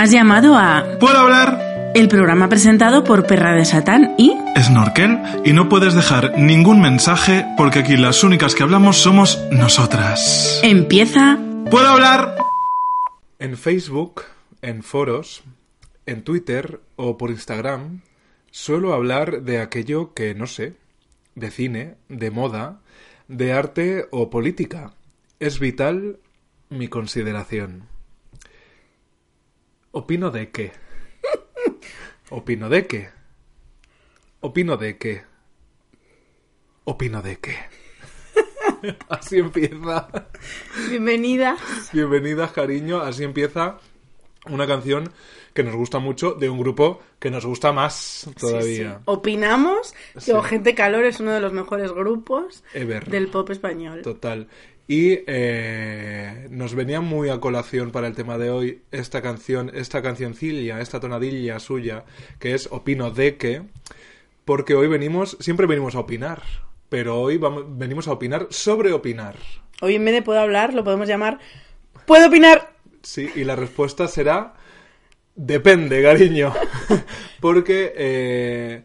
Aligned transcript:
Has 0.00 0.10
llamado 0.10 0.56
a... 0.56 0.96
¿Puedo 0.98 1.18
hablar? 1.18 1.92
El 1.94 2.08
programa 2.08 2.48
presentado 2.48 3.04
por 3.04 3.26
Perra 3.26 3.52
de 3.52 3.66
Satán 3.66 4.14
y... 4.16 4.34
Snorkel, 4.58 5.18
y 5.44 5.52
no 5.52 5.68
puedes 5.68 5.92
dejar 5.92 6.38
ningún 6.38 6.80
mensaje 6.80 7.44
porque 7.58 7.80
aquí 7.80 7.98
las 7.98 8.24
únicas 8.24 8.54
que 8.54 8.62
hablamos 8.62 8.96
somos 8.96 9.38
nosotras. 9.50 10.58
Empieza... 10.62 11.38
¿Puedo 11.70 11.86
hablar? 11.86 12.34
En 13.38 13.58
Facebook, 13.58 14.22
en 14.62 14.82
foros, 14.82 15.42
en 16.06 16.24
Twitter 16.24 16.80
o 16.96 17.18
por 17.18 17.28
Instagram, 17.28 18.00
suelo 18.50 18.94
hablar 18.94 19.42
de 19.42 19.60
aquello 19.60 20.14
que 20.14 20.34
no 20.34 20.46
sé, 20.46 20.76
de 21.34 21.50
cine, 21.50 21.96
de 22.08 22.30
moda, 22.30 22.80
de 23.28 23.52
arte 23.52 24.06
o 24.12 24.30
política. 24.30 24.94
Es 25.40 25.60
vital 25.60 26.16
mi 26.70 26.88
consideración. 26.88 27.90
Opino 29.92 30.30
de 30.30 30.50
qué. 30.50 30.72
Opino 32.30 32.68
de 32.68 32.86
qué. 32.86 33.08
Opino 34.40 34.76
de 34.76 34.96
qué. 34.98 35.22
Opino 36.84 37.22
de 37.22 37.38
qué. 37.38 37.56
Así 39.08 39.38
empieza. 39.38 40.08
Bienvenida. 40.88 41.56
Bienvenidas, 41.92 42.52
cariño. 42.52 43.00
Así 43.00 43.24
empieza 43.24 43.78
una 44.46 44.66
canción 44.66 45.10
que 45.52 45.64
nos 45.64 45.74
gusta 45.74 45.98
mucho 45.98 46.32
de 46.34 46.48
un 46.48 46.58
grupo 46.60 47.00
que 47.18 47.30
nos 47.30 47.44
gusta 47.44 47.72
más 47.72 48.30
todavía. 48.38 49.00
Opinamos 49.06 49.92
Sí. 50.16 50.32
que 50.32 50.42
Gente 50.44 50.74
Calor 50.76 51.04
es 51.04 51.18
uno 51.20 51.32
de 51.32 51.40
los 51.40 51.52
mejores 51.52 51.90
grupos 51.92 52.62
Ever. 52.72 53.06
del 53.10 53.28
pop 53.28 53.50
español. 53.50 54.02
Total. 54.02 54.48
Y 54.86 55.20
eh, 55.26 56.48
nos 56.50 56.74
venía 56.74 57.00
muy 57.00 57.28
a 57.28 57.38
colación 57.38 57.92
para 57.92 58.06
el 58.08 58.14
tema 58.14 58.38
de 58.38 58.50
hoy 58.50 58.82
esta 58.90 59.22
canción, 59.22 59.70
esta 59.74 60.02
cancioncilla, 60.02 60.80
esta 60.80 60.98
tonadilla 60.98 61.60
suya, 61.60 62.04
que 62.38 62.54
es 62.54 62.68
Opino 62.72 63.10
de 63.10 63.36
que, 63.36 63.62
porque 64.44 64.74
hoy 64.74 64.88
venimos, 64.88 65.36
siempre 65.40 65.66
venimos 65.66 65.94
a 65.94 66.00
opinar, 66.00 66.42
pero 66.88 67.20
hoy 67.20 67.38
vamos, 67.38 67.64
venimos 67.68 68.08
a 68.08 68.12
opinar 68.12 68.48
sobre 68.50 68.92
opinar. 68.92 69.36
Hoy 69.80 69.94
en 69.94 70.04
vez 70.04 70.14
de 70.14 70.22
puedo 70.22 70.40
hablar, 70.40 70.74
lo 70.74 70.82
podemos 70.82 71.06
llamar 71.06 71.38
¿Puedo 72.10 72.26
opinar? 72.26 72.72
Sí, 73.02 73.30
y 73.36 73.44
la 73.44 73.54
respuesta 73.54 74.08
será 74.08 74.54
depende, 75.36 76.02
cariño. 76.02 76.52
Porque 77.40 77.92
eh, 77.96 78.82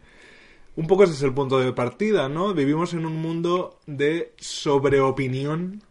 un 0.76 0.86
poco 0.86 1.02
ese 1.02 1.14
es 1.14 1.22
el 1.22 1.34
punto 1.34 1.58
de 1.58 1.72
partida, 1.72 2.28
¿no? 2.28 2.54
Vivimos 2.54 2.94
en 2.94 3.04
un 3.04 3.20
mundo 3.20 3.80
de 3.86 4.32
sobreopinión 4.38 5.82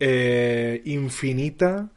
eh, 0.00 0.82
infinita, 0.84 1.90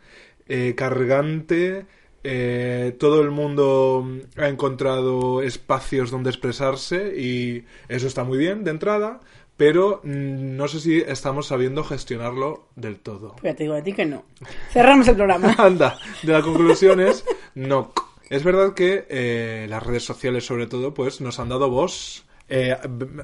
eh, 0.48 0.74
cargante. 0.76 1.86
eh, 2.26 2.96
todo 3.00 3.22
el 3.22 3.32
mundo 3.32 4.08
ha 4.38 4.48
encontrado 4.48 5.42
espacios 5.42 6.10
donde 6.12 6.30
expresarse 6.30 7.14
y 7.20 7.66
eso 7.90 8.08
está 8.08 8.24
muy 8.24 8.38
bien 8.38 8.64
de 8.64 8.72
entrada, 8.72 9.20
pero 9.58 10.00
mm, 10.04 10.56
no 10.56 10.68
sé 10.70 10.80
si 10.80 11.00
estamos 11.02 11.48
sabiendo 11.48 11.84
gestionarlo 11.84 12.70
del 12.76 13.00
todo. 13.00 13.32
Pues 13.42 13.44
ya 13.54 13.56
te 13.56 13.64
digo 13.64 13.76
a 13.76 13.84
ti 13.84 13.92
que 13.94 14.06
no. 14.06 14.24
Cerramos 14.72 15.08
el 15.10 15.16
programa. 15.16 15.54
Anda, 15.58 15.98
de 16.22 16.32
la 16.34 16.42
conclusión 16.42 17.00
es 17.02 17.26
no. 17.56 17.92
Es 18.30 18.44
verdad 18.44 18.74
que 18.74 19.06
eh, 19.10 19.68
las 19.70 19.84
redes 19.84 20.04
sociales, 20.06 20.46
sobre 20.46 20.66
todo, 20.68 20.94
pues 20.94 21.20
nos 21.22 21.40
han 21.40 21.50
dado 21.50 21.70
voz, 21.70 22.26
eh, 22.56 22.78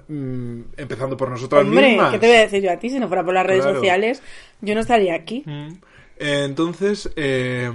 mm, 0.07 0.61
empezando 0.77 1.15
por 1.15 1.29
nosotras 1.29 1.63
Hombre, 1.63 1.89
mismas. 1.89 2.11
¿qué 2.13 2.19
te 2.19 2.27
voy 2.27 2.35
a 2.37 2.39
decir 2.41 2.63
yo 2.63 2.71
a 2.71 2.77
ti? 2.77 2.89
Si 2.89 2.99
no 2.99 3.07
fuera 3.07 3.23
por 3.23 3.33
las 3.33 3.45
redes 3.45 3.61
Claro. 3.61 3.77
sociales, 3.77 4.23
yo 4.61 4.73
no 4.73 4.81
estaría 4.81 5.13
aquí. 5.13 5.43
Mm. 5.45 5.73
Eh, 6.17 6.43
Entonces, 6.45 7.11
eh, 7.15 7.71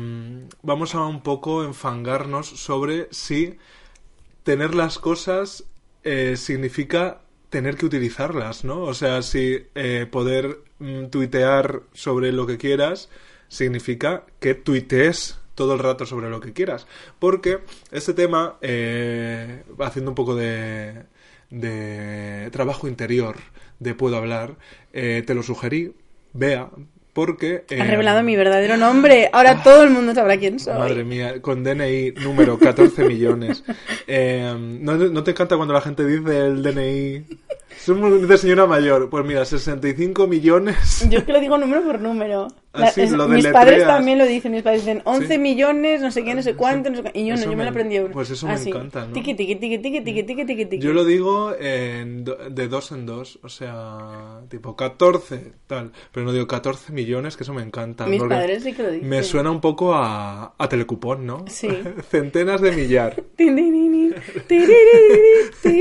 vamos 0.63 0.95
a 0.95 1.07
un 1.07 1.23
poco 1.23 1.65
enfangarnos 1.65 2.49
sobre 2.49 3.07
si 3.13 3.57
tener 4.43 4.75
las 4.75 4.99
cosas 4.99 5.65
eh, 6.03 6.37
significa 6.37 7.21
tener 7.51 7.77
que 7.77 7.87
utilizarlas, 7.87 8.65
¿no? 8.65 8.83
O 8.83 8.93
sea, 8.95 9.23
si 9.23 9.67
eh, 9.77 10.07
poder 10.11 10.59
mm, 10.81 11.07
tuitear 11.07 11.83
sobre 11.93 12.33
lo 12.33 12.47
que 12.47 12.59
quieras 12.59 13.09
significa 13.49 14.25
que 14.41 14.55
tuitees 14.55 15.39
todo 15.55 15.75
el 15.75 15.79
rato 15.79 16.05
sobre 16.05 16.29
lo 16.31 16.41
que 16.41 16.53
quieras. 16.53 16.87
Porque 17.21 17.61
este 17.93 18.13
tema, 18.13 18.57
eh, 18.61 19.63
haciendo 19.79 20.11
un 20.11 20.15
poco 20.17 20.35
de, 20.35 21.05
de 21.61 22.49
trabajo 22.51 22.89
interior, 22.89 23.37
de 23.79 23.95
puedo 23.95 24.17
hablar, 24.17 24.57
eh, 24.93 25.23
te 25.27 25.35
lo 25.35 25.43
sugerí, 25.43 25.93
vea, 26.33 26.71
porque... 27.13 27.65
Has 27.71 27.79
eh, 27.79 27.85
revelado 27.85 28.23
mi 28.23 28.37
verdadero 28.37 28.77
nombre. 28.77 29.31
Ahora 29.33 29.63
todo 29.63 29.85
el 29.85 29.91
mundo 29.91 30.15
sabrá 30.15 30.37
quién 30.37 30.59
soy. 30.59 30.75
Madre 30.75 31.05
mía, 31.05 31.41
con 31.41 31.63
DNI 31.63 32.13
número 32.23 32.59
14 32.59 33.05
millones. 33.05 33.65
Eh, 34.07 34.55
¿no, 34.59 34.97
no 34.97 35.25
te 35.25 35.31
encanta 35.31 35.57
cuando 35.57 35.73
la 35.73 35.81
gente 35.81 36.05
dice 36.05 36.47
el 36.47 36.63
DNI? 36.63 37.25
Somos 37.79 38.27
de 38.29 38.39
señora 38.39 38.67
mayor. 38.67 39.09
Pues 39.11 39.25
mira, 39.25 39.45
65 39.45 40.27
millones. 40.27 41.07
Yo 41.11 41.19
es 41.19 41.25
que 41.25 41.33
lo 41.33 41.41
digo 41.41 41.59
número 41.59 41.83
por 41.83 42.01
número. 42.01 42.49
Ah, 42.77 42.91
sí, 42.91 43.03
es- 43.03 43.13
lo 43.13 43.29
mis 43.29 43.47
padres 43.47 43.85
también 43.87 44.19
lo 44.19 44.27
dicen. 44.27 44.51
Mis 44.51 44.63
padres 44.63 44.85
dicen 44.85 45.01
11 45.05 45.35
Sí. 45.35 45.39
millones, 45.39 46.01
no 46.01 46.11
sé 46.11 46.25
qué, 46.25 46.35
no 46.35 46.43
sé 46.43 46.55
cuánto. 46.55 46.91
No 46.91 46.97
sé. 46.97 47.11
Y 47.15 47.27
yo 47.27 47.37
no, 47.37 47.43
yo 47.45 47.57
me 47.57 47.63
lo 47.63 47.71
aprendí 47.71 47.99
uno. 47.99 48.11
pues 48.13 48.31
eso 48.31 48.49
me 48.49 48.55
encanta, 48.55 49.07
¿no? 49.07 49.13
Tiqui, 49.13 49.35
tiqui, 49.35 49.55
tiqui, 49.57 49.79
tiqui, 49.79 50.01
tiqui, 50.01 50.23
tiqui, 50.25 50.45
tiqui, 50.45 50.67
tiqui. 50.67 50.85
Yo 50.85 50.93
lo 50.93 51.05
digo 51.05 51.55
en 51.59 52.25
do- 52.25 52.37
de 52.51 52.67
dos 52.69 52.91
en 52.91 53.07
dos. 53.07 53.39
O 53.45 53.49
sea, 53.49 54.41
tipo 54.49 54.75
14, 54.75 55.53
tal. 55.69 55.93
Pero 56.11 56.27
no 56.27 56.33
digo 56.33 56.49
14 56.49 56.93
millones, 56.93 57.37
que 57.37 57.45
eso 57.45 57.55
me 57.55 57.63
encanta. 57.63 58.07
Mis 58.07 58.23
padres 58.23 58.65
sí 58.65 58.73
que 58.73 58.83
lo 58.83 58.91
dicen. 58.91 59.09
Me 59.09 59.23
suena 59.23 59.51
un 59.53 59.61
poco 59.61 59.95
a, 59.95 60.55
a 60.59 60.69
telecupón, 60.69 61.27
¿no? 61.27 61.45
Sí. 61.49 61.69
Centenas 62.11 62.61
de 62.61 62.73
millar. 62.73 63.23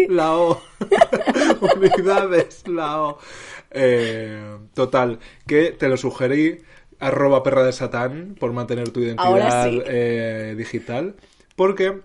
La 0.10 0.38
O. 0.38 0.62
Unidades, 1.84 2.68
la 2.68 3.02
O. 3.02 3.20
Eh, 3.72 4.58
total, 4.74 5.20
que 5.48 5.72
te 5.72 5.88
lo 5.88 5.98
sugerí, 5.98 6.60
arroba 7.00 7.44
perra 7.44 7.64
de 7.64 7.74
satán, 7.74 8.36
por 8.40 8.54
mantener 8.54 8.90
tu 8.92 9.02
identidad 9.02 9.70
sí. 9.70 9.82
eh, 9.86 10.56
digital. 10.58 11.16
Porque 11.56 12.02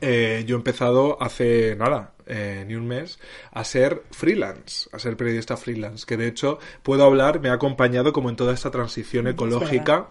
eh, 0.00 0.44
yo 0.46 0.56
he 0.56 0.58
empezado 0.58 1.16
hace 1.22 1.76
nada, 1.76 2.14
eh, 2.26 2.64
ni 2.66 2.74
un 2.74 2.86
mes, 2.86 3.18
a 3.52 3.64
ser 3.64 4.02
freelance, 4.10 4.88
a 4.92 4.98
ser 4.98 5.16
periodista 5.16 5.56
freelance. 5.56 6.04
Que 6.06 6.16
de 6.16 6.28
hecho 6.28 6.58
puedo 6.82 7.04
hablar, 7.04 7.40
me 7.40 7.48
ha 7.48 7.54
acompañado 7.54 8.12
como 8.12 8.28
en 8.28 8.36
toda 8.36 8.52
esta 8.52 8.70
transición 8.70 9.28
ecológica. 9.28 10.08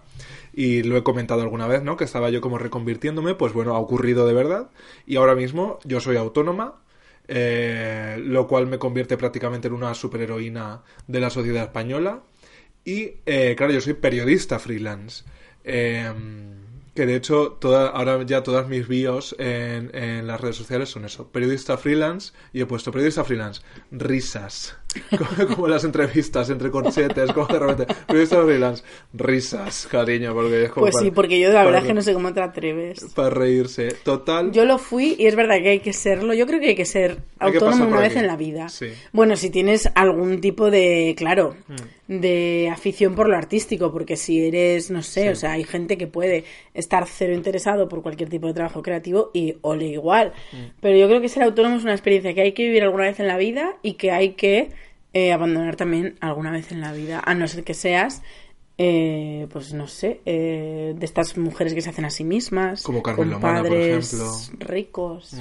Y 0.57 0.83
lo 0.83 0.95
he 0.95 1.03
comentado 1.03 1.41
alguna 1.41 1.67
vez, 1.67 1.83
¿no? 1.83 1.97
Que 1.97 2.05
estaba 2.05 2.29
yo 2.29 2.39
como 2.39 2.57
reconvirtiéndome. 2.57 3.35
Pues 3.35 3.51
bueno, 3.51 3.75
ha 3.75 3.79
ocurrido 3.79 4.25
de 4.25 4.33
verdad. 4.33 4.69
Y 5.05 5.17
ahora 5.17 5.35
mismo 5.35 5.79
yo 5.83 5.99
soy 5.99 6.15
autónoma. 6.15 6.81
Eh, 7.27 8.17
lo 8.19 8.47
cual 8.47 8.67
me 8.67 8.79
convierte 8.79 9.17
prácticamente 9.17 9.67
en 9.67 9.73
una 9.73 9.93
superheroína 9.93 10.83
de 11.07 11.19
la 11.19 11.29
sociedad 11.29 11.63
española. 11.63 12.23
Y 12.83 13.13
eh, 13.25 13.55
claro, 13.57 13.73
yo 13.73 13.81
soy 13.81 13.93
periodista 13.93 14.59
freelance. 14.59 15.23
Eh, 15.63 16.11
que 16.93 17.05
de 17.05 17.15
hecho, 17.15 17.59
ahora 17.93 18.23
ya 18.23 18.41
todas 18.41 18.69
mis 18.69 18.87
bios 18.87 19.35
en, 19.37 19.93
en 19.93 20.27
las 20.27 20.39
redes 20.39 20.55
sociales 20.55 20.89
son 20.89 21.03
eso. 21.03 21.29
Periodista 21.29 21.77
freelance. 21.77 22.31
Y 22.53 22.61
he 22.61 22.65
puesto 22.65 22.91
periodista 22.91 23.25
freelance. 23.25 23.61
Risas. 23.91 24.77
Como, 25.17 25.55
como 25.55 25.67
las 25.67 25.83
entrevistas 25.83 26.49
entre 26.49 26.71
corchetes. 26.71 27.31
Como 27.31 27.47
de 27.47 27.59
repente. 27.59 27.93
Periodista 28.07 28.43
freelance. 28.43 28.83
Risas, 29.13 29.87
cariño. 29.89 30.33
Porque 30.33 30.65
es 30.65 30.71
como 30.71 30.85
Pues 30.85 30.95
sí, 30.99 31.11
porque 31.11 31.39
yo 31.39 31.51
la 31.51 31.63
verdad 31.63 31.81
es 31.81 31.87
que 31.87 31.93
no 31.93 32.01
sé 32.01 32.13
cómo 32.13 32.33
te 32.33 32.41
atreves. 32.41 33.05
Para 33.15 33.29
reírse. 33.29 33.95
Total. 34.03 34.51
Yo 34.51 34.65
lo 34.65 34.77
fui 34.77 35.15
y 35.17 35.27
es 35.27 35.35
verdad 35.35 35.57
que 35.61 35.69
hay 35.69 35.79
que 35.79 35.93
serlo. 35.93 36.33
Yo 36.33 36.45
creo 36.45 36.59
que 36.59 36.69
hay 36.69 36.75
que 36.75 36.85
ser 36.85 37.17
Hay 37.39 37.53
autónomo 37.53 37.87
una 37.87 37.99
vez 37.99 38.15
en 38.15 38.27
la 38.27 38.35
vida. 38.35 38.69
Sí. 38.69 38.87
Bueno, 39.11 39.35
si 39.35 39.49
tienes 39.49 39.89
algún 39.95 40.41
tipo 40.41 40.71
de, 40.71 41.13
claro, 41.17 41.55
Hmm. 42.07 42.19
de 42.19 42.69
afición 42.71 43.15
por 43.15 43.27
lo 43.27 43.35
artístico, 43.35 43.91
porque 43.91 44.15
si 44.15 44.45
eres, 44.45 44.91
no 44.91 45.01
sé, 45.01 45.29
o 45.29 45.35
sea, 45.35 45.53
hay 45.53 45.63
gente 45.63 45.97
que 45.97 46.07
puede 46.07 46.43
estar 46.73 47.05
cero 47.07 47.33
interesado 47.33 47.87
por 47.89 48.01
cualquier 48.01 48.29
tipo 48.29 48.47
de 48.47 48.53
trabajo 48.53 48.81
creativo 48.81 49.31
y 49.33 49.55
ole 49.61 49.87
igual. 49.87 50.33
Hmm. 50.51 50.65
Pero 50.81 50.97
yo 50.97 51.07
creo 51.07 51.21
que 51.21 51.29
ser 51.29 51.43
autónomo 51.43 51.77
es 51.77 51.83
una 51.83 51.93
experiencia 51.93 52.33
que 52.33 52.41
hay 52.41 52.51
que 52.51 52.63
vivir 52.63 52.83
alguna 52.83 53.05
vez 53.05 53.19
en 53.19 53.27
la 53.27 53.37
vida 53.37 53.75
y 53.81 53.93
que 53.93 54.11
hay 54.11 54.33
que 54.33 54.69
eh, 55.15 55.31
abandonar 55.33 55.75
también 55.77 56.15
alguna 56.19 56.51
vez 56.51 56.71
en 56.71 56.81
la 56.81 56.91
vida, 56.91 57.21
a 57.25 57.33
no 57.33 57.47
ser 57.47 57.63
que 57.63 57.73
seas 57.73 58.21
eh, 58.77 59.47
pues 59.53 59.73
no 59.73 59.87
sé, 59.87 60.19
eh, 60.25 60.93
de 60.97 61.05
estas 61.05 61.37
mujeres 61.37 61.73
que 61.73 61.81
se 61.81 61.89
hacen 61.89 62.03
a 62.03 62.09
sí 62.09 62.25
mismas, 62.25 62.83
Como 62.83 63.01
Carmen 63.01 63.29
con 63.29 63.29
Lomana, 63.31 63.61
por 63.61 63.69
padres 63.69 64.13
ejemplo. 64.13 64.67
ricos. 64.67 65.35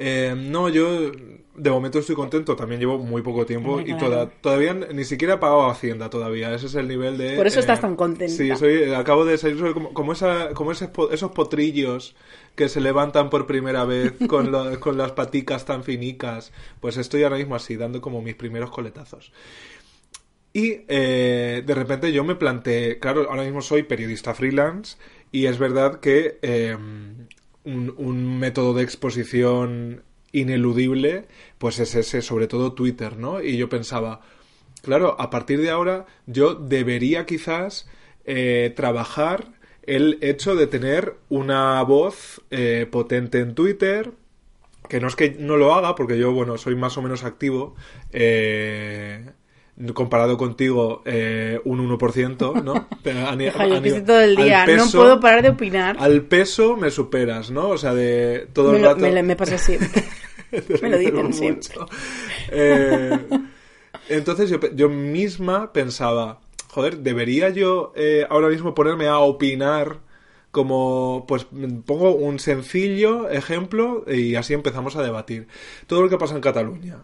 Eh, 0.00 0.32
no, 0.36 0.68
yo 0.68 1.10
de 1.58 1.70
momento 1.70 1.98
estoy 1.98 2.14
contento, 2.14 2.54
también 2.54 2.80
llevo 2.80 2.98
muy 2.98 3.20
poco 3.20 3.44
tiempo 3.44 3.80
y 3.80 3.86
claro. 3.86 3.98
toda- 3.98 4.30
todavía 4.30 4.72
ni 4.72 5.04
siquiera 5.04 5.34
he 5.34 5.38
pagado 5.38 5.68
Hacienda 5.68 6.08
todavía, 6.08 6.54
ese 6.54 6.66
es 6.66 6.76
el 6.76 6.86
nivel 6.86 7.18
de... 7.18 7.34
Por 7.34 7.48
eso 7.48 7.58
eh, 7.58 7.60
estás 7.60 7.80
tan 7.80 7.96
contenta. 7.96 8.32
Sí, 8.32 8.54
soy, 8.56 8.94
acabo 8.94 9.24
de 9.24 9.36
salir 9.38 9.58
soy 9.58 9.72
como, 9.72 9.92
como, 9.92 10.12
esa, 10.12 10.54
como 10.54 10.70
ese 10.70 10.88
esos 11.10 11.32
potrillos 11.32 12.14
que 12.54 12.68
se 12.68 12.80
levantan 12.80 13.28
por 13.28 13.46
primera 13.48 13.84
vez 13.84 14.12
con, 14.28 14.52
las 14.52 15.12
paticas 15.12 15.64
tan 15.64 15.82
finicas, 15.82 16.52
pues 16.80 16.96
estoy 16.96 17.24
ahora 17.24 17.36
mismo 17.36 17.56
así, 17.56 17.76
dando 17.76 18.00
como 18.00 18.22
mis 18.22 18.36
primeros 18.36 18.70
coletazos. 18.70 19.32
Y 20.52 20.82
eh, 20.86 21.64
de 21.66 21.74
repente 21.74 22.12
yo 22.12 22.22
me 22.22 22.36
planteé, 22.36 23.00
claro, 23.00 23.28
ahora 23.28 23.42
mismo 23.42 23.62
soy 23.62 23.82
periodista 23.82 24.32
freelance 24.32 24.96
y 25.32 25.46
es 25.46 25.58
verdad 25.58 25.98
que 25.98 26.38
eh, 26.42 26.76
un, 27.68 28.38
método 28.38 28.74
de 28.74 28.82
exposición 28.82 30.02
ineludible, 30.32 31.26
pues 31.58 31.78
es 31.78 31.94
ese, 31.94 32.22
sobre 32.22 32.46
todo 32.46 32.72
Twitter, 32.72 33.16
¿no? 33.16 33.42
Y 33.42 33.56
yo 33.56 33.68
pensaba, 33.68 34.20
claro, 34.82 35.16
a 35.20 35.30
partir 35.30 35.60
de 35.60 35.70
ahora 35.70 36.06
yo 36.26 36.54
debería 36.54 37.26
quizás 37.26 37.88
eh, 38.24 38.72
trabajar 38.76 39.46
el 39.82 40.18
hecho 40.20 40.54
de 40.54 40.66
tener 40.66 41.14
una 41.30 41.82
voz 41.82 42.42
eh, 42.50 42.86
potente 42.90 43.40
en 43.40 43.54
Twitter, 43.54 44.12
que 44.88 45.00
no 45.00 45.08
es 45.08 45.16
que 45.16 45.36
no 45.38 45.56
lo 45.56 45.74
haga, 45.74 45.94
porque 45.94 46.18
yo, 46.18 46.32
bueno, 46.32 46.58
soy 46.58 46.76
más 46.76 46.98
o 46.98 47.02
menos 47.02 47.24
activo, 47.24 47.74
eh, 48.12 49.30
comparado 49.94 50.36
contigo, 50.36 51.02
eh, 51.04 51.60
un 51.64 51.88
1%, 51.88 52.62
¿no? 52.62 52.74
A 53.28 53.66
yo 53.66 53.74
a 53.74 53.78
estoy 53.78 54.02
todo 54.02 54.20
el 54.20 54.36
día, 54.36 54.66
no 54.66 54.90
puedo 54.90 55.20
parar 55.20 55.42
de 55.42 55.50
opinar. 55.50 55.96
Al 55.98 56.22
peso 56.22 56.76
me 56.76 56.90
superas, 56.90 57.50
¿no? 57.50 57.68
O 57.68 57.78
sea, 57.78 57.94
de 57.94 58.48
todo 58.52 58.72
me, 58.72 58.78
el 58.78 58.84
rato... 58.84 59.00
me 59.00 59.22
me 59.22 59.36
pasa 59.36 59.56
siempre. 59.56 60.04
me 60.82 60.88
lo 60.88 60.98
dicen 60.98 61.32
siempre. 61.32 61.78
Eh, 62.50 63.18
entonces 64.08 64.50
yo, 64.50 64.58
yo 64.74 64.88
misma 64.88 65.72
pensaba, 65.72 66.40
joder, 66.68 66.98
debería 66.98 67.50
yo 67.50 67.92
eh, 67.94 68.26
ahora 68.28 68.48
mismo 68.48 68.74
ponerme 68.74 69.06
a 69.06 69.18
opinar 69.18 70.00
como, 70.50 71.24
pues 71.28 71.46
pongo 71.84 72.14
un 72.14 72.38
sencillo 72.38 73.28
ejemplo 73.28 74.04
y 74.08 74.34
así 74.34 74.54
empezamos 74.54 74.96
a 74.96 75.02
debatir. 75.02 75.46
Todo 75.86 76.02
lo 76.02 76.08
que 76.08 76.18
pasa 76.18 76.34
en 76.34 76.40
Cataluña. 76.40 77.02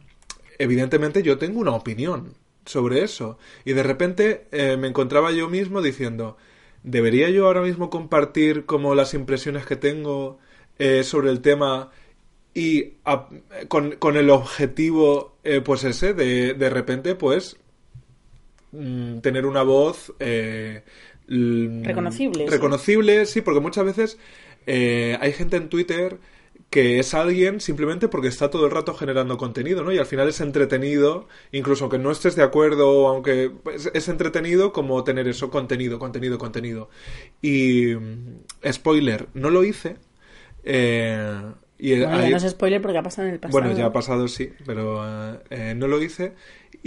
Evidentemente 0.59 1.23
yo 1.23 1.39
tengo 1.39 1.61
una 1.61 1.73
opinión 1.73 2.35
sobre 2.67 3.03
eso 3.03 3.39
y 3.65 3.73
de 3.73 3.83
repente 3.83 4.47
eh, 4.53 4.77
me 4.77 4.89
encontraba 4.89 5.33
yo 5.33 5.49
mismo 5.49 5.83
diciendo, 5.83 6.37
¿debería 6.83 7.31
yo 7.31 7.47
ahora 7.47 7.63
mismo 7.63 7.91
compartir 7.91 8.65
como 8.67 8.95
las 8.95 9.15
impresiones 9.15 9.67
que 9.67 9.77
tengo 9.77 10.39
eh, 10.79 11.05
sobre 11.05 11.31
el 11.31 11.41
tema 11.41 11.91
y 12.55 12.95
a- 13.05 13.29
con, 13.69 13.93
con 13.97 14.17
el 14.17 14.31
objetivo, 14.31 15.37
eh, 15.45 15.61
pues 15.61 15.85
ese, 15.85 16.15
de, 16.15 16.55
de 16.55 16.71
repente, 16.71 17.15
pues, 17.17 17.57
mm, 18.73 19.19
tener 19.21 19.47
una 19.47 19.63
voz 19.63 20.13
eh, 20.19 20.83
l- 21.29 21.85
Reconocible, 21.85 22.45
sí. 22.45 22.51
Reconocible, 22.51 23.27
sí, 23.27 23.41
porque 23.41 23.61
muchas 23.61 23.85
veces 23.85 24.19
eh, 24.67 25.17
hay 25.21 25.33
gente 25.33 25.57
en 25.57 25.69
Twitter 25.69 26.19
que 26.75 26.99
es 26.99 27.15
alguien 27.15 27.61
simplemente 27.61 28.09
porque 28.09 28.27
está 28.29 28.51
todo 28.51 28.65
el 28.67 28.73
rato 28.73 28.95
generando 28.95 29.37
contenido, 29.39 29.85
¿no? 29.85 29.93
Y 29.93 29.99
al 29.99 30.07
final 30.07 30.29
es 30.29 30.41
entretenido, 30.41 31.29
incluso 31.53 31.85
aunque 31.85 31.99
no 31.99 32.11
estés 32.11 32.35
de 32.35 32.43
acuerdo, 32.43 33.07
aunque 33.09 33.53
es, 33.73 33.91
es 33.95 34.09
entretenido 34.09 34.73
como 34.73 35.05
tener 35.05 35.29
eso, 35.29 35.51
contenido, 35.51 35.99
contenido, 36.01 36.37
contenido. 36.39 36.89
Y 37.41 37.95
mm, 37.95 38.73
spoiler, 38.73 39.29
no 39.35 39.51
lo 39.51 39.63
hice. 39.65 39.97
eh, 40.65 41.43
y 41.79 41.99
Bueno, 42.01 42.17
ahí- 42.17 42.25
ya 42.31 42.31
no 42.31 42.37
es 42.39 42.51
spoiler 42.51 42.81
porque 42.83 42.99
ha 42.99 43.03
pasado 43.03 43.29
en 43.29 43.35
el 43.35 43.41
pasado. 43.41 43.61
bueno, 43.63 43.77
ya 43.79 43.87
ha 43.87 43.93
pasado, 43.93 44.29
sí, 44.29 44.53
pero 44.67 45.03
eh, 45.07 45.39
eh, 45.51 45.75
no 45.77 45.87
lo 45.89 46.01
hice. 46.03 46.33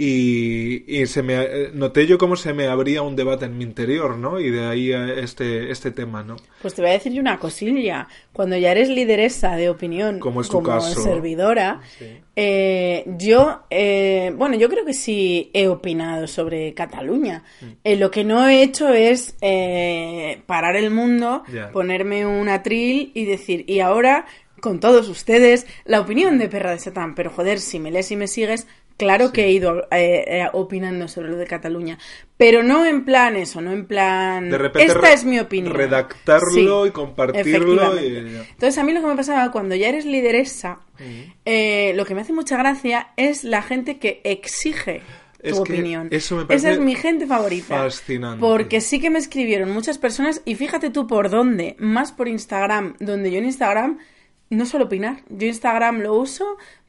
Y, 0.00 0.84
y 0.86 1.06
se 1.08 1.24
me 1.24 1.34
eh, 1.42 1.70
noté 1.74 2.06
yo 2.06 2.18
cómo 2.18 2.36
se 2.36 2.52
me 2.54 2.68
abría 2.68 3.02
un 3.02 3.16
debate 3.16 3.46
en 3.46 3.58
mi 3.58 3.64
interior, 3.64 4.16
¿no? 4.16 4.38
Y 4.38 4.48
de 4.48 4.64
ahí 4.64 4.92
eh, 4.92 5.20
este, 5.24 5.72
este 5.72 5.90
tema, 5.90 6.22
¿no? 6.22 6.36
Pues 6.62 6.74
te 6.74 6.82
voy 6.82 6.90
a 6.90 6.94
decir 6.94 7.12
yo 7.12 7.20
una 7.20 7.40
cosilla. 7.40 8.06
Cuando 8.32 8.56
ya 8.56 8.70
eres 8.70 8.88
lideresa 8.90 9.56
de 9.56 9.68
opinión, 9.68 10.20
Como 10.20 10.40
es 10.40 10.48
tu 10.48 10.62
caso. 10.62 11.02
servidora, 11.02 11.80
eh, 12.36 13.04
yo, 13.18 13.62
eh, 13.70 14.32
bueno, 14.36 14.54
yo 14.54 14.68
creo 14.68 14.84
que 14.84 14.94
sí 14.94 15.50
he 15.52 15.66
opinado 15.66 16.28
sobre 16.28 16.74
Cataluña. 16.74 17.42
Mm. 17.60 17.66
Eh, 17.82 17.96
lo 17.96 18.12
que 18.12 18.22
no 18.22 18.46
he 18.48 18.62
hecho 18.62 18.90
es 18.90 19.36
eh, 19.40 20.42
parar 20.46 20.76
el 20.76 20.90
mundo, 20.90 21.42
Ya. 21.52 21.72
ponerme 21.72 22.24
un 22.24 22.48
atril 22.48 23.10
y 23.14 23.24
decir, 23.24 23.64
y 23.66 23.80
ahora, 23.80 24.26
con 24.60 24.78
todos 24.78 25.08
ustedes, 25.08 25.66
la 25.84 25.98
opinión 26.00 26.38
de 26.38 26.48
Perra 26.48 26.70
de 26.70 26.78
Satán. 26.78 27.16
Pero 27.16 27.30
joder, 27.30 27.58
si 27.58 27.80
me 27.80 27.90
lees 27.90 28.12
y 28.12 28.16
me 28.16 28.28
sigues, 28.28 28.68
Claro 28.98 29.32
que 29.32 29.44
he 29.44 29.52
ido 29.52 29.84
eh, 29.92 30.24
eh, 30.26 30.46
opinando 30.52 31.06
sobre 31.08 31.28
lo 31.30 31.36
de 31.36 31.46
Cataluña, 31.46 31.98
pero 32.36 32.62
no 32.64 32.84
en 32.84 33.04
plan 33.04 33.36
eso, 33.36 33.60
no 33.60 33.70
en 33.72 33.86
plan... 33.86 34.50
De 34.50 34.58
repente 34.58 34.92
Esta 34.92 35.12
es 35.12 35.24
mi 35.24 35.38
opinión. 35.38 35.72
redactarlo 35.72 36.84
y 36.84 36.90
compartirlo 36.90 37.98
y- 38.00 38.16
Entonces 38.50 38.76
a 38.76 38.82
mí 38.82 38.92
lo 38.92 39.00
que 39.00 39.06
me 39.06 39.14
pasaba 39.16 39.50
cuando 39.52 39.76
ya 39.76 39.88
eres 39.88 40.04
lideresa, 40.04 40.80
eh, 41.44 41.92
lo 41.94 42.04
que 42.04 42.14
me 42.16 42.22
hace 42.22 42.32
mucha 42.32 42.56
gracia 42.56 43.08
es 43.16 43.44
la 43.44 43.62
gente 43.62 43.98
que 43.98 44.20
exige 44.24 45.00
tu 45.40 45.48
Es 45.50 45.58
opinión. 45.60 46.08
eso 46.10 46.34
me 46.34 46.40
Esa 46.42 46.48
parece 46.48 46.72
es 46.72 46.80
mi 46.80 46.96
gente 46.96 47.26
favorita. 47.28 47.76
fascinante. 47.78 48.40
Porque 48.40 48.80
sí 48.80 49.00
que 49.00 49.10
me 49.10 49.20
escribieron 49.20 49.70
muchas 49.70 49.96
personas 49.96 50.42
y 50.44 50.56
fíjate 50.56 50.90
tú 50.90 51.06
por 51.06 51.30
dónde, 51.30 51.76
más 51.78 52.10
por 52.10 52.26
Instagram, 52.26 52.96
donde 52.98 53.30
yo 53.30 53.38
en 53.38 53.44
Instagram 53.44 53.98
no 54.50 54.66
suelo 54.66 54.86
opinar. 54.86 55.18
Yo 55.28 55.46
Instagram 55.46 56.00
lo 56.00 56.14
uso 56.14 56.44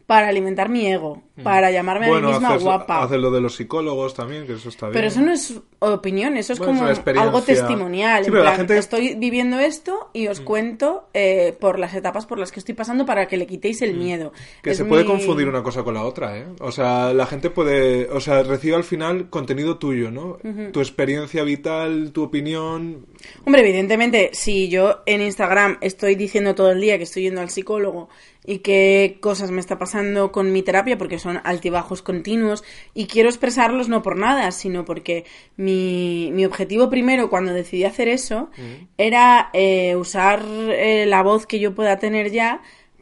para 0.09 0.27
alimentar 0.27 0.69
mi 0.69 0.87
ego, 0.87 1.21
para 1.43 1.69
llamarme 1.69 2.07
a 2.07 2.09
mí 2.19 2.25
misma 2.25 2.49
haces, 2.49 2.63
guapa. 2.63 3.03
haces 3.03 3.19
lo 3.19 3.29
de 3.29 3.41
los 3.41 3.53
psicólogos 3.55 4.15
también, 4.15 4.47
que 4.47 4.53
eso 4.53 4.69
está 4.69 4.87
bien. 4.87 4.93
Pero 4.95 5.07
eso 5.07 5.21
no 5.21 5.31
es 5.31 5.61
opinión, 5.77 6.35
eso 6.35 6.53
es 6.53 6.57
Bueno, 6.57 6.71
como 6.71 6.79
es 6.79 6.83
una 6.85 6.91
experiencia. 6.93 7.27
algo 7.29 7.41
testimonial. 7.43 8.23
Sí, 8.23 8.27
en 8.29 8.31
pero 8.33 8.43
la 8.43 8.49
plan, 8.49 8.57
gente- 8.57 8.73
Mm. 8.73 8.77
estoy 8.79 9.13
viviendo 9.15 9.59
esto 9.59 10.09
y 10.13 10.27
os 10.27 10.41
cuento 10.41 11.09
eh, 11.13 11.55
por 11.59 11.77
las 11.77 11.93
etapas 11.93 12.25
por 12.25 12.39
las 12.39 12.51
que 12.51 12.59
estoy 12.59 12.73
pasando 12.73 13.05
para 13.05 13.27
que 13.27 13.37
le 13.37 13.45
quitéis 13.45 13.83
el 13.83 13.93
miedo. 13.97 14.31
Mm. 14.33 14.61
Que 14.63 14.71
Es 14.71 14.77
se 14.77 14.85
puede 14.85 15.05
confundir 15.05 15.47
una 15.47 15.61
cosa 15.61 15.83
con 15.83 15.93
la 15.93 16.03
otra, 16.03 16.39
¿eh? 16.39 16.45
O 16.59 16.71
sea, 16.71 17.13
la 17.13 17.27
gente 17.27 17.51
puede, 17.51 18.09
o 18.09 18.19
sea, 18.19 18.41
recibe 18.41 18.75
al 18.77 18.83
final 18.83 19.29
contenido 19.29 19.77
tuyo, 19.77 20.09
¿no? 20.09 20.39
Tu 20.73 20.79
experiencia 20.79 21.43
vital, 21.43 22.11
tu 22.13 22.23
opinión. 22.23 23.05
Hombre, 23.45 23.61
evidentemente, 23.61 24.31
si 24.33 24.69
yo 24.69 25.03
en 25.05 25.21
Instagram 25.21 25.77
estoy 25.81 26.15
diciendo 26.15 26.55
todo 26.55 26.71
el 26.71 26.81
día 26.81 26.97
que 26.97 27.03
estoy 27.03 27.21
yendo 27.23 27.41
al 27.41 27.51
psicólogo 27.51 28.09
y 28.45 28.59
qué 28.59 29.17
cosas 29.21 29.51
me 29.51 29.59
está 29.59 29.77
pasando 29.77 30.31
con 30.31 30.51
mi 30.51 30.63
terapia, 30.63 30.97
porque 30.97 31.19
son 31.19 31.41
altibajos 31.43 32.01
continuos, 32.01 32.63
y 32.93 33.07
quiero 33.07 33.29
expresarlos 33.29 33.89
no 33.89 34.01
por 34.01 34.17
nada, 34.17 34.51
sino 34.51 34.85
porque 34.85 35.25
mi, 35.57 36.29
mi 36.33 36.45
objetivo 36.45 36.89
primero 36.89 37.29
cuando 37.29 37.53
decidí 37.53 37.83
hacer 37.83 38.07
eso 38.07 38.49
era 38.97 39.49
eh, 39.53 39.95
usar 39.95 40.43
eh, 40.45 41.05
la 41.05 41.21
voz 41.21 41.45
que 41.45 41.59
yo 41.59 41.75
pueda 41.75 41.99
tener 41.99 42.31
ya 42.31 42.61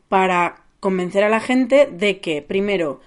para 0.09 0.63
convencer 0.79 1.23
a 1.23 1.29
la 1.29 1.39
gente 1.39 1.87
de 1.91 2.19
que, 2.19 2.41
primero, 2.41 2.99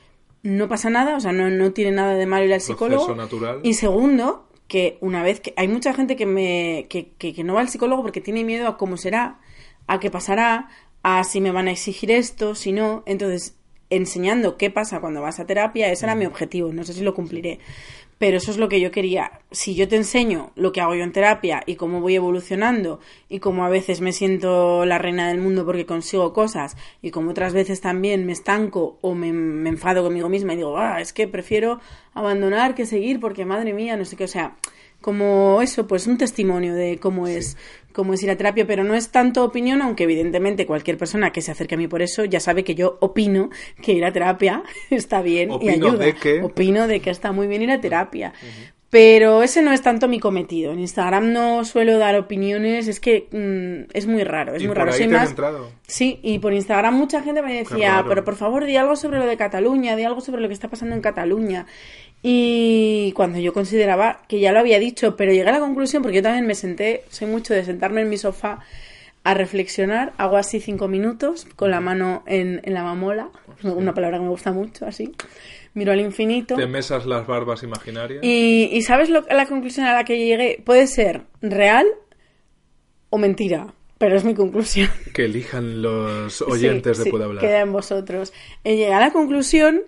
no 0.43 0.69
pasa 0.69 0.91
nada, 0.91 1.17
o 1.17 1.21
sea, 1.21 1.33
no, 1.33 1.51
no 1.51 1.73
tiene 1.73 1.93
nada 1.93 2.15
de 2.15 2.27
malo 2.27 2.45
ir 2.45 2.55
al 2.55 2.61
psicólogo. 2.61 3.15
Natural. 3.15 3.61
Y 3.63 3.75
segundo, 3.75 4.49
que 4.67 4.99
una 5.01 5.23
vez 5.23 5.41
que 5.41 5.53
hay 5.57 5.69
mucha 5.69 5.93
gente 5.93 6.17
que 6.17 6.27
me 6.27 6.87
que, 6.89 7.11
que, 7.19 7.35
que 7.35 7.45
no 7.45 7.55
va 7.55 7.61
al 7.61 7.69
psicólogo 7.69 8.03
porque 8.03 8.21
tiene 8.21 8.45
miedo 8.45 8.69
a 8.69 8.77
cómo 8.77 8.97
será, 8.97 9.41
a 9.87 9.99
qué 10.01 10.11
pasará, 10.11 10.69
a 11.03 11.25
si 11.25 11.41
me 11.41 11.53
van 11.53 11.69
a 11.69 11.73
exigir 11.73 12.11
esto, 12.11 12.55
si 12.55 12.73
no. 12.73 13.03
Entonces, 13.07 13.57
enseñando 13.91 14.57
qué 14.57 14.71
pasa 14.71 15.01
cuando 15.01 15.23
vas 15.23 15.41
a 15.41 15.47
terapia, 15.47 15.91
ese 15.91 16.07
era 16.07 16.15
mi 16.15 16.27
objetivo. 16.27 16.73
No 16.73 16.85
sé 16.85 16.93
si 16.93 17.03
lo 17.03 17.15
cumpliré. 17.15 17.59
Pero 18.19 18.37
eso 18.37 18.51
es 18.51 18.59
lo 18.59 18.69
que 18.69 18.81
yo 18.81 18.91
quería. 18.91 19.41
Si 19.51 19.75
yo 19.75 19.89
te 19.89 19.97
enseño 19.97 20.53
lo 20.55 20.73
que 20.73 20.83
hago 20.83 20.95
yo 20.95 21.05
en 21.05 21.13
terapia 21.13 21.63
y 21.65 21.77
cómo 21.77 22.03
voy 22.03 22.17
evolucionando 22.17 23.01
y 23.31 23.39
cómo 23.39 23.65
a 23.65 23.71
veces 23.71 24.03
me 24.03 24.13
siento 24.13 24.85
la 24.85 24.99
reina 24.99 25.29
del 25.29 25.41
mundo 25.41 25.65
porque 25.65 25.87
consigo 25.87 26.35
cosas 26.35 26.77
y 27.01 27.13
como 27.13 27.31
otras 27.31 27.55
veces 27.55 27.81
también 27.81 28.27
me 28.27 28.33
estanco 28.33 28.99
o 29.01 29.15
me, 29.15 29.33
me 29.33 29.71
enfado 29.71 30.03
conmigo 30.03 30.29
misma 30.29 30.53
y 30.53 30.57
digo, 30.57 30.77
ah, 30.77 31.01
es 31.01 31.15
que 31.15 31.29
prefiero 31.29 31.81
abandonar 32.13 32.75
que 32.75 32.85
seguir 32.85 33.21
porque 33.21 33.47
madre 33.47 33.73
mía, 33.73 33.97
no 33.97 34.05
sé 34.05 34.17
qué, 34.17 34.25
o 34.25 34.29
sea, 34.29 34.55
como 35.01 35.61
eso, 35.63 35.87
pues 35.87 36.07
un 36.07 36.19
testimonio 36.19 36.75
de 36.75 36.99
cómo 36.99 37.27
es, 37.27 37.57
cómo 37.93 38.13
es 38.15 38.23
ir 38.23 38.31
a 38.31 38.37
terapia, 38.37 38.67
pero 38.67 38.85
no 38.85 38.95
es 38.95 39.11
tanto 39.11 39.43
opinión, 39.45 39.81
aunque 39.83 40.05
evidentemente 40.05 40.67
cualquier 40.67 40.99
persona 40.99 41.33
que 41.33 41.41
se 41.43 41.51
acerque 41.53 41.75
a 41.77 41.79
mí 41.79 41.89
por 41.89 42.03
eso 42.03 42.25
ya 42.25 42.39
sabe 42.41 42.65
que 42.65 42.75
yo 42.75 42.99
opino 43.01 43.51
que 43.83 43.93
ir 43.93 44.05
a 44.05 44.13
terapia 44.13 44.63
está 44.91 45.23
bien 45.23 45.51
y 45.61 45.69
ayuda. 45.71 46.05
de 46.05 46.15
que- 46.15 46.43
Opino 46.43 46.87
de 46.87 47.01
que 47.01 47.11
está 47.11 47.33
muy 47.33 47.47
bien 47.47 47.63
ir 47.63 47.71
a 47.71 47.81
terapia. 47.81 48.33
Pero 48.93 49.45
ese 49.45 49.63
no 49.63 49.71
es 49.73 49.83
tanto 49.83 50.09
mi 50.09 50.19
cometido. 50.19 50.73
En 50.73 50.81
Instagram 50.81 51.33
no 51.33 51.65
suelo 51.65 51.97
dar 51.99 52.17
opiniones, 52.17 52.89
es 52.89 52.99
que 52.99 53.29
mm, 53.31 53.89
es 53.97 54.09
muy 54.09 54.25
raro, 54.25 54.57
es 54.57 54.63
¿Y 54.63 54.67
muy 54.67 54.75
por 54.75 54.79
raro. 54.79 54.91
ahí 54.93 54.99
Soy 54.99 55.07
te 55.07 55.15
más-? 55.15 55.35
Sí, 55.87 56.19
y 56.25 56.41
por 56.41 56.53
Instagram 56.53 56.95
mucha 56.97 57.23
gente 57.23 57.41
me 57.41 57.55
decía, 57.55 58.05
pero 58.09 58.25
por 58.25 58.35
favor 58.35 58.65
di 58.65 58.75
algo 58.77 58.97
sobre 58.97 59.19
lo 59.21 59.27
de 59.27 59.37
Cataluña, 59.37 59.95
di 59.95 60.03
algo 60.03 60.21
sobre 60.21 60.41
lo 60.43 60.49
que 60.49 60.55
está 60.55 60.67
pasando 60.67 60.97
en 60.97 61.03
Cataluña. 61.03 61.67
Y 62.23 63.13
cuando 63.13 63.39
yo 63.39 63.53
consideraba 63.53 64.23
que 64.29 64.41
ya 64.41 64.53
lo 64.53 64.61
había 64.61 64.79
dicho, 64.79 65.17
pero 65.17 65.33
llegué 65.33 65.49
a 65.49 65.53
la 65.53 65.61
conclusión, 65.61 66.03
porque 66.03 66.17
yo 66.17 66.23
también 66.23 66.47
me 66.47 66.55
senté, 66.55 67.05
soy 67.09 67.29
mucho 67.29 67.55
de 67.55 67.65
sentarme 67.65 68.03
en 68.03 68.11
mi 68.11 68.19
sofá 68.19 68.61
a 69.25 69.35
reflexionar, 69.35 70.13
hago 70.19 70.37
así 70.37 70.61
cinco 70.61 70.89
minutos 70.89 71.47
con 71.57 71.71
la 71.71 71.81
mano 71.81 72.23
en, 72.27 72.61
en 72.65 72.75
la 72.75 72.83
mamola, 72.83 73.31
una 73.63 73.95
palabra 73.95 74.19
que 74.19 74.25
me 74.25 74.31
gusta 74.31 74.53
mucho, 74.53 74.87
así, 74.87 75.13
miro 75.75 75.93
al 75.93 76.01
infinito. 76.01 76.57
Te 76.57 76.67
mesas 76.67 77.07
las 77.07 77.27
barbas 77.27 77.63
imaginarias. 77.63 78.23
Y, 78.23 78.69
y 78.73 78.83
¿sabes 78.83 79.09
lo, 79.11 79.23
la 79.31 79.47
conclusión 79.47 79.87
a 79.87 79.95
la 79.95 80.05
que 80.05 80.19
llegué? 80.19 80.63
Puede 80.65 80.87
ser 80.87 81.23
real 81.43 81.87
o 83.11 83.19
mentira, 83.19 83.75
pero 83.99 84.17
es 84.17 84.25
mi 84.25 84.35
conclusión. 84.35 84.89
Que 85.15 85.25
elijan 85.27 85.83
los 85.83 86.41
oyentes 86.43 86.99
Sí, 86.99 87.05
de 87.05 87.11
sí, 87.11 87.17
Hablar. 87.23 87.41
Queda 87.45 87.61
en 87.61 87.73
vosotros. 87.73 88.33
Eh, 88.65 88.77
llegué 88.77 88.93
a 88.95 89.01
la 89.01 89.11
conclusión 89.11 89.83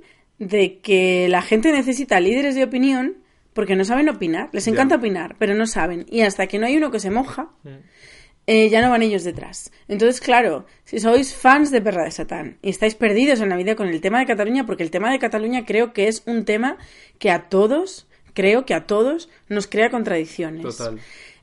de 0.48 0.78
que 0.80 1.28
la 1.28 1.42
gente 1.42 1.72
necesita 1.72 2.20
líderes 2.20 2.54
de 2.54 2.64
opinión 2.64 3.16
porque 3.52 3.76
no 3.76 3.84
saben 3.84 4.08
opinar. 4.08 4.48
Les 4.52 4.66
encanta 4.66 4.96
opinar, 4.96 5.36
pero 5.38 5.54
no 5.54 5.66
saben. 5.66 6.06
Y 6.10 6.22
hasta 6.22 6.46
que 6.46 6.58
no 6.58 6.66
hay 6.66 6.76
uno 6.76 6.90
que 6.90 7.00
se 7.00 7.10
moja, 7.10 7.50
eh, 8.46 8.68
ya 8.70 8.80
no 8.82 8.90
van 8.90 9.02
ellos 9.02 9.24
detrás. 9.24 9.70
Entonces, 9.88 10.20
claro, 10.20 10.66
si 10.84 10.98
sois 10.98 11.34
fans 11.34 11.70
de 11.70 11.80
Perra 11.80 12.04
de 12.04 12.10
Satán 12.10 12.58
y 12.62 12.70
estáis 12.70 12.94
perdidos 12.94 13.40
en 13.40 13.50
la 13.50 13.56
vida 13.56 13.76
con 13.76 13.88
el 13.88 14.00
tema 14.00 14.18
de 14.18 14.26
Cataluña, 14.26 14.66
porque 14.66 14.82
el 14.82 14.90
tema 14.90 15.12
de 15.12 15.18
Cataluña 15.18 15.64
creo 15.64 15.92
que 15.92 16.08
es 16.08 16.22
un 16.26 16.44
tema 16.44 16.78
que 17.18 17.30
a 17.30 17.48
todos, 17.48 18.08
creo 18.34 18.64
que 18.64 18.74
a 18.74 18.86
todos, 18.86 19.28
nos 19.48 19.66
crea 19.66 19.90
contradicciones. 19.90 20.62
Total. 20.62 20.98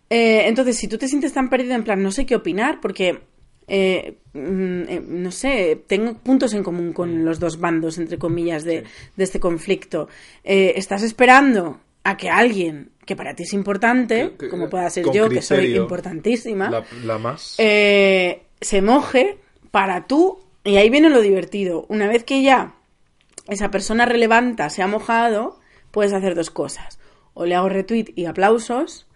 Eh, 0.10 0.48
entonces, 0.48 0.78
si 0.78 0.88
tú 0.88 0.98
te 0.98 1.08
sientes 1.08 1.34
tan 1.34 1.50
perdido 1.50 1.76
en 1.76 1.84
plan, 1.84 2.02
no 2.02 2.12
sé 2.12 2.26
qué 2.26 2.36
opinar, 2.36 2.80
porque, 2.82 3.22
eh, 3.70 4.18
mm, 4.34 4.82
eh, 4.90 5.02
no 5.08 5.32
sé, 5.32 5.82
tengo 5.88 6.14
puntos 6.16 6.54
en 6.54 6.64
común 6.64 6.90
Mm. 6.90 6.94
con 6.94 7.26
los 7.26 7.40
dos 7.40 7.60
bandos, 7.60 7.98
entre 7.98 8.18
comillas, 8.18 8.64
de, 8.64 8.84
de 9.16 9.24
este 9.24 9.40
conflicto. 9.40 10.08
Eh, 10.44 10.74
estás 10.76 11.04
esperando 11.04 11.80
a 12.04 12.18
que 12.18 12.30
alguien 12.30 12.92
que 13.06 13.16
para 13.16 13.34
ti 13.36 13.44
es 13.44 13.54
importante, 13.54 14.32
Que- 14.32 14.38
que- 14.38 14.50
como 14.50 14.70
pueda 14.70 14.90
ser 14.90 15.06
yo, 15.12 15.30
que 15.30 15.42
soy 15.42 15.76
importantísima, 15.76 16.70
La, 16.70 16.84
la 17.04 17.18
más. 17.18 17.56
eh, 17.58 18.44
se 18.62 18.82
moje 18.82 19.38
para 19.72 20.06
tú, 20.08 20.40
y 20.64 20.78
ahí 20.78 20.90
viene 20.90 21.10
lo 21.10 21.22
divertido, 21.22 21.86
una 21.90 22.08
vez 22.08 22.24
que 22.24 22.42
ya 22.44 22.76
esa 23.48 23.72
persona 23.72 24.06
relevante 24.06 24.70
se 24.70 24.82
ha 24.84 24.88
mojado, 24.88 25.60
puedes 25.92 26.14
hacer 26.14 26.36
dos 26.36 26.52
cosas. 26.52 27.00
O 27.34 27.46
le 27.46 27.56
hago 27.56 27.68
retweet 27.70 28.14
y 28.16 28.26
aplausos, 28.26 29.08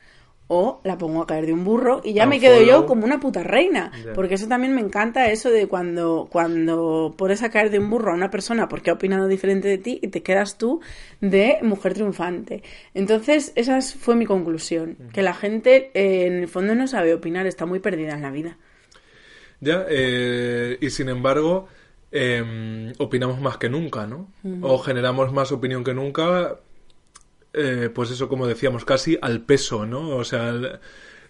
o 0.56 0.80
la 0.84 0.98
pongo 0.98 1.22
a 1.22 1.28
caer 1.28 1.46
de 1.48 1.54
un 1.54 1.64
burro 1.64 2.02
y 2.04 2.14
ya 2.14 2.26
me 2.28 2.40
quedo 2.40 2.58
yo 2.68 2.86
como 2.86 3.06
una 3.06 3.20
puta 3.20 3.42
reina. 3.44 3.92
Porque 4.16 4.36
eso 4.36 4.48
también 4.48 4.74
me 4.76 4.82
encanta, 4.82 5.30
eso 5.32 5.50
de 5.50 5.68
cuando, 5.68 6.28
cuando 6.32 7.14
pones 7.18 7.42
a 7.44 7.50
caer 7.50 7.70
de 7.72 7.80
un 7.80 7.90
burro 7.90 8.12
a 8.12 8.16
una 8.16 8.30
persona 8.30 8.70
porque 8.70 8.90
ha 8.92 8.94
opinado 8.94 9.28
diferente 9.28 9.68
de 9.68 9.78
ti 9.80 10.00
y 10.02 10.10
te 10.10 10.22
quedas 10.22 10.58
tú 10.58 10.80
de 11.22 11.58
mujer 11.64 11.94
triunfante. 11.94 12.62
Entonces, 12.94 13.52
esa 13.56 13.78
es- 13.78 13.96
fue 13.96 14.16
mi 14.16 14.26
conclusión. 14.26 14.98
Que 15.14 15.22
la 15.24 15.34
gente 15.34 15.92
eh, 15.94 16.28
en 16.28 16.34
el 16.44 16.48
fondo 16.48 16.76
no 16.76 16.88
sabe 16.88 17.14
opinar, 17.14 17.48
está 17.48 17.66
muy 17.66 17.80
perdida 17.80 18.14
en 18.14 18.22
la 18.22 18.32
vida. 18.32 18.58
Ya, 19.60 19.86
eh, 19.90 20.78
y 20.82 20.90
sin 20.90 21.10
embargo, 21.10 21.68
eh, 22.12 22.94
opinamos 23.00 23.40
más 23.40 23.58
que 23.58 23.70
nunca, 23.70 24.06
¿no? 24.08 24.28
O 24.62 24.78
generamos 24.80 25.32
más 25.32 25.52
opinión 25.52 25.84
que 25.84 25.94
nunca, 25.94 26.58
eh, 27.54 27.90
pues 27.94 28.12
eso, 28.12 28.28
como 28.30 28.48
decíamos, 28.48 28.86
casi 28.86 29.18
al 29.22 29.42
peso, 29.42 29.86
¿no? 29.86 30.10
O 30.18 30.24
sea, 30.24 30.52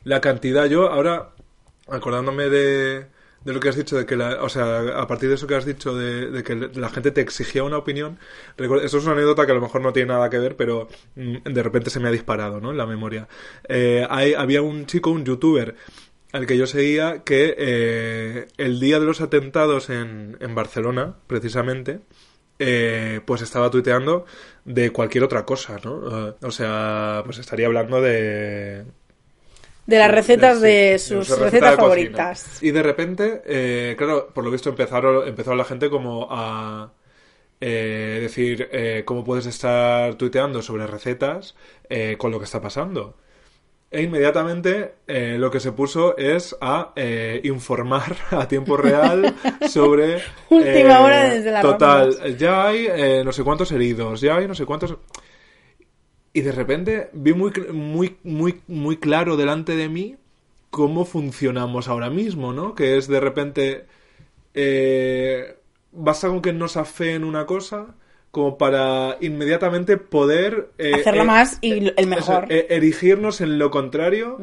la, 0.04 0.22
cantidad. 0.22 0.66
Yo 0.68 0.90
ahora, 0.90 1.34
acordándome 1.88 2.50
de, 2.50 3.08
de 3.44 3.54
lo 3.54 3.60
que 3.60 3.70
has 3.70 3.76
dicho, 3.76 3.98
de 3.98 4.06
que 4.06 4.16
la, 4.16 4.44
o 4.44 4.50
sea, 4.50 5.00
a 5.02 5.08
partir 5.08 5.30
de 5.30 5.36
eso 5.36 5.48
que 5.48 5.56
has 5.56 5.66
dicho, 5.66 5.96
de, 5.96 6.44
que 6.44 6.56
la 6.80 6.90
gente 6.90 7.12
te 7.12 7.22
exigía 7.22 7.64
una 7.64 7.78
opinión, 7.78 8.20
eso 8.58 8.98
es 8.98 9.04
una 9.04 9.14
anécdota 9.14 9.46
que 9.46 9.52
a 9.52 9.56
lo 9.56 9.62
mejor 9.62 9.82
no 9.82 9.94
tiene 9.94 10.14
nada 10.14 10.30
que 10.30 10.40
ver, 10.40 10.56
pero 10.56 10.88
mm, 11.16 11.38
de 11.44 11.64
repente 11.64 11.90
se 11.90 12.00
me 12.00 12.08
ha 12.10 12.12
disparado, 12.12 12.60
¿no? 12.62 12.72
En 12.72 12.78
la 12.78 12.86
memoria. 12.86 13.28
Eh, 13.68 14.06
hay- 14.10 14.34
había 14.34 14.62
un 14.62 14.86
chico, 14.86 15.10
un 15.12 15.26
youtuber, 15.26 15.76
al 16.32 16.48
que 16.48 16.58
yo 16.58 16.66
seguía, 16.68 17.24
que 17.24 17.56
eh, 17.58 18.48
el 18.58 18.80
día 18.80 19.00
de 19.00 19.06
los 19.06 19.22
atentados 19.22 19.90
en, 19.90 20.38
en 20.40 20.56
Barcelona, 20.56 21.16
precisamente, 21.28 22.02
pues 23.26 23.42
estaba 23.42 23.70
tuiteando 23.70 24.26
de 24.66 24.92
cualquier 24.92 25.24
otra 25.24 25.46
cosa, 25.46 25.80
¿no? 25.84 26.30
Eh, 26.30 26.36
o 26.44 26.52
sea, 26.52 27.22
pues 27.26 27.38
estaría 27.40 27.68
hablando 27.68 28.02
de... 28.02 28.86
De 29.86 29.98
las 29.98 30.12
recetas 30.12 30.60
Sí, 30.60 30.62
de 30.62 30.98
su 31.00 31.24
sus 31.26 31.38
receta 31.38 31.38
recetas 31.40 31.78
cocina. 31.78 32.28
favoritas. 32.28 32.46
Y 32.60 32.72
de 32.72 32.84
repente, 32.84 33.42
eh, 33.46 33.96
claro, 33.98 34.30
por 34.34 34.44
lo 34.44 34.52
visto 34.52 34.70
empezaron, 34.70 35.28
empezó 35.28 35.56
la 35.56 35.66
gente 35.66 35.90
como 35.90 36.28
a 36.32 36.94
eh, 37.62 38.20
decir 38.22 38.70
eh, 38.72 39.04
cómo 39.06 39.24
puedes 39.26 39.46
estar 39.48 40.16
tuiteando 40.16 40.62
sobre 40.62 40.88
recetas 40.88 41.56
eh, 41.90 42.18
con 42.20 42.32
lo 42.32 42.40
que 42.40 42.46
está 42.46 42.62
pasando. 42.62 43.18
E 43.94 44.02
inmediatamente 44.02 44.96
eh, 45.06 45.38
lo 45.38 45.52
que 45.52 45.60
se 45.60 45.72
puso 45.72 46.18
es 46.18 46.58
a 46.60 46.94
eh, 46.96 47.42
informar 47.44 48.16
a 48.32 48.48
tiempo 48.48 48.76
real 48.76 49.36
sobre... 49.70 50.16
Última 50.50 50.96
eh, 50.96 51.04
hora 51.04 51.30
desde 51.30 51.52
las 51.52 51.62
Total, 51.62 52.36
ya 52.36 52.68
hay 52.68 52.88
eh, 52.90 53.22
no 53.24 53.32
sé 53.32 53.44
cuántos 53.44 53.72
heridos, 53.72 54.20
ya 54.20 54.38
hay 54.38 54.48
no 54.48 54.56
sé 54.56 54.66
cuántos... 54.66 54.98
Y 56.34 56.42
de 56.42 56.52
repente 56.52 57.12
vi 57.14 57.34
muy, 57.34 57.52
muy, 57.72 58.18
muy, 58.24 58.62
muy 58.66 58.98
claro 58.98 59.38
delante 59.38 59.76
de 59.76 59.88
mí 59.90 60.16
cómo 60.72 61.06
funcionamos 61.06 61.88
ahora 61.88 62.10
mismo, 62.10 62.52
¿no? 62.52 62.74
Que 62.74 62.98
es 62.98 63.08
de 63.08 63.20
repente... 63.20 63.86
eh, 64.56 65.56
basta 65.92 66.30
con 66.30 66.42
que 66.42 66.52
nos 66.52 66.78
afeen 66.78 67.24
una 67.24 67.46
cosa 67.46 67.94
como 68.34 68.58
para 68.58 69.18
inmediatamente 69.22 69.98
poder... 69.98 70.70
eh, 70.80 70.96
Hacerlo 70.96 71.22
eh, 71.22 71.26
más 71.26 71.60
y 71.62 71.94
el 71.96 72.08
mejor. 72.08 72.46
eso, 72.46 72.52
eh, 72.52 72.66
erigirnos 72.72 73.42
en 73.42 73.60
lo 73.60 73.70
contrario, 73.70 74.40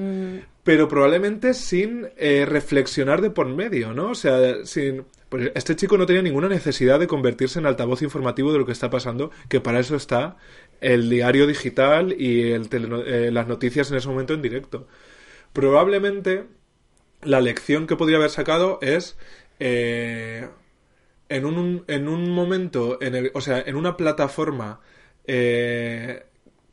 pero 0.62 0.87
probablemente 0.87 1.54
sin 1.54 2.06
eh, 2.16 2.47
reflexionar 2.47 3.20
de 3.20 3.30
por 3.30 3.49
medio, 3.49 3.92
¿no? 3.92 4.11
O 4.11 4.14
sea, 4.14 4.64
sin... 4.64 5.06
Pues 5.28 5.50
este 5.56 5.75
chico 5.75 5.99
no 5.99 6.06
tenía 6.06 6.23
ninguna 6.23 6.49
necesidad 6.49 7.00
de 7.00 7.09
convertirse 7.09 7.59
en 7.59 7.66
altavoz 7.66 8.02
informativo 8.02 8.52
de 8.52 8.61
lo 8.61 8.64
que 8.66 8.70
está 8.70 8.90
pasando, 8.90 9.32
que 9.49 9.61
para 9.61 9.80
eso 9.80 9.97
está 9.97 10.37
el 10.80 11.11
diario 11.11 11.49
digital 11.49 12.14
y 12.16 12.52
el 12.52 12.68
eh, 13.06 13.30
las 13.32 13.49
noticias 13.49 13.90
en 13.90 13.97
ese 13.97 14.09
momento 14.09 14.35
en 14.35 14.42
directo. 14.42 14.87
Probablemente 15.52 16.44
la 17.23 17.40
lección 17.40 17.88
que 17.88 17.97
podría 17.97 18.18
haber 18.18 18.30
sacado 18.30 18.78
es 18.82 19.16
eh, 19.59 20.49
en 21.30 21.46
un, 21.46 21.84
en 21.88 22.08
un 22.08 22.30
momento, 22.30 22.99
en 23.00 23.14
el, 23.14 23.30
o 23.34 23.40
sea, 23.40 23.60
en 23.60 23.76
una 23.76 23.96
plataforma 23.96 24.80
eh, 25.26 26.25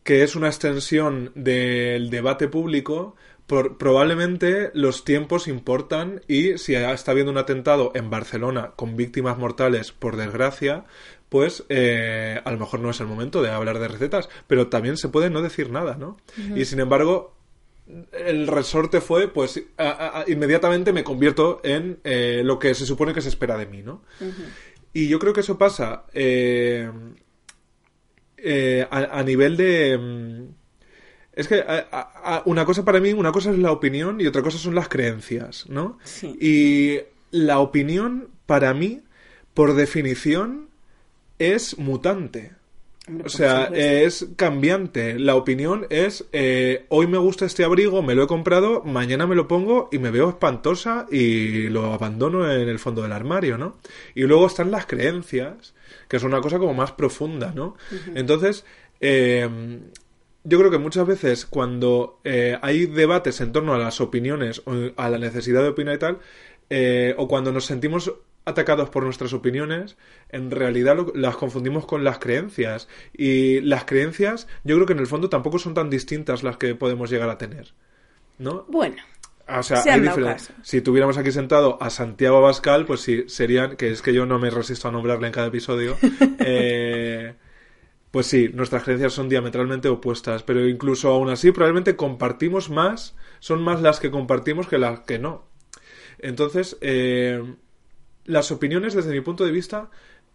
que 0.04 0.24
es 0.24 0.36
una 0.36 0.48
extensión 0.48 1.32
del 1.36 2.10
debate 2.10 2.48
público, 2.48 3.16
por- 3.46 3.78
probablemente 3.78 4.72
los 4.74 5.06
tiempos 5.06 5.48
importan 5.48 6.22
y 6.28 6.58
si 6.58 6.76
está 6.76 7.12
habiendo 7.12 7.32
un 7.32 7.38
atentado 7.38 7.92
en 7.96 8.10
Barcelona 8.10 8.72
con 8.76 8.98
víctimas 8.98 9.38
mortales, 9.38 9.92
por 9.94 10.16
desgracia, 10.18 10.84
pues 11.30 11.64
eh, 11.70 12.42
a 12.44 12.52
lo 12.52 12.58
mejor 12.58 12.80
no 12.80 12.90
es 12.90 13.00
el 13.00 13.08
momento 13.08 13.42
de 13.42 13.52
hablar 13.52 13.80
de 13.80 13.88
recetas, 13.90 14.28
pero 14.48 14.68
también 14.68 14.98
se 14.98 15.10
puede 15.10 15.30
no 15.30 15.42
decir 15.42 15.70
nada, 15.72 15.96
¿no? 15.98 16.18
Y 16.58 16.66
sin 16.66 16.80
embargo, 16.80 17.37
el 18.12 18.48
resorte 18.48 19.00
fue, 19.02 19.28
pues, 19.28 19.62
a- 19.78 19.84
a- 19.90 20.22
a- 20.22 20.26
inmediatamente 20.30 20.92
me 20.94 21.04
convierto 21.04 21.62
en 21.64 22.00
eh, 22.04 22.42
lo 22.44 22.60
que 22.60 22.74
se 22.76 22.86
supone 22.86 23.14
que 23.14 23.22
se 23.22 23.30
espera 23.30 23.58
de 23.58 23.66
mí, 23.66 23.82
¿no? 23.84 24.04
Y 24.94 25.08
yo 25.08 25.20
creo 25.20 25.34
que 25.34 25.42
eso 25.42 25.58
pasa 25.58 26.06
eh, 26.14 26.90
eh, 28.38 28.88
a, 28.90 29.20
a 29.20 29.24
nivel 29.24 29.58
de... 29.58 29.98
mm, 29.98 30.56
Es 31.34 31.48
que 31.48 31.64
una 32.46 32.66
cosa 32.66 32.84
para 32.84 33.00
mí, 33.00 33.14
una 33.14 33.32
cosa 33.32 33.52
es 33.52 33.58
la 33.60 33.72
opinión 33.72 34.20
y 34.22 34.28
otra 34.28 34.42
cosa 34.42 34.58
son 34.58 34.74
las 34.76 34.90
creencias, 34.90 35.66
¿no? 35.70 36.00
Sí. 36.04 36.36
Y 36.42 37.00
la 37.32 37.60
opinión, 37.60 38.30
para 38.46 38.74
mí, 38.74 39.02
por 39.54 39.76
definición, 39.76 40.70
es 41.40 41.78
mutante. 41.78 42.54
O 43.24 43.30
sea, 43.30 43.66
es 43.74 44.28
cambiante. 44.36 45.18
La 45.18 45.36
opinión 45.36 45.88
es, 45.90 46.26
eh, 46.34 46.86
hoy 46.90 47.08
me 47.08 47.18
gusta 47.18 47.46
este 47.46 47.64
abrigo, 47.64 48.02
me 48.04 48.16
lo 48.16 48.24
he 48.24 48.28
comprado, 48.28 48.84
mañana 48.84 49.26
me 49.26 49.36
lo 49.36 49.48
pongo 49.48 49.90
y 49.92 50.00
me 50.00 50.12
veo 50.12 50.30
espantosa 50.30 51.06
y 51.10 51.70
lo 51.70 51.94
abandono 51.94 52.52
en 52.52 52.68
el 52.68 52.80
fondo 52.80 53.02
del 53.02 53.14
armario, 53.14 53.58
¿no? 53.58 53.78
Y 54.14 54.24
luego 54.24 54.48
están 54.48 54.72
las 54.72 54.86
creencias, 54.86 55.74
que 56.08 56.18
es 56.18 56.24
una 56.24 56.42
cosa 56.42 56.60
como 56.60 56.74
más 56.74 56.92
profunda, 56.92 57.54
¿no? 57.56 57.76
Entonces, 58.14 58.66
eh, 59.00 59.48
yo 60.44 60.58
creo 60.60 60.72
que 60.72 60.78
muchas 60.78 61.06
veces 61.06 61.46
cuando 61.46 62.22
eh, 62.24 62.58
hay 62.62 62.86
debates 62.86 63.42
en 63.42 63.52
torno 63.52 63.74
a 63.74 63.78
las 63.78 64.00
opiniones 64.00 64.62
o 64.66 64.74
a 64.96 65.10
la 65.10 65.18
necesidad 65.18 65.62
de 65.62 65.70
opinar 65.70 65.96
y 65.96 66.00
tal, 66.00 66.20
eh, 66.70 67.14
o 67.18 67.28
cuando 67.28 67.52
nos 67.52 67.66
sentimos 67.66 68.14
atacados 68.48 68.90
por 68.90 69.04
nuestras 69.04 69.34
opiniones, 69.34 69.98
en 70.30 70.50
realidad 70.52 70.96
lo- 70.98 71.12
las 71.16 71.36
confundimos 71.36 71.86
con 71.86 72.04
las 72.04 72.18
creencias. 72.20 72.88
Y 73.14 73.62
las 73.62 73.86
creencias, 73.86 74.48
yo 74.64 74.76
creo 74.76 74.86
que 74.88 74.94
en 74.94 75.00
el 75.00 75.08
fondo 75.08 75.30
tampoco 75.30 75.60
son 75.60 75.74
tan 75.74 75.90
distintas 75.90 76.44
las 76.44 76.58
que 76.58 76.74
podemos 76.76 77.10
llegar 77.10 77.30
a 77.30 77.38
tener. 77.38 77.74
¿No? 78.40 78.66
Bueno, 78.68 78.98
O 79.50 79.64
sea, 79.64 79.78
Se 79.82 79.90
hay. 79.92 80.00
Si 80.62 80.82
tuviéramos 80.82 81.18
aquí 81.18 81.32
sentado 81.32 81.78
a 81.82 81.90
Santiago 81.90 82.38
Abascal, 82.38 82.86
pues 82.86 83.00
sí, 83.02 83.24
serían, 83.28 83.78
que 83.78 83.90
es 83.92 84.02
que 84.02 84.14
yo 84.14 84.26
no 84.26 84.40
me 84.40 84.50
resisto 84.50 84.90
a 84.90 84.92
nombrarle 84.92 85.28
en 85.28 85.34
cada 85.34 85.48
episodio, 85.48 85.96
eh, 86.40 87.34
pues 88.12 88.26
sí, 88.28 88.50
nuestras 88.54 88.84
creencias 88.84 89.14
son 89.14 89.30
diametralmente 89.30 89.88
opuestas, 89.90 90.44
pero 90.44 90.68
incluso 90.68 91.10
aún 91.10 91.30
así 91.30 91.52
probablemente 91.52 91.96
compartimos 91.96 92.70
más, 92.70 93.16
son 93.40 93.62
más 93.64 93.82
las 93.82 94.00
que 94.02 94.12
compartimos 94.12 94.68
que 94.68 94.78
las 94.78 95.02
que 95.02 95.18
no. 95.20 95.46
Entonces, 96.20 96.78
eh, 96.82 97.42
las 98.28 98.52
opiniones 98.52 98.94
desde 98.94 99.12
mi 99.12 99.22
punto 99.22 99.44
de 99.44 99.52
vista 99.52 99.90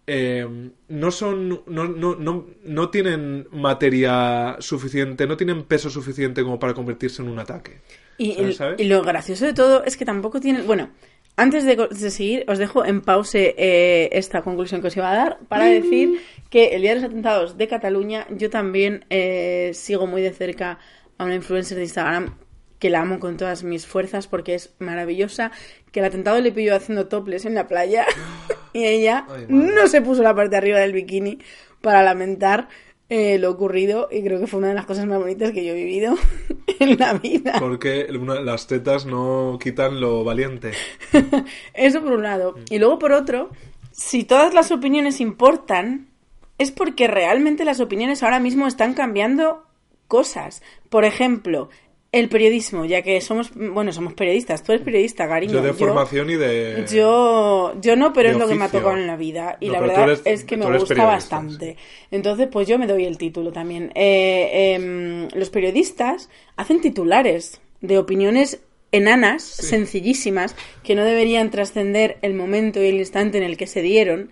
eh, 0.06 0.44
no 0.88 1.10
son 1.12 1.48
no, 1.66 1.84
no, 1.86 2.16
no, 2.16 2.46
no 2.64 2.90
tienen 2.90 3.46
materia 3.52 4.56
suficiente, 4.58 5.26
no 5.28 5.36
tienen 5.36 5.62
peso 5.62 5.88
suficiente 5.90 6.42
como 6.42 6.58
para 6.58 6.74
convertirse 6.74 7.22
en 7.22 7.28
un 7.28 7.38
ataque. 7.38 7.80
Y, 8.18 8.32
¿Sabes? 8.34 8.50
y- 8.50 8.52
¿Sabes? 8.54 8.80
y 8.80 8.84
lo 8.84 9.02
gracioso 9.02 9.46
de 9.46 9.54
todo 9.54 9.84
es 9.84 9.96
que 9.96 10.04
tampoco 10.04 10.40
tienen. 10.40 10.66
Bueno, 10.66 10.90
antes 11.36 11.64
de, 11.64 11.76
de 11.76 12.10
seguir, 12.10 12.44
os 12.48 12.58
dejo 12.58 12.84
en 12.84 13.00
pause 13.00 13.54
eh, 13.56 14.08
esta 14.12 14.42
conclusión 14.42 14.80
que 14.80 14.88
os 14.88 14.96
iba 14.96 15.10
a 15.10 15.14
dar 15.16 15.38
para 15.48 15.64
decir 15.66 16.20
que 16.50 16.74
el 16.74 16.82
día 16.82 16.90
de 16.94 16.96
los 17.00 17.04
atentados 17.08 17.56
de 17.56 17.68
Cataluña, 17.68 18.26
yo 18.30 18.50
también 18.50 19.04
eh, 19.08 19.70
sigo 19.74 20.06
muy 20.06 20.20
de 20.20 20.32
cerca 20.32 20.78
a 21.16 21.24
una 21.24 21.34
influencer 21.36 21.76
de 21.78 21.84
Instagram 21.84 22.34
que 22.78 22.90
la 22.90 23.00
amo 23.00 23.20
con 23.20 23.36
todas 23.36 23.62
mis 23.62 23.86
fuerzas 23.86 24.26
porque 24.26 24.54
es 24.56 24.74
maravillosa. 24.80 25.52
Que 25.92 26.00
el 26.00 26.06
atentado 26.06 26.40
le 26.40 26.50
pilló 26.52 26.74
haciendo 26.74 27.06
toples 27.06 27.44
en 27.44 27.54
la 27.54 27.68
playa 27.68 28.06
y 28.72 28.84
ella 28.84 29.26
Ay, 29.30 29.46
no 29.48 29.86
se 29.86 30.02
puso 30.02 30.22
la 30.22 30.34
parte 30.34 30.50
de 30.50 30.56
arriba 30.56 30.78
del 30.80 30.92
bikini 30.92 31.38
para 31.80 32.02
lamentar 32.02 32.68
eh, 33.08 33.38
lo 33.38 33.50
ocurrido 33.50 34.08
y 34.10 34.22
creo 34.24 34.40
que 34.40 34.46
fue 34.46 34.58
una 34.58 34.68
de 34.68 34.74
las 34.74 34.86
cosas 34.86 35.04
más 35.04 35.18
bonitas 35.18 35.52
que 35.52 35.64
yo 35.64 35.72
he 35.74 35.76
vivido 35.76 36.16
en 36.80 36.98
la 36.98 37.12
vida. 37.14 37.56
Porque 37.60 38.06
una- 38.18 38.40
las 38.40 38.66
tetas 38.66 39.04
no 39.04 39.58
quitan 39.62 40.00
lo 40.00 40.24
valiente. 40.24 40.72
Eso 41.74 42.02
por 42.02 42.12
un 42.12 42.22
lado. 42.22 42.54
Y 42.70 42.78
luego 42.78 42.98
por 42.98 43.12
otro, 43.12 43.50
si 43.90 44.24
todas 44.24 44.54
las 44.54 44.70
opiniones 44.72 45.20
importan, 45.20 46.08
es 46.56 46.70
porque 46.70 47.06
realmente 47.06 47.64
las 47.66 47.80
opiniones 47.80 48.22
ahora 48.22 48.40
mismo 48.40 48.66
están 48.66 48.94
cambiando 48.94 49.64
cosas. 50.08 50.62
Por 50.88 51.04
ejemplo, 51.04 51.68
el 52.12 52.28
periodismo, 52.28 52.84
ya 52.84 53.00
que 53.00 53.20
somos, 53.22 53.50
bueno, 53.54 53.90
somos 53.90 54.12
periodistas. 54.12 54.62
Tú 54.62 54.72
eres 54.72 54.84
periodista, 54.84 55.26
cariño. 55.26 55.54
Yo 55.54 55.62
de 55.62 55.72
formación 55.72 56.28
y 56.28 56.34
de... 56.34 56.84
Yo, 56.92 57.72
yo 57.80 57.96
no, 57.96 58.12
pero 58.12 58.28
es 58.28 58.36
lo 58.36 58.46
que 58.46 58.54
me 58.54 58.66
ha 58.66 58.68
tores 58.68 58.98
en 58.98 59.06
la 59.06 59.16
vida. 59.16 59.56
Y 59.60 59.68
No, 59.68 59.72
la 59.72 59.80
verdad 59.80 60.02
eres- 60.04 60.22
es 60.26 60.44
que 60.44 60.58
me 60.58 60.66
gusta 60.78 61.04
bastante. 61.06 61.76
Entonces, 62.10 62.48
pues 62.52 62.68
yo 62.68 62.78
me 62.78 62.86
doy 62.86 63.06
el 63.06 63.16
título 63.16 63.50
también. 63.50 63.92
Eh, 63.94 64.74
em, 64.74 65.28
los 65.34 65.48
periodistas 65.48 66.28
hacen 66.56 66.82
titulares 66.82 67.62
de 67.80 67.96
opiniones 67.96 68.60
enanas, 68.92 69.42
sencillísimas, 69.42 70.54
que 70.84 70.94
no 70.94 71.04
deberían 71.04 71.50
trascender 71.50 72.18
el 72.20 72.34
momento 72.34 72.82
y 72.82 72.88
el 72.88 72.96
instante 72.96 73.38
en 73.38 73.44
el 73.44 73.56
que 73.56 73.66
se 73.66 73.80
dieron. 73.80 74.30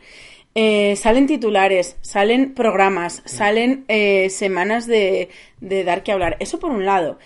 Eh, 0.55 0.97
salen 0.97 1.27
titulares, 1.27 1.97
salen 2.03 2.55
programas, 2.55 3.23
salen 3.25 3.85
eh, 3.89 4.29
semanas 4.31 4.87
de, 4.87 5.29
de 5.61 5.85
dar 5.85 6.03
que 6.03 6.13
hablar. 6.13 6.37
Eso 6.41 6.59
por 6.59 6.73
un 6.73 6.85
lado. 6.85 7.19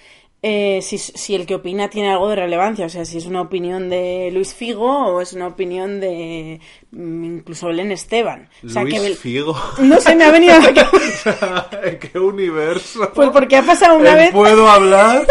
Eh, 0.46 0.82
si, 0.82 0.98
si 0.98 1.34
el 1.34 1.46
que 1.46 1.54
opina 1.54 1.88
tiene 1.88 2.10
algo 2.10 2.28
de 2.28 2.36
relevancia, 2.36 2.84
o 2.84 2.88
sea, 2.90 3.06
si 3.06 3.16
es 3.16 3.24
una 3.24 3.40
opinión 3.40 3.88
de 3.88 4.28
Luis 4.30 4.52
Figo 4.52 5.06
o 5.06 5.22
es 5.22 5.32
una 5.32 5.46
opinión 5.46 6.00
de 6.00 6.60
mm, 6.90 7.24
incluso 7.24 7.68
Belén 7.68 7.90
Esteban. 7.90 8.50
O 8.62 8.68
sea, 8.68 8.82
Luis 8.82 9.00
que 9.00 9.14
Figo. 9.14 9.58
No 9.78 9.98
se 10.02 10.14
me 10.14 10.24
ha 10.24 10.30
venido 10.30 10.52
a 10.52 10.58
la 10.70 10.74
cabeza. 10.74 11.70
¿En 11.82 11.98
qué 11.98 12.18
universo? 12.18 13.10
Pues 13.14 13.30
porque 13.30 13.56
ha 13.56 13.62
pasado 13.62 13.96
una 13.96 14.10
¿En 14.10 14.16
vez. 14.16 14.32
¿Puedo 14.32 14.68
hablar? 14.68 15.26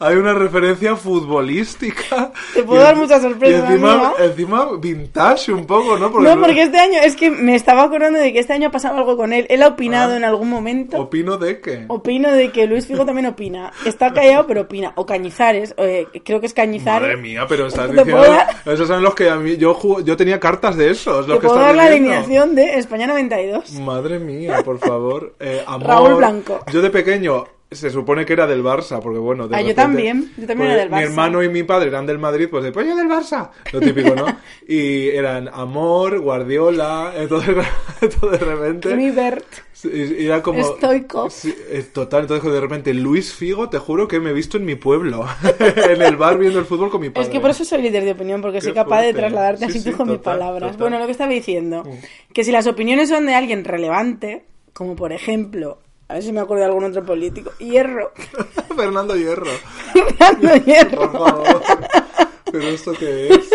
Hay 0.00 0.16
una 0.16 0.34
referencia 0.34 0.94
futbolística. 0.96 2.32
Te 2.54 2.62
puedo 2.64 2.80
dar 2.82 2.96
muchas 2.96 3.22
sorpresas, 3.22 3.68
Y 3.68 3.72
encima, 3.72 4.12
encima 4.18 4.68
vintage 4.78 5.52
un 5.52 5.66
poco, 5.66 5.98
¿no? 5.98 6.08
No, 6.10 6.40
porque 6.40 6.62
este 6.62 6.78
año, 6.78 6.98
es 7.02 7.16
que 7.16 7.30
me 7.30 7.54
estaba 7.54 7.82
acordando 7.84 8.18
de 8.18 8.32
que 8.32 8.38
este 8.38 8.52
año 8.52 8.68
ha 8.68 8.70
pasado 8.70 8.96
algo 8.98 9.16
con 9.16 9.32
él. 9.32 9.46
Él 9.48 9.62
ha 9.62 9.68
opinado 9.68 10.12
Ah. 10.12 10.16
en 10.16 10.24
algún 10.24 10.48
momento. 10.48 10.98
¿Opino 11.00 11.36
de 11.36 11.60
qué? 11.60 11.84
Opino 11.88 12.30
de 12.32 12.50
que 12.50 12.66
Luis 12.66 12.86
Figo 12.86 13.04
también 13.04 13.26
opina. 13.26 13.72
Está 13.84 14.12
callado, 14.12 14.46
pero 14.46 14.62
opina. 14.62 14.92
O 14.96 15.04
Cañizares, 15.06 15.74
eh, 15.78 16.06
creo 16.24 16.40
que 16.40 16.46
es 16.46 16.54
Cañizares. 16.54 17.02
Madre 17.08 17.16
mía, 17.16 17.44
pero 17.48 17.66
estás 17.68 17.90
¿Te 17.90 17.96
diciendo... 17.96 18.24
Esos 18.66 18.86
son 18.88 19.02
los 19.02 19.14
que 19.14 19.28
a 19.30 19.36
mí... 19.36 19.56
Yo, 19.56 19.76
yo 20.04 20.16
tenía 20.16 20.38
cartas 20.38 20.76
de 20.76 20.90
esos, 20.90 21.26
los 21.26 21.36
Te 21.38 21.40
que 21.42 21.46
puedo 21.48 21.60
dar 21.60 21.74
la 21.74 21.88
eliminación 21.88 22.54
de 22.54 22.78
España 22.78 23.06
92. 23.06 23.72
Madre 23.80 24.18
mía, 24.18 24.62
por 24.64 24.78
favor. 24.78 25.34
Eh, 25.40 25.62
amor. 25.66 25.86
Raúl 25.88 26.14
Blanco. 26.14 26.60
Yo 26.72 26.80
de 26.82 26.90
pequeño 26.90 27.44
se 27.70 27.90
supone 27.90 28.24
que 28.24 28.32
era 28.32 28.46
del 28.46 28.62
Barça, 28.64 29.00
porque 29.00 29.18
bueno. 29.18 29.46
de 29.46 29.56
Ah, 29.56 29.60
yo 29.60 29.74
también, 29.74 30.30
yo 30.38 30.46
también 30.46 30.58
pues, 30.58 30.70
era 30.70 30.76
del 30.80 30.90
Mi 30.90 30.96
Barça. 30.96 31.02
hermano 31.02 31.42
y 31.42 31.48
mi 31.50 31.62
padre 31.64 31.88
eran 31.88 32.06
del 32.06 32.18
Madrid, 32.18 32.48
pues 32.50 32.64
después 32.64 32.86
yo 32.86 32.96
del 32.96 33.08
Barça. 33.08 33.50
Lo 33.72 33.80
típico, 33.80 34.14
¿no? 34.14 34.24
y 34.68 35.08
eran 35.08 35.48
Amor, 35.52 36.18
Guardiola, 36.20 37.12
entonces, 37.16 37.56
todo 38.20 38.30
de 38.30 38.38
repente. 38.38 38.96
Y 39.84 40.26
era 40.26 40.42
como. 40.42 40.64
Stoico. 40.76 41.30
Sí, 41.30 41.54
es 41.70 41.92
total, 41.92 42.22
entonces 42.22 42.50
de 42.52 42.60
repente 42.60 42.92
Luis 42.94 43.32
Figo, 43.32 43.68
te 43.68 43.78
juro 43.78 44.08
que 44.08 44.18
me 44.18 44.30
he 44.30 44.32
visto 44.32 44.56
en 44.56 44.64
mi 44.64 44.74
pueblo, 44.74 45.24
en 45.60 46.02
el 46.02 46.16
bar 46.16 46.38
viendo 46.38 46.58
el 46.58 46.64
fútbol 46.64 46.90
con 46.90 47.00
mi 47.00 47.10
padre. 47.10 47.26
Es 47.28 47.32
que 47.32 47.38
por 47.40 47.50
eso 47.50 47.64
soy 47.64 47.82
líder 47.82 48.04
de 48.04 48.12
opinión, 48.12 48.40
porque 48.40 48.58
Qué 48.58 48.64
soy 48.64 48.72
capaz 48.72 49.02
de 49.02 49.12
trasladarte 49.12 49.66
Sí, 49.66 49.70
así 49.70 49.80
sí, 49.80 49.90
tú 49.90 49.96
con 49.96 50.08
mis 50.08 50.18
palabras. 50.18 50.72
total. 50.72 50.76
Mm. 50.76 50.80
Bueno, 50.80 50.98
lo 50.98 51.06
que 51.06 51.12
estaba 51.12 51.30
diciendo, 51.30 51.84
que 52.32 52.44
si 52.44 52.50
las 52.50 52.66
opiniones 52.66 53.08
son 53.08 53.26
de 53.26 53.34
alguien 53.34 53.64
relevante, 53.64 54.46
como 54.72 54.96
por 54.96 55.12
ejemplo, 55.12 55.78
a 56.08 56.14
ver 56.14 56.22
si 56.22 56.32
me 56.32 56.40
acuerdo 56.40 56.62
de 56.64 56.68
algún 56.70 56.84
otro 56.84 57.04
político, 57.04 57.52
Hierro, 57.58 58.12
Fernando 58.76 59.14
Hierro. 59.16 59.50
Fernando 59.92 60.48
Por 60.48 60.64
Hierro, 60.64 61.10
favor. 61.12 61.62
¿Pero 62.50 62.68
esto 62.68 62.92
qué 62.98 63.28
es? 63.28 63.50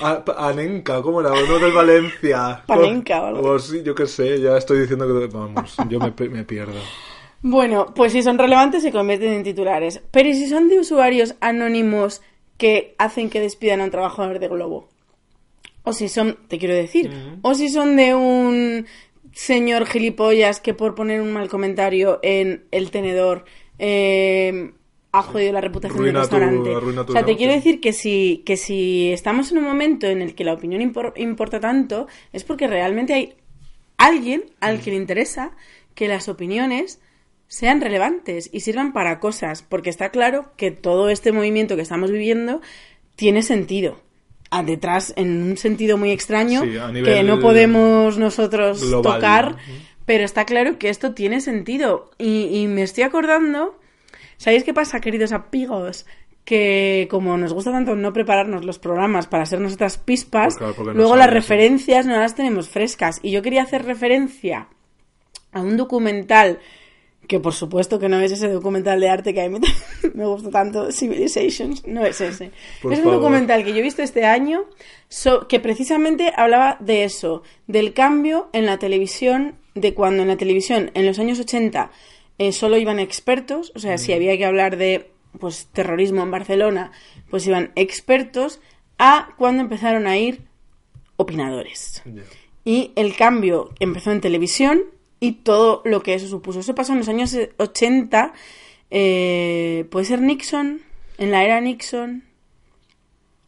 A- 0.00 0.22
pa- 0.24 0.48
Anenka, 0.48 1.00
¿cómo 1.02 1.20
era? 1.20 1.32
Uno 1.32 1.58
del 1.58 1.72
Valencia. 1.72 2.62
Panenka 2.66 3.22
o 3.22 3.26
algo 3.26 3.50
O 3.52 3.58
sí, 3.58 3.82
yo 3.82 3.94
qué 3.94 4.06
sé, 4.06 4.38
ya 4.40 4.56
estoy 4.58 4.80
diciendo 4.80 5.06
que... 5.06 5.26
Vamos, 5.34 5.76
yo 5.88 5.98
me, 5.98 6.12
me 6.28 6.44
pierdo. 6.44 6.78
Bueno, 7.40 7.92
pues 7.94 8.12
si 8.12 8.22
son 8.22 8.38
relevantes 8.38 8.82
se 8.82 8.92
convierten 8.92 9.32
en 9.32 9.42
titulares. 9.42 10.02
Pero 10.10 10.28
¿y 10.28 10.34
si 10.34 10.46
son 10.48 10.68
de 10.68 10.78
usuarios 10.78 11.34
anónimos 11.40 12.20
que 12.58 12.94
hacen 12.98 13.30
que 13.30 13.40
despidan 13.40 13.80
a 13.80 13.84
un 13.84 13.90
trabajador 13.90 14.38
de 14.38 14.48
Globo? 14.48 14.88
O 15.82 15.92
si 15.92 16.08
son, 16.08 16.38
te 16.48 16.58
quiero 16.58 16.74
decir, 16.74 17.10
o 17.42 17.54
si 17.54 17.68
son 17.68 17.96
de 17.96 18.14
un 18.14 18.86
señor 19.34 19.86
gilipollas 19.86 20.60
que 20.60 20.72
por 20.74 20.94
poner 20.94 21.20
un 21.20 21.32
mal 21.32 21.48
comentario 21.48 22.20
en 22.22 22.64
el 22.70 22.90
tenedor 22.90 23.44
eh, 23.78 24.72
ha 25.12 25.22
jodido 25.22 25.52
la 25.52 25.60
reputación 25.60 26.02
del 26.04 26.14
restaurante. 26.14 26.70
tu 26.70 26.76
o 26.76 26.82
sea, 26.92 26.94
te 27.04 27.12
negocio. 27.12 27.36
quiero 27.36 27.52
decir 27.52 27.80
que 27.80 27.92
si, 27.92 28.42
que 28.46 28.56
si 28.56 29.12
estamos 29.12 29.52
en 29.52 29.58
un 29.58 29.64
momento 29.64 30.06
en 30.06 30.22
el 30.22 30.34
que 30.34 30.44
la 30.44 30.54
opinión 30.54 30.80
impor- 30.82 31.12
importa 31.16 31.60
tanto, 31.60 32.06
es 32.32 32.42
porque 32.44 32.66
realmente 32.66 33.12
hay 33.12 33.34
alguien 33.96 34.44
al 34.60 34.80
que 34.80 34.90
le 34.90 34.96
interesa 34.96 35.52
que 35.94 36.08
las 36.08 36.28
opiniones 36.28 37.00
sean 37.46 37.80
relevantes 37.80 38.50
y 38.52 38.60
sirvan 38.60 38.92
para 38.92 39.20
cosas, 39.20 39.62
porque 39.62 39.90
está 39.90 40.10
claro 40.10 40.52
que 40.56 40.72
todo 40.72 41.08
este 41.10 41.30
movimiento 41.30 41.76
que 41.76 41.82
estamos 41.82 42.10
viviendo 42.10 42.60
tiene 43.14 43.42
sentido. 43.42 44.00
A 44.56 44.62
detrás, 44.62 45.12
en 45.16 45.42
un 45.42 45.56
sentido 45.56 45.96
muy 45.98 46.10
extraño, 46.10 46.62
Sí, 46.62 47.02
que 47.04 47.22
no 47.22 47.40
podemos 47.40 48.18
nosotros 48.18 48.80
global. 48.86 49.14
tocar, 49.14 49.56
pero 50.04 50.24
está 50.24 50.44
claro 50.44 50.78
que 50.78 50.88
esto 50.90 51.12
tiene 51.14 51.40
sentido. 51.40 52.10
Y, 52.18 52.46
y 52.56 52.66
me 52.68 52.82
estoy 52.82 53.04
acordando, 53.04 53.78
¿sabéis 54.36 54.64
qué 54.64 54.72
pasa, 54.74 55.00
queridos 55.00 55.32
amigos? 55.32 56.06
Que 56.44 57.08
como 57.10 57.36
nos 57.38 57.52
gusta 57.54 57.72
tanto 57.72 57.96
no 57.96 58.12
prepararnos 58.12 58.64
los 58.66 58.78
programas 58.78 59.26
para 59.26 59.46
ser 59.46 59.60
nosotras 59.60 59.96
pispas, 59.96 60.54
Pues 60.54 60.56
claro, 60.58 60.74
porque 60.74 60.90
no 60.92 60.98
luego 60.98 61.16
las 61.16 61.30
referencias 61.30 62.04
no 62.06 62.16
las 62.18 62.34
tenemos 62.34 62.68
frescas. 62.68 63.18
Y 63.22 63.30
yo 63.30 63.40
quería 63.40 63.62
hacer 63.62 63.84
referencia 63.86 64.68
a 65.52 65.60
un 65.62 65.76
documental 65.78 66.58
que 67.28 67.40
por 67.40 67.54
supuesto 67.54 67.98
que 67.98 68.08
no 68.08 68.20
es 68.20 68.32
ese 68.32 68.48
documental 68.48 69.00
de 69.00 69.08
arte 69.08 69.32
que 69.34 69.42
a 69.42 69.48
mí 69.48 69.58
me 70.14 70.26
gusta 70.26 70.50
tanto, 70.50 70.90
Civilizations, 70.92 71.86
no 71.86 72.04
es 72.04 72.20
ese. 72.20 72.50
Por 72.82 72.92
es 72.92 72.98
un 72.98 73.04
favor. 73.04 73.20
documental 73.20 73.64
que 73.64 73.70
yo 73.72 73.78
he 73.78 73.82
visto 73.82 74.02
este 74.02 74.24
año 74.24 74.64
so- 75.08 75.46
que 75.48 75.60
precisamente 75.60 76.32
hablaba 76.36 76.76
de 76.80 77.04
eso, 77.04 77.42
del 77.66 77.92
cambio 77.94 78.48
en 78.52 78.66
la 78.66 78.78
televisión, 78.78 79.56
de 79.74 79.94
cuando 79.94 80.22
en 80.22 80.28
la 80.28 80.36
televisión 80.36 80.90
en 80.94 81.06
los 81.06 81.18
años 81.18 81.40
80 81.40 81.90
eh, 82.38 82.52
solo 82.52 82.76
iban 82.78 82.98
expertos, 82.98 83.72
o 83.74 83.78
sea, 83.78 83.96
si 83.98 84.12
había 84.12 84.36
que 84.36 84.44
hablar 84.44 84.76
de 84.76 85.10
pues 85.40 85.66
terrorismo 85.72 86.22
en 86.22 86.30
Barcelona, 86.30 86.92
pues 87.30 87.46
iban 87.46 87.72
expertos, 87.74 88.60
a 88.98 89.30
cuando 89.36 89.62
empezaron 89.62 90.06
a 90.06 90.16
ir 90.16 90.42
opinadores. 91.16 92.02
Y 92.64 92.92
el 92.96 93.16
cambio 93.16 93.70
empezó 93.80 94.12
en 94.12 94.20
televisión 94.20 94.82
y 95.26 95.32
todo 95.32 95.82
lo 95.84 96.02
que 96.02 96.14
eso 96.14 96.26
supuso. 96.28 96.60
Eso 96.60 96.74
pasó 96.74 96.92
en 96.92 96.98
los 96.98 97.08
años 97.08 97.36
80. 97.56 98.32
eh, 98.90 99.86
¿Puede 99.90 100.04
ser 100.06 100.20
Nixon? 100.20 100.80
En 101.18 101.30
la 101.30 101.44
era 101.44 101.60
Nixon. 101.60 102.24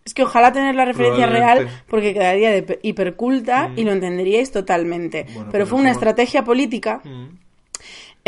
Es 0.04 0.14
que 0.14 0.22
ojalá 0.22 0.52
tener 0.52 0.74
la 0.76 0.84
referencia 0.84 1.26
real 1.26 1.68
porque 1.88 2.14
quedaría 2.14 2.50
de 2.52 2.62
pe- 2.62 2.78
hiperculta 2.82 3.72
y 3.76 3.82
lo 3.84 3.92
entenderíais 3.92 4.52
totalmente. 4.52 5.24
Bueno, 5.24 5.38
pero 5.40 5.50
pero 5.50 5.66
fue 5.66 5.80
una 5.80 5.90
estrategia 5.90 6.44
política 6.44 7.00
Mm. 7.04 7.26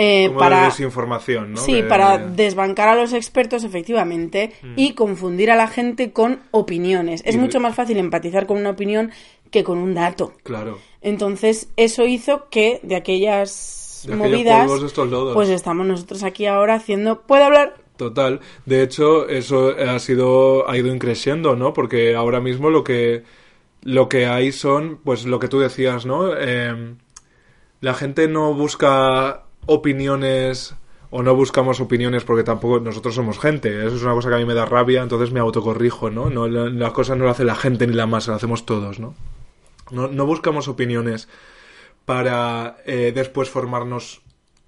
Eh, 0.01 0.29
Como 0.29 0.39
para... 0.39 0.59
de 0.61 0.65
desinformación, 0.67 1.53
¿no? 1.55 1.57
Sí, 1.61 1.73
Que- 1.75 1.83
para 1.83 2.19
desbancar 2.19 2.89
a 2.89 2.95
los 2.95 3.13
expertos, 3.13 3.65
efectivamente, 3.65 4.53
y 4.77 4.93
confundir 4.95 5.51
a 5.51 5.57
la 5.57 5.67
gente 5.67 6.13
con 6.13 6.39
opiniones. 6.53 7.21
Es 7.25 7.35
Mm. 7.35 7.39
Y- 7.39 7.43
mucho 7.43 7.59
más 7.61 7.75
fácil 7.75 7.97
empatizar 7.99 8.47
con 8.47 8.59
una 8.59 8.71
opinión 8.71 9.11
que 9.51 9.65
con 9.65 9.79
un 9.79 9.95
dato. 9.95 10.33
Claro. 10.45 10.79
Entonces, 11.03 11.69
eso 11.77 12.05
hizo 12.07 12.49
que 12.49 12.79
de 12.85 12.95
aquellas 12.97 14.05
De 14.07 14.15
movidas, 14.15 14.71
estos 14.83 15.09
lodos. 15.11 15.35
pues 15.35 15.49
estamos 15.49 15.85
nosotros 15.87 16.23
aquí 16.23 16.47
ahora 16.47 16.75
haciendo... 16.75 17.23
¿Puedo 17.23 17.45
hablar? 17.45 17.75
Total. 17.97 18.39
De 18.67 18.83
hecho, 18.85 19.29
eso 19.29 19.71
ha 19.77 19.99
sido, 19.99 20.69
ha 20.71 20.77
ido 20.77 20.95
increciendo, 20.95 21.57
¿no? 21.57 21.73
Porque 21.73 22.15
ahora 22.15 22.41
mismo 22.41 22.71
lo 22.71 22.85
que, 22.85 23.25
lo 23.83 24.09
que 24.09 24.27
hay 24.27 24.53
son, 24.53 24.99
pues 25.03 25.25
lo 25.25 25.41
que 25.41 25.49
tú 25.49 25.59
decías, 25.59 26.07
¿no? 26.07 26.31
Eh, 26.39 26.95
la 27.81 27.95
gente 27.95 28.29
no 28.29 28.55
busca 28.55 29.43
opiniones 29.69 30.75
o 31.11 31.23
no 31.23 31.35
buscamos 31.35 31.81
opiniones 31.81 32.25
porque 32.25 32.43
tampoco 32.45 32.81
nosotros 32.81 33.15
somos 33.15 33.39
gente. 33.39 33.87
Eso 33.87 33.97
es 33.97 34.03
una 34.03 34.13
cosa 34.15 34.29
que 34.29 34.35
a 34.35 34.39
mí 34.39 34.45
me 34.45 34.55
da 34.55 34.67
rabia, 34.67 35.03
entonces 35.03 35.31
me 35.31 35.41
autocorrijo, 35.41 36.11
¿no? 36.11 36.29
no 36.29 36.49
la- 36.49 36.69
las 36.69 36.93
cosas 36.93 37.17
no 37.17 37.25
las 37.25 37.37
hace 37.37 37.45
la 37.45 37.55
gente 37.55 37.87
ni 37.87 37.95
la 37.95 38.07
masa, 38.07 38.33
las 38.33 38.39
hacemos 38.39 38.67
todos, 38.67 38.99
¿no? 38.99 39.15
No, 39.91 40.09
no 40.09 40.27
buscamos 40.27 40.69
opiniones 40.69 41.29
para 42.05 42.77
eh, 42.85 43.13
después 43.15 43.49
formarnos 43.49 44.21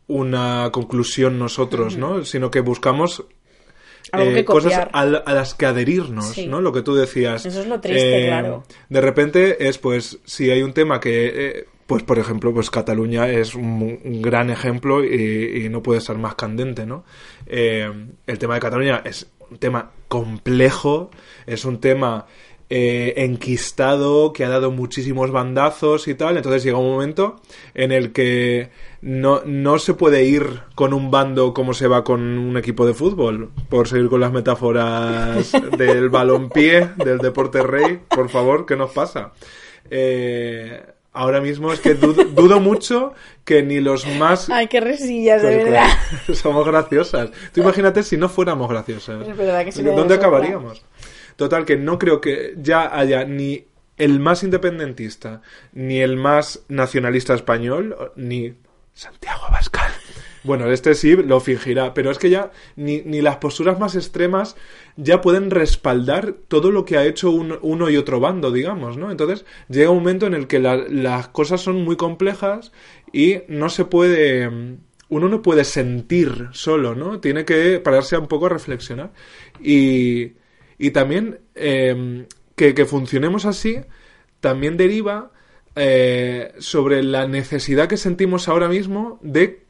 una 0.06 0.70
conclusión 0.72 1.38
nosotros, 1.38 1.96
¿no? 1.96 2.24
Sino 2.24 2.50
que 2.50 2.60
buscamos 2.60 3.24
eh, 4.12 4.32
que 4.34 4.44
cosas 4.44 4.88
a, 4.92 5.04
las 5.06 5.54
que 5.54 5.66
adherirnos, 5.66 6.26
Sí. 6.32 6.46
¿no? 6.46 6.60
Lo 6.60 6.72
que 6.72 6.82
tú 6.82 6.94
decías. 6.94 7.44
Eso 7.46 7.60
es 7.60 7.66
lo 7.66 7.80
triste, 7.80 8.24
Eh, 8.24 8.26
claro. 8.28 8.64
De 8.88 9.00
repente 9.00 9.68
es, 9.68 9.78
pues, 9.78 10.18
si 10.24 10.50
hay 10.50 10.62
un 10.62 10.72
tema 10.72 11.00
que, 11.00 11.66
pues, 11.90 12.04
por 12.04 12.20
ejemplo, 12.20 12.54
pues 12.54 12.70
Cataluña 12.70 13.28
es 13.28 13.56
un, 13.56 13.98
un 14.04 14.22
gran 14.22 14.48
ejemplo 14.48 15.04
y, 15.04 15.64
y 15.64 15.68
no 15.70 15.82
puede 15.82 15.98
estar 15.98 16.16
más 16.16 16.36
candente, 16.36 16.86
¿no? 16.86 17.02
Eh, 17.46 17.90
el 18.28 18.38
tema 18.38 18.54
de 18.54 18.60
Cataluña 18.60 19.02
es 19.04 19.28
un 19.50 19.58
tema 19.58 19.90
complejo, 20.06 21.10
es 21.46 21.64
un 21.64 21.80
tema 21.80 22.26
eh, 22.68 23.14
enquistado, 23.16 24.32
que 24.32 24.44
ha 24.44 24.48
dado 24.48 24.70
muchísimos 24.70 25.32
bandazos 25.32 26.06
y 26.06 26.14
tal. 26.14 26.36
Entonces 26.36 26.62
llega 26.62 26.78
un 26.78 26.92
momento 26.92 27.40
en 27.74 27.90
el 27.90 28.12
que 28.12 28.70
no, 29.02 29.42
no 29.44 29.80
se 29.80 29.94
puede 29.94 30.22
ir 30.22 30.60
con 30.76 30.94
un 30.94 31.10
bando 31.10 31.52
como 31.52 31.74
se 31.74 31.88
va 31.88 32.04
con 32.04 32.20
un 32.20 32.56
equipo 32.56 32.86
de 32.86 32.94
fútbol. 32.94 33.50
Por 33.68 33.88
seguir 33.88 34.08
con 34.08 34.20
las 34.20 34.30
metáforas 34.30 35.50
del 35.76 36.08
balompié, 36.08 36.90
del 36.98 37.18
deporte 37.18 37.64
rey, 37.64 37.98
por 38.08 38.28
favor, 38.28 38.64
¿qué 38.64 38.76
nos 38.76 38.92
pasa? 38.92 39.32
Eh, 39.90 40.80
ahora 41.12 41.40
mismo 41.40 41.72
es 41.72 41.80
que 41.80 41.94
dudo, 41.94 42.24
dudo 42.24 42.60
mucho 42.60 43.14
que 43.44 43.62
ni 43.62 43.80
los 43.80 44.06
más... 44.06 44.48
Ay, 44.50 44.68
qué 44.68 44.80
resillas, 44.80 45.42
de 45.42 45.56
verdad. 45.56 45.86
claro, 45.86 46.34
somos 46.34 46.66
graciosas. 46.66 47.30
Tú 47.52 47.60
imagínate 47.60 48.02
si 48.02 48.16
no 48.16 48.28
fuéramos 48.28 48.68
graciosas. 48.68 49.26
Es 49.26 49.36
verdad 49.36 49.64
que 49.64 49.72
sería 49.72 49.92
¿Dónde 49.92 50.14
acabaríamos? 50.14 50.82
Total, 51.36 51.64
que 51.64 51.76
no 51.76 51.98
creo 51.98 52.20
que 52.20 52.54
ya 52.58 52.96
haya 52.96 53.24
ni 53.24 53.64
el 53.96 54.18
más 54.20 54.42
independentista, 54.42 55.42
ni 55.72 56.00
el 56.00 56.16
más 56.16 56.60
nacionalista 56.68 57.34
español, 57.34 58.12
ni 58.16 58.54
Santiago 58.94 59.44
Abascal. 59.46 59.92
Bueno, 60.42 60.70
este 60.72 60.94
sí 60.94 61.16
lo 61.16 61.38
fingirá, 61.40 61.92
pero 61.92 62.10
es 62.10 62.18
que 62.18 62.30
ya 62.30 62.50
ni, 62.74 63.02
ni 63.02 63.20
las 63.20 63.36
posturas 63.36 63.78
más 63.78 63.94
extremas 63.94 64.56
ya 64.96 65.20
pueden 65.20 65.50
respaldar 65.50 66.32
todo 66.48 66.70
lo 66.70 66.86
que 66.86 66.96
ha 66.96 67.04
hecho 67.04 67.30
un- 67.30 67.58
uno 67.60 67.90
y 67.90 67.98
otro 67.98 68.20
bando, 68.20 68.50
digamos, 68.50 68.96
¿no? 68.96 69.10
Entonces 69.10 69.44
llega 69.68 69.90
un 69.90 69.98
momento 69.98 70.26
en 70.26 70.32
el 70.34 70.46
que 70.46 70.58
la- 70.58 70.76
las 70.88 71.28
cosas 71.28 71.60
son 71.60 71.84
muy 71.84 71.96
complejas 71.96 72.72
y 73.12 73.40
no 73.48 73.68
se 73.68 73.84
puede 73.84 74.78
uno 75.12 75.28
no 75.28 75.42
puede 75.42 75.64
sentir 75.64 76.48
solo, 76.52 76.94
¿no? 76.94 77.18
Tiene 77.20 77.44
que 77.44 77.80
pararse 77.80 78.16
un 78.16 78.28
poco 78.28 78.46
a 78.46 78.48
reflexionar. 78.50 79.10
Y, 79.60 80.34
y 80.78 80.90
también 80.92 81.40
eh, 81.56 82.26
que, 82.54 82.74
que 82.74 82.86
funcionemos 82.86 83.44
así 83.44 83.80
también 84.40 84.76
deriva 84.76 85.32
eh, 85.76 86.52
sobre 86.58 87.02
la 87.02 87.26
necesidad 87.26 87.88
que 87.88 87.96
sentimos 87.96 88.48
ahora 88.48 88.68
mismo 88.68 89.18
de 89.22 89.62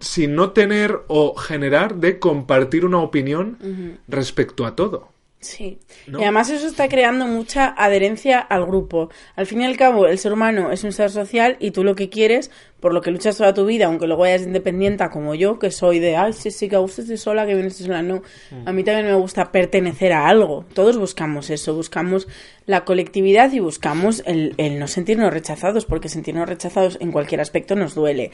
si 0.00 0.26
no 0.26 0.50
tener 0.52 1.02
o 1.08 1.34
generar 1.34 1.96
de 1.96 2.18
compartir 2.18 2.84
una 2.84 2.98
opinión 2.98 3.98
respecto 4.06 4.66
a 4.66 4.76
todo. 4.76 5.08
Sí. 5.40 5.78
¿No? 6.08 6.18
Y 6.18 6.22
además 6.24 6.50
eso 6.50 6.66
está 6.66 6.88
creando 6.88 7.26
mucha 7.26 7.68
adherencia 7.76 8.40
al 8.40 8.66
grupo. 8.66 9.08
Al 9.36 9.46
fin 9.46 9.60
y 9.60 9.66
al 9.66 9.76
cabo, 9.76 10.06
el 10.06 10.18
ser 10.18 10.32
humano 10.32 10.72
es 10.72 10.82
un 10.82 10.92
ser 10.92 11.10
social 11.10 11.56
y 11.60 11.70
tú 11.70 11.84
lo 11.84 11.94
que 11.94 12.08
quieres, 12.08 12.50
por 12.80 12.92
lo 12.92 13.00
que 13.02 13.12
luchas 13.12 13.36
toda 13.36 13.54
tu 13.54 13.64
vida, 13.64 13.86
aunque 13.86 14.06
luego 14.08 14.22
vayas 14.22 14.42
independiente 14.42 15.08
como 15.10 15.36
yo, 15.36 15.58
que 15.60 15.70
soy 15.70 16.00
de, 16.00 16.16
ay, 16.16 16.32
sí, 16.32 16.50
sí, 16.50 16.68
que 16.68 16.74
a 16.76 16.80
gusto 16.80 17.02
estoy 17.02 17.16
sola, 17.18 17.46
que 17.46 17.54
bien 17.54 17.66
estoy 17.66 17.86
sola. 17.86 18.02
No, 18.02 18.22
a 18.66 18.72
mí 18.72 18.82
también 18.82 19.06
me 19.06 19.14
gusta 19.14 19.52
pertenecer 19.52 20.12
a 20.12 20.26
algo. 20.28 20.64
Todos 20.74 20.96
buscamos 20.96 21.50
eso, 21.50 21.72
buscamos 21.74 22.26
la 22.66 22.84
colectividad 22.84 23.52
y 23.52 23.60
buscamos 23.60 24.22
el, 24.26 24.54
el 24.58 24.78
no 24.80 24.88
sentirnos 24.88 25.32
rechazados, 25.32 25.84
porque 25.86 26.08
sentirnos 26.08 26.48
rechazados 26.48 26.98
en 27.00 27.12
cualquier 27.12 27.40
aspecto 27.40 27.76
nos 27.76 27.94
duele. 27.94 28.32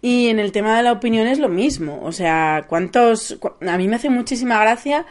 Y 0.00 0.28
en 0.28 0.38
el 0.40 0.52
tema 0.52 0.76
de 0.76 0.82
la 0.82 0.92
opinión 0.92 1.26
es 1.26 1.38
lo 1.38 1.48
mismo. 1.50 2.00
O 2.02 2.12
sea, 2.12 2.64
¿cuántos...? 2.66 3.36
cu- 3.40 3.52
A 3.66 3.76
mí 3.76 3.88
me 3.88 3.96
hace 3.96 4.08
muchísima 4.10 4.58
gracia 4.60 5.04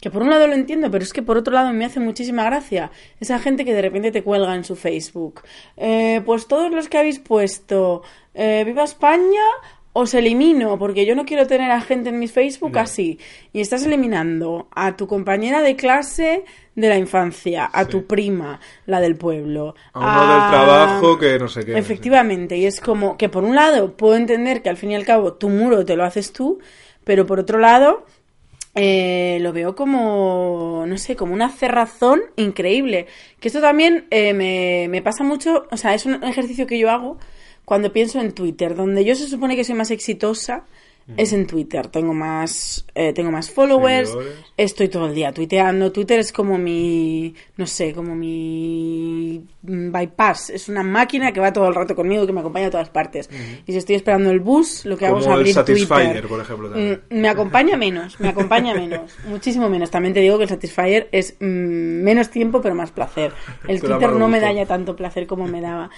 que 0.00 0.10
por 0.10 0.22
un 0.22 0.30
lado 0.30 0.46
lo 0.46 0.54
entiendo, 0.54 0.90
pero 0.90 1.02
es 1.02 1.12
que 1.12 1.22
por 1.22 1.36
otro 1.36 1.52
lado 1.52 1.72
me 1.72 1.84
hace 1.84 2.00
muchísima 2.00 2.44
gracia 2.44 2.90
esa 3.20 3.38
gente 3.38 3.64
que 3.64 3.74
de 3.74 3.82
repente 3.82 4.12
te 4.12 4.22
cuelga 4.22 4.54
en 4.54 4.64
su 4.64 4.76
Facebook. 4.76 5.42
Eh, 5.76 6.22
pues 6.24 6.46
todos 6.46 6.70
los 6.70 6.88
que 6.88 6.98
habéis 6.98 7.18
puesto 7.18 8.02
eh, 8.34 8.62
Viva 8.64 8.84
España 8.84 9.42
os 9.92 10.14
elimino, 10.14 10.78
porque 10.78 11.04
yo 11.06 11.16
no 11.16 11.24
quiero 11.24 11.46
tener 11.48 11.72
a 11.72 11.80
gente 11.80 12.10
en 12.10 12.20
mi 12.20 12.28
Facebook 12.28 12.78
así. 12.78 13.18
Y 13.52 13.60
estás 13.60 13.84
eliminando 13.84 14.68
a 14.70 14.96
tu 14.96 15.08
compañera 15.08 15.60
de 15.60 15.74
clase 15.74 16.44
de 16.76 16.88
la 16.88 16.96
infancia, 16.96 17.68
a 17.72 17.86
tu 17.86 18.06
prima, 18.06 18.60
la 18.86 19.00
del 19.00 19.16
pueblo. 19.16 19.74
A 19.92 19.98
uno 19.98 20.32
del 20.32 20.50
trabajo 20.50 21.18
que 21.18 21.38
no 21.38 21.48
sé 21.48 21.64
qué. 21.64 21.76
Efectivamente, 21.76 22.56
y 22.56 22.66
es 22.66 22.80
como 22.80 23.16
que 23.16 23.28
por 23.28 23.42
un 23.42 23.56
lado 23.56 23.96
puedo 23.96 24.14
entender 24.14 24.62
que 24.62 24.68
al 24.68 24.76
fin 24.76 24.92
y 24.92 24.94
al 24.94 25.04
cabo 25.04 25.32
tu 25.32 25.48
muro 25.48 25.84
te 25.84 25.96
lo 25.96 26.04
haces 26.04 26.32
tú, 26.32 26.60
pero 27.02 27.26
por 27.26 27.40
otro 27.40 27.58
lado 27.58 28.06
eh, 28.74 29.38
lo 29.40 29.52
veo 29.52 29.74
como, 29.74 30.84
no 30.86 30.98
sé, 30.98 31.16
como 31.16 31.34
una 31.34 31.50
cerrazón 31.50 32.20
increíble. 32.36 33.06
Que 33.40 33.48
esto 33.48 33.60
también 33.60 34.06
eh, 34.10 34.34
me, 34.34 34.86
me 34.88 35.02
pasa 35.02 35.24
mucho, 35.24 35.66
o 35.70 35.76
sea, 35.76 35.94
es 35.94 36.06
un 36.06 36.22
ejercicio 36.24 36.66
que 36.66 36.78
yo 36.78 36.90
hago 36.90 37.18
cuando 37.64 37.92
pienso 37.92 38.20
en 38.20 38.32
Twitter, 38.32 38.74
donde 38.74 39.04
yo 39.04 39.14
se 39.14 39.28
supone 39.28 39.56
que 39.56 39.64
soy 39.64 39.74
más 39.74 39.90
exitosa. 39.90 40.64
Es 41.16 41.32
en 41.32 41.46
Twitter, 41.46 41.86
tengo 41.88 42.12
más, 42.12 42.84
eh, 42.94 43.12
tengo 43.14 43.30
más 43.30 43.50
followers, 43.50 44.10
Seguidores. 44.10 44.38
estoy 44.58 44.88
todo 44.88 45.06
el 45.06 45.14
día 45.14 45.32
tuiteando. 45.32 45.90
Twitter 45.90 46.18
es 46.18 46.32
como 46.32 46.58
mi, 46.58 47.34
no 47.56 47.66
sé, 47.66 47.94
como 47.94 48.14
mi 48.14 49.42
mm, 49.62 49.90
bypass. 49.90 50.50
Es 50.50 50.68
una 50.68 50.82
máquina 50.82 51.32
que 51.32 51.40
va 51.40 51.52
todo 51.52 51.66
el 51.68 51.74
rato 51.74 51.96
conmigo 51.96 52.26
que 52.26 52.32
me 52.32 52.40
acompaña 52.40 52.66
a 52.66 52.70
todas 52.70 52.90
partes. 52.90 53.30
Y 53.66 53.72
si 53.72 53.78
estoy 53.78 53.96
esperando 53.96 54.30
el 54.30 54.40
bus, 54.40 54.84
lo 54.84 54.98
que 54.98 55.06
hago 55.06 55.18
es 55.18 55.24
Como 55.24 55.34
el 55.36 55.40
abrir 55.40 55.54
Satisfyer, 55.54 55.88
Twitter. 56.12 56.26
por 56.28 56.40
ejemplo, 56.40 56.68
también. 56.70 57.00
Mm, 57.10 57.14
Me 57.20 57.28
acompaña 57.30 57.76
menos, 57.78 58.20
me 58.20 58.28
acompaña 58.28 58.74
menos, 58.74 59.16
muchísimo 59.26 59.70
menos. 59.70 59.90
También 59.90 60.12
te 60.12 60.20
digo 60.20 60.36
que 60.36 60.44
el 60.44 60.50
Satisfyer 60.50 61.08
es 61.10 61.36
mm, 61.40 61.44
menos 62.02 62.28
tiempo 62.30 62.60
pero 62.60 62.74
más 62.74 62.90
placer. 62.90 63.32
El 63.66 63.80
Twitter 63.80 64.10
no 64.12 64.28
me 64.28 64.40
da 64.40 64.52
ya 64.52 64.66
tanto 64.66 64.94
placer 64.94 65.26
como 65.26 65.46
me 65.46 65.62
daba. 65.62 65.88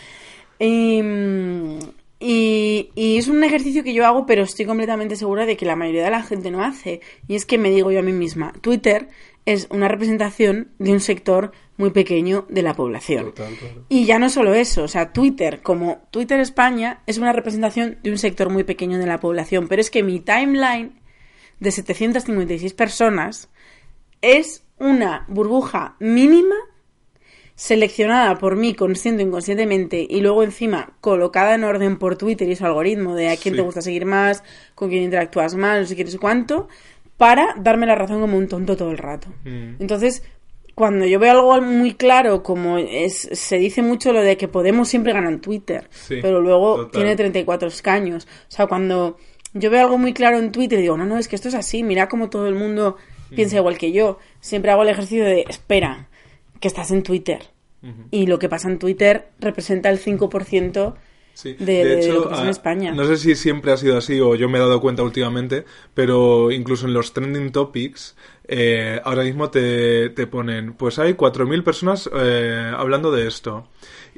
Y, 0.59 1.03
mm, 1.03 1.79
y, 2.21 2.91
y 2.95 3.17
es 3.17 3.29
un 3.29 3.43
ejercicio 3.43 3.83
que 3.83 3.95
yo 3.95 4.07
hago, 4.07 4.27
pero 4.27 4.43
estoy 4.43 4.67
completamente 4.67 5.17
segura 5.17 5.47
de 5.47 5.57
que 5.57 5.65
la 5.65 5.75
mayoría 5.75 6.05
de 6.05 6.11
la 6.11 6.23
gente 6.23 6.51
no 6.51 6.63
hace. 6.63 7.01
Y 7.27 7.35
es 7.35 7.47
que 7.47 7.57
me 7.57 7.71
digo 7.71 7.91
yo 7.91 8.01
a 8.01 8.03
mí 8.03 8.13
misma, 8.13 8.53
Twitter 8.61 9.09
es 9.47 9.67
una 9.71 9.89
representación 9.89 10.69
de 10.79 10.93
un 10.93 11.01
sector 11.01 11.53
muy 11.79 11.91
pequeño 11.91 12.45
de 12.51 12.63
la 12.63 12.75
población. 12.75 13.27
Total, 13.27 13.55
claro. 13.55 13.87
Y 13.89 14.05
ya 14.05 14.19
no 14.19 14.29
solo 14.29 14.53
eso, 14.53 14.85
o 14.85 14.89
sea, 14.89 15.13
Twitter, 15.15 15.63
como 15.63 16.07
Twitter 16.11 16.39
España, 16.41 17.03
es 17.07 17.17
una 17.17 17.33
representación 17.33 17.99
de 18.03 18.11
un 18.11 18.19
sector 18.19 18.51
muy 18.51 18.65
pequeño 18.65 18.99
de 18.99 19.07
la 19.07 19.19
población. 19.19 19.67
Pero 19.67 19.81
es 19.81 19.91
que 19.91 20.03
mi 20.03 20.21
timeline 20.21 21.01
de 21.59 21.71
756 21.71 22.75
personas 22.75 23.49
es 24.21 24.65
una 24.79 25.25
burbuja 25.29 25.97
mínima 26.01 26.57
seleccionada 27.65 28.39
por 28.39 28.57
mí 28.57 28.73
consciente 28.73 29.23
o 29.23 29.27
inconscientemente 29.27 30.07
y 30.09 30.23
luego 30.23 30.43
encima 30.43 30.95
colocada 31.03 31.55
en 31.55 31.65
orden 31.65 31.99
por 31.99 32.17
Twitter 32.17 32.49
y 32.49 32.57
su 32.57 32.65
algoritmo 32.65 33.15
de 33.15 33.29
a 33.29 33.37
quién 33.37 33.53
Sí. 33.55 33.59
te 33.59 33.63
gusta 33.63 33.83
seguir 33.83 34.07
más, 34.07 34.43
con 34.75 34.89
quién 34.89 35.03
interactúas 35.03 35.55
más, 35.57 35.79
no 35.81 35.87
sé 35.87 35.95
qué, 35.95 36.05
no 36.05 36.11
sé 36.11 36.19
cuánto, 36.19 36.69
para 37.19 37.55
darme 37.59 37.85
la 37.85 37.97
razón 37.97 38.23
como 38.23 38.39
un 38.39 38.49
tonto 38.49 38.79
todo 38.79 38.91
el 38.91 38.97
rato. 38.97 39.29
Mm. 39.45 39.75
Entonces, 39.79 40.23
cuando 40.75 41.05
yo 41.05 41.19
veo 41.19 41.33
algo 41.33 41.61
muy 41.61 41.93
claro, 41.93 42.43
como 42.43 42.79
es, 42.79 43.29
se 43.33 43.59
dice 43.59 43.83
mucho 43.83 44.15
lo 44.15 44.23
de 44.23 44.39
que 44.39 44.49
Podemos 44.49 44.89
siempre 44.89 45.13
gana 45.13 45.29
en 45.29 45.43
Twitter, 45.43 45.87
Sí, 45.91 46.17
pero 46.23 46.41
luego 46.41 46.77
total. 46.77 46.91
tiene 46.93 47.15
34 47.17 47.69
escaños. 47.69 48.27
O 48.49 48.51
sea, 48.51 48.69
cuando 48.69 49.19
yo 49.53 49.69
veo 49.69 49.83
algo 49.83 49.99
muy 49.99 50.15
claro 50.15 50.39
en 50.39 50.51
Twitter 50.51 50.79
y 50.79 50.83
digo, 50.83 50.97
no, 50.97 51.05
no, 51.05 51.19
es 51.19 51.29
que 51.29 51.37
esto 51.37 51.49
es 51.49 51.55
así, 51.55 51.83
mira 51.83 52.09
cómo 52.09 52.31
todo 52.31 52.49
el 52.49 52.55
mundo 52.55 52.97
piensa 53.35 53.57
igual 53.57 53.77
que 53.77 53.93
yo. 53.93 54.19
Siempre 54.41 54.71
hago 54.71 54.83
el 54.83 54.89
ejercicio 54.89 55.27
de, 55.27 55.45
espera, 55.47 56.09
que 56.61 56.69
estás 56.69 56.91
en 56.91 57.03
Twitter. 57.03 57.41
Y 58.11 58.27
lo 58.27 58.39
que 58.39 58.51
pasa 58.51 58.69
en 58.69 58.79
Twitter 58.79 59.29
representa 59.41 59.89
el 59.89 59.99
5% 59.99 60.95
Sí. 61.33 61.55
de, 61.59 61.85
de 61.87 62.13
lo 62.13 62.25
que 62.25 62.29
pasa 62.29 62.43
en 62.43 62.49
España. 62.51 62.93
No 62.93 63.07
sé 63.07 63.17
si 63.17 63.35
siempre 63.35 63.73
ha 63.73 63.77
sido 63.79 63.97
así 63.97 64.21
o 64.21 64.35
yo 64.35 64.49
me 64.51 64.59
he 64.59 64.61
dado 64.61 64.81
cuenta 64.83 65.03
últimamente, 65.03 65.65
pero 65.95 66.51
incluso 66.51 66.87
en 66.87 66.93
los 66.93 67.15
trending 67.15 67.51
topics 67.53 68.17
eh, 68.47 69.01
ahora 69.05 69.23
mismo 69.23 69.49
te, 69.49 70.11
te 70.11 70.27
ponen, 70.27 70.75
pues 70.75 70.99
hay 70.99 71.15
4.000 71.15 71.63
personas 71.63 72.11
eh, 72.15 72.71
hablando 72.77 73.11
de 73.13 73.27
esto. 73.27 73.69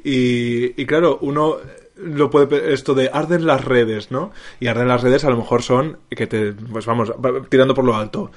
Y, 0.03 0.79
y 0.81 0.85
claro, 0.85 1.19
uno 1.21 1.57
lo 1.95 2.29
puede 2.29 2.73
esto 2.73 2.93
de 2.95 3.09
arden 3.13 3.45
las 3.45 3.63
redes, 3.63 4.11
¿no? 4.11 4.31
Y 4.59 4.67
arden 4.67 4.87
las 4.89 5.01
redes 5.03 5.23
a 5.23 5.29
lo 5.29 5.37
mejor 5.37 5.61
son 5.61 5.99
que 6.09 6.27
te 6.27 6.51
pues 6.51 6.85
vamos 6.85 7.11
va- 7.11 7.45
tirando 7.47 7.73
por 7.75 7.85
lo 7.85 7.95
alto. 7.95 8.31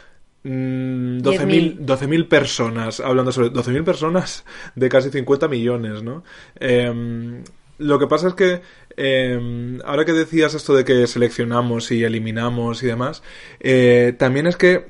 Mm, 0.49 1.23
12.000 1.23 1.79
12.000 1.81 2.29
personas 2.29 3.01
hablando 3.01 3.33
sobre 3.33 3.51
12.000 3.51 3.83
personas 3.83 4.45
de 4.77 4.89
casi 4.89 5.11
50 5.11 5.49
millones, 5.49 6.05
¿no? 6.05 6.23
Em, 6.61 7.43
lo 7.79 7.99
que 7.99 8.07
pasa 8.07 8.29
es 8.29 8.35
que 8.35 8.61
em, 8.97 9.81
ahora 9.85 10.05
que 10.05 10.13
decías 10.13 10.55
esto 10.55 10.77
de 10.77 10.85
que 10.85 11.09
seleccionamos 11.09 11.91
y 11.91 12.05
eliminamos 12.05 12.85
y 12.85 12.87
demás, 12.87 13.25
eh, 13.59 14.15
también 14.19 14.47
es 14.47 14.57
que 14.57 14.87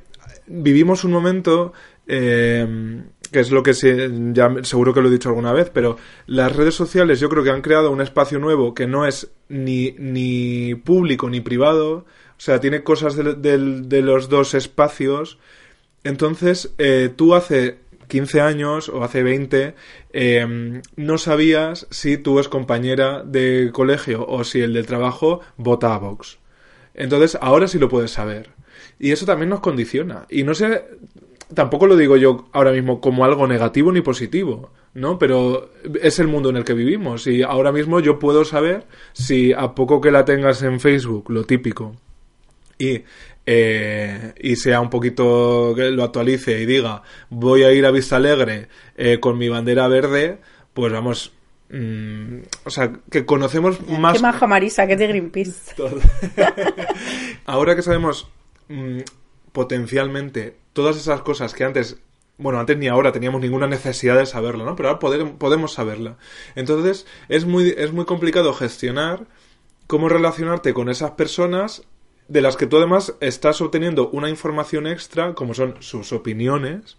vivimos 0.46 1.04
un 1.04 1.12
momento 1.12 1.72
em, 2.06 3.06
que 3.36 3.40
es 3.42 3.50
lo 3.50 3.62
que 3.62 3.74
se, 3.74 4.08
ya 4.32 4.50
seguro 4.62 4.94
que 4.94 5.02
lo 5.02 5.08
he 5.08 5.12
dicho 5.12 5.28
alguna 5.28 5.52
vez, 5.52 5.68
pero 5.68 5.98
las 6.26 6.56
redes 6.56 6.74
sociales 6.74 7.20
yo 7.20 7.28
creo 7.28 7.44
que 7.44 7.50
han 7.50 7.60
creado 7.60 7.90
un 7.90 8.00
espacio 8.00 8.38
nuevo 8.38 8.72
que 8.74 8.86
no 8.86 9.04
es 9.06 9.30
ni, 9.50 9.94
ni 9.98 10.74
público 10.74 11.28
ni 11.28 11.42
privado, 11.42 11.92
o 11.96 12.38
sea, 12.38 12.60
tiene 12.60 12.82
cosas 12.82 13.14
de, 13.14 13.34
de- 13.34 14.00
los 14.02 14.30
dos 14.30 14.54
espacios. 14.54 15.38
Entonces, 16.02 16.72
eh, 16.78 17.10
tú 17.14 17.34
hace 17.34 17.76
15 18.08 18.40
años 18.40 18.88
o 18.88 19.04
hace 19.04 19.22
20 19.22 19.74
eh, 20.14 20.80
no 20.96 21.18
sabías 21.18 21.86
si 21.90 22.16
tu 22.16 22.38
ex 22.38 22.48
compañera 22.48 23.22
de 23.22 23.68
colegio 23.70 24.24
o 24.26 24.44
si 24.44 24.62
el 24.62 24.72
del 24.72 24.86
trabajo 24.86 25.42
vota 25.58 25.94
a 25.94 25.98
Vox. 25.98 26.38
Entonces, 26.94 27.36
ahora 27.42 27.68
sí 27.68 27.78
lo 27.78 27.90
puedes 27.90 28.12
saber. 28.12 28.48
Y 28.98 29.12
eso 29.12 29.26
también 29.26 29.50
nos 29.50 29.60
condiciona. 29.60 30.24
Y 30.30 30.42
no 30.44 30.54
sé, 30.54 30.84
tampoco 31.54 31.86
lo 31.86 31.96
digo 31.96 32.16
yo 32.16 32.48
ahora 32.52 32.72
mismo 32.72 33.00
como 33.00 33.24
algo 33.24 33.46
negativo 33.46 33.92
ni 33.92 34.00
positivo, 34.00 34.70
¿no? 34.94 35.18
Pero 35.18 35.70
es 36.00 36.18
el 36.18 36.28
mundo 36.28 36.50
en 36.50 36.56
el 36.56 36.64
que 36.64 36.74
vivimos. 36.74 37.26
Y 37.26 37.42
ahora 37.42 37.72
mismo 37.72 38.00
yo 38.00 38.18
puedo 38.18 38.44
saber 38.44 38.86
si 39.12 39.52
a 39.52 39.74
poco 39.74 40.00
que 40.00 40.10
la 40.10 40.24
tengas 40.24 40.62
en 40.62 40.80
Facebook, 40.80 41.30
lo 41.30 41.44
típico, 41.44 41.94
y, 42.78 43.02
eh, 43.46 44.34
y 44.40 44.56
sea 44.56 44.80
un 44.80 44.90
poquito 44.90 45.72
que 45.74 45.90
lo 45.90 46.04
actualice 46.04 46.60
y 46.60 46.66
diga 46.66 47.02
voy 47.30 47.62
a 47.62 47.72
ir 47.72 47.86
a 47.86 47.90
Vista 47.90 48.16
Alegre 48.16 48.68
eh, 48.96 49.18
con 49.20 49.38
mi 49.38 49.48
bandera 49.48 49.88
verde, 49.88 50.38
pues 50.74 50.92
vamos, 50.92 51.32
mm, 51.70 52.38
o 52.64 52.70
sea, 52.70 52.92
que 53.10 53.24
conocemos 53.24 53.80
más 53.88 54.16
Qué 54.16 54.22
maja 54.22 54.46
Marisa, 54.46 54.86
que 54.86 54.94
es 54.94 54.98
de 54.98 55.06
Greenpeace. 55.06 55.74
Ahora 57.46 57.76
que 57.76 57.82
sabemos 57.82 58.28
mm, 58.68 58.98
potencialmente 59.56 60.58
todas 60.74 60.98
esas 60.98 61.22
cosas 61.22 61.54
que 61.54 61.64
antes, 61.64 61.96
bueno, 62.36 62.60
antes 62.60 62.76
ni 62.76 62.88
ahora 62.88 63.10
teníamos 63.10 63.40
ninguna 63.40 63.66
necesidad 63.66 64.18
de 64.18 64.26
saberlo, 64.26 64.66
¿no? 64.66 64.76
Pero 64.76 64.90
ahora 64.90 64.98
poder- 65.00 65.32
podemos 65.38 65.72
saberla. 65.72 66.18
Entonces, 66.56 67.06
es 67.30 67.46
muy, 67.46 67.74
es 67.78 67.90
muy 67.90 68.04
complicado 68.04 68.52
gestionar 68.52 69.24
cómo 69.86 70.10
relacionarte 70.10 70.74
con 70.74 70.90
esas 70.90 71.12
personas 71.12 71.84
de 72.28 72.42
las 72.42 72.58
que 72.58 72.66
tú 72.66 72.76
además 72.76 73.14
estás 73.20 73.62
obteniendo 73.62 74.10
una 74.10 74.28
información 74.28 74.86
extra, 74.86 75.32
como 75.32 75.54
son 75.54 75.76
sus 75.80 76.12
opiniones, 76.12 76.98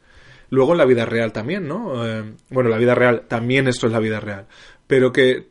luego 0.50 0.72
en 0.72 0.80
la 0.80 0.86
vida 0.86 1.06
real 1.06 1.34
también, 1.34 1.68
¿no? 1.68 2.08
Eh, 2.08 2.24
bueno, 2.50 2.72
la 2.72 2.80
vida 2.80 2.96
real, 2.96 3.26
también 3.28 3.68
esto 3.68 3.86
es 3.86 3.94
la 3.94 4.00
vida 4.00 4.20
real, 4.20 4.48
pero 4.88 5.12
que 5.14 5.50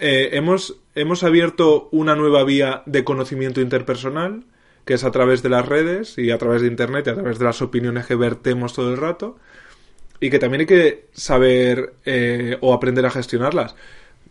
eh, 0.00 0.30
hemos, 0.32 0.76
hemos 0.94 1.22
abierto 1.22 1.90
una 1.92 2.14
nueva 2.16 2.44
vía 2.44 2.82
de 2.86 3.04
conocimiento 3.04 3.60
interpersonal, 3.60 4.44
que 4.88 4.94
es 4.94 5.04
a 5.04 5.10
través 5.10 5.42
de 5.42 5.50
las 5.50 5.66
redes 5.68 6.16
y 6.16 6.30
a 6.30 6.38
través 6.38 6.62
de 6.62 6.68
Internet 6.68 7.06
y 7.06 7.10
a 7.10 7.14
través 7.14 7.38
de 7.38 7.44
las 7.44 7.60
opiniones 7.60 8.06
que 8.06 8.14
vertemos 8.14 8.72
todo 8.72 8.90
el 8.90 8.96
rato, 8.96 9.36
y 10.18 10.30
que 10.30 10.38
también 10.38 10.62
hay 10.62 10.66
que 10.66 11.04
saber 11.12 11.92
eh, 12.06 12.56
o 12.62 12.72
aprender 12.72 13.04
a 13.04 13.10
gestionarlas. 13.10 13.74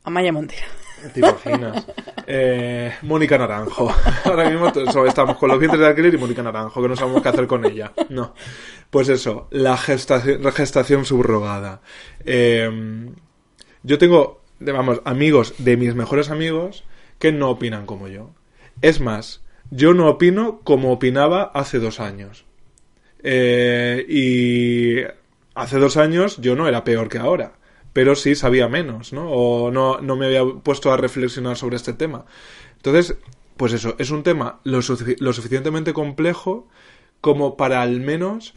Amaya 0.04 0.32
Montero. 0.32 0.66
¿Te 1.14 1.20
imaginas? 1.22 1.86
Eh, 2.28 2.94
Mónica 3.04 3.38
Naranjo. 3.38 3.90
Ahora 4.26 4.50
mismo 4.50 4.68
estamos 5.08 5.38
con 5.38 5.50
los 5.50 5.58
vientres 5.60 5.80
de 5.80 5.88
alquiler 5.88 6.14
y 6.14 6.18
Mónica 6.18 6.44
Naranjo, 6.44 6.82
que 6.82 6.90
no 6.90 6.96
sabemos 6.96 7.22
qué 7.22 7.30
hacer 7.30 7.48
con 7.48 7.66
ella. 7.66 7.94
No. 8.10 8.34
Pues 8.90 9.08
eso, 9.10 9.48
la 9.52 9.78
gestación, 9.78 10.44
gestación 10.52 11.06
subrogada. 11.06 11.82
Eh, 12.26 12.70
yo 13.84 13.98
tengo, 13.98 14.42
vamos, 14.60 15.02
amigos 15.06 15.54
de 15.58 15.78
mis 15.78 15.96
mejores 15.96 16.30
amigos 16.30 16.84
que 17.18 17.32
no 17.32 17.50
opinan 17.50 17.86
como 17.86 18.08
yo. 18.10 18.32
Es 18.82 19.00
más, 19.00 19.42
yo 19.72 19.94
no 19.94 20.10
opino 20.10 20.60
como 20.66 20.92
opinaba 20.92 21.44
hace 21.54 21.80
dos 21.80 22.00
años. 22.02 22.46
Eh, 23.24 24.06
y 24.10 25.02
hace 25.56 25.78
dos 25.78 25.96
años 25.98 26.38
yo 26.42 26.56
no 26.56 26.68
era 26.68 26.84
peor 26.84 27.08
que 27.10 27.20
ahora, 27.20 27.54
pero 28.00 28.16
sí 28.16 28.34
sabía 28.34 28.70
menos, 28.70 29.12
¿no? 29.12 29.30
O 29.30 29.72
no, 29.72 30.00
no 30.00 30.16
me 30.16 30.28
había 30.28 30.46
puesto 30.64 30.94
a 30.94 30.96
reflexionar 30.96 31.58
sobre 31.58 31.76
este 31.76 31.92
tema. 31.92 32.24
Entonces, 32.78 33.18
pues 33.58 33.74
eso, 33.74 33.96
es 34.00 34.10
un 34.10 34.24
tema 34.24 34.62
lo, 34.64 34.78
lo 34.78 35.34
suficientemente 35.34 35.92
complejo 35.92 36.70
como 37.20 37.58
para 37.58 37.82
al 37.82 38.00
menos 38.00 38.54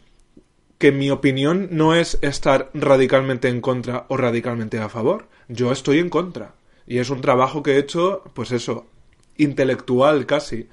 que 0.77 0.93
mi 0.93 1.09
opinión 1.09 1.67
no 1.71 1.93
es 1.93 2.19
estar 2.21 2.71
radicalmente 2.73 3.49
en 3.49 3.59
contra 3.59 4.05
o 4.07 4.15
radicalmente 4.15 4.79
a 4.79 4.87
favor. 4.87 5.27
Yo 5.49 5.73
estoy 5.73 5.99
en 5.99 6.09
contra. 6.09 6.55
Y 6.87 6.99
es 6.99 7.09
un 7.09 7.19
trabajo 7.19 7.63
que 7.63 7.73
he 7.73 7.79
hecho, 7.79 8.23
pues 8.33 8.53
eso, 8.53 8.87
intelectual 9.35 10.25
casi. 10.25 10.69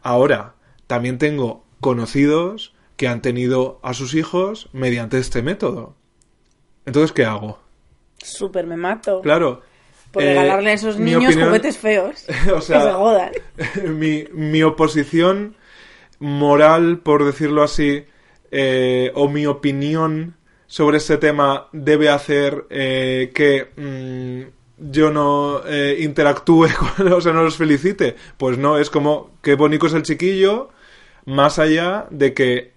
Ahora, 0.00 0.54
también 0.86 1.18
tengo 1.18 1.66
conocidos 1.82 2.72
que 2.96 3.08
han 3.08 3.20
tenido 3.20 3.78
a 3.82 3.92
sus 3.92 4.14
hijos 4.14 4.70
mediante 4.72 5.18
este 5.18 5.42
método. 5.42 5.96
Entonces, 6.86 7.12
¿qué 7.12 7.26
hago? 7.26 7.65
Súper 8.22 8.66
me 8.66 8.76
mato. 8.76 9.20
Claro. 9.22 9.62
Por 10.10 10.22
eh, 10.22 10.28
regalarle 10.28 10.70
a 10.70 10.72
esos 10.74 10.98
niños 10.98 11.24
opinión- 11.26 11.46
juguetes 11.48 11.78
feos. 11.78 12.24
O 12.54 12.60
sea, 12.60 12.78
que 12.78 12.84
se 12.86 12.92
jodan. 12.92 13.30
mi, 13.98 14.24
mi 14.32 14.62
oposición 14.62 15.56
moral, 16.18 16.98
por 16.98 17.24
decirlo 17.24 17.62
así, 17.62 18.04
eh, 18.50 19.10
o 19.14 19.28
mi 19.28 19.46
opinión 19.46 20.34
sobre 20.66 20.96
este 20.96 21.18
tema 21.18 21.68
debe 21.72 22.08
hacer 22.08 22.66
eh, 22.70 23.30
que 23.34 23.68
mm, 23.76 24.90
yo 24.90 25.10
no 25.10 25.60
eh, 25.66 25.98
interactúe 26.00 26.68
con, 26.96 27.12
o 27.12 27.20
sea, 27.20 27.32
no 27.32 27.42
los 27.42 27.56
felicite. 27.56 28.16
Pues 28.38 28.58
no, 28.58 28.78
es 28.78 28.90
como, 28.90 29.30
qué 29.42 29.54
bonito 29.54 29.86
es 29.86 29.92
el 29.94 30.02
chiquillo, 30.02 30.70
más 31.26 31.58
allá 31.58 32.06
de 32.10 32.32
que 32.34 32.72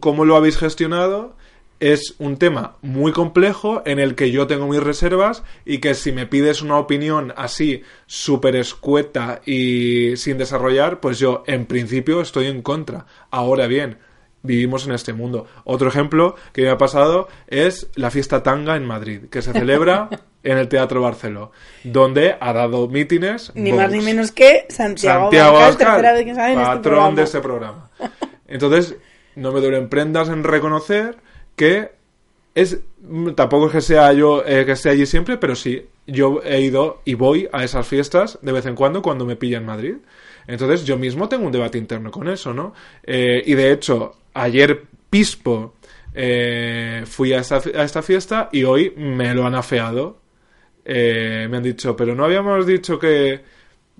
cómo 0.00 0.24
lo 0.24 0.36
habéis 0.36 0.56
gestionado 0.56 1.36
es 1.80 2.16
un 2.18 2.36
tema 2.36 2.76
muy 2.82 3.12
complejo 3.12 3.82
en 3.84 3.98
el 3.98 4.14
que 4.14 4.30
yo 4.30 4.46
tengo 4.46 4.66
mis 4.66 4.82
reservas 4.82 5.44
y 5.64 5.78
que 5.78 5.94
si 5.94 6.12
me 6.12 6.26
pides 6.26 6.62
una 6.62 6.76
opinión 6.76 7.32
así 7.36 7.82
súper 8.06 8.56
escueta 8.56 9.40
y 9.46 10.16
sin 10.16 10.38
desarrollar, 10.38 11.00
pues 11.00 11.18
yo 11.18 11.44
en 11.46 11.66
principio 11.66 12.20
estoy 12.20 12.46
en 12.46 12.62
contra. 12.62 13.06
Ahora 13.30 13.66
bien, 13.66 13.98
vivimos 14.42 14.86
en 14.86 14.92
este 14.92 15.12
mundo. 15.12 15.46
Otro 15.64 15.88
ejemplo 15.88 16.34
que 16.52 16.62
me 16.62 16.70
ha 16.70 16.78
pasado 16.78 17.28
es 17.46 17.88
la 17.94 18.10
fiesta 18.10 18.42
tanga 18.42 18.76
en 18.76 18.84
Madrid, 18.84 19.24
que 19.30 19.42
se 19.42 19.52
celebra 19.52 20.08
en 20.42 20.58
el 20.58 20.68
Teatro 20.68 21.02
Barceló, 21.02 21.52
donde 21.84 22.36
ha 22.40 22.52
dado 22.52 22.88
mítines. 22.88 23.52
Ni 23.54 23.70
Vox. 23.70 23.82
más 23.82 23.92
ni 23.92 24.00
menos 24.00 24.32
que 24.32 24.66
Santiago, 24.68 25.30
Santiago 25.30 25.58
tercera 25.76 26.12
vez 26.12 26.24
que 26.24 26.30
este 26.30 26.54
patrón 26.54 27.14
de 27.14 27.22
este 27.22 27.40
programa. 27.40 27.90
Entonces, 28.48 28.96
no 29.36 29.52
me 29.52 29.60
duelen 29.60 29.88
prendas 29.88 30.28
en 30.28 30.42
reconocer 30.42 31.27
que 31.58 31.90
es 32.54 32.80
tampoco 33.34 33.66
es 33.66 33.72
que 33.72 33.80
sea 33.82 34.12
yo 34.14 34.42
eh, 34.46 34.64
que 34.64 34.72
esté 34.72 34.88
allí 34.88 35.04
siempre, 35.04 35.36
pero 35.36 35.54
sí 35.54 35.86
yo 36.08 36.40
he 36.42 36.60
ido 36.62 37.02
y 37.04 37.14
voy 37.14 37.48
a 37.52 37.62
esas 37.62 37.86
fiestas 37.86 38.38
de 38.40 38.52
vez 38.52 38.64
en 38.64 38.74
cuando 38.74 39.02
cuando 39.02 39.26
me 39.26 39.36
pilla 39.36 39.58
en 39.58 39.66
Madrid. 39.66 39.96
Entonces 40.46 40.84
yo 40.84 40.96
mismo 40.96 41.28
tengo 41.28 41.46
un 41.46 41.52
debate 41.52 41.76
interno 41.76 42.10
con 42.10 42.26
eso, 42.28 42.54
¿no? 42.54 42.72
Eh, 43.04 43.42
y 43.44 43.54
de 43.54 43.70
hecho, 43.70 44.16
ayer 44.32 44.84
Pispo 45.10 45.74
eh, 46.14 47.04
fui 47.06 47.34
a 47.34 47.40
esta, 47.40 47.56
a 47.56 47.84
esta 47.84 48.00
fiesta 48.00 48.48
y 48.50 48.64
hoy 48.64 48.94
me 48.96 49.34
lo 49.34 49.46
han 49.46 49.54
afeado. 49.54 50.18
Eh, 50.86 51.46
me 51.50 51.58
han 51.58 51.62
dicho, 51.62 51.94
pero 51.94 52.14
no 52.14 52.24
habíamos 52.24 52.66
dicho 52.66 52.98
que... 52.98 53.42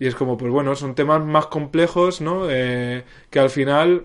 Y 0.01 0.07
es 0.07 0.15
como, 0.15 0.39
pues 0.39 0.51
bueno, 0.51 0.75
son 0.75 0.95
temas 0.95 1.23
más 1.23 1.47
complejos, 1.49 2.21
¿no? 2.21 2.47
Que 2.47 3.05
al 3.35 3.51
final 3.51 4.05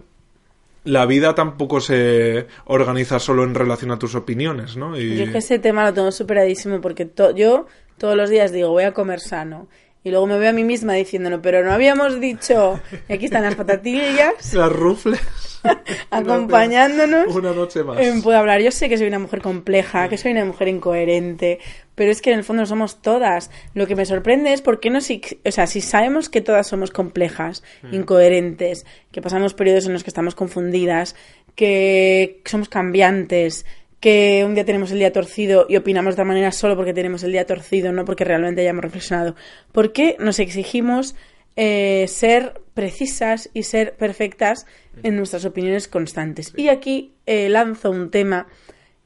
la 0.84 1.06
vida 1.06 1.34
tampoco 1.36 1.80
se 1.82 2.48
organiza 2.66 3.20
solo 3.20 3.44
en 3.44 3.56
relación 3.56 3.92
a 3.92 4.00
tus 4.00 4.16
opinioes, 4.16 4.76
¿no? 4.78 4.98
Y... 5.00 5.16
Yo 5.18 5.24
es 5.26 5.32
que 5.32 5.38
ese 5.38 5.60
tema 5.60 5.84
lo 5.86 5.94
tengo 5.94 6.12
superadísimo 6.12 6.82
porque 6.82 7.06
to- 7.06 7.36
yo 7.36 7.68
todos 7.98 8.18
los 8.18 8.30
días 8.30 8.52
digo 8.52 8.70
voy 8.70 8.84
a 8.84 8.92
comer 8.94 9.20
sano 9.20 9.68
y 10.04 10.10
luego 10.12 10.28
me 10.28 10.38
veo 10.38 10.50
a 10.50 10.54
mí 10.54 10.64
misma 10.64 10.94
diciéndolo, 10.94 11.42
pero 11.42 11.64
no 11.64 11.72
habíamos 11.72 12.20
dicho, 12.20 12.80
y 13.08 13.14
aquí 13.14 13.26
están 13.26 13.44
las 13.44 13.56
patatillas 13.56 14.34
Las 14.54 14.72
rufles. 14.72 15.22
acompañándonos. 16.12 17.34
Una 17.36 17.54
noche 17.54 17.84
más. 17.84 17.98
en 18.00 18.22
Puedo 18.22 18.38
hablar. 18.38 18.62
Yo 18.62 18.72
sé 18.72 18.90
que 18.90 18.98
soy 18.98 19.08
una 19.08 19.20
mujer 19.20 19.42
compleja, 19.42 20.10
que 20.10 20.18
soy 20.18 20.32
una 20.34 20.44
mujer 20.46 20.68
incoherente, 20.68 21.60
pero 21.96 22.12
es 22.12 22.22
que 22.22 22.32
en 22.32 22.40
el 22.40 22.44
fondo 22.44 22.66
somos 22.66 23.02
todas. 23.02 23.50
Lo 23.74 23.88
que 23.88 23.96
me 23.96 24.06
sorprende 24.06 24.54
es 24.54 24.62
por 24.62 24.80
qué 24.80 24.90
no 24.90 25.00
si, 25.02 25.22
o 25.46 25.52
sea, 25.52 25.68
si 25.68 25.82
sabemos 25.82 26.30
que 26.30 26.42
todas 26.42 26.68
somos 26.68 26.92
complejas, 26.92 27.64
Mm. 27.82 27.94
incoherentes, 27.94 28.86
que 29.12 29.22
pasamos 29.22 29.54
periodos 29.54 29.86
en 29.86 29.94
los 29.94 30.04
que 30.04 30.10
estamos 30.10 30.36
confundidas, 30.36 31.16
que 31.56 32.42
somos 32.46 32.68
cambiantes, 32.70 33.66
que 34.04 34.44
un 34.46 34.54
día 34.54 34.66
tenemos 34.66 34.92
el 34.92 35.00
día 35.00 35.14
torcido 35.14 35.66
y 35.70 35.78
opinamos 35.78 36.12
de 36.12 36.16
otra 36.16 36.26
manera 36.26 36.52
solo 36.52 36.76
porque 36.76 36.94
tenemos 36.94 37.24
el 37.24 37.32
día 37.32 37.46
torcido, 37.46 37.94
no 37.94 38.04
porque 38.04 38.26
realmente 38.26 38.60
hayamos 38.60 38.84
reflexionado. 38.84 39.34
¿Por 39.72 39.94
qué 39.94 40.18
nos 40.20 40.40
exigimos 40.40 41.16
eh, 41.56 42.04
ser 42.10 42.60
precisas 42.74 43.50
y 43.54 43.64
ser 43.64 43.96
perfectas 43.96 44.66
en 45.04 45.16
nuestras 45.16 45.46
opiniones 45.46 45.88
constantes? 45.88 46.52
Y 46.58 46.68
aquí 46.68 47.14
eh, 47.26 47.48
lanzo 47.48 47.92
un 47.92 48.12
tema 48.12 48.48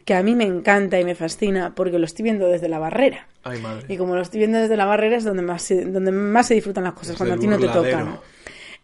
que 0.04 0.16
a 0.16 0.24
mí 0.24 0.34
me 0.34 0.46
encanta 0.46 1.00
y 1.00 1.06
me 1.06 1.14
fascina 1.14 1.76
porque 1.76 2.00
lo 2.00 2.06
estoy 2.06 2.24
viendo 2.24 2.48
desde 2.48 2.68
la 2.68 2.80
barrera. 2.80 3.28
Ay, 3.44 3.62
madre. 3.62 3.86
Y 3.90 3.98
como 3.98 4.16
lo 4.16 4.24
estoy 4.24 4.40
viendo 4.40 4.58
desde 4.58 4.78
la 4.78 4.86
barrera 4.86 5.18
es 5.18 5.24
donde 5.24 5.44
más 5.44 5.62
se, 5.62 5.86
donde 5.86 6.12
más 6.12 6.48
se 6.48 6.56
disfrutan 6.56 6.86
las 6.86 6.94
cosas, 6.94 7.10
Desde 7.10 7.18
cuando 7.20 7.36
a 7.36 7.40
ti 7.40 7.46
no 7.46 7.60
te 7.60 7.68
tocan. 7.68 8.20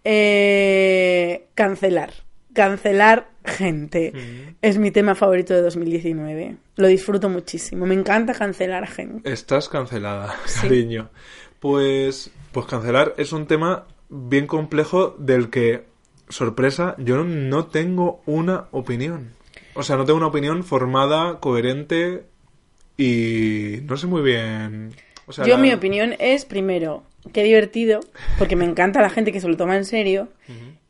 Eh, 0.04 1.47
cancelar. 1.56 2.13
Cancelar 2.54 3.30
gente. 3.46 4.13
Es 4.62 4.78
mi 4.78 4.92
tema 4.92 5.16
favorito 5.16 5.54
de 5.54 5.62
2019. 5.62 6.56
Lo 6.76 6.88
disfruto 6.88 7.30
muchísimo. 7.30 7.86
Me 7.86 7.94
encanta 7.96 8.34
cancelar 8.34 8.88
gente. 8.88 9.32
Estás 9.32 9.70
cancelada, 9.70 10.36
cariño. 10.62 11.10
Pues, 11.60 12.30
pues 12.52 12.66
cancelar 12.66 13.13
es 13.18 13.32
un 13.34 13.48
tema 13.48 13.86
bien 14.10 14.48
complejo 14.48 15.16
del 15.18 15.50
que, 15.50 15.86
sorpresa, 16.30 16.96
yo 16.98 17.24
no 17.24 17.66
tengo 17.68 18.22
una 18.26 18.68
opinión. 18.72 19.32
O 19.76 19.82
sea, 19.84 19.96
no 19.98 20.06
tengo 20.06 20.18
una 20.18 20.28
opinión 20.28 20.63
formada, 20.63 21.39
coherente 21.39 22.26
y 22.98 23.80
no 23.84 23.98
sé 23.98 24.08
muy 24.08 24.22
bien. 24.22 24.94
O 25.26 25.32
sea, 25.34 25.46
Yo 25.46 25.56
la- 25.56 25.62
mi 25.62 25.74
opinión 25.74 26.16
es, 26.20 26.46
primero, 26.46 27.04
qué 27.34 27.44
divertido, 27.44 28.02
porque 28.38 28.56
me 28.56 28.66
encanta 28.66 29.02
la 29.02 29.10
gente 29.10 29.32
que 29.32 29.39
se 29.42 29.48
lo 29.48 29.58
toma 29.58 29.76
en 29.78 29.86
serio. 29.86 30.30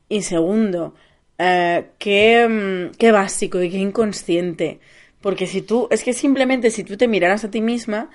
Y 0.10 0.24
segundo, 0.24 0.96
eh, 1.38 1.86
qué, 2.00 2.48
mm, 2.48 2.98
qué 2.98 3.12
básico 3.12 3.62
y 3.62 3.70
qué 3.70 3.78
inconsciente. 3.78 4.80
Porque 5.22 5.48
si 5.48 5.62
tú, 5.62 5.88
es 5.92 6.04
que 6.04 6.14
simplemente 6.14 6.72
si 6.72 6.84
tú 6.84 6.98
te 6.98 7.08
miraras 7.08 7.44
a 7.44 7.52
ti 7.52 7.62
misma, 7.62 8.10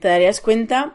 te 0.00 0.08
darías 0.08 0.40
cuenta, 0.40 0.94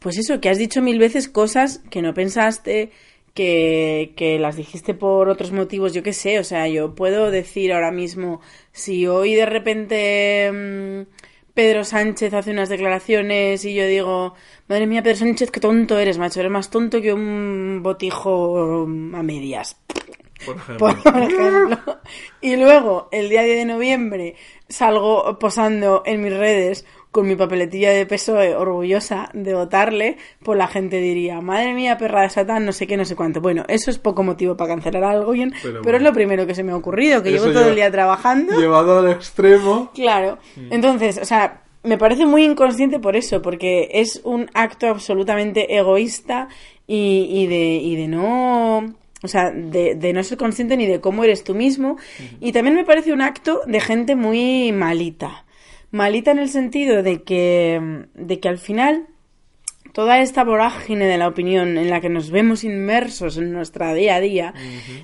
pues 0.00 0.18
eso, 0.18 0.40
que 0.40 0.48
has 0.48 0.58
dicho 0.58 0.82
mil 0.82 0.98
veces 0.98 1.28
cosas 1.28 1.80
que 1.90 2.02
no 2.02 2.14
pensaste, 2.14 2.90
que, 3.34 4.14
que 4.16 4.38
las 4.38 4.56
dijiste 4.56 4.94
por 4.94 5.28
otros 5.28 5.52
motivos, 5.52 5.92
yo 5.92 6.02
qué 6.02 6.12
sé, 6.12 6.38
o 6.38 6.44
sea, 6.44 6.68
yo 6.68 6.94
puedo 6.94 7.30
decir 7.30 7.72
ahora 7.72 7.90
mismo, 7.90 8.40
si 8.72 9.06
hoy 9.06 9.34
de 9.34 9.46
repente 9.46 10.50
mm, 10.52 11.52
Pedro 11.54 11.84
Sánchez 11.84 12.32
hace 12.34 12.50
unas 12.52 12.68
declaraciones 12.68 13.64
y 13.64 13.74
yo 13.74 13.86
digo, 13.86 14.34
madre 14.68 14.86
mía, 14.86 15.02
Pedro 15.02 15.18
Sánchez, 15.18 15.50
qué 15.50 15.60
tonto 15.60 15.98
eres, 15.98 16.18
macho, 16.18 16.40
eres 16.40 16.52
más 16.52 16.70
tonto 16.70 17.00
que 17.00 17.12
un 17.12 17.80
botijo 17.82 18.86
mm, 18.88 19.14
a 19.14 19.22
medias. 19.22 19.76
Por 20.44 20.56
ejemplo. 20.56 20.78
Por 20.78 21.22
ejemplo. 21.22 21.98
Y 22.40 22.56
luego, 22.56 23.08
el 23.10 23.28
día 23.28 23.42
10 23.42 23.58
de 23.58 23.64
noviembre, 23.64 24.36
salgo 24.68 25.38
posando 25.38 26.02
en 26.04 26.22
mis 26.22 26.36
redes 26.36 26.84
con 27.14 27.28
mi 27.28 27.36
papeletilla 27.36 27.92
de 27.92 28.06
PSOE 28.06 28.50
E, 28.50 28.56
orgullosa 28.56 29.30
de 29.32 29.54
votarle, 29.54 30.18
pues 30.42 30.58
la 30.58 30.66
gente 30.66 30.96
diría, 30.96 31.40
madre 31.40 31.72
mía, 31.72 31.96
perra 31.96 32.22
de 32.22 32.28
Satán, 32.28 32.66
no 32.66 32.72
sé 32.72 32.88
qué, 32.88 32.96
no 32.96 33.04
sé 33.04 33.14
cuánto. 33.14 33.40
Bueno, 33.40 33.64
eso 33.68 33.90
es 33.90 33.98
poco 33.98 34.24
motivo 34.24 34.56
para 34.56 34.74
cancelar 34.74 35.04
a 35.04 35.10
alguien, 35.10 35.54
pero, 35.62 35.80
Pero 35.82 35.96
es 35.96 36.02
lo 36.02 36.12
primero 36.12 36.44
que 36.44 36.56
se 36.56 36.64
me 36.64 36.72
ha 36.72 36.76
ocurrido, 36.76 37.22
que 37.22 37.32
Eso 37.32 37.46
llevo 37.46 37.60
todo 37.60 37.68
el 37.68 37.76
día 37.76 37.88
trabajando. 37.90 38.58
Llevado 38.58 38.98
al 38.98 39.12
extremo. 39.12 39.92
Claro. 39.94 40.38
Entonces, 40.70 41.18
o 41.18 41.24
sea, 41.24 41.62
me 41.84 41.98
parece 41.98 42.26
muy 42.26 42.44
inconsciente 42.44 42.98
por 42.98 43.14
eso, 43.14 43.40
porque 43.40 43.90
es 43.92 44.20
un 44.24 44.50
acto 44.52 44.88
absolutamente 44.88 45.76
egoísta 45.78 46.48
y, 46.88 47.28
y 47.30 47.46
de, 47.46 47.76
y 47.76 47.94
de 47.94 48.08
no. 48.08 48.92
O 49.24 49.28
sea, 49.28 49.50
de, 49.50 49.94
de 49.94 50.12
no 50.12 50.22
ser 50.22 50.36
consciente 50.36 50.76
ni 50.76 50.86
de 50.86 51.00
cómo 51.00 51.24
eres 51.24 51.44
tú 51.44 51.54
mismo. 51.54 51.96
Y 52.40 52.52
también 52.52 52.76
me 52.76 52.84
parece 52.84 53.12
un 53.12 53.22
acto 53.22 53.62
de 53.66 53.80
gente 53.80 54.16
muy 54.16 54.70
malita. 54.70 55.46
Malita 55.90 56.30
en 56.30 56.40
el 56.40 56.50
sentido 56.50 57.02
de 57.02 57.22
que, 57.22 58.04
de 58.14 58.38
que 58.38 58.48
al 58.50 58.58
final 58.58 59.06
toda 59.94 60.20
esta 60.20 60.44
vorágine 60.44 61.06
de 61.06 61.16
la 61.16 61.26
opinión 61.26 61.78
en 61.78 61.88
la 61.88 62.02
que 62.02 62.10
nos 62.10 62.30
vemos 62.30 62.64
inmersos 62.64 63.38
en 63.38 63.50
nuestra 63.52 63.94
día 63.94 64.16
a 64.16 64.20
día 64.20 64.54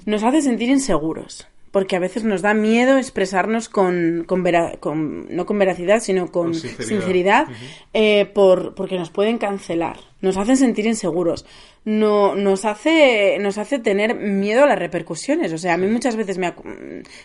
nos 0.04 0.22
hace 0.22 0.42
sentir 0.42 0.68
inseguros. 0.68 1.48
Porque 1.72 1.94
a 1.94 2.00
veces 2.00 2.24
nos 2.24 2.42
da 2.42 2.52
miedo 2.52 2.98
expresarnos 2.98 3.68
con, 3.68 4.24
con, 4.26 4.42
vera- 4.42 4.76
con- 4.80 5.28
no 5.34 5.46
con 5.46 5.56
veracidad, 5.56 6.00
sino 6.00 6.26
con, 6.32 6.46
Con 6.46 6.54
sinceridad, 6.54 6.88
sinceridad. 6.88 7.46
eh, 7.94 8.26
por, 8.26 8.74
porque 8.74 8.98
nos 8.98 9.10
pueden 9.10 9.38
cancelar. 9.38 9.98
Nos 10.20 10.36
hacen 10.36 10.56
sentir 10.56 10.86
inseguros. 10.86 11.46
No, 11.84 12.34
nos, 12.34 12.64
hace, 12.64 13.38
nos 13.40 13.56
hace 13.56 13.78
tener 13.78 14.16
miedo 14.16 14.64
a 14.64 14.66
las 14.66 14.78
repercusiones. 14.80 15.52
O 15.52 15.58
sea, 15.58 15.74
a 15.74 15.76
mí 15.76 15.86
muchas 15.86 16.16
veces 16.16 16.38
me, 16.38 16.52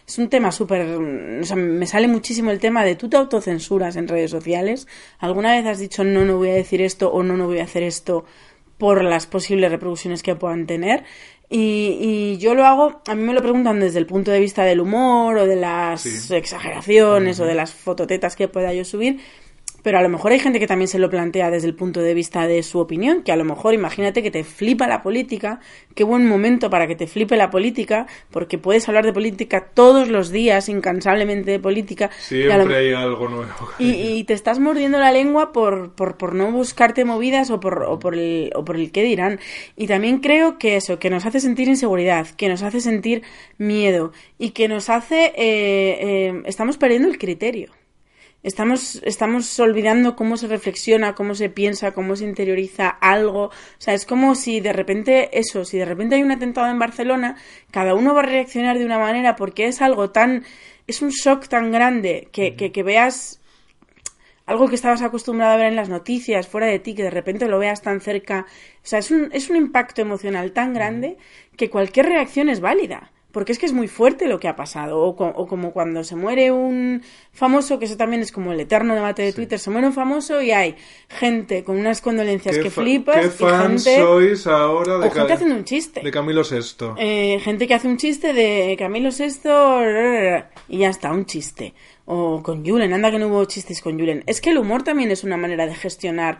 es 0.07 0.17
un 0.19 0.29
tema 0.29 0.51
súper... 0.51 0.81
O 1.41 1.43
sea, 1.43 1.55
me 1.55 1.87
sale 1.87 2.07
muchísimo 2.07 2.51
el 2.51 2.59
tema 2.59 2.85
de 2.85 2.95
tú 2.95 3.09
te 3.09 3.17
autocensuras 3.17 3.95
en 3.95 4.07
redes 4.07 4.29
sociales. 4.29 4.87
¿Alguna 5.17 5.53
vez 5.53 5.65
has 5.65 5.79
dicho 5.79 6.03
no, 6.03 6.23
no 6.23 6.37
voy 6.37 6.49
a 6.49 6.53
decir 6.53 6.81
esto 6.83 7.11
o 7.11 7.23
no, 7.23 7.35
no 7.35 7.47
voy 7.47 7.59
a 7.59 7.63
hacer 7.63 7.81
esto 7.83 8.25
por 8.77 9.03
las 9.03 9.25
posibles 9.25 9.71
repercusiones 9.71 10.21
que 10.21 10.35
puedan 10.35 10.65
tener? 10.67 11.03
Y, 11.49 11.97
y 12.01 12.37
yo 12.37 12.55
lo 12.55 12.65
hago, 12.65 13.01
a 13.07 13.15
mí 13.15 13.21
me 13.23 13.33
lo 13.33 13.41
preguntan 13.41 13.79
desde 13.79 13.99
el 13.99 14.07
punto 14.07 14.31
de 14.31 14.39
vista 14.39 14.63
del 14.63 14.81
humor 14.81 15.37
o 15.37 15.45
de 15.45 15.55
las 15.55 16.01
Sí. 16.01 16.33
exageraciones 16.35 17.39
o 17.39 17.45
de 17.45 17.53
las 17.53 17.71
fototetas 17.73 18.35
que 18.35 18.47
pueda 18.47 18.73
yo 18.73 18.83
subir, 18.83 19.19
pero 19.85 19.99
a 19.99 20.01
lo 20.01 20.09
mejor 20.09 20.31
hay 20.31 20.39
gente 20.39 20.59
que 20.59 20.65
también 20.65 20.87
se 20.87 20.97
lo 20.97 21.09
plantea 21.11 21.51
desde 21.51 21.67
el 21.67 21.75
punto 21.75 22.01
de 22.01 22.15
vista 22.15 22.47
de 22.47 22.63
su 22.63 22.79
opinión, 22.79 23.21
que 23.21 23.31
a 23.31 23.35
lo 23.35 23.45
mejor 23.45 23.75
imagínate 23.75 24.23
que 24.23 24.31
te 24.31 24.43
flipa 24.43 24.87
la 24.87 25.03
política, 25.03 25.59
qué 25.93 26.03
buen 26.03 26.27
momento 26.27 26.69
para 26.71 26.87
que 26.87 26.95
te 26.95 27.05
flipe 27.05 27.37
la 27.37 27.51
política, 27.51 28.07
porque 28.31 28.57
puedes 28.57 28.87
hablar 28.89 29.05
de 29.05 29.13
política 29.13 29.67
todos 29.73 30.09
los 30.09 30.31
días, 30.31 30.69
incansablemente 30.69 31.51
de 31.51 31.59
política. 31.59 32.09
lo- 32.09 32.63
Siempre 32.63 32.75
hay 32.77 32.93
algo 32.93 33.29
nuevo. 33.29 33.51
y, 33.77 33.91
y 33.91 34.23
te 34.23 34.33
estás 34.33 34.57
mordiendo 34.59 34.97
la 34.99 35.11
lengua 35.11 35.51
por, 35.53 35.93
por, 35.93 36.17
por 36.17 36.33
no 36.33 36.51
buscarte 36.51 37.05
movidas 37.05 37.51
o 37.51 37.59
por, 37.59 37.83
o, 37.83 37.99
por 37.99 38.15
el, 38.15 38.49
o 38.55 38.65
por 38.65 38.77
el 38.77 38.91
qué 38.91 39.03
dirán. 39.03 39.39
Y 39.77 39.85
también 39.85 40.17
creo 40.17 40.57
que 40.57 40.77
eso, 40.77 40.97
que 40.97 41.11
nos 41.11 41.27
hace 41.27 41.39
sentir 41.39 41.67
inseguridad, 41.67 42.27
que 42.35 42.49
nos 42.49 42.63
hace 42.63 42.81
sentir 42.81 43.21
miedo 43.59 44.11
y 44.39 44.49
que 44.49 44.67
nos 44.67 44.89
hace... 44.89 45.25
eh, 45.35 45.97
eh, 46.01 46.41
estamos 46.45 46.77
perdiendo 46.77 47.07
el 47.07 47.19
criterio. 47.19 47.69
Estamos, 48.45 49.01
estamos 49.03 49.59
olvidando 49.59 50.15
cómo 50.15 50.37
se 50.37 50.45
reflexiona, 50.45 51.15
cómo 51.15 51.33
se 51.33 51.49
piensa, 51.49 51.95
cómo 51.95 52.15
se 52.15 52.25
interioriza 52.25 52.89
algo. 52.89 53.45
O 53.45 53.51
sea, 53.79 53.95
es 53.95 54.05
como 54.05 54.35
si 54.35 54.59
de 54.59 54.71
repente, 54.71 55.39
eso, 55.39 55.65
si 55.65 55.79
de 55.79 55.85
repente 55.85 56.13
hay 56.13 56.21
un 56.21 56.31
atentado 56.31 56.69
en 56.69 56.77
Barcelona, 56.77 57.37
cada 57.71 57.95
uno 57.95 58.13
va 58.13 58.19
a 58.19 58.25
reaccionar 58.27 58.77
de 58.77 58.85
una 58.85 58.99
manera 58.99 59.35
porque 59.35 59.65
es 59.65 59.81
algo 59.81 60.11
tan, 60.11 60.45
es 60.85 61.01
un 61.01 61.09
shock 61.09 61.47
tan 61.47 61.71
grande 61.71 62.29
que, 62.31 62.55
que, 62.55 62.71
que 62.71 62.83
veas 62.83 63.41
algo 64.45 64.67
que 64.69 64.75
estabas 64.75 65.01
acostumbrado 65.01 65.53
a 65.53 65.57
ver 65.57 65.65
en 65.65 65.75
las 65.75 65.89
noticias, 65.89 66.47
fuera 66.47 66.67
de 66.67 66.77
ti, 66.77 66.93
que 66.93 67.01
de 67.01 67.09
repente 67.09 67.47
lo 67.47 67.57
veas 67.57 67.81
tan 67.81 67.99
cerca. 67.99 68.45
O 68.83 68.87
sea, 68.87 68.99
es 68.99 69.09
un, 69.09 69.29
es 69.33 69.49
un 69.49 69.55
impacto 69.55 70.03
emocional 70.03 70.51
tan 70.51 70.71
grande 70.71 71.17
que 71.57 71.71
cualquier 71.71 72.05
reacción 72.05 72.49
es 72.49 72.59
válida. 72.59 73.11
Porque 73.35 73.51
es 73.51 73.59
que 73.59 73.65
es 73.65 73.73
muy 73.73 73.89
fuerte 73.89 74.27
lo 74.29 74.39
que 74.39 74.47
ha 74.47 74.55
pasado. 74.55 75.01
O, 75.01 75.15
co- 75.17 75.33
o 75.35 75.45
como 75.45 75.73
cuando 75.73 76.05
se 76.05 76.15
muere 76.15 76.51
un 76.53 77.03
famoso, 77.33 77.77
que 77.79 77.85
eso 77.85 77.97
también 77.97 78.21
es 78.21 78.31
como 78.31 78.53
el 78.53 78.59
eterno 78.61 78.95
debate 78.95 79.23
de 79.23 79.33
Twitter, 79.33 79.59
se 79.59 79.69
muere 79.69 79.87
un 79.87 79.93
famoso 79.93 80.41
y 80.41 80.51
hay 80.51 80.75
gente 81.09 81.65
con 81.65 81.77
unas 81.77 81.99
condolencias 81.99 82.55
¿Qué 82.55 82.63
que 82.63 82.69
flipas 82.69 83.35
¿Qué 83.35 83.45
gente, 83.45 83.97
sois 83.99 84.47
ahora 84.47 84.99
de, 84.99 85.07
o 85.07 85.11
gente 85.11 85.33
haciendo 85.33 85.55
un 85.55 85.65
chiste. 85.65 85.99
de 86.01 86.11
Camilo 86.11 86.43
VI? 86.43 86.93
Eh, 86.97 87.39
gente 87.41 87.67
que 87.67 87.73
hace 87.73 87.89
un 87.89 87.97
chiste 87.97 88.31
de 88.33 88.75
Camilo 88.79 89.09
VI 89.11 90.45
y 90.69 90.77
ya 90.79 90.89
está, 90.89 91.11
un 91.11 91.25
chiste. 91.25 91.73
O 92.05 92.41
con 92.41 92.65
Julen, 92.65 92.93
anda 92.93 93.11
que 93.11 93.19
no 93.19 93.27
hubo 93.27 93.43
chistes 93.45 93.81
con 93.81 93.99
Julen. 93.99 94.23
Es 94.27 94.39
que 94.39 94.51
el 94.51 94.57
humor 94.57 94.83
también 94.83 95.11
es 95.11 95.23
una 95.25 95.37
manera 95.37 95.65
de 95.65 95.75
gestionar 95.75 96.39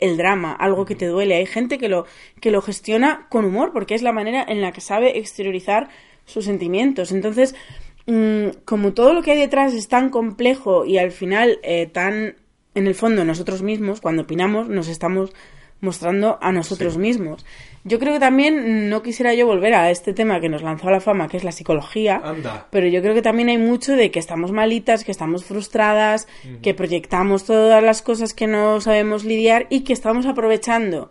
el 0.00 0.16
drama, 0.16 0.52
algo 0.52 0.84
que 0.84 0.96
te 0.96 1.06
duele. 1.06 1.36
Hay 1.36 1.46
gente 1.46 1.78
que 1.78 1.88
lo, 1.88 2.04
que 2.40 2.50
lo 2.50 2.60
gestiona 2.60 3.26
con 3.30 3.44
humor 3.44 3.70
porque 3.72 3.94
es 3.94 4.02
la 4.02 4.12
manera 4.12 4.44
en 4.46 4.60
la 4.60 4.72
que 4.72 4.80
sabe 4.80 5.18
exteriorizar 5.18 5.88
sus 6.24 6.44
sentimientos. 6.44 7.12
Entonces, 7.12 7.54
mm, 8.06 8.48
como 8.64 8.92
todo 8.92 9.12
lo 9.12 9.22
que 9.22 9.32
hay 9.32 9.38
detrás 9.38 9.74
es 9.74 9.88
tan 9.88 10.10
complejo 10.10 10.84
y 10.84 10.98
al 10.98 11.10
final 11.10 11.58
eh, 11.62 11.86
tan, 11.86 12.36
en 12.74 12.86
el 12.86 12.94
fondo, 12.94 13.24
nosotros 13.24 13.62
mismos, 13.62 14.00
cuando 14.00 14.22
opinamos, 14.22 14.68
nos 14.68 14.88
estamos 14.88 15.32
mostrando 15.80 16.38
a 16.40 16.50
nosotros 16.50 16.96
mismos. 16.96 17.44
Yo 17.84 17.98
creo 17.98 18.14
que 18.14 18.20
también 18.20 18.88
no 18.88 19.02
quisiera 19.02 19.34
yo 19.34 19.46
volver 19.46 19.74
a 19.74 19.90
este 19.90 20.14
tema 20.14 20.40
que 20.40 20.48
nos 20.48 20.62
lanzó 20.62 20.88
a 20.88 20.92
la 20.92 21.00
fama, 21.00 21.28
que 21.28 21.36
es 21.36 21.44
la 21.44 21.52
psicología. 21.52 22.20
Anda. 22.24 22.66
Pero 22.70 22.88
yo 22.88 23.02
creo 23.02 23.14
que 23.14 23.20
también 23.20 23.50
hay 23.50 23.58
mucho 23.58 23.92
de 23.92 24.10
que 24.10 24.18
estamos 24.18 24.52
malitas, 24.52 25.04
que 25.04 25.12
estamos 25.12 25.44
frustradas, 25.44 26.26
que 26.62 26.72
proyectamos 26.72 27.44
todas 27.44 27.82
las 27.82 28.00
cosas 28.00 28.32
que 28.32 28.46
no 28.46 28.80
sabemos 28.80 29.24
lidiar 29.24 29.66
y 29.68 29.80
que 29.80 29.92
estamos 29.92 30.24
aprovechando 30.24 31.10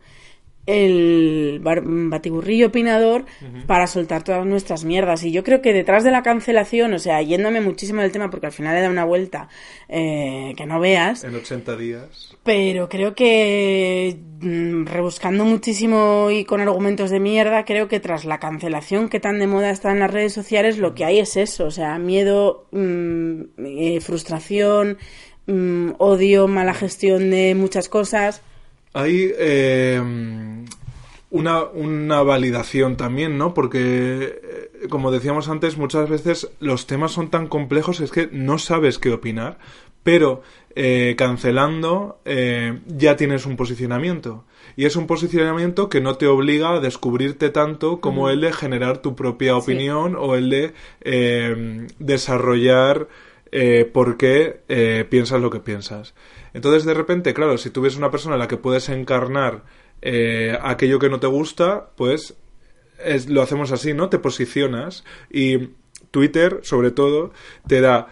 el 0.66 1.60
batiburrillo 1.62 2.68
opinador 2.68 3.26
para 3.68 3.88
soltar 3.88 4.24
todas 4.24 4.46
nuestras 4.46 4.86
mierdas. 4.86 5.24
Y 5.24 5.32
yo 5.32 5.44
creo 5.44 5.62
que 5.62 5.74
detrás 5.74 6.04
de 6.04 6.12
la 6.12 6.24
cancelación, 6.24 6.94
o 6.94 7.00
sea, 7.00 7.22
yéndome 7.22 7.60
muchísimo 7.60 8.02
del 8.02 8.12
tema 8.12 8.30
porque 8.30 8.46
al 8.48 8.52
final 8.54 8.76
le 8.76 8.82
da 8.82 8.90
una 8.90 9.04
vuelta 9.04 9.50
eh, 9.90 10.54
que 10.56 10.66
no 10.66 10.80
veas, 10.80 11.24
En 11.24 11.36
80 11.36 11.76
días. 11.76 12.36
pero 12.44 12.88
creo 12.88 13.14
que 13.14 14.18
mm, 14.40 14.86
rebuscando 14.86 15.44
muchísimo 15.44 16.30
y 16.32 16.46
con 16.46 16.62
argumentos 16.62 17.10
de 17.10 17.20
mierda, 17.20 17.66
creo 17.66 17.90
que 17.90 18.00
tras 18.00 18.24
la 18.24 18.40
cancelación 18.40 19.10
que 19.10 19.20
tan 19.20 19.40
de 19.40 19.48
moda 19.48 19.70
está 19.70 19.92
en 19.92 20.00
las 20.00 20.12
redes 20.12 20.34
sociales, 20.34 20.78
lo 20.78 20.96
que 20.96 21.04
hay 21.04 21.20
es 21.20 21.36
eso, 21.36 21.66
o 21.66 21.72
sea, 21.72 21.98
miedo, 22.00 22.68
mm, 22.72 23.42
eh, 23.66 24.00
frustración, 24.02 24.98
mm, 25.46 25.92
odio, 25.98 26.48
mala 26.48 26.74
gestión 26.74 27.30
de 27.32 27.54
muchas 27.54 27.90
cosas. 27.90 28.42
Hay 28.94 29.32
eh, 29.38 30.02
una, 31.34 31.64
una 31.64 32.22
validación 32.22 32.96
también, 32.96 33.40
¿no? 33.40 33.56
Porque, 33.56 33.80
eh, 33.82 34.88
como 34.88 35.10
decíamos 35.10 35.50
antes, 35.50 35.78
muchas 35.78 36.08
veces 36.08 36.52
los 36.60 36.86
temas 36.86 37.12
son 37.12 37.30
tan 37.30 37.48
complejos 37.48 38.02
es 38.02 38.12
que 38.12 38.30
no 38.32 38.60
sabes 38.60 39.00
qué 39.00 39.12
opinar, 39.12 39.58
pero 40.04 40.44
eh, 40.76 41.16
cancelando 41.18 42.20
eh, 42.24 42.82
ya 42.86 43.16
tienes 43.16 43.48
un 43.48 43.56
posicionamiento. 43.56 44.46
Y 44.76 44.86
es 44.86 44.96
un 44.96 45.08
posicionamiento 45.08 45.90
que 45.90 46.02
no 46.02 46.18
te 46.18 46.28
obliga 46.28 46.76
a 46.76 46.80
descubrirte 46.80 47.50
tanto 47.50 48.00
como 48.00 48.30
el 48.30 48.42
de 48.42 48.54
generar 48.54 49.00
tu 49.00 49.16
propia 49.16 49.58
opinión 49.58 50.16
o 50.16 50.36
el 50.36 50.52
de 50.52 50.74
desarrollar 51.98 53.08
eh, 53.56 53.86
por 53.86 54.18
qué 54.18 54.62
eh, 54.68 55.06
piensas 55.10 55.40
lo 55.40 55.50
que 55.52 55.60
piensas. 55.60 56.16
Entonces, 56.56 56.86
de 56.86 56.94
repente, 56.96 57.34
claro, 57.36 57.58
si 57.58 57.70
tú 57.70 57.82
ves 57.82 57.96
una 57.98 58.10
persona 58.12 58.36
en 58.36 58.40
la 58.40 58.48
que 58.48 58.58
puedes 58.58 58.90
encarnar 58.90 59.64
eh, 60.02 60.58
aquello 60.62 60.98
que 61.00 61.10
no 61.10 61.20
te 61.20 61.28
gusta, 61.28 61.92
pues 61.96 62.36
es- 63.04 63.30
lo 63.30 63.42
hacemos 63.42 63.72
así, 63.72 63.94
¿no? 63.94 64.10
Te 64.10 64.20
posicionas 64.20 65.04
y 65.32 65.70
Twitter, 66.12 66.60
sobre 66.64 66.92
todo, 66.92 67.32
te 67.68 67.80
da 67.82 68.08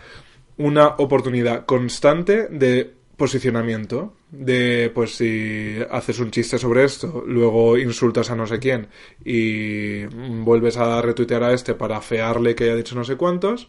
una 0.57 0.87
oportunidad 0.97 1.65
constante 1.65 2.47
de 2.49 2.93
posicionamiento. 3.17 4.13
De, 4.31 4.89
pues, 4.95 5.15
si 5.17 5.77
haces 5.89 6.19
un 6.19 6.31
chiste 6.31 6.57
sobre 6.57 6.85
esto, 6.85 7.23
luego 7.27 7.77
insultas 7.77 8.31
a 8.31 8.35
no 8.35 8.47
sé 8.47 8.59
quién 8.59 8.87
y 9.25 10.05
vuelves 10.05 10.77
a 10.77 11.01
retuitear 11.01 11.43
a 11.43 11.51
este 11.53 11.73
para 11.73 11.97
afearle 11.97 12.55
que 12.55 12.63
haya 12.65 12.75
dicho 12.75 12.95
no 12.95 13.03
sé 13.03 13.17
cuántos, 13.17 13.67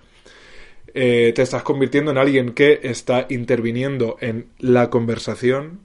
eh, 0.94 1.32
te 1.34 1.42
estás 1.42 1.62
convirtiendo 1.62 2.10
en 2.10 2.18
alguien 2.18 2.52
que 2.52 2.80
está 2.82 3.26
interviniendo 3.30 4.16
en 4.20 4.46
la 4.58 4.90
conversación, 4.90 5.80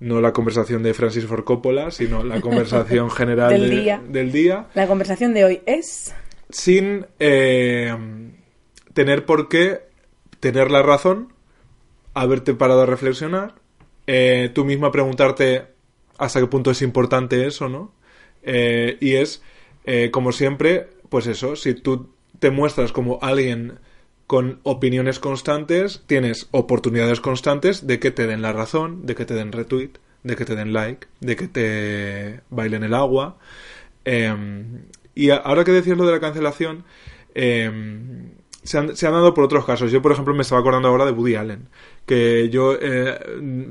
no 0.00 0.20
la 0.20 0.32
conversación 0.32 0.82
de 0.82 0.94
Francis 0.94 1.24
Ford 1.26 1.44
Coppola, 1.44 1.90
sino 1.90 2.22
la 2.24 2.40
conversación 2.42 3.10
general 3.10 3.50
Del 3.50 3.70
de- 3.70 3.80
día. 3.80 4.02
del 4.08 4.32
día 4.32 4.66
La 4.74 4.86
conversación 4.86 5.32
de 5.34 5.44
hoy 5.44 5.60
es... 5.66 6.14
sin 6.50 7.06
eh, 7.18 7.94
tener 8.94 9.24
por 9.24 9.48
qué 9.48 9.80
tener 10.40 10.70
la 10.70 10.82
razón, 10.82 11.32
haberte 12.14 12.52
parado 12.54 12.82
a 12.82 12.86
reflexionar, 12.86 13.54
eh, 14.06 14.50
tú 14.52 14.64
misma 14.64 14.90
preguntarte 14.90 15.62
hasta 16.18 16.40
qué 16.40 16.46
punto 16.46 16.72
es 16.72 16.82
importante 16.82 17.46
eso, 17.46 17.68
¿no? 17.68 17.92
Y 18.44 19.14
es, 19.14 19.40
como 20.10 20.32
siempre, 20.32 20.88
pues 21.08 21.26
eso, 21.28 21.54
si 21.56 21.74
tú 21.74 22.10
te 22.40 22.50
muestras 22.50 22.90
como 22.92 23.20
alguien 23.22 23.78
con 24.32 24.60
opiniones 24.62 25.18
constantes, 25.18 26.04
tienes 26.06 26.48
oportunidades 26.52 27.20
constantes 27.20 27.86
de 27.86 27.98
que 27.98 28.10
te 28.10 28.26
den 28.26 28.40
la 28.40 28.54
razón, 28.54 29.04
de 29.04 29.14
que 29.14 29.26
te 29.26 29.34
den 29.34 29.52
retweet, 29.52 29.90
de 30.22 30.36
que 30.36 30.46
te 30.46 30.56
den 30.56 30.72
like, 30.72 31.06
de 31.20 31.36
que 31.36 31.48
te 31.48 32.40
bailen 32.48 32.82
el 32.82 32.94
agua. 32.94 33.36
Eh, 34.06 34.34
y 35.14 35.28
ahora 35.28 35.64
que 35.64 35.72
decías 35.72 35.98
lo 35.98 36.06
de 36.06 36.12
la 36.12 36.20
cancelación, 36.20 36.84
se, 37.34 38.78
han, 38.78 38.96
se 38.96 39.06
han 39.06 39.12
dado 39.12 39.34
por 39.34 39.44
otros 39.44 39.66
casos. 39.66 39.92
Yo, 39.92 40.00
por 40.00 40.12
ejemplo, 40.12 40.32
me 40.32 40.40
estaba 40.40 40.62
acordando 40.62 40.88
ahora 40.88 41.04
de 41.04 41.12
Woody 41.12 41.34
Allen, 41.34 41.68
que 42.06 42.48
yo, 42.48 42.78
eh, 42.80 43.20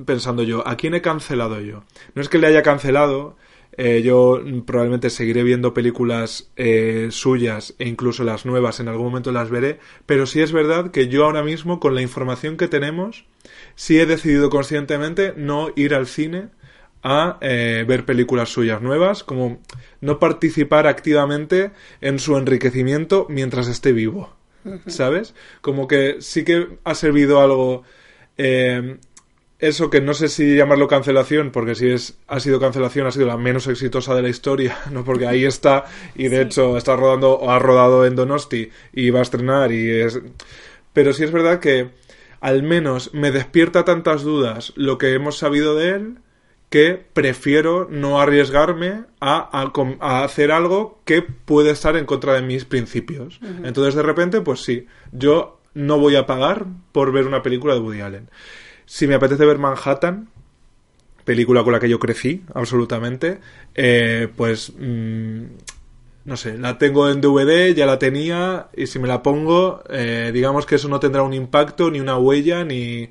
pensando 0.05 0.43
yo, 0.43 0.67
¿a 0.67 0.75
quién 0.75 0.93
he 0.93 1.01
cancelado 1.01 1.59
yo? 1.59 1.85
No 2.13 2.21
es 2.21 2.29
que 2.29 2.37
le 2.37 2.45
haya 2.45 2.61
cancelado, 2.61 3.35
eh, 3.77 4.01
yo 4.01 4.41
probablemente 4.65 5.09
seguiré 5.09 5.43
viendo 5.43 5.73
películas 5.73 6.51
eh, 6.57 7.07
suyas 7.11 7.73
e 7.79 7.87
incluso 7.87 8.23
las 8.23 8.45
nuevas 8.45 8.79
en 8.79 8.89
algún 8.89 9.07
momento 9.07 9.31
las 9.31 9.49
veré, 9.49 9.79
pero 10.05 10.25
sí 10.25 10.41
es 10.41 10.51
verdad 10.51 10.91
que 10.91 11.07
yo 11.07 11.25
ahora 11.25 11.43
mismo 11.43 11.79
con 11.79 11.95
la 11.95 12.01
información 12.01 12.57
que 12.57 12.67
tenemos 12.67 13.25
sí 13.75 13.99
he 13.99 14.05
decidido 14.05 14.49
conscientemente 14.49 15.33
no 15.37 15.69
ir 15.75 15.95
al 15.95 16.07
cine 16.07 16.49
a 17.03 17.37
eh, 17.41 17.83
ver 17.87 18.05
películas 18.05 18.49
suyas 18.49 18.81
nuevas, 18.81 19.23
como 19.23 19.59
no 20.01 20.19
participar 20.19 20.85
activamente 20.85 21.71
en 21.99 22.19
su 22.19 22.37
enriquecimiento 22.37 23.25
mientras 23.29 23.67
esté 23.67 23.91
vivo, 23.91 24.35
¿sabes? 24.87 25.33
Como 25.61 25.87
que 25.87 26.17
sí 26.19 26.43
que 26.43 26.77
ha 26.83 26.93
servido 26.93 27.41
algo 27.41 27.83
eh, 28.37 28.97
eso 29.61 29.89
que 29.89 30.01
no 30.01 30.13
sé 30.13 30.27
si 30.27 30.55
llamarlo 30.57 30.87
cancelación, 30.87 31.51
porque 31.51 31.75
si 31.75 31.89
es 31.89 32.17
ha 32.27 32.39
sido 32.39 32.59
cancelación, 32.59 33.07
ha 33.07 33.11
sido 33.11 33.27
la 33.27 33.37
menos 33.37 33.67
exitosa 33.67 34.13
de 34.15 34.23
la 34.23 34.29
historia, 34.29 34.77
¿no? 34.91 35.03
Porque 35.05 35.27
ahí 35.27 35.45
está, 35.45 35.85
y 36.15 36.27
de 36.27 36.41
hecho 36.41 36.77
está 36.77 36.95
rodando, 36.95 37.37
o 37.37 37.49
ha 37.51 37.59
rodado 37.59 38.05
en 38.05 38.15
Donosti, 38.15 38.69
y 38.93 39.09
va 39.11 39.19
a 39.19 39.23
estrenar, 39.23 39.71
y 39.71 39.89
es... 39.89 40.19
Pero 40.93 41.13
sí 41.13 41.23
es 41.23 41.31
verdad 41.31 41.59
que 41.59 41.89
al 42.41 42.63
menos 42.63 43.13
me 43.13 43.31
despierta 43.31 43.85
tantas 43.85 44.23
dudas 44.23 44.73
lo 44.75 44.97
que 44.97 45.13
hemos 45.13 45.37
sabido 45.37 45.75
de 45.75 45.89
él, 45.91 46.15
que 46.69 47.03
prefiero 47.13 47.87
no 47.89 48.19
arriesgarme 48.21 49.03
a, 49.19 49.61
a 49.61 49.71
com- 49.71 49.97
a 49.99 50.23
hacer 50.23 50.51
algo 50.51 51.01
que 51.05 51.21
puede 51.21 51.71
estar 51.71 51.97
en 51.97 52.05
contra 52.05 52.33
de 52.33 52.41
mis 52.41 52.63
principios. 52.65 53.39
Entonces, 53.63 53.93
de 53.93 54.03
repente, 54.03 54.39
pues 54.41 54.61
sí, 54.61 54.87
yo 55.11 55.59
no 55.73 55.99
voy 55.99 56.15
a 56.15 56.25
pagar 56.25 56.65
por 56.93 57.11
ver 57.11 57.27
una 57.27 57.43
película 57.43 57.73
de 57.73 57.81
Woody 57.81 58.01
Allen. 58.01 58.29
Si 58.91 59.07
me 59.07 59.15
apetece 59.15 59.45
ver 59.45 59.57
Manhattan, 59.57 60.27
película 61.23 61.63
con 61.63 61.71
la 61.71 61.79
que 61.79 61.87
yo 61.87 61.97
crecí, 61.97 62.43
absolutamente, 62.53 63.39
eh, 63.73 64.27
pues 64.35 64.73
mm, 64.77 65.43
no 66.25 66.35
sé, 66.35 66.57
la 66.57 66.77
tengo 66.77 67.09
en 67.09 67.21
DVD, 67.21 67.73
ya 67.73 67.85
la 67.85 67.99
tenía, 67.99 68.67
y 68.75 68.87
si 68.87 68.99
me 68.99 69.07
la 69.07 69.23
pongo, 69.23 69.81
eh, 69.89 70.31
digamos 70.33 70.65
que 70.65 70.75
eso 70.75 70.89
no 70.89 70.99
tendrá 70.99 71.23
un 71.23 71.33
impacto, 71.33 71.89
ni 71.89 72.01
una 72.01 72.17
huella, 72.17 72.65
ni, 72.65 73.09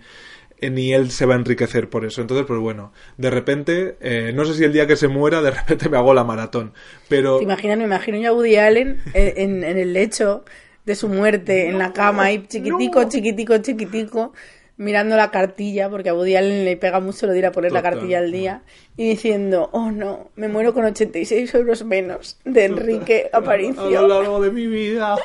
eh, 0.59 0.69
ni 0.69 0.93
él 0.93 1.11
se 1.11 1.25
va 1.25 1.33
a 1.33 1.39
enriquecer 1.39 1.89
por 1.89 2.05
eso. 2.05 2.21
Entonces, 2.21 2.45
pues 2.47 2.61
bueno, 2.61 2.93
de 3.17 3.31
repente, 3.31 3.97
eh, 4.03 4.33
no 4.35 4.45
sé 4.45 4.53
si 4.53 4.65
el 4.65 4.75
día 4.75 4.87
que 4.87 4.97
se 4.97 5.09
muera, 5.09 5.41
de 5.41 5.51
repente 5.61 5.89
me 5.89 5.97
hago 5.97 6.13
la 6.13 6.25
maratón, 6.25 6.75
pero... 7.09 7.39
¿Te 7.39 7.45
imaginas? 7.45 7.79
Me 7.79 7.85
imagino 7.85 8.19
yo 8.19 8.29
a 8.29 8.33
Woody 8.35 8.57
Allen 8.57 9.01
eh, 9.15 9.33
en, 9.39 9.65
en 9.65 9.79
el 9.79 9.95
lecho 9.95 10.45
de 10.85 10.95
su 10.95 11.09
muerte, 11.09 11.69
en 11.69 11.79
la 11.79 11.95
cama, 11.95 12.25
ahí 12.25 12.45
chiquitico, 12.47 13.09
chiquitico, 13.09 13.57
chiquitico, 13.59 14.35
mirando 14.81 15.15
la 15.15 15.31
cartilla, 15.31 15.91
porque 15.91 16.09
a 16.09 16.15
Woody 16.15 16.37
Allen 16.37 16.65
le 16.65 16.75
pega 16.79 17.01
mucho 17.01 17.27
lo 17.27 17.33
de 17.33 17.39
ir 17.41 17.45
a 17.45 17.53
poner 17.53 17.71
la 17.71 17.83
cartilla 17.83 18.19
al 18.19 18.33
día, 18.33 18.63
y 18.97 19.11
diciendo, 19.11 19.69
oh 19.73 19.91
no, 19.91 20.31
me 20.37 20.49
muero 20.49 20.73
con 20.73 20.87
86 20.87 21.55
euros 21.55 21.85
menos 21.85 22.39
de 22.47 22.65
Enrique 22.65 23.29
a 23.31 23.41
lo 23.41 23.45
Aparicio. 23.45 24.09
largo 24.09 24.41
de 24.41 24.51
mi 24.51 24.67
vida. 24.67 25.17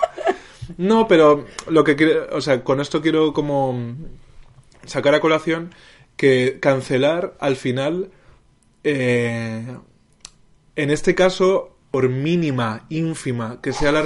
No, 0.78 1.08
pero 1.08 1.46
lo 1.70 1.86
que 1.86 1.96
quiero, 1.96 2.28
o 2.36 2.42
sea, 2.42 2.66
con 2.66 2.82
esto 2.82 3.02
quiero 3.02 3.32
como 3.32 3.96
sacar 4.86 5.16
a 5.16 5.22
colación 5.22 5.74
que 6.18 6.58
cancelar 6.60 7.36
al 7.40 7.56
final, 7.56 8.10
eh, 8.84 9.78
en 10.76 10.92
este 10.92 11.16
caso, 11.16 11.78
por 11.92 12.10
mínima, 12.10 12.88
ínfima, 12.90 13.62
que 13.62 13.72
sea 13.72 13.94
la... 13.94 14.04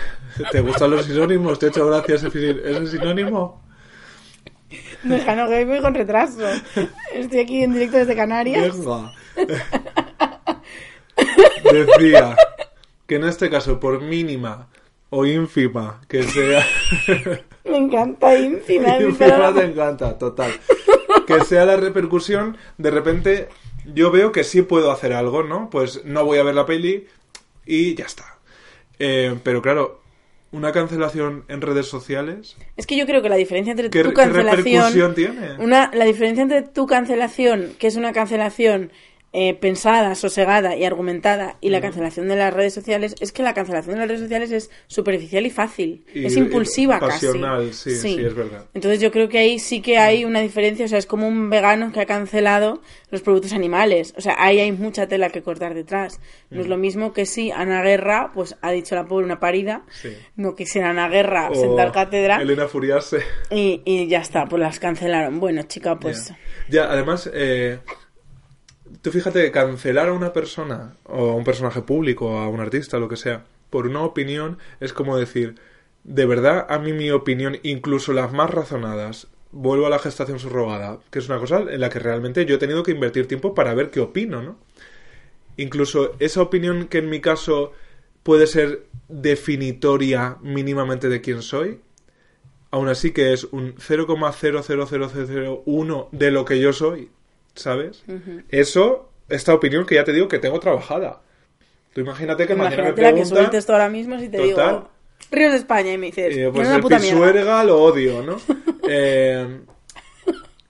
¿Te 0.52 0.60
gustan 0.60 0.92
los 0.92 1.06
sinónimos? 1.06 1.58
¿Te 1.58 1.66
he 1.66 1.68
hecho 1.70 1.88
gracias 1.88 2.22
ese 2.22 2.86
sinónimo? 2.86 3.62
Déjanos 5.02 5.48
que 5.48 5.64
voy 5.64 5.80
con 5.80 5.94
retraso. 5.94 6.46
Estoy 7.14 7.40
aquí 7.40 7.62
en 7.62 7.74
directo 7.74 7.98
desde 7.98 8.16
Canarias. 8.16 8.78
Venga. 8.78 9.12
Decía 11.72 12.36
que 13.06 13.16
en 13.16 13.24
este 13.24 13.50
caso, 13.50 13.80
por 13.80 14.00
mínima 14.00 14.68
o 15.10 15.26
ínfima 15.26 16.00
que 16.08 16.22
sea... 16.22 16.64
Me 17.64 17.76
encanta 17.76 18.36
ínfima. 18.36 18.96
ínfima 19.00 19.54
te 19.54 19.64
encanta, 19.64 20.18
total. 20.18 20.52
Que 21.26 21.44
sea 21.44 21.64
la 21.64 21.76
repercusión, 21.76 22.56
de 22.78 22.90
repente 22.90 23.48
yo 23.84 24.10
veo 24.10 24.32
que 24.32 24.44
sí 24.44 24.62
puedo 24.62 24.90
hacer 24.90 25.12
algo, 25.12 25.42
¿no? 25.42 25.70
Pues 25.70 26.04
no 26.04 26.24
voy 26.24 26.38
a 26.38 26.42
ver 26.42 26.54
la 26.54 26.66
peli 26.66 27.06
y 27.66 27.94
ya 27.94 28.06
está. 28.06 28.38
Eh, 28.98 29.38
pero 29.42 29.62
claro, 29.62 30.01
una 30.52 30.70
cancelación 30.70 31.44
en 31.48 31.60
redes 31.60 31.86
sociales... 31.86 32.56
Es 32.76 32.86
que 32.86 32.96
yo 32.96 33.06
creo 33.06 33.22
que 33.22 33.28
la 33.28 33.36
diferencia 33.36 33.72
entre 33.72 33.90
¿Qué, 33.90 34.02
tu 34.02 34.10
qué 34.10 34.14
cancelación... 34.14 34.64
repercusión 34.64 35.14
tiene? 35.14 35.54
Una, 35.58 35.90
la 35.94 36.04
diferencia 36.04 36.42
entre 36.42 36.62
tu 36.62 36.86
cancelación, 36.86 37.72
que 37.78 37.86
es 37.86 37.96
una 37.96 38.12
cancelación 38.12 38.92
eh, 39.34 39.54
pensada, 39.54 40.14
sosegada 40.14 40.76
y 40.76 40.84
argumentada, 40.84 41.56
y 41.62 41.70
la 41.70 41.78
Mm. 41.78 41.82
cancelación 41.82 42.28
de 42.28 42.36
las 42.36 42.52
redes 42.52 42.74
sociales, 42.74 43.14
es 43.20 43.32
que 43.32 43.42
la 43.42 43.54
cancelación 43.54 43.94
de 43.94 44.00
las 44.00 44.08
redes 44.08 44.20
sociales 44.20 44.52
es 44.52 44.70
superficial 44.86 45.46
y 45.46 45.50
fácil. 45.50 46.04
Y- 46.14 46.26
es 46.26 46.36
impulsiva 46.36 47.00
pasional, 47.00 47.68
casi. 47.68 47.94
sí, 47.94 47.96
sí, 48.16 48.24
es 48.24 48.34
verdad. 48.34 48.66
Entonces 48.74 49.00
yo 49.00 49.10
creo 49.10 49.28
que 49.30 49.38
ahí 49.38 49.58
sí 49.58 49.80
que 49.80 49.96
hay 49.98 50.24
una 50.26 50.40
diferencia, 50.40 50.84
o 50.84 50.88
sea, 50.88 50.98
es 50.98 51.06
como 51.06 51.26
un 51.26 51.48
vegano 51.48 51.92
que 51.92 52.00
ha 52.00 52.06
cancelado 52.06 52.82
los 53.10 53.22
productos 53.22 53.52
animales. 53.54 54.12
O 54.16 54.20
sea, 54.20 54.34
ahí 54.38 54.60
hay 54.60 54.72
mucha 54.72 55.06
tela 55.06 55.30
que 55.30 55.42
cortar 55.42 55.72
detrás. 55.74 56.20
No 56.50 56.58
Mm. 56.58 56.60
es 56.60 56.66
lo 56.68 56.76
mismo 56.76 57.12
que 57.14 57.24
si 57.24 57.50
Ana 57.50 57.82
Guerra, 57.82 58.32
pues 58.34 58.56
ha 58.60 58.70
dicho 58.70 58.94
la 58.94 59.06
pobre 59.06 59.24
una 59.24 59.40
parida, 59.40 59.84
Sí. 59.90 60.10
no 60.36 60.54
quisiera 60.54 60.90
Ana 60.90 61.08
Guerra 61.08 61.48
O 61.50 61.54
sentar 61.54 61.90
cátedra. 61.92 62.36
Elena 62.42 62.68
Furiarse. 62.68 63.20
Y, 63.50 63.80
y 63.86 64.08
ya 64.08 64.20
está, 64.20 64.44
pues 64.46 64.60
las 64.60 64.78
cancelaron. 64.78 65.40
Bueno, 65.40 65.62
chica, 65.62 65.98
pues... 65.98 66.28
Ya, 66.28 66.36
Ya, 66.68 66.84
además, 66.92 67.30
eh, 67.32 67.78
tú 69.00 69.10
fíjate, 69.10 69.50
cancelar 69.50 70.08
a 70.08 70.12
una 70.12 70.32
persona, 70.32 70.94
o 71.04 71.30
a 71.30 71.34
un 71.34 71.44
personaje 71.44 71.82
público, 71.82 72.26
o 72.26 72.38
a 72.38 72.48
un 72.48 72.60
artista, 72.60 72.98
lo 72.98 73.08
que 73.08 73.16
sea, 73.16 73.44
por 73.70 73.86
una 73.86 74.02
opinión, 74.02 74.58
es 74.80 74.92
como 74.92 75.16
decir, 75.16 75.56
de 76.04 76.26
verdad, 76.26 76.66
a 76.68 76.78
mí 76.78 76.92
mi 76.92 77.10
opinión, 77.10 77.58
incluso 77.62 78.12
las 78.12 78.32
más 78.32 78.50
razonadas, 78.50 79.28
vuelvo 79.52 79.86
a 79.86 79.90
la 79.90 79.98
gestación 79.98 80.38
subrogada, 80.38 80.98
que 81.10 81.20
es 81.20 81.28
una 81.28 81.38
cosa 81.38 81.60
en 81.60 81.80
la 81.80 81.88
que 81.88 81.98
realmente 81.98 82.44
yo 82.46 82.56
he 82.56 82.58
tenido 82.58 82.82
que 82.82 82.90
invertir 82.90 83.28
tiempo 83.28 83.54
para 83.54 83.74
ver 83.74 83.90
qué 83.90 84.00
opino, 84.00 84.42
¿no? 84.42 84.58
Incluso 85.56 86.16
esa 86.18 86.42
opinión 86.42 86.88
que 86.88 86.98
en 86.98 87.10
mi 87.10 87.20
caso 87.20 87.72
puede 88.22 88.46
ser 88.46 88.86
definitoria 89.08 90.38
mínimamente 90.42 91.08
de 91.08 91.20
quién 91.20 91.42
soy, 91.42 91.80
aún 92.70 92.88
así 92.88 93.12
que 93.12 93.32
es 93.32 93.44
un 93.44 93.74
0,00001 93.76 96.08
de 96.10 96.30
lo 96.30 96.44
que 96.44 96.58
yo 96.58 96.72
soy, 96.72 97.10
¿sabes? 97.54 98.04
Eso, 98.48 99.10
esta 99.28 99.54
opinión 99.54 99.86
que 99.86 99.96
ya 99.96 100.04
te 100.04 100.12
digo 100.12 100.28
que 100.28 100.38
tengo 100.38 100.58
trabajada. 100.60 101.20
Tú 101.94 102.00
imagínate 102.00 102.46
que 102.46 102.54
mañana 102.54 102.76
me 102.76 102.82
Imagínate 102.88 103.02
la 103.02 103.08
que 103.08 103.12
preguntan... 103.14 103.36
sueltes 103.38 103.66
tú 103.66 103.72
ahora 103.72 103.88
mismo 103.88 104.18
si 104.18 104.28
te 104.28 104.38
Total. 104.38 104.46
digo 104.48 104.90
Ríos 105.30 105.52
de 105.52 105.58
España 105.58 105.92
y 105.92 105.98
me 105.98 106.06
dices, 106.06 106.36
eh, 106.36 106.44
pues 106.50 106.58
"Menuda 106.60 106.76
el 106.76 106.82
puta 106.82 106.98
mierda". 106.98 107.18
pisuerga 107.18 107.64
lo 107.64 107.82
odio, 107.82 108.22
¿no? 108.22 108.36
Eh, 108.88 109.60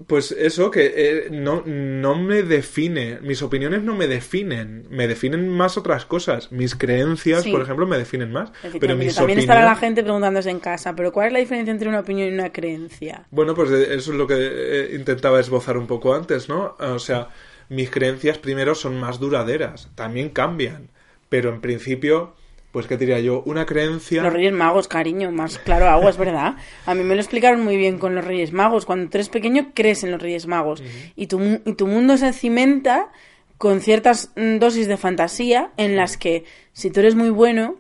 pues 0.07 0.33
eso, 0.33 0.71
que 0.71 0.93
eh, 0.97 1.29
no, 1.31 1.63
no 1.67 2.15
me 2.17 2.43
define, 2.43 3.19
mis 3.23 3.43
opiniones 3.43 3.83
no 3.83 3.95
me 3.95 4.07
definen, 4.09 4.87
me 4.91 5.07
definen 5.09 5.49
más 5.49 5.77
otras 5.77 6.05
cosas. 6.07 6.51
Mis 6.53 6.75
creencias, 6.75 7.43
Sí. 7.43 7.51
por 7.53 7.63
ejemplo, 7.63 7.87
me 7.87 7.99
definen 7.99 8.33
más. 8.33 8.51
Pero 8.63 8.73
mis 8.73 8.81
También 8.81 9.11
opiniones... 9.19 9.39
estará 9.45 9.65
la 9.65 9.77
gente 9.77 10.03
preguntándose 10.03 10.51
en 10.51 10.61
casa, 10.61 10.95
pero 10.95 11.13
¿cuál 11.13 11.29
es 11.29 11.33
la 11.33 11.39
diferencia 11.41 11.73
entre 11.73 11.89
una 11.89 12.01
opinión 12.01 12.29
y 12.29 12.33
una 12.35 12.53
creencia? 12.53 13.27
Bueno, 13.31 13.55
pues 13.55 13.71
eh, 13.71 13.95
eso 13.95 14.13
es 14.13 14.19
lo 14.19 14.27
que 14.27 14.35
eh, 14.39 14.95
intentaba 14.95 15.41
esbozar 15.41 15.77
un 15.77 15.87
poco 15.87 16.15
antes, 16.15 16.49
¿no? 16.49 16.77
O 16.79 16.99
sea, 16.99 17.29
mis 17.69 17.91
creencias 17.91 18.39
primero 18.39 18.75
son 18.75 18.99
más 18.99 19.19
duraderas, 19.21 19.89
también 19.95 20.31
cambian, 20.31 20.89
pero 21.29 21.51
en 21.51 21.61
principio, 21.61 22.35
pues 22.73 22.87
qué 22.87 22.97
diría 22.97 23.21
yo, 23.21 23.43
una 23.47 23.67
creencia... 23.67 24.23
Los 24.23 24.33
Reyes 24.33 24.53
Magos, 24.53 24.89
cariño, 24.89 25.31
más 25.31 25.59
claro 25.59 25.89
agua, 25.89 26.11
es 26.11 26.17
verdad. 26.17 26.57
A 26.87 26.95
mí 26.95 27.05
me 27.05 27.15
lo 27.15 27.21
explicaron 27.21 27.63
muy 27.63 27.77
bien 27.77 27.99
con 27.99 28.15
los 28.15 28.25
Reyes 28.25 28.53
Magos. 28.53 28.87
Cuando 28.87 29.11
tú 29.11 29.19
eres 29.19 29.29
pequeño, 29.29 29.73
crees 29.75 30.03
en 30.05 30.11
los 30.11 30.21
Reyes 30.23 30.47
Magos. 30.47 30.83
y, 31.15 31.27
tu, 31.27 31.39
mu- 31.39 31.61
y 31.67 31.75
tu 31.75 31.87
mundo 31.87 32.17
se 32.17 32.33
cimenta 32.33 33.13
con 33.59 33.81
ciertas 33.81 34.33
mm, 34.37 34.57
dosis 34.59 34.89
de 34.89 34.97
fantasía 34.97 35.71
en 35.77 35.97
las 35.97 36.17
que, 36.17 36.45
si 36.73 36.91
tú 36.91 37.01
eres 37.01 37.15
muy 37.15 37.31
bueno, 37.31 37.77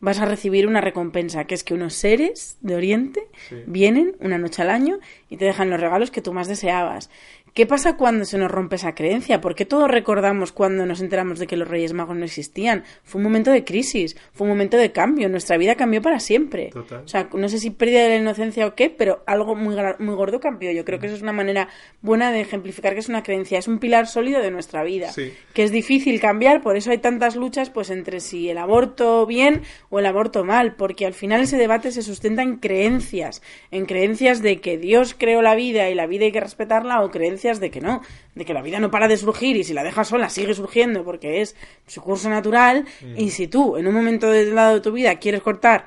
vas 0.00 0.18
a 0.20 0.24
recibir 0.26 0.66
una 0.66 0.80
recompensa, 0.80 1.44
que 1.44 1.54
es 1.54 1.62
que 1.64 1.72
unos 1.74 1.94
seres 1.94 2.56
de 2.60 2.74
Oriente 2.76 3.22
vienen 3.66 4.16
una 4.20 4.38
noche 4.38 4.60
al 4.62 4.70
año 4.70 4.98
y 5.30 5.36
te 5.36 5.44
dejan 5.44 5.70
los 5.70 5.80
regalos 5.80 6.10
que 6.10 6.20
tú 6.22 6.32
más 6.32 6.48
deseabas. 6.48 7.10
¿Qué 7.54 7.66
pasa 7.66 7.96
cuando 7.96 8.24
se 8.24 8.36
nos 8.36 8.50
rompe 8.50 8.74
esa 8.74 8.96
creencia? 8.96 9.40
¿Por 9.40 9.54
qué 9.54 9.64
todos 9.64 9.88
recordamos 9.88 10.50
cuando 10.50 10.86
nos 10.86 11.00
enteramos 11.00 11.38
de 11.38 11.46
que 11.46 11.56
los 11.56 11.68
Reyes 11.68 11.92
Magos 11.92 12.16
no 12.16 12.24
existían? 12.24 12.82
Fue 13.04 13.20
un 13.20 13.22
momento 13.22 13.52
de 13.52 13.62
crisis, 13.62 14.16
fue 14.32 14.46
un 14.46 14.52
momento 14.54 14.76
de 14.76 14.90
cambio, 14.90 15.28
nuestra 15.28 15.56
vida 15.56 15.76
cambió 15.76 16.02
para 16.02 16.18
siempre. 16.18 16.70
Total. 16.72 17.04
O 17.04 17.06
sea, 17.06 17.28
no 17.32 17.48
sé 17.48 17.58
si 17.60 17.70
pérdida 17.70 18.02
de 18.02 18.08
la 18.08 18.16
inocencia 18.16 18.66
o 18.66 18.74
qué, 18.74 18.90
pero 18.90 19.22
algo 19.28 19.54
muy, 19.54 19.76
muy 20.00 20.14
gordo 20.16 20.40
cambió. 20.40 20.72
Yo 20.72 20.84
creo 20.84 20.98
que 20.98 21.06
eso 21.06 21.14
es 21.14 21.22
una 21.22 21.32
manera 21.32 21.68
buena 22.02 22.32
de 22.32 22.40
ejemplificar 22.40 22.92
que 22.94 22.98
es 22.98 23.08
una 23.08 23.22
creencia, 23.22 23.60
es 23.60 23.68
un 23.68 23.78
pilar 23.78 24.08
sólido 24.08 24.42
de 24.42 24.50
nuestra 24.50 24.82
vida, 24.82 25.12
Sí. 25.12 25.32
que 25.52 25.62
es 25.62 25.70
difícil 25.70 26.20
cambiar, 26.20 26.60
por 26.60 26.76
eso 26.76 26.90
hay 26.90 26.98
tantas 26.98 27.36
luchas 27.36 27.70
pues 27.70 27.90
entre 27.90 28.18
si 28.18 28.50
el 28.50 28.58
aborto 28.58 29.26
bien 29.26 29.62
o 29.90 30.00
el 30.00 30.06
aborto 30.06 30.42
mal, 30.42 30.74
porque 30.74 31.06
al 31.06 31.14
final 31.14 31.42
ese 31.42 31.56
debate 31.56 31.92
se 31.92 32.02
sustenta 32.02 32.42
en 32.42 32.56
creencias, 32.56 33.42
en 33.70 33.86
creencias 33.86 34.42
de 34.42 34.60
que 34.60 34.76
Dios 34.76 35.14
creó 35.16 35.40
la 35.40 35.54
vida 35.54 35.88
y 35.88 35.94
la 35.94 36.08
vida 36.08 36.24
hay 36.24 36.32
que 36.32 36.40
respetarla 36.40 37.00
o 37.02 37.12
creencias 37.12 37.43
de 37.60 37.70
que 37.70 37.80
no, 37.80 38.00
de 38.34 38.44
que 38.44 38.54
la 38.54 38.62
vida 38.62 38.80
no 38.80 38.90
para 38.90 39.06
de 39.08 39.16
surgir 39.16 39.56
y 39.56 39.64
si 39.64 39.72
la 39.74 39.82
dejas 39.84 40.08
sola 40.08 40.28
sigue 40.28 40.54
surgiendo 40.54 41.04
porque 41.04 41.40
es 41.42 41.54
su 41.86 42.00
curso 42.02 42.28
natural 42.30 42.84
y 43.16 43.30
si 43.30 43.46
tú 43.48 43.76
en 43.76 43.86
un 43.86 43.94
momento 43.94 44.32
dado 44.54 44.74
de 44.74 44.80
tu 44.80 44.92
vida 44.92 45.16
quieres 45.16 45.42
cortar 45.42 45.86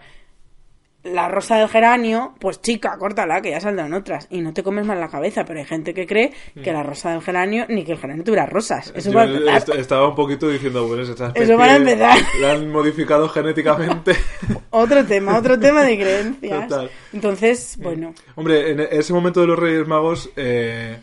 la 1.03 1.29
rosa 1.29 1.57
del 1.57 1.69
geranio, 1.69 2.33
pues 2.37 2.59
chica, 2.61 2.97
córtala, 2.97 3.39
que 3.41 3.51
ya 3.51 3.61
saldrán 3.61 3.93
otras. 3.93 4.27
Y 4.29 4.41
no 4.41 4.53
te 4.53 4.61
comes 4.61 4.85
mal 4.85 4.99
la 4.99 5.07
cabeza, 5.07 5.45
pero 5.45 5.59
hay 5.59 5.65
gente 5.65 5.93
que 5.93 6.05
cree 6.05 6.33
que 6.61 6.73
la 6.73 6.83
rosa 6.83 7.11
del 7.11 7.21
geranio, 7.21 7.65
ni 7.69 7.85
que 7.85 7.93
el 7.93 7.97
geranio 7.97 8.25
tuviera 8.25 8.45
rosas. 8.45 8.91
Eso 8.93 9.11
Yo 9.11 9.15
va 9.17 9.21
a 9.21 9.25
empezar. 9.25 9.55
est- 9.55 9.69
estaba 9.69 10.09
un 10.09 10.15
poquito 10.15 10.49
diciendo, 10.49 10.85
bueno, 10.85 11.03
esta 11.03 11.27
especie 11.27 11.45
Eso 11.45 11.57
para 11.57 11.77
empezar. 11.77 12.17
La 12.41 12.51
han 12.53 12.69
modificado 12.69 13.29
genéticamente. 13.29 14.15
Otro 14.71 15.05
tema, 15.05 15.37
otro 15.37 15.57
tema 15.57 15.83
de 15.83 15.97
creencias. 15.97 16.67
Total. 16.67 16.91
Entonces, 17.13 17.77
bueno, 17.81 18.13
Hombre, 18.35 18.71
en 18.71 18.81
ese 18.91 19.13
momento 19.13 19.39
de 19.39 19.47
los 19.47 19.57
Reyes 19.57 19.87
Magos, 19.87 20.29
eh, 20.35 20.97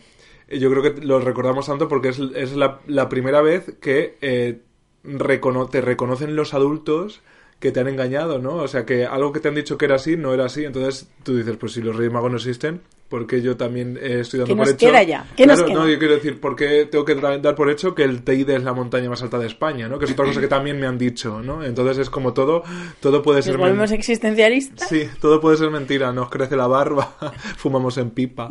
yo 0.49 0.69
creo 0.71 0.81
que 0.83 1.01
lo 1.05 1.19
recordamos 1.19 1.65
tanto 1.67 1.87
porque 1.87 2.09
es, 2.09 2.19
es 2.35 2.55
la, 2.55 2.79
la 2.87 3.09
primera 3.09 3.41
vez 3.41 3.75
que 3.81 4.17
eh, 4.21 4.59
recono- 5.03 5.69
te 5.69 5.81
reconocen 5.81 6.35
los 6.35 6.53
adultos 6.53 7.21
que 7.59 7.71
te 7.71 7.79
han 7.79 7.87
engañado, 7.87 8.37
¿no? 8.37 8.55
O 8.55 8.67
sea, 8.67 8.85
que 8.85 9.05
algo 9.05 9.31
que 9.31 9.39
te 9.39 9.47
han 9.47 9.55
dicho 9.55 9.77
que 9.77 9.85
era 9.85 9.95
así, 9.95 10.17
no 10.17 10.33
era 10.33 10.45
así. 10.45 10.65
Entonces 10.65 11.09
tú 11.23 11.35
dices, 11.37 11.55
pues 11.57 11.71
si 11.71 11.81
los 11.81 11.95
Reyes 11.95 12.11
Magos 12.13 12.29
no 12.29 12.37
existen, 12.37 12.81
porque 13.09 13.41
yo 13.41 13.55
también 13.55 13.97
eh, 14.01 14.19
estoy 14.19 14.39
dando 14.39 14.53
¿Qué 14.53 14.57
por 14.57 14.65
nos 14.65 14.73
hecho... 14.75 14.87
queda 14.87 15.03
ya? 15.03 15.25
¿Qué 15.37 15.47
nos 15.47 15.55
Claro, 15.59 15.71
queda? 15.73 15.83
no, 15.85 15.89
yo 15.89 15.97
quiero 15.97 16.15
decir, 16.15 16.39
porque 16.41 16.85
tengo 16.91 17.05
que 17.05 17.15
da- 17.15 17.37
dar 17.37 17.55
por 17.55 17.69
hecho 17.69 17.95
que 17.95 18.03
el 18.03 18.23
Teide 18.23 18.55
es 18.57 18.63
la 18.63 18.73
montaña 18.73 19.09
más 19.09 19.23
alta 19.23 19.39
de 19.39 19.47
España, 19.47 19.87
¿no? 19.87 19.97
Que 19.97 20.05
es 20.05 20.11
otra 20.11 20.25
cosa 20.25 20.41
que 20.41 20.47
también 20.49 20.79
me 20.79 20.85
han 20.85 20.97
dicho, 20.97 21.41
¿no? 21.41 21.63
Entonces 21.63 21.97
es 21.97 22.09
como 22.09 22.33
todo, 22.33 22.63
todo 22.99 23.23
puede 23.23 23.41
ser... 23.41 23.53
nos 23.53 23.61
men- 23.61 23.69
volvemos 23.69 23.91
existencialistas. 23.93 24.89
Sí, 24.89 25.07
todo 25.21 25.39
puede 25.39 25.55
ser 25.57 25.71
mentira, 25.71 26.11
nos 26.11 26.29
crece 26.29 26.57
la 26.57 26.67
barba, 26.67 27.15
fumamos 27.57 27.97
en 27.97 28.09
pipa. 28.11 28.49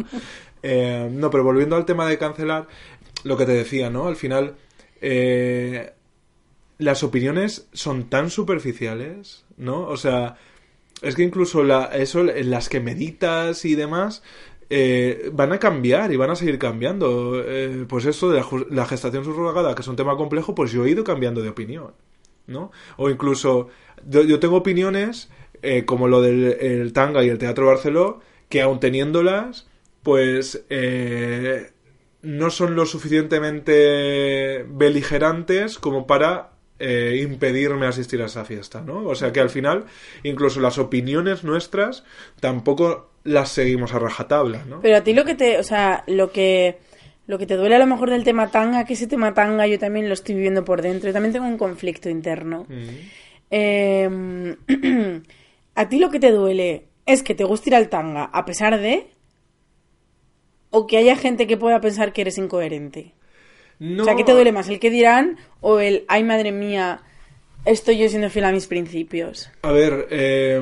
Eh, 0.66 1.10
no, 1.12 1.30
pero 1.30 1.44
volviendo 1.44 1.76
al 1.76 1.84
tema 1.84 2.08
de 2.08 2.16
cancelar, 2.16 2.66
lo 3.22 3.36
que 3.36 3.44
te 3.44 3.52
decía, 3.52 3.90
¿no? 3.90 4.06
Al 4.06 4.16
final, 4.16 4.54
eh, 5.02 5.92
las 6.78 7.02
opiniones 7.02 7.68
son 7.74 8.08
tan 8.08 8.30
superficiales, 8.30 9.44
¿no? 9.58 9.82
O 9.82 9.98
sea, 9.98 10.36
es 11.02 11.14
que 11.14 11.22
incluso 11.22 11.62
la, 11.62 11.84
eso, 11.86 12.26
en 12.26 12.50
las 12.50 12.70
que 12.70 12.80
meditas 12.80 13.66
y 13.66 13.74
demás, 13.74 14.22
eh, 14.70 15.30
van 15.32 15.52
a 15.52 15.58
cambiar 15.58 16.12
y 16.12 16.16
van 16.16 16.30
a 16.30 16.36
seguir 16.36 16.58
cambiando. 16.58 17.42
Eh, 17.44 17.84
pues 17.88 18.06
eso 18.06 18.30
de 18.30 18.42
la, 18.70 18.86
gestación 18.86 19.24
subrogada, 19.24 19.74
que 19.74 19.82
es 19.82 19.88
un 19.88 19.96
tema 19.96 20.16
complejo, 20.16 20.54
pues 20.54 20.72
yo 20.72 20.86
he 20.86 20.90
ido 20.90 21.04
cambiando 21.04 21.42
de 21.42 21.50
opinión. 21.50 21.92
¿no? 22.46 22.72
O 22.96 23.10
incluso, 23.10 23.68
yo, 24.06 24.40
tengo 24.40 24.56
opiniones, 24.56 25.30
eh, 25.62 25.84
como 25.84 26.08
lo 26.08 26.20
del 26.22 26.56
el 26.60 26.92
tanga 26.92 27.24
y 27.24 27.28
el 27.28 27.38
teatro 27.38 27.66
Barceló, 27.66 28.20
que 28.48 28.62
aun 28.62 28.80
teniéndolas, 28.80 29.68
pues 30.04 30.64
eh, 30.68 31.72
no 32.22 32.50
son 32.50 32.76
lo 32.76 32.86
suficientemente 32.86 34.64
beligerantes 34.68 35.78
como 35.80 36.06
para 36.06 36.52
eh, 36.78 37.20
impedirme 37.22 37.86
asistir 37.86 38.22
a 38.22 38.26
esa 38.26 38.44
fiesta, 38.44 38.82
¿no? 38.82 39.06
O 39.06 39.14
sea 39.14 39.32
que 39.32 39.40
al 39.40 39.50
final, 39.50 39.86
incluso 40.22 40.60
las 40.60 40.78
opiniones 40.78 41.42
nuestras 41.42 42.04
tampoco 42.38 43.10
las 43.24 43.48
seguimos 43.48 43.94
a 43.94 43.98
rajatabla, 43.98 44.64
¿no? 44.66 44.80
Pero 44.82 44.96
a 44.96 45.00
ti 45.00 45.14
lo 45.14 45.24
que 45.24 45.34
te, 45.34 45.58
o 45.58 45.62
sea, 45.62 46.04
lo 46.06 46.30
que 46.30 46.78
lo 47.26 47.38
que 47.38 47.46
te 47.46 47.56
duele 47.56 47.76
a 47.76 47.78
lo 47.78 47.86
mejor 47.86 48.10
del 48.10 48.24
tema 48.24 48.50
tanga, 48.50 48.84
que 48.84 48.92
ese 48.92 49.06
tema 49.06 49.32
tanga 49.32 49.66
yo 49.66 49.78
también 49.78 50.08
lo 50.08 50.14
estoy 50.14 50.34
viviendo 50.34 50.64
por 50.64 50.82
dentro. 50.82 51.08
Yo 51.08 51.14
también 51.14 51.32
tengo 51.32 51.46
un 51.46 51.56
conflicto 51.56 52.10
interno. 52.10 52.66
Eh, 53.50 54.56
a 55.74 55.88
ti 55.88 55.98
lo 55.98 56.10
que 56.10 56.20
te 56.20 56.30
duele 56.30 56.84
es 57.06 57.22
que 57.22 57.34
te 57.34 57.44
guste 57.44 57.70
ir 57.70 57.76
al 57.76 57.88
tanga 57.88 58.24
a 58.24 58.44
pesar 58.44 58.78
de... 58.78 59.13
O 60.76 60.88
que 60.88 60.96
haya 60.96 61.14
gente 61.14 61.46
que 61.46 61.56
pueda 61.56 61.80
pensar 61.80 62.12
que 62.12 62.22
eres 62.22 62.36
incoherente. 62.36 63.14
No, 63.78 64.02
O 64.02 64.04
sea, 64.04 64.16
¿qué 64.16 64.24
te 64.24 64.32
duele 64.32 64.50
más? 64.50 64.68
¿El 64.68 64.80
que 64.80 64.90
dirán 64.90 65.38
o 65.60 65.78
el, 65.78 66.04
ay 66.08 66.24
madre 66.24 66.50
mía, 66.50 67.02
estoy 67.64 67.98
yo 67.98 68.08
siendo 68.08 68.28
fiel 68.28 68.46
a 68.46 68.52
mis 68.52 68.66
principios? 68.66 69.50
A 69.62 69.70
ver, 69.70 70.08
eh, 70.10 70.60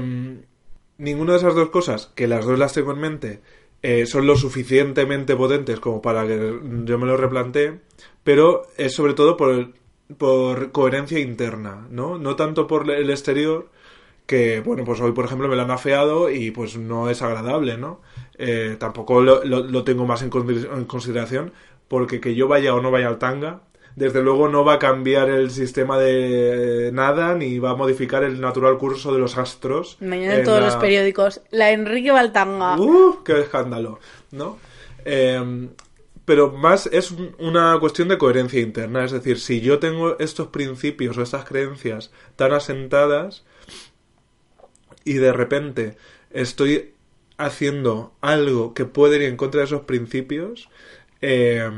ninguna 0.99 1.33
de 1.33 1.39
esas 1.39 1.55
dos 1.55 1.71
cosas, 1.71 2.11
que 2.15 2.27
las 2.29 2.45
dos 2.45 2.59
las 2.59 2.75
tengo 2.75 2.93
en 2.93 3.01
mente, 3.01 3.41
eh, 3.83 4.05
son 4.05 4.27
lo 4.27 4.37
suficientemente 4.37 5.35
potentes 5.35 5.81
como 5.81 6.03
para 6.03 6.27
que 6.27 6.59
yo 6.85 6.99
me 6.99 7.07
lo 7.07 7.17
replantee, 7.17 7.81
pero 8.23 8.67
es 8.77 8.95
sobre 8.95 9.15
todo 9.15 9.37
por, 9.39 9.73
por 10.19 10.73
coherencia 10.73 11.19
interna, 11.21 11.87
¿no? 11.91 12.19
No 12.19 12.37
tanto 12.37 12.67
por 12.67 12.91
el 12.91 13.09
exterior, 13.11 13.71
que, 14.27 14.61
bueno, 14.61 14.85
pues 14.85 15.01
hoy, 15.01 15.13
por 15.13 15.25
ejemplo, 15.25 15.49
me 15.49 15.57
lo 15.57 15.63
han 15.63 15.71
afeado 15.71 16.31
y 16.31 16.51
pues 16.51 16.77
no 16.77 17.11
es 17.11 17.23
agradable, 17.23 17.77
¿no? 17.77 18.01
Eh, 18.39 18.77
tampoco 18.79 19.21
lo, 19.23 19.45
lo- 19.45 19.63
lo 19.63 19.85
tengo 19.85 20.07
más 20.07 20.23
en, 20.23 20.31
con- 20.31 20.49
en 20.51 20.85
consideración, 20.85 21.53
porque 21.89 22.21
que 22.21 22.35
yo 22.35 22.49
vaya 22.49 22.75
o 22.75 22.81
no 22.81 22.91
vaya 22.91 23.09
al 23.09 23.19
tanga, 23.19 23.61
desde 23.95 24.23
luego 24.23 24.49
no 24.49 24.65
va 24.65 24.75
a 24.75 24.79
cambiar 24.79 25.29
el 25.29 25.51
sistema 25.51 25.99
de 25.99 26.91
nada, 26.95 27.35
ni 27.35 27.59
va 27.59 27.71
a 27.73 27.75
modificar 27.77 28.25
el 28.25 28.41
natural 28.41 28.79
curso 28.79 29.13
de 29.13 29.19
los 29.19 29.37
astros. 29.37 29.99
Mañana 30.01 30.37
en 30.37 30.45
todos 30.45 30.61
la- 30.61 30.67
los 30.67 30.77
periódicos, 30.77 31.43
la 31.51 31.71
Enrique 31.73 32.11
va 32.11 32.21
al 32.21 32.33
tanga. 32.33 32.77
¡Uh! 32.81 33.23
¡Qué 33.23 33.41
escándalo! 33.41 34.01
¿No? 34.31 34.57
Eh, 35.05 35.69
pero 36.25 36.53
más 36.53 36.87
es 36.87 37.11
un- 37.11 37.35
una 37.39 37.77
cuestión 37.81 38.09
de 38.09 38.17
coherencia 38.17 38.61
interna. 38.61 39.05
Es 39.05 39.11
decir, 39.13 39.39
si 39.39 39.61
yo 39.61 39.79
tengo 39.79 40.19
estos 40.21 40.47
principios 40.49 41.19
o 41.19 41.23
estas 41.23 41.45
creencias 41.45 42.11
tan 42.37 42.53
asentadas 42.53 43.45
y 45.05 45.15
de 45.15 45.33
repente 45.33 45.97
estoy 46.31 46.92
haciendo 47.45 48.15
algo 48.21 48.75
que 48.75 48.85
puede 48.85 49.17
ir 49.17 49.23
en 49.23 49.37
contra 49.37 49.61
de 49.61 49.67
esos 49.67 49.83
principios, 49.83 50.69
eh, 51.21 51.69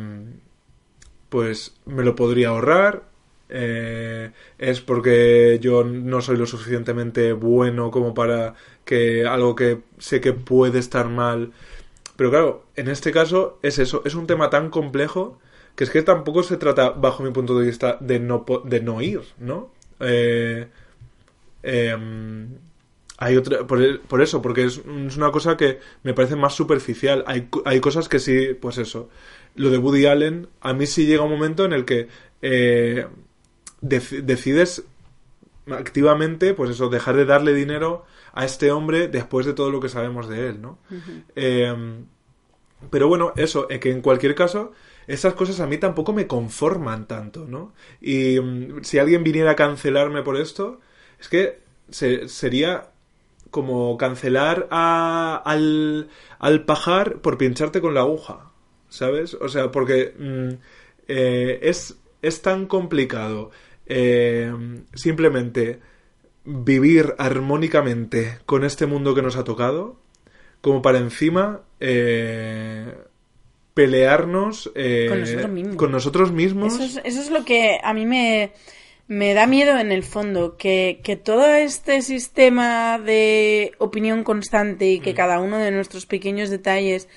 pues 1.28 1.74
me 1.86 2.04
lo 2.04 2.14
podría 2.16 2.48
ahorrar. 2.48 3.04
eh, 3.50 4.32
es 4.58 4.80
porque 4.80 5.58
yo 5.60 5.84
no 5.84 6.20
soy 6.22 6.36
lo 6.38 6.46
suficientemente 6.46 7.32
bueno 7.34 7.90
como 7.90 8.14
para 8.14 8.54
que 8.84 9.26
algo 9.26 9.54
que 9.54 9.82
sé 9.98 10.20
que 10.20 10.32
puede 10.32 10.78
estar 10.78 11.08
mal. 11.08 11.52
Pero 12.16 12.30
claro, 12.30 12.66
en 12.76 12.88
este 12.88 13.12
caso 13.12 13.58
es 13.62 13.78
eso, 13.78 14.02
es 14.04 14.14
un 14.14 14.26
tema 14.26 14.50
tan 14.50 14.70
complejo 14.70 15.40
que 15.76 15.84
es 15.84 15.90
que 15.90 16.02
tampoco 16.02 16.42
se 16.44 16.56
trata, 16.58 16.90
bajo 16.90 17.22
mi 17.24 17.32
punto 17.32 17.58
de 17.58 17.66
vista, 17.66 17.98
de 18.00 18.20
no, 18.20 18.44
de 18.64 18.80
no 18.80 19.02
ir, 19.02 19.22
¿no? 19.38 19.72
Eh, 20.00 20.68
em, 21.62 22.58
hay 23.24 23.36
otra, 23.36 23.66
por, 23.66 23.80
el- 23.82 24.00
por 24.00 24.22
eso, 24.22 24.42
porque 24.42 24.64
es, 24.64 24.78
es 25.06 25.16
una 25.16 25.30
cosa 25.32 25.56
que 25.56 25.78
me 26.02 26.14
parece 26.14 26.36
más 26.36 26.54
superficial. 26.54 27.24
Hay, 27.26 27.48
hay 27.64 27.80
cosas 27.80 28.08
que 28.08 28.18
sí, 28.18 28.54
pues 28.60 28.78
eso. 28.78 29.08
Lo 29.56 29.70
de 29.70 29.78
Woody 29.78 30.06
Allen, 30.06 30.48
a 30.60 30.72
mí 30.74 30.86
sí 30.86 31.06
llega 31.06 31.22
un 31.24 31.30
momento 31.30 31.64
en 31.64 31.72
el 31.72 31.84
que 31.84 32.08
eh, 32.42 33.06
dec- 33.82 34.22
decides 34.22 34.84
activamente, 35.70 36.54
pues 36.54 36.70
eso, 36.70 36.88
dejar 36.88 37.16
de 37.16 37.24
darle 37.24 37.54
dinero 37.54 38.04
a 38.32 38.44
este 38.44 38.70
hombre 38.70 39.08
después 39.08 39.46
de 39.46 39.54
todo 39.54 39.70
lo 39.70 39.80
que 39.80 39.88
sabemos 39.88 40.28
de 40.28 40.48
él, 40.48 40.60
¿no? 40.60 40.78
Eh, 41.36 41.74
pero 42.90 43.08
bueno, 43.08 43.32
eso, 43.36 43.66
eh, 43.70 43.80
que 43.80 43.90
en 43.90 44.02
cualquier 44.02 44.34
caso, 44.34 44.72
esas 45.06 45.34
cosas 45.34 45.60
a 45.60 45.66
mí 45.66 45.78
tampoco 45.78 46.12
me 46.12 46.26
conforman 46.26 47.06
tanto, 47.06 47.46
¿no? 47.48 47.72
Y 48.00 48.38
mm, 48.40 48.82
si 48.84 48.98
alguien 48.98 49.24
viniera 49.24 49.52
a 49.52 49.56
cancelarme 49.56 50.22
por 50.22 50.36
esto, 50.36 50.80
es 51.20 51.28
que 51.28 51.60
se- 51.90 52.28
sería 52.28 52.90
como 53.54 53.96
cancelar 53.96 54.66
a- 54.72 55.40
al, 55.44 56.08
al 56.40 56.64
pajar 56.64 57.18
por 57.20 57.38
pincharte 57.38 57.80
con 57.80 57.94
la 57.94 58.00
aguja, 58.00 58.50
¿sabes? 58.88 59.34
O 59.34 59.48
sea, 59.48 59.70
porque 59.70 60.12
mm, 60.18 60.48
eh, 61.06 61.60
es, 61.62 61.96
es 62.20 62.42
tan 62.42 62.66
complicado 62.66 63.52
eh, 63.86 64.52
simplemente 64.94 65.78
vivir 66.44 67.14
armónicamente 67.16 68.38
con 68.44 68.64
este 68.64 68.86
mundo 68.86 69.14
que 69.14 69.22
nos 69.22 69.36
ha 69.36 69.44
tocado, 69.44 70.00
como 70.60 70.82
para 70.82 70.98
encima 70.98 71.60
eh, 71.78 72.92
pelearnos 73.74 74.72
eh, 74.74 75.06
Con 75.08 75.20
nosotros 75.20 75.50
mismos. 75.52 75.76
con 75.76 75.92
nosotros 75.92 76.32
mismos. 76.32 76.74
Eso 76.74 76.82
es, 76.84 77.00
eso 77.04 77.20
es 77.20 77.30
lo 77.30 77.44
que 77.44 77.78
a 77.82 77.94
mí 77.94 78.04
me, 78.04 78.52
me 79.06 79.34
da 79.34 79.46
miedo 79.46 79.78
en 79.78 79.92
el 79.92 80.02
fondo, 80.02 80.56
que, 80.56 81.00
que 81.04 81.16
todo 81.16 81.46
este 81.54 82.00
sistema 82.02 82.98
de 82.98 83.72
opinión 83.78 84.24
constante 84.24 84.90
y 84.90 85.00
que 85.00 85.12
Mm. 85.12 85.16
cada 85.16 85.40
uno 85.40 85.58
de 85.58 85.70
nuestros 85.70 86.06
pequeños 86.06 86.48
detalles 86.50 87.08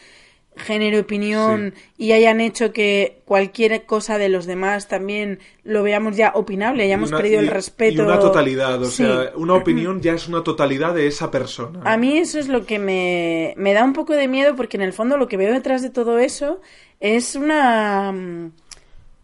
genere 0.58 1.00
opinión 1.00 1.76
y 2.00 2.14
hayan 2.14 2.42
hecho 2.42 2.74
que 2.74 3.22
cualquier 3.26 3.86
cosa 3.86 4.18
de 4.18 4.28
los 4.28 4.48
demás 4.48 4.88
también 4.88 5.38
lo 5.64 5.84
veamos 5.84 6.18
ya 6.18 6.32
opinable, 6.34 6.84
hayamos 6.84 7.10
una- 7.10 7.20
perdido 7.20 7.42
y- 7.44 7.46
el 7.46 7.52
respeto. 7.52 8.02
Y 8.02 8.06
una 8.06 8.20
totalidad, 8.20 8.82
o 8.82 8.86
Sí. 8.86 9.04
sea, 9.06 9.34
una 9.36 9.54
opinión 9.54 10.02
ya 10.02 10.14
es 10.14 10.28
una 10.28 10.44
totalidad 10.44 10.96
de 10.96 11.06
esa 11.06 11.30
persona. 11.30 11.82
A 11.86 11.96
mí 11.98 12.18
eso 12.18 12.40
es 12.40 12.48
lo 12.48 12.66
que 12.66 12.80
me, 12.80 13.54
me 13.56 13.74
da 13.74 13.84
un 13.84 13.94
poco 13.94 14.14
de 14.14 14.28
miedo 14.28 14.56
porque 14.56 14.78
en 14.78 14.84
el 14.84 14.94
fondo 14.94 15.16
lo 15.16 15.28
que 15.28 15.38
veo 15.38 15.54
detrás 15.54 15.84
de 15.84 15.92
todo 15.92 16.18
eso 16.18 16.60
es 17.00 17.36
una, 17.36 18.12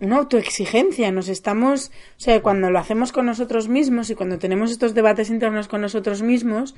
una 0.04 0.18
autoexigencia. 0.18 1.12
Nos 1.12 1.30
estamos, 1.30 1.92
o 2.18 2.20
sea, 2.20 2.42
cuando 2.42 2.70
lo 2.70 2.80
hacemos 2.80 3.12
con 3.12 3.26
nosotros 3.26 3.68
mismos 3.68 4.10
y 4.10 4.16
cuando 4.16 4.38
tenemos 4.38 4.72
estos 4.72 4.94
debates 4.94 5.30
internos 5.30 5.68
con 5.68 5.82
nosotros 5.82 6.22
mismos, 6.22 6.76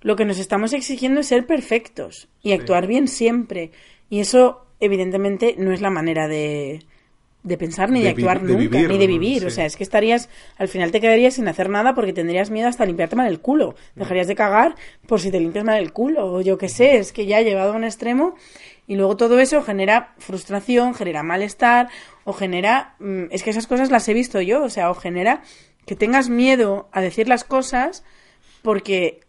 lo 0.00 0.16
que 0.16 0.24
nos 0.24 0.38
estamos 0.38 0.72
exigiendo 0.72 1.20
es 1.20 1.26
ser 1.26 1.46
perfectos 1.46 2.28
y 2.42 2.52
actuar 2.52 2.86
bien 2.86 3.08
siempre. 3.08 3.72
Y 4.08 4.20
eso, 4.20 4.66
evidentemente, 4.80 5.56
no 5.58 5.72
es 5.72 5.80
la 5.80 5.90
manera 5.90 6.28
de, 6.28 6.84
de 7.42 7.56
pensar 7.56 7.90
ni 7.90 8.02
de, 8.02 8.10
actuar 8.10 8.42
de 8.42 8.52
nunca, 8.52 8.78
vivir, 8.78 8.88
ni 8.90 8.98
de 8.98 9.06
vivir. 9.06 9.46
O 9.46 9.50
sea, 9.50 9.66
es 9.66 9.76
que 9.76 9.82
estarías, 9.82 10.28
al 10.56 10.68
final 10.68 10.90
te 10.90 11.00
quedarías 11.00 11.34
sin 11.34 11.48
hacer 11.48 11.68
nada 11.68 11.94
porque 11.94 12.12
tendrías 12.12 12.50
miedo 12.50 12.68
hasta 12.68 12.84
limpiarte 12.84 13.16
mal 13.16 13.26
el 13.26 13.40
culo. 13.40 13.74
Dejarías 13.96 14.28
de 14.28 14.34
cagar 14.34 14.76
por 15.06 15.20
si 15.20 15.30
te 15.30 15.40
limpias 15.40 15.64
mal 15.64 15.78
el 15.78 15.92
culo, 15.92 16.32
o 16.32 16.40
yo 16.40 16.58
qué 16.58 16.68
sé, 16.68 16.98
es 16.98 17.12
que 17.12 17.26
ya 17.26 17.40
llevado 17.40 17.72
a 17.72 17.76
un 17.76 17.84
extremo. 17.84 18.34
Y 18.88 18.96
luego 18.96 19.16
todo 19.16 19.38
eso 19.38 19.62
genera 19.62 20.14
frustración, 20.18 20.94
genera 20.94 21.22
malestar, 21.22 21.88
o 22.24 22.32
genera. 22.32 22.96
mm, 22.98 23.24
Es 23.30 23.44
que 23.44 23.50
esas 23.50 23.68
cosas 23.68 23.90
las 23.92 24.08
he 24.08 24.14
visto 24.14 24.40
yo, 24.40 24.64
o 24.64 24.70
sea, 24.70 24.90
o 24.90 24.94
genera 24.94 25.42
que 25.86 25.94
tengas 25.94 26.28
miedo 26.28 26.88
a 26.90 27.00
decir 27.00 27.28
las 27.28 27.44
cosas 27.44 28.02
porque 28.62 29.20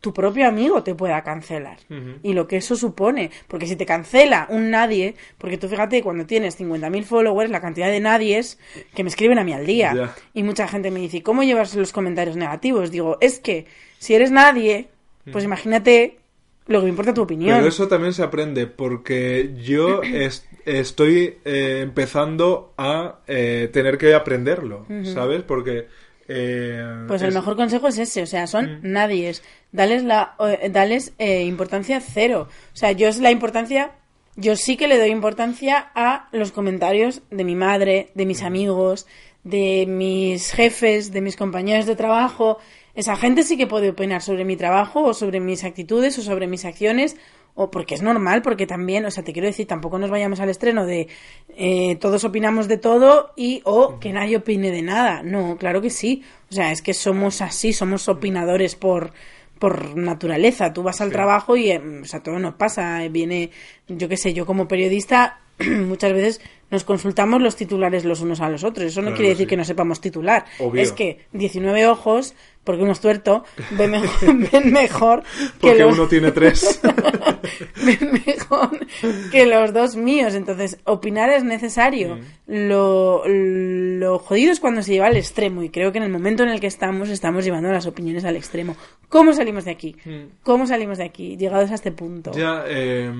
tu 0.00 0.12
propio 0.12 0.46
amigo 0.46 0.82
te 0.84 0.94
pueda 0.94 1.22
cancelar. 1.22 1.78
Y 2.22 2.32
lo 2.34 2.46
que 2.46 2.58
eso 2.58 2.76
supone. 2.76 3.30
Porque 3.48 3.66
si 3.66 3.74
te 3.76 3.86
cancela 3.86 4.46
un 4.50 4.70
nadie, 4.70 5.16
porque 5.38 5.58
tú 5.58 5.68
fíjate, 5.68 6.02
cuando 6.02 6.26
tienes 6.26 6.56
50.000 6.60 7.02
followers, 7.04 7.50
la 7.50 7.60
cantidad 7.60 7.88
de 7.88 7.98
nadies 8.00 8.58
que 8.94 9.02
me 9.02 9.08
escriben 9.08 9.38
a 9.38 9.44
mí 9.44 9.52
al 9.52 9.66
día. 9.66 9.94
Y 10.32 10.42
mucha 10.44 10.68
gente 10.68 10.90
me 10.92 11.00
dice, 11.00 11.22
¿cómo 11.22 11.42
llevas 11.42 11.74
los 11.74 11.92
comentarios 11.92 12.36
negativos? 12.36 12.90
Digo, 12.92 13.16
es 13.20 13.40
que 13.40 13.66
si 13.98 14.14
eres 14.14 14.30
nadie, 14.30 14.88
pues 15.32 15.44
imagínate 15.44 16.18
lo 16.66 16.80
que 16.80 16.84
me 16.84 16.90
importa 16.90 17.14
tu 17.14 17.22
opinión. 17.22 17.54
Pero 17.56 17.68
eso 17.68 17.86
también 17.88 18.12
se 18.12 18.22
aprende 18.22 18.66
porque 18.66 19.54
yo 19.62 20.02
es- 20.02 20.46
estoy 20.64 21.38
eh, 21.44 21.80
empezando 21.82 22.72
a 22.76 23.20
eh, 23.26 23.68
tener 23.72 23.98
que 23.98 24.14
aprenderlo, 24.14 24.86
¿sabes? 25.04 25.42
Porque... 25.42 25.86
eh, 26.28 27.04
Pues 27.06 27.22
el 27.22 27.28
es- 27.28 27.34
mejor 27.34 27.56
consejo 27.56 27.88
es 27.88 27.98
ese, 27.98 28.22
o 28.22 28.26
sea, 28.26 28.46
son 28.46 28.80
nadies. 28.82 29.42
Dales, 29.72 30.02
la, 30.04 30.34
dales 30.70 31.12
eh, 31.18 31.42
importancia 31.44 32.00
cero. 32.00 32.48
O 32.72 32.76
sea, 32.76 32.92
yo 32.92 33.08
es 33.08 33.18
la 33.20 33.30
importancia, 33.30 33.92
yo 34.36 34.56
sí 34.56 34.76
que 34.76 34.88
le 34.88 34.98
doy 34.98 35.10
importancia 35.10 35.90
a 35.94 36.28
los 36.32 36.50
comentarios 36.52 37.22
de 37.30 37.44
mi 37.44 37.54
madre, 37.54 38.10
de 38.14 38.26
mis 38.26 38.42
amigos, 38.42 39.06
de 39.44 39.84
mis 39.86 40.50
jefes, 40.50 41.12
de 41.12 41.20
mis 41.20 41.36
compañeros 41.36 41.86
de 41.86 41.94
trabajo. 41.94 42.58
Esa 42.96 43.14
gente 43.16 43.42
sí 43.44 43.56
que 43.56 43.66
puede 43.68 43.90
opinar 43.90 44.22
sobre 44.22 44.44
mi 44.44 44.56
trabajo 44.56 45.04
o 45.04 45.14
sobre 45.14 45.38
mis 45.38 45.62
actitudes 45.64 46.18
o 46.18 46.22
sobre 46.22 46.46
mis 46.48 46.64
acciones 46.64 47.16
o 47.54 47.70
porque 47.70 47.94
es 47.94 48.02
normal, 48.02 48.42
porque 48.42 48.66
también, 48.66 49.06
o 49.06 49.10
sea, 49.10 49.22
te 49.24 49.32
quiero 49.32 49.46
decir, 49.46 49.66
tampoco 49.66 49.98
nos 49.98 50.10
vayamos 50.10 50.40
al 50.40 50.48
estreno 50.50 50.84
de 50.84 51.08
eh, 51.56 51.96
todos 51.96 52.24
opinamos 52.24 52.68
de 52.68 52.76
todo 52.76 53.32
y 53.36 53.62
o 53.64 53.98
que 53.98 54.12
nadie 54.12 54.36
opine 54.38 54.70
de 54.70 54.82
nada. 54.82 55.22
No, 55.22 55.56
claro 55.56 55.80
que 55.80 55.88
sí. 55.90 56.22
O 56.50 56.54
sea, 56.54 56.72
es 56.72 56.82
que 56.82 56.92
somos 56.94 57.40
así, 57.42 57.72
somos 57.72 58.08
opinadores 58.08 58.74
por 58.74 59.12
por 59.58 59.96
naturaleza. 59.96 60.74
Tú 60.74 60.82
vas 60.82 61.00
al 61.00 61.10
trabajo 61.12 61.56
y, 61.56 61.70
eh, 61.70 61.80
o 62.02 62.04
sea, 62.04 62.22
todo 62.22 62.38
nos 62.38 62.54
pasa. 62.56 63.02
eh, 63.04 63.08
Viene, 63.08 63.50
yo 63.88 64.06
qué 64.06 64.18
sé, 64.18 64.34
yo 64.34 64.44
como 64.44 64.68
periodista 64.68 65.40
muchas 65.86 66.12
veces 66.12 66.40
nos 66.70 66.84
consultamos 66.84 67.40
los 67.40 67.56
titulares 67.56 68.04
los 68.04 68.20
unos 68.20 68.42
a 68.42 68.50
los 68.50 68.64
otros. 68.64 68.88
Eso 68.88 69.00
no 69.00 69.06
Claro 69.06 69.16
quiere 69.16 69.28
decir 69.30 69.46
sí. 69.46 69.48
que 69.50 69.56
no 69.56 69.64
sepamos 69.64 70.02
titular. 70.02 70.44
Obvio. 70.58 70.82
Es 70.82 70.92
que 70.92 71.20
19 71.32 71.86
ojos, 71.86 72.34
porque 72.66 72.82
uno 72.82 72.92
es 72.92 73.00
tuerto, 73.00 73.44
ven 73.70 73.92
mejor, 73.92 74.50
ven 74.52 74.72
mejor 74.72 75.22
que 75.22 75.68
Porque 75.68 75.78
los... 75.78 75.96
uno 75.96 76.08
tiene 76.08 76.32
tres. 76.32 76.80
ven 77.86 78.20
mejor 78.26 78.78
que 79.30 79.46
los 79.46 79.72
dos 79.72 79.94
míos. 79.96 80.34
Entonces, 80.34 80.78
opinar 80.84 81.30
es 81.30 81.44
necesario. 81.44 82.18
Lo, 82.46 83.22
lo 83.26 84.18
jodido 84.18 84.50
es 84.50 84.58
cuando 84.58 84.82
se 84.82 84.92
lleva 84.92 85.06
al 85.06 85.16
extremo. 85.16 85.62
Y 85.62 85.70
creo 85.70 85.92
que 85.92 85.98
en 85.98 86.04
el 86.04 86.10
momento 86.10 86.42
en 86.42 86.48
el 86.48 86.58
que 86.58 86.66
estamos, 86.66 87.08
estamos 87.08 87.44
llevando 87.44 87.70
las 87.70 87.86
opiniones 87.86 88.24
al 88.24 88.36
extremo. 88.36 88.76
¿Cómo 89.08 89.32
salimos 89.32 89.64
de 89.64 89.70
aquí? 89.70 89.96
¿Cómo 90.42 90.66
salimos 90.66 90.98
de 90.98 91.04
aquí? 91.04 91.36
Llegados 91.36 91.70
a 91.70 91.74
este 91.74 91.92
punto. 91.92 92.32
Ya, 92.32 92.64
eh, 92.66 93.12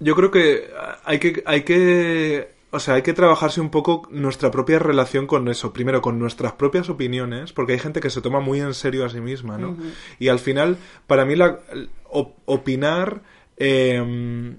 yo 0.00 0.16
creo 0.16 0.32
que 0.32 0.68
hay 1.04 1.20
que, 1.20 1.42
hay 1.46 1.62
que, 1.62 2.55
o 2.76 2.80
sea, 2.80 2.94
hay 2.94 3.02
que 3.02 3.12
trabajarse 3.12 3.60
un 3.60 3.70
poco 3.70 4.06
nuestra 4.10 4.50
propia 4.50 4.78
relación 4.78 5.26
con 5.26 5.48
eso. 5.48 5.72
Primero, 5.72 6.00
con 6.00 6.18
nuestras 6.18 6.52
propias 6.52 6.88
opiniones, 6.88 7.52
porque 7.52 7.72
hay 7.74 7.78
gente 7.78 8.00
que 8.00 8.10
se 8.10 8.20
toma 8.20 8.40
muy 8.40 8.60
en 8.60 8.72
serio 8.74 9.04
a 9.04 9.08
sí 9.10 9.20
misma, 9.20 9.58
¿no? 9.58 9.76
Y 10.18 10.28
al 10.28 10.38
final, 10.38 10.76
para 11.06 11.24
mí, 11.24 11.34
la, 11.36 11.58
op- 12.10 12.36
opinar, 12.44 13.22
eh, 13.56 14.54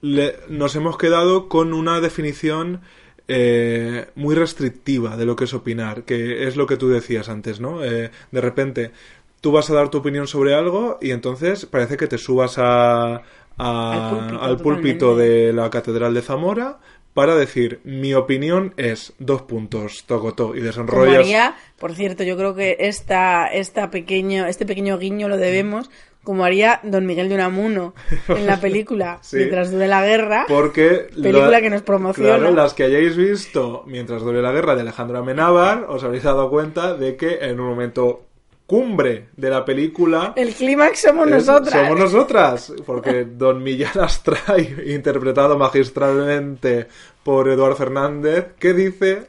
le- 0.00 0.36
nos 0.48 0.74
hemos 0.76 0.96
quedado 0.98 1.48
con 1.48 1.72
una 1.72 2.00
definición 2.00 2.80
eh, 3.28 4.06
muy 4.14 4.34
restrictiva 4.34 5.16
de 5.16 5.24
lo 5.26 5.34
que 5.34 5.44
es 5.44 5.54
opinar, 5.54 6.04
que 6.04 6.46
es 6.46 6.56
lo 6.56 6.66
que 6.66 6.76
tú 6.76 6.88
decías 6.88 7.28
antes, 7.28 7.60
¿no? 7.60 7.82
Eh, 7.84 8.10
de 8.30 8.40
repente, 8.40 8.92
tú 9.40 9.50
vas 9.52 9.68
a 9.70 9.74
dar 9.74 9.88
tu 9.90 9.98
opinión 9.98 10.26
sobre 10.28 10.54
algo 10.54 10.98
y 11.00 11.10
entonces 11.10 11.66
parece 11.66 11.96
que 11.96 12.06
te 12.06 12.18
subas 12.18 12.56
a, 12.58 13.22
a- 13.58 13.92
Al 13.92 14.10
púlpito, 14.10 14.42
al 14.44 14.56
púlpito 14.58 15.06
totalmente. 15.10 15.46
de 15.46 15.52
la 15.52 15.70
Catedral 15.70 16.14
de 16.14 16.22
Zamora 16.22 16.78
para 17.16 17.34
decir, 17.34 17.80
mi 17.82 18.14
opinión 18.14 18.74
es 18.76 19.14
dos 19.18 19.42
puntos, 19.42 20.04
tocotó, 20.06 20.50
y 20.54 20.58
Como 20.58 20.66
desenrollas... 20.66 21.18
haría, 21.18 21.56
por 21.78 21.94
cierto, 21.94 22.22
yo 22.22 22.36
creo 22.36 22.54
que 22.54 22.76
esta, 22.78 23.46
esta 23.48 23.90
pequeño, 23.90 24.46
este 24.46 24.66
pequeño 24.66 24.98
guiño 24.98 25.28
lo 25.28 25.38
debemos, 25.38 25.90
como 26.22 26.44
haría 26.44 26.80
Don 26.82 27.06
Miguel 27.06 27.28
de 27.28 27.36
Unamuno 27.36 27.94
en 28.28 28.46
la 28.46 28.60
película 28.60 29.18
Sí. 29.22 29.36
Mientras 29.38 29.70
dure 29.70 29.86
la 29.88 30.04
guerra. 30.04 30.44
Porque 30.46 31.08
Película 31.14 31.48
la- 31.50 31.60
que 31.62 31.70
nos 31.70 31.82
promociona. 31.82 32.36
Claro, 32.36 32.54
las 32.54 32.74
que 32.74 32.82
hayáis 32.84 33.16
visto 33.16 33.84
mientras 33.86 34.22
dure 34.22 34.42
la 34.42 34.52
guerra 34.52 34.74
de 34.74 34.82
Alejandro 34.82 35.18
Amenábar, 35.18 35.86
os 35.88 36.04
habréis 36.04 36.24
dado 36.24 36.50
cuenta 36.50 36.94
de 36.94 37.16
que 37.16 37.38
en 37.42 37.58
un 37.60 37.68
momento 37.68 38.25
cumbre 38.66 39.28
de 39.36 39.48
la 39.50 39.64
película 39.64 40.32
El 40.36 40.52
clímax 40.54 41.00
somos 41.02 41.26
es- 41.28 41.46
nosotras. 41.46 41.72
somos 41.86 41.98
nosotras, 41.98 42.72
porque 42.84 43.24
Don 43.24 43.62
Millán 43.62 43.98
Astray, 44.00 44.76
interpretado 44.94 45.56
magistralmente 45.56 46.88
por 47.22 47.48
Eduardo 47.48 47.76
Fernández, 47.76 48.46
que 48.58 48.72
dice 48.74 49.26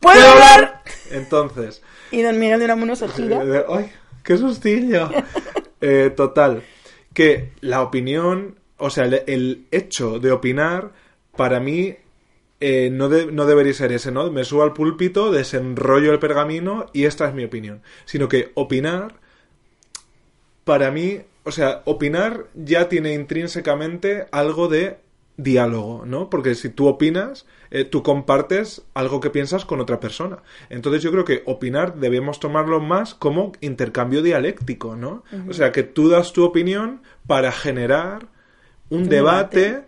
¡Puedo 0.00 0.26
hablar! 0.28 0.82
Entonces, 1.10 1.82
Y 2.10 2.22
Don 2.22 2.38
Miguel 2.38 2.58
de 2.60 2.64
Unamuno 2.66 2.94
se 2.96 3.08
gira. 3.08 3.42
eh, 3.42 3.64
¡Ay, 3.68 3.92
qué 4.22 4.36
sustillo! 4.36 5.08
Eh, 5.82 6.10
total, 6.16 6.62
que 7.12 7.52
la 7.60 7.82
opinión, 7.82 8.58
o 8.78 8.88
sea, 8.88 9.04
el, 9.04 9.22
el 9.26 9.66
hecho 9.70 10.18
de 10.18 10.32
opinar, 10.32 10.92
para 11.36 11.60
mí, 11.60 11.94
eh, 12.60 12.90
no, 12.92 13.08
de- 13.08 13.30
no 13.32 13.46
debería 13.46 13.74
ser 13.74 13.92
ese, 13.92 14.10
¿no? 14.12 14.30
Me 14.30 14.44
subo 14.44 14.62
al 14.62 14.72
púlpito, 14.72 15.30
desenrollo 15.30 16.12
el 16.12 16.18
pergamino 16.18 16.86
y 16.92 17.04
esta 17.04 17.28
es 17.28 17.34
mi 17.34 17.44
opinión. 17.44 17.82
Sino 18.06 18.28
que 18.28 18.50
opinar, 18.54 19.14
para 20.64 20.90
mí, 20.90 21.20
o 21.44 21.52
sea, 21.52 21.82
opinar 21.84 22.46
ya 22.54 22.88
tiene 22.88 23.14
intrínsecamente 23.14 24.26
algo 24.32 24.68
de 24.68 24.98
diálogo, 25.36 26.04
¿no? 26.06 26.30
Porque 26.30 26.54
si 26.54 26.70
tú 26.70 26.86
opinas, 26.86 27.44
eh, 27.70 27.84
tú 27.84 28.02
compartes 28.02 28.82
algo 28.94 29.20
que 29.20 29.28
piensas 29.30 29.64
con 29.66 29.80
otra 29.80 30.00
persona. 30.00 30.38
Entonces 30.70 31.02
yo 31.02 31.12
creo 31.12 31.24
que 31.26 31.42
opinar 31.44 31.96
debemos 31.96 32.40
tomarlo 32.40 32.80
más 32.80 33.14
como 33.14 33.52
intercambio 33.60 34.22
dialéctico, 34.22 34.96
¿no? 34.96 35.24
O 35.48 35.52
sea, 35.52 35.72
que 35.72 35.82
tú 35.82 36.08
das 36.08 36.32
tu 36.32 36.42
opinión 36.42 37.02
para 37.26 37.52
generar 37.52 38.28
un, 38.88 39.02
Un 39.02 39.08
debate. 39.08 39.60
debate. 39.60 39.86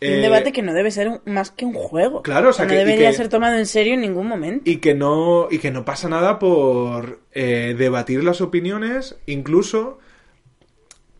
Y 0.00 0.08
un 0.08 0.12
eh, 0.14 0.20
debate 0.20 0.52
que 0.52 0.60
no 0.62 0.74
debe 0.74 0.90
ser 0.90 1.08
un- 1.08 1.20
más 1.24 1.50
que 1.50 1.64
un 1.64 1.72
juego. 1.72 2.22
Claro, 2.22 2.50
o 2.50 2.52
sea, 2.52 2.64
no 2.66 2.70
que- 2.70 2.74
y 2.76 2.78
debería 2.78 3.10
que- 3.10 3.16
ser 3.16 3.28
tomado 3.28 3.56
en 3.56 3.64
serio 3.66 3.94
en 3.94 4.02
ningún 4.02 4.26
momento. 4.26 4.68
y 4.70 4.76
que 4.76 4.94
no 4.94 5.48
y 5.50 5.58
que 5.58 5.70
no 5.70 5.84
pasa 5.84 6.08
nada 6.08 6.38
por 6.38 7.20
eh, 7.32 7.74
debatir 7.78 8.22
las 8.22 8.40
opiniones 8.42 9.16
incluso 9.26 9.98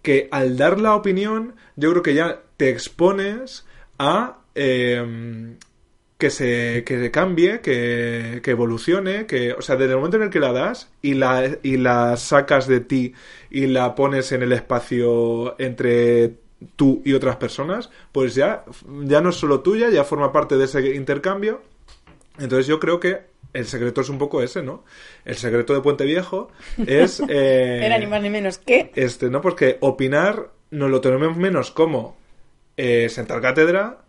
que 0.03 0.29
al 0.31 0.57
dar 0.57 0.79
la 0.81 0.95
opinión 0.95 1.55
yo 1.77 1.91
creo 1.91 2.03
que 2.03 2.14
ya 2.14 2.41
te 2.57 2.68
expones 2.68 3.66
a 3.99 4.39
eh, 4.55 5.57
que 6.18 6.31
se 6.31 6.83
que 6.85 6.99
se 7.01 7.11
cambie 7.11 7.61
que, 7.61 8.41
que 8.43 8.51
evolucione 8.53 9.27
que 9.27 9.53
o 9.53 9.61
sea 9.62 9.77
desde 9.77 9.93
el 9.93 9.97
momento 9.99 10.16
en 10.18 10.22
el 10.24 10.31
que 10.31 10.41
la 10.41 10.53
das 10.53 10.91
y 11.03 11.14
la 11.14 11.51
y 11.62 11.77
la 11.77 12.16
sacas 12.16 12.66
de 12.66 12.81
ti 12.81 13.14
y 13.51 13.66
la 13.66 13.95
pones 13.95 14.33
en 14.33 14.43
el 14.43 14.53
espacio 14.53 15.59
entre 15.59 16.35
tú 16.77 17.03
y 17.05 17.13
otras 17.13 17.37
personas 17.37 17.91
pues 18.13 18.35
ya 18.35 18.65
ya 19.05 19.21
no 19.21 19.31
es 19.31 19.37
solo 19.37 19.61
tuya 19.61 19.91
ya 19.91 20.05
forma 20.05 20.33
parte 20.33 20.57
de 20.57 20.65
ese 20.65 20.95
intercambio 20.95 21.61
entonces 22.39 22.67
yo 22.67 22.81
creo 22.81 22.99
que 23.01 23.21
el 23.53 23.67
secreto 23.67 24.03
es 24.03 24.11
un 24.11 24.19
poco 24.19 24.43
ese, 24.43 24.63
¿no? 24.63 24.85
El 25.25 25.37
secreto 25.37 25.73
de 25.73 25.81
Puente 25.81 26.05
Viejo 26.05 26.51
es... 26.87 27.21
eh, 27.29 27.81
Era 27.83 27.99
ni 27.99 28.07
más 28.07 28.21
ni 28.21 28.29
menos 28.29 28.59
que. 28.59 28.93
Este, 28.95 29.31
¿no? 29.31 29.41
Porque 29.41 29.79
opinar 29.81 30.51
nos 30.71 30.91
lo 30.91 31.01
tenemos 31.01 31.37
menos 31.37 31.71
como 31.71 32.17
eh, 32.77 33.09
sentar 33.09 33.41
cátedra 33.41 34.05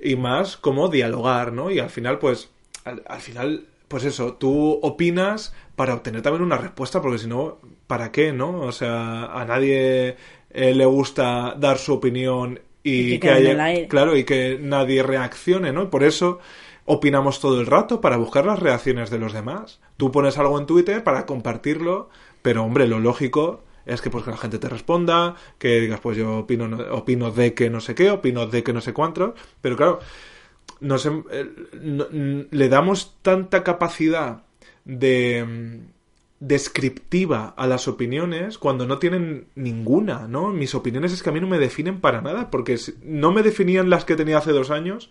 y 0.00 0.14
más 0.14 0.56
como 0.56 0.88
dialogar, 0.88 1.52
¿no? 1.52 1.70
Y 1.70 1.80
al 1.80 1.90
final, 1.90 2.18
pues, 2.20 2.50
al, 2.84 3.02
al 3.06 3.20
final, 3.20 3.66
pues 3.88 4.04
eso, 4.04 4.34
tú 4.34 4.78
opinas 4.82 5.52
para 5.74 5.94
obtener 5.94 6.22
también 6.22 6.42
una 6.42 6.58
respuesta, 6.58 7.00
porque 7.02 7.18
si 7.18 7.26
no, 7.26 7.58
¿para 7.88 8.12
qué, 8.12 8.32
no? 8.32 8.60
O 8.60 8.72
sea, 8.72 9.24
a 9.24 9.44
nadie 9.44 10.16
eh, 10.52 10.74
le 10.74 10.84
gusta 10.84 11.54
dar 11.58 11.78
su 11.78 11.94
opinión 11.94 12.60
y, 12.82 13.14
Y 13.14 13.18
que 13.18 13.28
haya, 13.30 13.50
claro, 13.88 14.16
y 14.16 14.24
que 14.24 14.58
nadie 14.60 15.02
reaccione, 15.02 15.72
¿no? 15.72 15.88
Por 15.90 16.02
eso 16.04 16.40
opinamos 16.84 17.40
todo 17.40 17.60
el 17.60 17.66
rato 17.66 18.00
para 18.00 18.16
buscar 18.16 18.44
las 18.44 18.58
reacciones 18.58 19.08
de 19.10 19.18
los 19.18 19.32
demás. 19.32 19.80
Tú 19.96 20.10
pones 20.10 20.36
algo 20.38 20.58
en 20.58 20.66
Twitter 20.66 21.04
para 21.04 21.26
compartirlo, 21.26 22.08
pero 22.42 22.64
hombre, 22.64 22.88
lo 22.88 22.98
lógico 22.98 23.62
es 23.86 24.00
que 24.00 24.10
pues 24.10 24.24
que 24.24 24.30
la 24.32 24.36
gente 24.36 24.58
te 24.58 24.68
responda, 24.68 25.36
que 25.58 25.80
digas 25.80 26.00
pues 26.00 26.16
yo 26.16 26.38
opino 26.38 26.66
no- 26.68 26.94
opino 26.94 27.30
de 27.30 27.54
que 27.54 27.70
no 27.70 27.80
sé 27.80 27.94
qué, 27.94 28.10
opino 28.10 28.46
de 28.46 28.62
que 28.64 28.72
no 28.72 28.80
sé 28.80 28.92
cuánto, 28.92 29.34
pero 29.60 29.76
claro, 29.76 30.00
nos 30.80 31.06
eh, 31.06 31.12
no- 31.80 32.06
le 32.50 32.68
damos 32.68 33.16
tanta 33.22 33.62
capacidad 33.62 34.42
de 34.84 35.44
mm, 35.44 35.92
descriptiva 36.42 37.54
a 37.56 37.68
las 37.68 37.86
opiniones 37.86 38.58
cuando 38.58 38.84
no 38.84 38.98
tienen 38.98 39.46
ninguna, 39.54 40.26
¿no? 40.26 40.48
Mis 40.48 40.74
opiniones 40.74 41.12
es 41.12 41.22
que 41.22 41.30
a 41.30 41.32
mí 41.32 41.38
no 41.38 41.46
me 41.46 41.60
definen 41.60 42.00
para 42.00 42.20
nada, 42.20 42.50
porque 42.50 42.76
no 43.04 43.30
me 43.30 43.44
definían 43.44 43.90
las 43.90 44.04
que 44.04 44.16
tenía 44.16 44.38
hace 44.38 44.50
dos 44.50 44.72
años, 44.72 45.08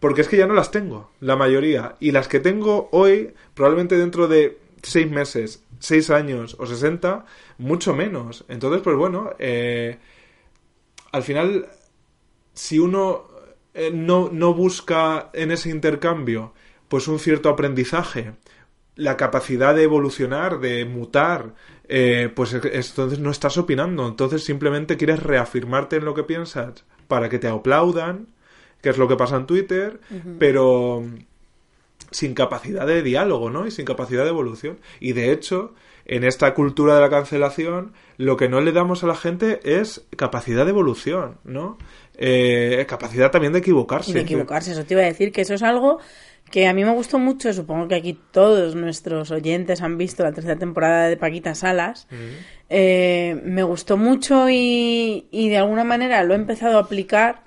porque 0.00 0.22
es 0.22 0.28
que 0.28 0.38
ya 0.38 0.46
no 0.46 0.54
las 0.54 0.70
tengo, 0.70 1.10
la 1.20 1.36
mayoría. 1.36 1.96
Y 2.00 2.12
las 2.12 2.28
que 2.28 2.40
tengo 2.40 2.88
hoy, 2.92 3.34
probablemente 3.52 3.98
dentro 3.98 4.26
de 4.26 4.58
seis 4.82 5.10
meses, 5.10 5.62
seis 5.80 6.08
años 6.08 6.56
o 6.58 6.64
sesenta, 6.64 7.26
mucho 7.58 7.94
menos. 7.94 8.46
Entonces, 8.48 8.80
pues 8.80 8.96
bueno, 8.96 9.32
eh, 9.38 9.98
al 11.12 11.22
final, 11.24 11.68
si 12.54 12.78
uno 12.78 13.26
eh, 13.74 13.90
no, 13.92 14.30
no 14.32 14.54
busca 14.54 15.28
en 15.34 15.50
ese 15.50 15.68
intercambio, 15.68 16.54
pues 16.88 17.06
un 17.06 17.18
cierto 17.18 17.50
aprendizaje, 17.50 18.32
la 18.96 19.16
capacidad 19.16 19.74
de 19.74 19.82
evolucionar, 19.84 20.60
de 20.60 20.84
mutar, 20.84 21.54
eh, 21.88 22.30
pues 22.34 22.52
es- 22.52 22.64
es- 22.64 22.90
entonces 22.90 23.18
no 23.18 23.30
estás 23.30 23.58
opinando, 23.58 24.06
entonces 24.06 24.44
simplemente 24.44 24.96
quieres 24.96 25.22
reafirmarte 25.22 25.96
en 25.96 26.04
lo 26.04 26.14
que 26.14 26.22
piensas 26.24 26.84
para 27.08 27.28
que 27.28 27.38
te 27.38 27.48
aplaudan, 27.48 28.28
que 28.80 28.90
es 28.90 28.98
lo 28.98 29.08
que 29.08 29.16
pasa 29.16 29.36
en 29.36 29.46
Twitter, 29.46 30.00
pero 30.38 31.04
sin 32.10 32.34
capacidad 32.34 32.86
de 32.86 33.02
diálogo, 33.02 33.50
¿no? 33.50 33.66
Y 33.66 33.70
sin 33.70 33.84
capacidad 33.84 34.22
de 34.24 34.30
evolución. 34.30 34.78
Y 35.00 35.12
de 35.12 35.32
hecho, 35.32 35.74
en 36.06 36.24
esta 36.24 36.52
cultura 36.54 36.94
de 36.94 37.00
la 37.00 37.10
cancelación, 37.10 37.92
lo 38.16 38.36
que 38.36 38.48
no 38.48 38.60
le 38.60 38.72
damos 38.72 39.04
a 39.04 39.06
la 39.06 39.16
gente 39.16 39.60
es 39.64 40.06
capacidad 40.16 40.64
de 40.64 40.70
evolución, 40.70 41.38
¿no? 41.44 41.78
Eh, 42.16 42.84
capacidad 42.88 43.30
también 43.30 43.52
de 43.52 43.60
equivocarse. 43.60 44.10
Y 44.10 44.14
de 44.14 44.20
equivocarse, 44.20 44.72
eso 44.72 44.84
te 44.84 44.94
iba 44.94 45.02
a 45.02 45.06
decir 45.06 45.32
que 45.32 45.40
eso 45.40 45.54
es 45.54 45.62
algo 45.62 45.98
que 46.50 46.66
a 46.68 46.74
mí 46.74 46.84
me 46.84 46.92
gustó 46.92 47.18
mucho, 47.18 47.52
supongo 47.52 47.88
que 47.88 47.94
aquí 47.94 48.18
todos 48.30 48.76
nuestros 48.76 49.30
oyentes 49.30 49.80
han 49.80 49.96
visto 49.96 50.22
la 50.22 50.32
tercera 50.32 50.56
temporada 50.56 51.08
de 51.08 51.16
Paquita 51.16 51.54
Salas, 51.54 52.06
Eh, 52.70 53.40
me 53.44 53.62
gustó 53.62 53.96
mucho 53.96 54.48
y, 54.48 55.26
y 55.30 55.48
de 55.48 55.58
alguna 55.58 55.84
manera 55.84 56.24
lo 56.24 56.32
he 56.32 56.36
empezado 56.36 56.78
a 56.78 56.80
aplicar 56.80 57.44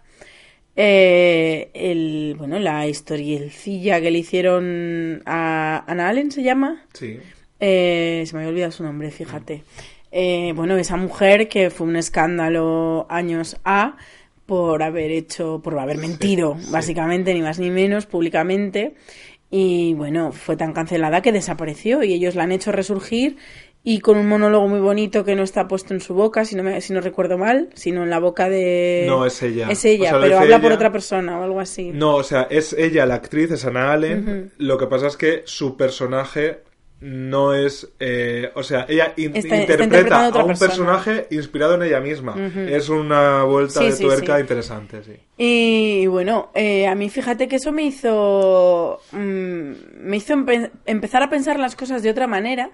eh, 0.75 1.71
el, 1.73 2.35
bueno, 2.37 2.59
la 2.59 2.87
historielcilla 2.87 3.99
que 3.99 4.11
le 4.11 4.19
hicieron 4.19 5.23
a 5.25 5.83
Ana 5.87 6.09
Allen, 6.09 6.31
¿se 6.31 6.43
llama? 6.43 6.85
Sí. 6.93 7.19
Eh, 7.59 8.23
se 8.25 8.33
me 8.33 8.41
había 8.41 8.49
olvidado 8.49 8.71
su 8.71 8.83
nombre, 8.83 9.11
fíjate. 9.11 9.63
Eh, 10.11 10.53
bueno, 10.55 10.77
esa 10.77 10.95
mujer 10.95 11.47
que 11.49 11.69
fue 11.69 11.87
un 11.87 11.95
escándalo 11.95 13.05
años 13.09 13.57
A 13.63 13.97
por 14.45 14.81
haber 14.81 15.11
hecho, 15.11 15.61
por 15.61 15.77
haber 15.77 15.97
mentido, 15.97 16.55
básicamente, 16.71 17.33
ni 17.33 17.41
más 17.41 17.59
ni 17.59 17.69
menos, 17.69 18.05
públicamente. 18.05 18.95
Y 19.49 19.93
bueno, 19.93 20.31
fue 20.31 20.57
tan 20.57 20.73
cancelada 20.73 21.21
que 21.21 21.31
desapareció 21.31 22.03
y 22.03 22.13
ellos 22.13 22.35
la 22.35 22.43
han 22.43 22.51
hecho 22.51 22.71
resurgir 22.71 23.37
y 23.83 23.99
con 23.99 24.17
un 24.17 24.27
monólogo 24.27 24.67
muy 24.67 24.81
bonito 24.81 25.23
que 25.23 25.35
no 25.35 25.43
está 25.43 25.67
puesto 25.67 25.93
en 25.93 26.01
su 26.01 26.13
boca, 26.13 26.43
si 26.43 26.57
no, 26.57 26.63
me, 26.63 26.81
si 26.81 26.91
no 26.91 26.99
recuerdo 26.99 27.37
mal, 27.37 27.69
sino 27.73 28.03
en 28.03 28.09
la 28.09 28.19
boca 28.19 28.49
de... 28.49 29.05
No, 29.07 29.25
es 29.25 29.41
ella. 29.41 29.69
Es 29.69 29.85
ella, 29.85 30.07
O 30.07 30.09
sea, 30.09 30.17
lo 30.17 30.23
pero 30.23 30.39
habla 30.39 30.61
por 30.61 30.71
otra 30.73 30.91
persona 30.91 31.39
o 31.39 31.43
algo 31.43 31.61
así. 31.61 31.91
No, 31.93 32.15
o 32.15 32.23
sea, 32.23 32.47
es 32.49 32.73
ella 32.73 33.05
la 33.05 33.15
actriz, 33.15 33.49
es 33.51 33.63
Anna 33.63 33.93
Allen. 33.93 34.51
Lo 34.57 34.77
que 34.77 34.87
pasa 34.87 35.07
es 35.07 35.15
que 35.15 35.43
su 35.45 35.77
personaje 35.77 36.63
no 36.99 37.53
es. 37.53 37.87
eh, 37.99 38.51
o 38.55 38.63
sea, 38.63 38.85
ella 38.89 39.13
in- 39.17 39.35
Está- 39.35 39.55
está 39.55 39.73
interpreta 39.83 40.25
a 40.25 40.27
un 40.27 40.47
persona. 40.47 40.57
personaje 40.67 41.27
inspirado 41.31 41.75
en 41.75 41.83
ella 41.83 41.99
misma. 41.99 42.35
Es 42.69 42.89
una 42.89 43.43
vuelta 43.43 43.81
Sí, 43.81 43.89
de 43.91 43.95
tuerca 43.97 44.35
sí. 44.35 44.41
interesante, 44.41 45.03
sí. 45.03 45.13
Y 45.37 46.07
bueno, 46.07 46.49
eh, 46.55 46.87
a 46.87 46.95
mí 46.95 47.09
fíjate 47.09 47.47
que 47.47 47.57
eso 47.57 47.71
me 47.71 47.83
hizo 47.83 48.99
mm, 49.11 49.71
me 49.99 50.17
hizo 50.17 50.33
empe- 50.35 50.71
empezar 50.85 51.21
a 51.23 51.29
pensar 51.29 51.59
las 51.59 51.75
cosas 51.75 52.01
de 52.03 52.09
otra 52.09 52.27
manera. 52.27 52.69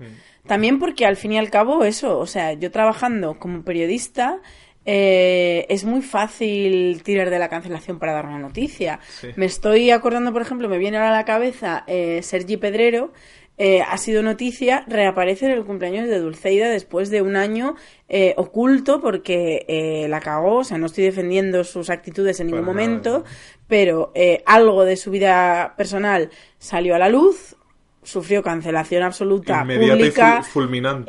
También 0.47 0.79
porque 0.79 1.05
al 1.05 1.15
fin 1.17 1.33
y 1.33 1.37
al 1.37 1.49
cabo 1.49 1.83
eso, 1.83 2.17
o 2.19 2.25
sea, 2.27 2.53
yo 2.53 2.69
trabajando 2.71 3.39
como 3.39 3.63
periodista 3.63 4.39
eh, 4.85 5.65
es 5.69 5.85
muy 5.85 6.01
fácil 6.01 7.01
tirar 7.03 7.29
de 7.29 7.39
la 7.39 7.47
cancelación 7.47 7.99
para 7.99 8.11
dar 8.11 8.25
una 8.25 8.39
noticia. 8.39 8.99
Me 9.37 9.45
estoy 9.45 9.91
acordando, 9.91 10.33
por 10.33 10.41
ejemplo, 10.41 10.67
me 10.67 10.77
viene 10.77 10.97
ahora 10.97 11.09
a 11.09 11.13
la 11.13 11.25
cabeza 11.25 11.83
eh, 11.87 12.19
Sergi 12.21 12.57
Pedrero. 12.57 13.13
Eh, 13.57 13.81
ha 13.81 13.97
sido 13.97 14.23
noticia, 14.23 14.83
reaparece 14.87 15.45
en 15.45 15.51
el 15.51 15.63
cumpleaños 15.63 16.07
de 16.09 16.19
Dulceida 16.19 16.69
después 16.69 17.09
de 17.11 17.21
un 17.21 17.35
año 17.35 17.75
eh, 18.09 18.33
oculto 18.37 18.99
porque 19.01 19.65
eh, 19.67 20.07
la 20.09 20.19
cagó, 20.21 20.57
o 20.59 20.63
sea, 20.63 20.77
no 20.79 20.87
estoy 20.87 21.03
defendiendo 21.03 21.63
sus 21.63 21.89
actitudes 21.89 22.39
en 22.39 22.47
ningún 22.47 22.65
Para 22.65 22.73
nada, 22.75 22.87
momento, 22.87 23.19
no. 23.19 23.25
pero 23.67 24.11
eh, 24.15 24.41
algo 24.45 24.85
de 24.85 24.95
su 24.97 25.11
vida 25.11 25.75
personal 25.77 26.29
salió 26.57 26.95
a 26.95 26.99
la 26.99 27.09
luz, 27.09 27.55
sufrió 28.01 28.43
cancelación 28.43 29.03
absoluta 29.03 29.61
Inmediata 29.61 29.93
y 29.93 29.97
pública, 29.97 30.39
ful- 30.41 30.43
fulminante. 30.45 31.05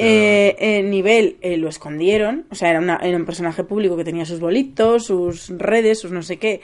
eh, 0.78 0.82
nivel 0.84 1.38
lo 1.58 1.68
escondieron, 1.68 2.46
o 2.50 2.54
sea, 2.54 2.70
era, 2.70 2.78
una- 2.78 3.00
era 3.02 3.16
un 3.16 3.24
personaje 3.24 3.64
público 3.64 3.96
que 3.96 4.04
tenía 4.04 4.24
sus 4.26 4.38
bolitos, 4.38 5.06
sus 5.06 5.48
redes, 5.58 5.98
sus 5.98 6.12
no 6.12 6.22
sé 6.22 6.36
qué, 6.36 6.60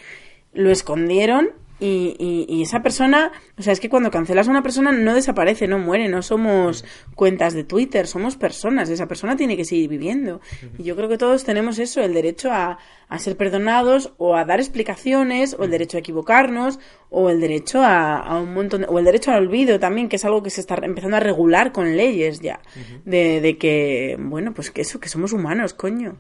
lo 0.53 0.71
escondieron 0.71 1.51
y, 1.81 2.15
y- 2.19 2.47
y 2.49 2.63
esa 2.63 2.83
persona, 2.83 3.33
o 3.59 3.63
sea, 3.63 3.73
es 3.73 3.81
que 3.81 3.89
cuando 3.89 4.11
cancelas 4.11 4.47
a 4.47 4.51
una 4.51 4.63
persona 4.63 4.93
no 4.93 5.15
desaparece, 5.15 5.67
no 5.67 5.79
muere, 5.79 6.09
no 6.09 6.23
somos 6.23 6.85
cuentas 7.15 7.55
de 7.55 7.65
Twitter, 7.65 8.07
somos 8.07 8.37
personas, 8.37 8.89
esa 8.91 9.09
persona 9.09 9.37
tiene 9.37 9.57
que 9.57 9.65
seguir 9.65 9.89
viviendo. 9.89 10.41
Y 10.79 10.83
yo 10.85 10.95
creo 10.97 11.09
que 11.09 11.19
todos 11.19 11.45
tenemos 11.45 11.79
eso, 11.79 12.01
el 12.03 12.13
derecho 12.15 12.53
a, 12.53 12.79
a 13.09 13.19
ser 13.19 13.37
perdonados 13.37 14.13
o 14.19 14.37
a 14.37 14.45
dar 14.45 14.61
explicaciones, 14.61 15.57
o 15.59 15.65
el 15.65 15.71
derecho 15.71 15.97
a 15.97 16.01
equivocarnos, 16.01 16.79
o 17.09 17.31
el 17.31 17.41
derecho 17.41 17.83
a, 17.83 18.19
a 18.19 18.41
un 18.41 18.53
montón, 18.55 18.83
de- 18.83 18.87
o 18.89 18.99
el 18.99 19.05
derecho 19.05 19.31
al 19.33 19.43
olvido 19.45 19.79
también, 19.81 20.09
que 20.09 20.17
es 20.17 20.25
algo 20.25 20.43
que 20.43 20.51
se 20.51 20.61
está 20.61 20.77
empezando 20.83 21.17
a 21.17 21.21
regular 21.21 21.73
con 21.73 21.97
leyes 21.97 22.41
ya, 22.41 22.61
de, 23.05 23.41
de 23.41 23.57
que, 23.59 24.17
bueno, 24.21 24.53
pues 24.55 24.71
que 24.71 24.83
eso, 24.83 25.01
que 25.01 25.09
somos 25.09 25.33
humanos, 25.33 25.75
coño. 25.75 26.17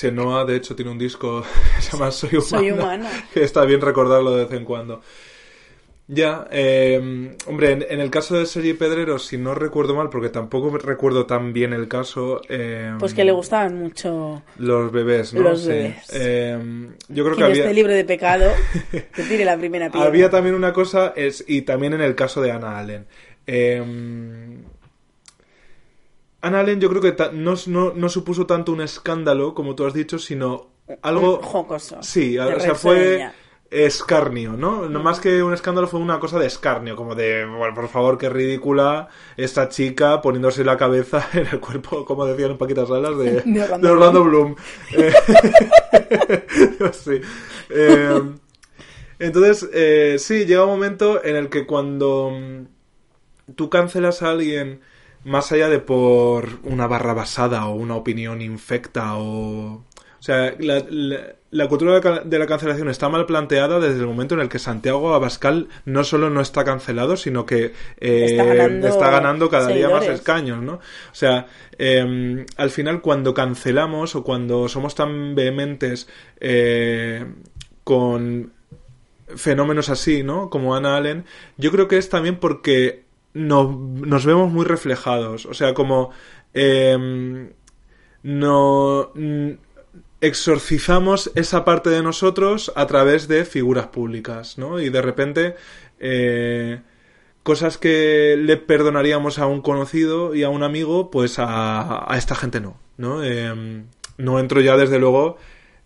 Chenoa, 0.00 0.44
de 0.46 0.56
hecho, 0.56 0.74
tiene 0.74 0.90
un 0.90 0.98
disco 0.98 1.42
que 1.76 1.82
se 1.82 1.92
llama 1.92 2.10
Soy 2.10 2.30
Humana. 2.30 2.46
Soy 2.48 2.70
humana. 2.70 3.10
Que 3.34 3.42
está 3.44 3.64
bien 3.64 3.80
recordarlo 3.82 4.30
de 4.34 4.44
vez 4.44 4.52
en 4.54 4.64
cuando. 4.64 5.02
Ya, 6.12 6.48
eh, 6.50 7.36
hombre, 7.46 7.70
en, 7.70 7.86
en 7.88 8.00
el 8.00 8.10
caso 8.10 8.34
de 8.36 8.44
Sergi 8.44 8.72
Pedrero, 8.74 9.20
si 9.20 9.38
no 9.38 9.54
recuerdo 9.54 9.94
mal, 9.94 10.08
porque 10.10 10.28
tampoco 10.28 10.76
recuerdo 10.76 11.24
tan 11.26 11.52
bien 11.52 11.72
el 11.72 11.86
caso. 11.86 12.40
eh, 12.48 12.92
Pues 12.98 13.14
que 13.14 13.22
le 13.24 13.30
gustaban 13.30 13.76
mucho 13.76 14.42
Los 14.58 14.90
bebés, 14.90 15.32
¿no? 15.34 15.42
Los 15.42 15.60
Sí. 15.60 15.68
bebés. 15.68 16.08
Eh, 16.12 16.58
yo 17.10 17.24
creo 17.24 17.36
que 17.36 17.44
había, 17.44 17.62
esté 17.62 17.74
libre 17.74 17.94
de 17.94 18.04
pecado, 18.04 18.50
que 18.90 19.22
tire 19.28 19.44
la 19.44 19.56
primera 19.56 19.88
piedra. 19.88 20.08
había 20.08 20.30
también 20.30 20.56
una 20.56 20.72
cosa, 20.72 21.12
es, 21.14 21.44
y 21.46 21.62
también 21.62 21.92
en 21.92 22.00
el 22.00 22.16
caso 22.16 22.40
de 22.42 22.50
Anna 22.50 22.76
Allen. 22.78 23.06
Eh, 23.46 23.80
Anna 26.42 26.60
Allen 26.60 26.80
yo 26.80 26.88
creo 26.88 27.02
que 27.02 27.14
no, 27.32 27.54
no, 27.66 27.92
no 27.94 28.08
supuso 28.08 28.46
tanto 28.46 28.72
un 28.72 28.80
escándalo, 28.80 29.54
como 29.54 29.74
tú 29.74 29.86
has 29.86 29.94
dicho, 29.94 30.18
sino 30.18 30.68
algo... 31.02 31.40
Jocoso. 31.42 32.02
Sí, 32.02 32.38
o 32.38 32.60
sea, 32.60 32.74
fue 32.74 33.30
escarnio, 33.70 34.54
¿no? 34.54 34.88
No 34.88 35.00
más 35.00 35.20
que 35.20 35.42
un 35.42 35.54
escándalo 35.54 35.86
fue 35.86 36.00
una 36.00 36.18
cosa 36.18 36.38
de 36.38 36.46
escarnio, 36.46 36.96
como 36.96 37.14
de, 37.14 37.46
bueno, 37.46 37.72
por 37.74 37.88
favor, 37.88 38.18
qué 38.18 38.28
ridícula 38.28 39.08
esta 39.36 39.68
chica 39.68 40.20
poniéndose 40.20 40.64
la 40.64 40.76
cabeza 40.76 41.28
en 41.32 41.46
el 41.46 41.60
cuerpo, 41.60 42.04
como 42.04 42.26
decían 42.26 42.52
en 42.52 42.58
Paquitas 42.58 42.88
Salas, 42.88 43.16
de, 43.16 43.42
De 43.46 43.62
Orlando 43.62 43.86
de 43.86 43.92
Orlando 43.92 44.24
Bloom. 44.24 44.56
Eh, 44.92 45.12
sí. 46.92 47.20
Eh, 47.70 48.22
entonces, 49.20 49.68
eh, 49.72 50.16
sí, 50.18 50.46
llega 50.46 50.64
un 50.64 50.70
momento 50.70 51.24
en 51.24 51.36
el 51.36 51.48
que 51.48 51.66
cuando 51.66 52.32
mm, 52.32 53.54
tú 53.54 53.70
cancelas 53.70 54.22
a 54.22 54.30
alguien 54.30 54.80
más 55.24 55.52
allá 55.52 55.68
de 55.68 55.78
por 55.80 56.48
una 56.64 56.86
barra 56.86 57.14
basada 57.14 57.66
o 57.66 57.74
una 57.74 57.96
opinión 57.96 58.40
infecta 58.42 59.16
o... 59.16 59.84
O 60.18 60.22
sea, 60.22 60.54
la, 60.58 60.84
la- 60.90 61.34
la 61.52 61.66
cultura 61.66 61.98
de 62.24 62.38
la 62.38 62.46
cancelación 62.46 62.88
está 62.90 63.08
mal 63.08 63.26
planteada 63.26 63.80
desde 63.80 63.98
el 63.98 64.06
momento 64.06 64.34
en 64.36 64.40
el 64.40 64.48
que 64.48 64.60
Santiago 64.60 65.14
Abascal 65.14 65.66
no 65.84 66.04
solo 66.04 66.30
no 66.30 66.40
está 66.42 66.62
cancelado, 66.62 67.16
sino 67.16 67.44
que 67.44 67.72
eh, 67.98 68.26
Está 68.26 68.44
ganando 68.44 68.86
está 68.86 69.10
ganando 69.10 69.48
cada 69.50 69.66
día 69.68 69.88
más 69.88 70.06
escaños, 70.06 70.62
¿no? 70.62 70.74
O 70.74 70.80
sea, 71.14 71.48
eh, 71.76 72.46
al 72.56 72.70
final 72.70 73.00
cuando 73.00 73.34
cancelamos 73.34 74.14
o 74.14 74.22
cuando 74.22 74.68
somos 74.68 74.94
tan 74.94 75.34
vehementes 75.34 76.06
eh, 76.38 77.26
con 77.82 78.52
fenómenos 79.34 79.88
así, 79.88 80.22
¿no? 80.22 80.50
Como 80.50 80.76
Anna 80.76 80.96
Allen, 80.96 81.24
yo 81.56 81.72
creo 81.72 81.88
que 81.88 81.98
es 81.98 82.08
también 82.08 82.36
porque 82.36 83.06
no- 83.34 83.70
nos 83.94 84.24
vemos 84.26 84.50
muy 84.52 84.64
reflejados. 84.64 85.46
O 85.46 85.54
sea, 85.54 85.74
como 85.74 86.10
eh, 86.54 87.50
no 88.22 89.10
mm, 89.14 89.50
exorcizamos 90.20 91.30
esa 91.34 91.64
parte 91.64 91.90
de 91.90 92.02
nosotros 92.02 92.72
a 92.76 92.86
través 92.86 93.28
de 93.28 93.44
figuras 93.44 93.86
públicas, 93.88 94.58
¿no? 94.58 94.80
Y 94.80 94.90
de 94.90 95.02
repente 95.02 95.54
eh, 95.98 96.80
cosas 97.42 97.78
que 97.78 98.36
le 98.38 98.56
perdonaríamos 98.56 99.38
a 99.38 99.46
un 99.46 99.62
conocido 99.62 100.34
y 100.34 100.42
a 100.42 100.50
un 100.50 100.62
amigo, 100.62 101.10
pues 101.10 101.38
a, 101.38 102.12
a 102.12 102.18
esta 102.18 102.34
gente 102.34 102.60
no, 102.60 102.76
¿no? 102.98 103.24
Eh, 103.24 103.84
no 104.18 104.38
entro 104.38 104.60
ya 104.60 104.76
desde 104.76 104.98
luego 104.98 105.38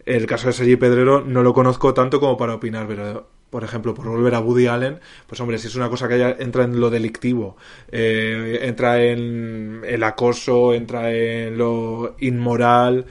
el 0.07 0.26
caso 0.26 0.49
de 0.49 0.53
Sergi 0.53 0.76
Pedrero 0.76 1.20
no 1.22 1.42
lo 1.42 1.55
conozco 1.55 1.95
tanto 1.95 2.20
como 2.20 2.36
para 2.36 2.55
opinar, 2.55 2.86
pero 2.88 3.28
por 3.55 3.63
ejemplo, 3.63 3.95
por 3.95 4.09
volver 4.09 4.35
a 4.35 4.41
Woody 4.41 4.67
Allen, 4.67 4.99
pues 5.29 5.41
hombre, 5.41 5.59
si 5.59 5.69
es 5.69 5.77
una 5.77 5.89
cosa 5.89 6.09
que 6.09 6.19
ya 6.19 6.31
entra 6.41 6.65
en 6.65 6.81
lo 6.81 6.91
delictivo, 6.91 7.57
eh, 7.87 8.59
entra 8.63 9.01
en 9.01 9.81
el 9.87 10.03
acoso, 10.03 10.75
entra 10.75 11.13
en 11.13 11.57
lo 11.57 12.17
inmoral, 12.19 13.07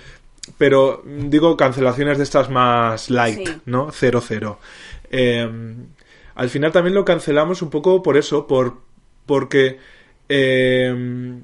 pero 0.58 1.02
mm, 1.06 1.30
digo 1.30 1.56
cancelaciones 1.56 2.18
de 2.18 2.26
estas 2.26 2.50
más 2.50 3.10
light, 3.10 3.48
Sí. 3.48 3.62
¿no? 3.68 3.89
Cero, 3.94 4.22
cero. 4.22 4.60
Eh, 5.10 5.50
al 6.36 6.50
final 6.50 6.74
también 6.74 6.94
lo 6.94 7.06
cancelamos 7.06 7.62
un 7.62 7.70
poco 7.70 8.04
por 8.04 8.18
eso, 8.18 8.46
por 8.46 8.80
porque 9.26 9.78
eh, 10.28 11.39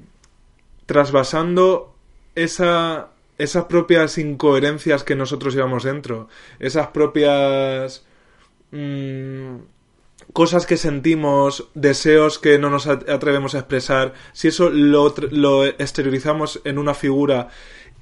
trasvasando 0.84 1.94
esa, 2.34 3.08
esas 3.38 3.64
propias 3.64 4.18
incoherencias 4.18 5.04
que 5.04 5.14
nosotros 5.14 5.54
llevamos 5.54 5.84
dentro, 5.84 6.28
esas 6.58 6.88
propias 6.88 8.04
mm, 8.72 9.56
cosas 10.32 10.66
que 10.66 10.76
sentimos, 10.76 11.68
deseos 11.74 12.38
que 12.38 12.58
no 12.58 12.70
nos 12.70 12.86
at- 12.86 13.08
atrevemos 13.08 13.54
a 13.54 13.58
expresar, 13.60 14.14
si 14.32 14.48
eso 14.48 14.70
lo, 14.70 15.12
exteriorizamos 15.66 16.60
en 16.64 16.78
una 16.78 16.94
figura, 16.94 17.48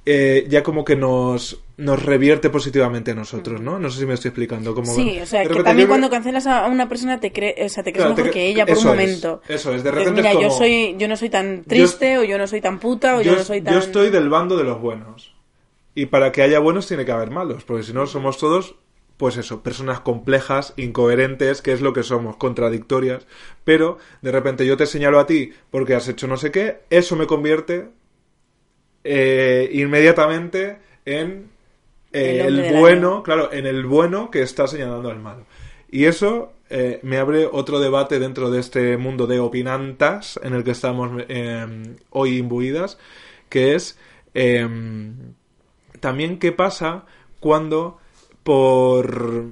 eh, 0.05 0.45
ya 0.47 0.63
como 0.63 0.85
que 0.85 0.95
nos, 0.95 1.61
nos 1.77 2.01
revierte 2.03 2.49
positivamente 2.49 3.11
a 3.11 3.15
nosotros, 3.15 3.61
¿no? 3.61 3.79
No 3.79 3.89
sé 3.89 3.99
si 3.99 4.05
me 4.05 4.13
estoy 4.13 4.29
explicando. 4.29 4.73
Como 4.73 4.93
Sí, 4.93 5.19
o 5.21 5.25
sea, 5.25 5.43
que 5.45 5.61
también 5.63 5.87
yo- 5.87 5.89
cuando 5.89 6.09
cancelas 6.09 6.47
a 6.47 6.65
una 6.67 6.87
persona 6.87 7.19
te 7.19 7.31
crees, 7.31 7.71
o 7.71 7.73
sea, 7.73 7.83
te 7.83 7.91
crees 7.91 8.05
Claro, 8.05 8.15
mejor 8.15 8.29
cre- 8.31 8.33
que 8.33 8.47
ella 8.47 8.65
por 8.65 8.75
un 8.75 8.79
es, 8.79 8.85
momento. 8.85 9.41
eso 9.47 9.73
es, 9.73 9.83
de 9.83 9.91
repente 9.91 10.21
mira, 10.21 10.33
yo 10.33 10.47
como- 10.47 10.57
soy, 10.57 10.95
yo 10.97 11.07
no 11.07 11.15
soy 11.15 11.29
tan 11.29 11.63
triste, 11.63 12.17
o 12.17 12.23
yo 12.23 12.37
no 12.37 12.47
soy 12.47 12.61
tan 12.61 12.79
puta, 12.79 13.17
o 13.17 13.21
yo, 13.21 13.35
no 13.35 13.43
soy 13.43 13.61
tan. 13.61 13.73
yo 13.73 13.79
estoy 13.79 14.09
del 14.09 14.29
bando 14.29 14.55
de 14.57 14.63
los 14.63 14.79
buenos. 14.79 15.33
Y 15.95 16.05
para 16.07 16.31
que 16.31 16.43
haya 16.43 16.59
buenos 16.59 16.87
tiene 16.87 17.05
que 17.05 17.11
haber 17.11 17.29
malos, 17.31 17.63
porque 17.65 17.83
si 17.83 17.91
no 17.93 18.07
somos 18.07 18.37
todos, 18.37 18.75
pues 19.19 19.35
eso, 19.35 19.61
personas 19.61 19.99
complejas, 19.99 20.73
incoherentes, 20.77 21.61
que 21.61 21.73
es 21.73 21.81
lo 21.81 21.91
que 21.91 22.03
somos, 22.03 22.37
contradictorias. 22.37 23.27
Pero 23.65 23.97
de 24.21 24.31
repente 24.31 24.65
yo 24.65 24.77
te 24.77 24.85
señalo 24.85 25.19
a 25.19 25.25
ti 25.25 25.51
porque 25.69 25.93
has 25.93 26.07
hecho 26.07 26.25
no 26.25 26.37
sé 26.37 26.51
qué, 26.51 26.83
eso 26.89 27.17
me 27.17 27.27
convierte 27.27 27.89
eh, 29.03 29.69
inmediatamente 29.73 30.77
en 31.03 31.49
eh, 32.13 32.45
El 32.47 32.79
bueno, 32.79 33.15
año. 33.15 33.23
claro, 33.23 33.51
en 33.51 33.65
el 33.65 33.85
bueno 33.85 34.31
que 34.31 34.41
está 34.41 34.67
señalando 34.67 35.09
al 35.09 35.19
malo. 35.19 35.45
Y 35.91 36.05
eso 36.05 36.53
eh, 36.69 37.01
me 37.03 37.17
abre 37.17 37.45
otro 37.45 37.81
debate 37.81 38.19
dentro 38.19 38.49
de 38.49 38.61
este 38.61 38.95
mundo 38.95 39.27
de 39.27 39.41
opinantas 39.41 40.39
en 40.41 40.53
el 40.53 40.63
que 40.63 40.71
estamos 40.71 41.11
eh, 41.27 41.97
hoy 42.11 42.37
imbuidas, 42.37 42.97
que 43.49 43.75
es 43.75 43.99
eh, 44.33 44.65
también 45.99 46.39
qué 46.39 46.53
pasa 46.53 47.03
cuando 47.41 47.99
por 48.49 49.45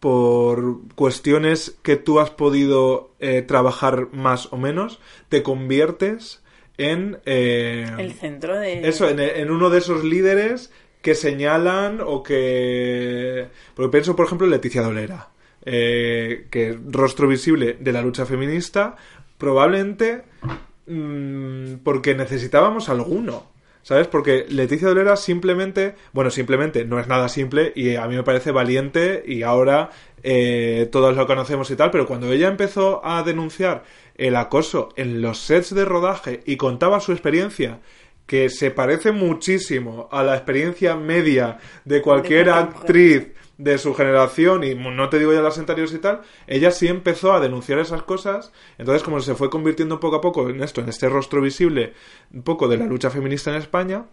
por 0.00 0.80
cuestiones 0.96 1.78
que 1.82 1.96
tú 1.96 2.20
has 2.20 2.28
podido 2.28 3.14
eh, 3.20 3.40
trabajar 3.40 4.08
más 4.12 4.52
o 4.52 4.58
menos, 4.58 5.00
te 5.30 5.42
conviertes 5.42 6.42
en... 6.76 7.20
eh, 7.24 7.86
El 7.96 8.12
centro 8.12 8.58
de... 8.58 8.86
eso, 8.86 9.08
en, 9.08 9.18
en 9.18 9.50
uno 9.50 9.70
de 9.70 9.78
esos 9.78 10.04
líderes 10.04 10.70
que 11.00 11.14
señalan 11.14 12.00
o 12.04 12.22
que... 12.22 13.46
Porque 13.74 13.90
pienso, 13.92 14.14
por 14.14 14.26
ejemplo, 14.26 14.46
en 14.46 14.50
Leticia 14.50 14.82
Dolera, 14.82 15.30
eh, 15.64 16.48
que 16.50 16.78
rostro 16.90 17.28
visible 17.28 17.78
de 17.80 17.92
la 17.92 18.02
lucha 18.02 18.26
feminista, 18.26 18.96
probablemente 19.38 20.22
mm, 20.86 21.76
porque 21.82 22.14
necesitábamos 22.14 22.90
alguno. 22.90 23.51
¿Sabes? 23.82 24.06
Porque 24.06 24.46
Leticia 24.48 24.88
Dolera 24.88 25.16
simplemente, 25.16 25.96
bueno, 26.12 26.30
simplemente 26.30 26.84
no 26.84 27.00
es 27.00 27.08
nada 27.08 27.28
simple 27.28 27.72
y 27.74 27.96
a 27.96 28.06
mí 28.06 28.14
me 28.14 28.22
parece 28.22 28.52
valiente 28.52 29.24
y 29.26 29.42
ahora 29.42 29.90
eh, 30.22 30.88
todos 30.92 31.16
lo 31.16 31.26
conocemos 31.26 31.68
y 31.70 31.76
tal, 31.76 31.90
pero 31.90 32.06
cuando 32.06 32.30
ella 32.30 32.46
empezó 32.46 33.04
a 33.04 33.24
denunciar 33.24 33.82
el 34.14 34.36
acoso 34.36 34.90
en 34.96 35.20
los 35.20 35.38
sets 35.38 35.74
de 35.74 35.84
rodaje 35.84 36.42
y 36.46 36.56
contaba 36.56 37.00
su 37.00 37.10
experiencia, 37.10 37.80
que 38.26 38.48
se 38.50 38.70
parece 38.70 39.10
muchísimo 39.10 40.08
a 40.12 40.22
la 40.22 40.36
experiencia 40.36 40.94
media 40.94 41.58
de 41.84 42.00
cualquier 42.00 42.50
actriz 42.50 43.32
de 43.62 43.78
su 43.78 43.94
generación 43.94 44.64
y 44.64 44.74
no 44.74 45.08
te 45.08 45.18
digo 45.18 45.32
ya 45.32 45.40
las 45.40 45.58
anteriores 45.58 45.94
y 45.94 45.98
tal, 45.98 46.22
ella 46.46 46.70
sí 46.70 46.88
empezó 46.88 47.32
a 47.32 47.40
denunciar 47.40 47.78
esas 47.78 48.02
cosas, 48.02 48.52
entonces 48.78 49.02
como 49.02 49.20
se 49.20 49.34
fue 49.34 49.50
convirtiendo 49.50 50.00
poco 50.00 50.16
a 50.16 50.20
poco 50.20 50.48
en 50.48 50.62
esto, 50.62 50.80
en 50.80 50.88
este 50.88 51.08
rostro 51.08 51.40
visible 51.40 51.94
un 52.32 52.42
poco 52.42 52.66
de 52.68 52.76
la 52.76 52.86
lucha 52.86 53.10
feminista 53.10 53.50
en 53.50 53.56
España, 53.56 54.06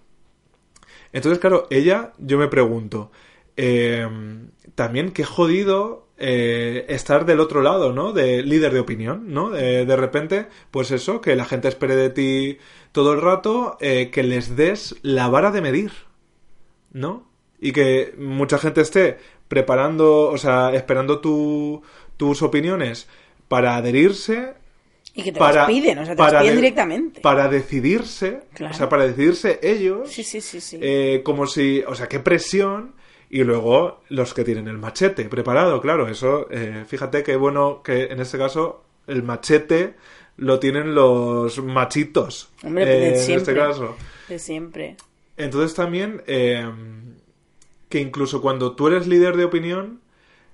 entonces 1.13 1.39
claro, 1.39 1.65
ella, 1.71 2.13
yo 2.19 2.37
me 2.37 2.47
pregunto, 2.47 3.11
eh, 3.57 4.07
también 4.75 5.11
qué 5.11 5.23
jodido 5.23 6.09
eh, 6.17 6.85
estar 6.89 7.25
del 7.25 7.39
otro 7.39 7.61
lado, 7.61 7.93
¿no? 7.93 8.11
De 8.13 8.43
líder 8.43 8.73
de 8.73 8.81
opinión, 8.81 9.33
¿no? 9.33 9.49
De, 9.49 9.85
de 9.85 9.95
repente, 9.95 10.47
pues 10.69 10.91
eso, 10.91 11.21
que 11.21 11.35
la 11.35 11.45
gente 11.45 11.69
espere 11.69 11.95
de 11.95 12.09
ti 12.09 12.57
todo 12.91 13.13
el 13.13 13.21
rato, 13.21 13.77
eh, 13.79 14.09
que 14.11 14.23
les 14.23 14.55
des 14.55 14.95
la 15.01 15.29
vara 15.29 15.51
de 15.51 15.61
medir, 15.61 15.91
¿no? 16.91 17.31
Y 17.59 17.71
que 17.71 18.13
mucha 18.17 18.57
gente 18.57 18.81
esté 18.81 19.17
preparando, 19.49 20.29
o 20.29 20.37
sea, 20.37 20.73
esperando 20.73 21.19
tu- 21.19 21.81
tus 22.15 22.41
opiniones 22.41 23.07
para 23.49 23.75
adherirse. 23.75 24.53
Y 25.13 25.23
que 25.23 25.31
te 25.33 25.39
para, 25.39 25.61
las 25.61 25.67
piden, 25.67 25.97
o 25.99 26.05
sea, 26.05 26.15
te 26.15 26.21
las 26.21 26.31
piden 26.35 26.45
de- 26.47 26.55
directamente. 26.55 27.19
Para 27.21 27.49
decidirse, 27.49 28.41
Claro. 28.53 28.73
o 28.73 28.77
sea, 28.77 28.87
para 28.87 29.05
decidirse 29.05 29.59
ellos. 29.61 30.09
Sí, 30.09 30.23
sí, 30.23 30.39
sí, 30.39 30.61
sí. 30.61 30.79
Eh, 30.81 31.21
como 31.25 31.45
si, 31.47 31.83
o 31.85 31.95
sea, 31.95 32.07
qué 32.07 32.19
presión. 32.19 32.93
Y 33.31 33.43
luego 33.43 34.01
los 34.09 34.33
que 34.33 34.43
tienen 34.43 34.67
el 34.67 34.79
machete 34.79 35.25
preparado, 35.25 35.79
claro, 35.81 36.07
eso, 36.07 36.47
eh, 36.49 36.83
fíjate 36.87 37.21
qué 37.21 37.35
bueno 37.35 37.81
que 37.83 38.05
en 38.05 38.19
este 38.21 38.39
caso 38.39 38.83
el 39.05 39.21
machete 39.21 39.93
lo 40.37 40.59
tienen 40.59 40.95
los 40.95 41.61
machitos. 41.63 42.49
Hombre, 42.63 42.83
eh, 42.85 42.87
de 42.87 43.07
en 43.09 43.17
siempre. 43.19 43.53
este 43.53 43.55
caso. 43.55 43.95
De 44.29 44.39
siempre. 44.39 44.95
Entonces 45.37 45.75
también 45.75 46.23
eh, 46.25 46.67
que 47.89 47.99
incluso 47.99 48.41
cuando 48.41 48.75
tú 48.75 48.87
eres 48.87 49.07
líder 49.07 49.35
de 49.37 49.45
opinión, 49.45 50.01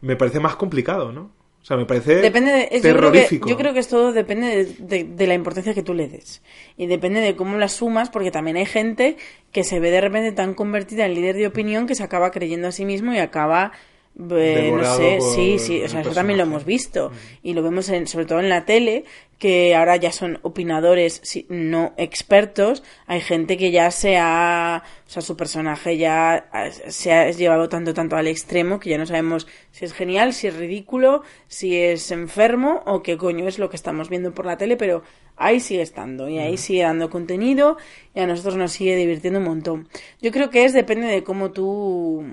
me 0.01 0.15
parece 0.15 0.39
más 0.39 0.55
complicado, 0.55 1.11
¿no? 1.11 1.31
O 1.61 1.65
sea, 1.67 1.77
me 1.77 1.85
parece 1.85 2.17
Depende 2.17 2.51
de, 2.51 2.61
es- 2.71 2.83
yo, 2.83 2.95
creo 2.95 3.11
que, 3.11 3.17
terrorífico. 3.19 3.49
yo 3.49 3.57
creo 3.57 3.73
que 3.73 3.79
esto 3.79 4.11
depende 4.13 4.47
de, 4.47 4.65
de- 4.79 5.03
de 5.03 5.27
la 5.27 5.33
importancia 5.33 5.73
que 5.73 5.81
tú 5.81 5.95
le 5.95 6.07
des. 6.07 6.43
Y 6.77 6.85
depende 6.85 7.21
de 7.21 7.35
cómo 7.35 7.57
la 7.57 7.69
sumas, 7.69 8.09
porque 8.11 8.29
también 8.29 8.57
hay 8.57 8.67
gente 8.67 9.17
que 9.51 9.63
se 9.63 9.79
ve 9.79 9.89
de 9.89 9.99
repente 10.01 10.31
tan 10.31 10.53
convertida 10.53 11.05
en 11.07 11.15
líder 11.15 11.35
de 11.35 11.47
opinión 11.47 11.87
que 11.87 11.95
se 11.95 12.03
acaba 12.03 12.29
creyendo 12.31 12.67
a 12.67 12.71
sí 12.71 12.85
mismo 12.85 13.13
y 13.13 13.17
acaba. 13.17 13.71
Eh, 14.17 14.71
no 14.71 14.95
sé, 14.95 15.19
sí, 15.19 15.59
sí, 15.59 15.83
o 15.83 15.89
sea, 15.89 16.01
eso 16.01 16.11
también 16.11 16.37
lo 16.37 16.43
hemos 16.43 16.63
visto. 16.63 17.11
Y 17.43 17.53
lo 17.53 17.61
vemos 17.61 17.89
en, 17.89 18.07
sobre 18.07 18.25
todo 18.25 18.39
en 18.39 18.47
la 18.47 18.65
tele, 18.65 19.03
que 19.39 19.75
ahora 19.75 19.97
ya 19.97 20.11
son 20.11 20.39
opinadores 20.41 21.21
no 21.49 21.93
expertos. 21.97 22.83
Hay 23.07 23.19
gente 23.19 23.57
que 23.57 23.71
ya 23.71 23.91
se 23.91 24.17
ha. 24.17 24.83
O 25.05 25.09
sea, 25.09 25.21
su 25.21 25.35
personaje 25.35 25.97
ya 25.97 26.49
se 26.87 27.11
ha 27.11 27.29
llevado 27.31 27.67
tanto, 27.67 27.93
tanto 27.93 28.15
al 28.15 28.27
extremo 28.27 28.79
que 28.79 28.89
ya 28.89 28.97
no 28.97 29.05
sabemos 29.05 29.47
si 29.71 29.83
es 29.83 29.93
genial, 29.93 30.33
si 30.33 30.47
es 30.47 30.55
ridículo, 30.55 31.23
si 31.47 31.77
es 31.77 32.09
enfermo 32.11 32.83
o 32.85 33.03
qué 33.03 33.17
coño 33.17 33.47
es 33.47 33.59
lo 33.59 33.69
que 33.69 33.75
estamos 33.75 34.09
viendo 34.09 34.33
por 34.33 34.45
la 34.45 34.57
tele, 34.57 34.77
pero 34.77 35.03
ahí 35.35 35.59
sigue 35.59 35.81
estando 35.81 36.29
y 36.29 36.39
ahí 36.39 36.55
sigue 36.57 36.83
dando 36.83 37.09
contenido 37.09 37.77
y 38.13 38.21
a 38.21 38.27
nosotros 38.27 38.55
nos 38.55 38.71
sigue 38.71 38.95
divirtiendo 38.95 39.39
un 39.39 39.45
montón. 39.45 39.89
Yo 40.21 40.31
creo 40.31 40.49
que 40.49 40.63
es 40.63 40.71
depende 40.71 41.07
de 41.07 41.23
cómo 41.23 41.51
tú 41.51 42.25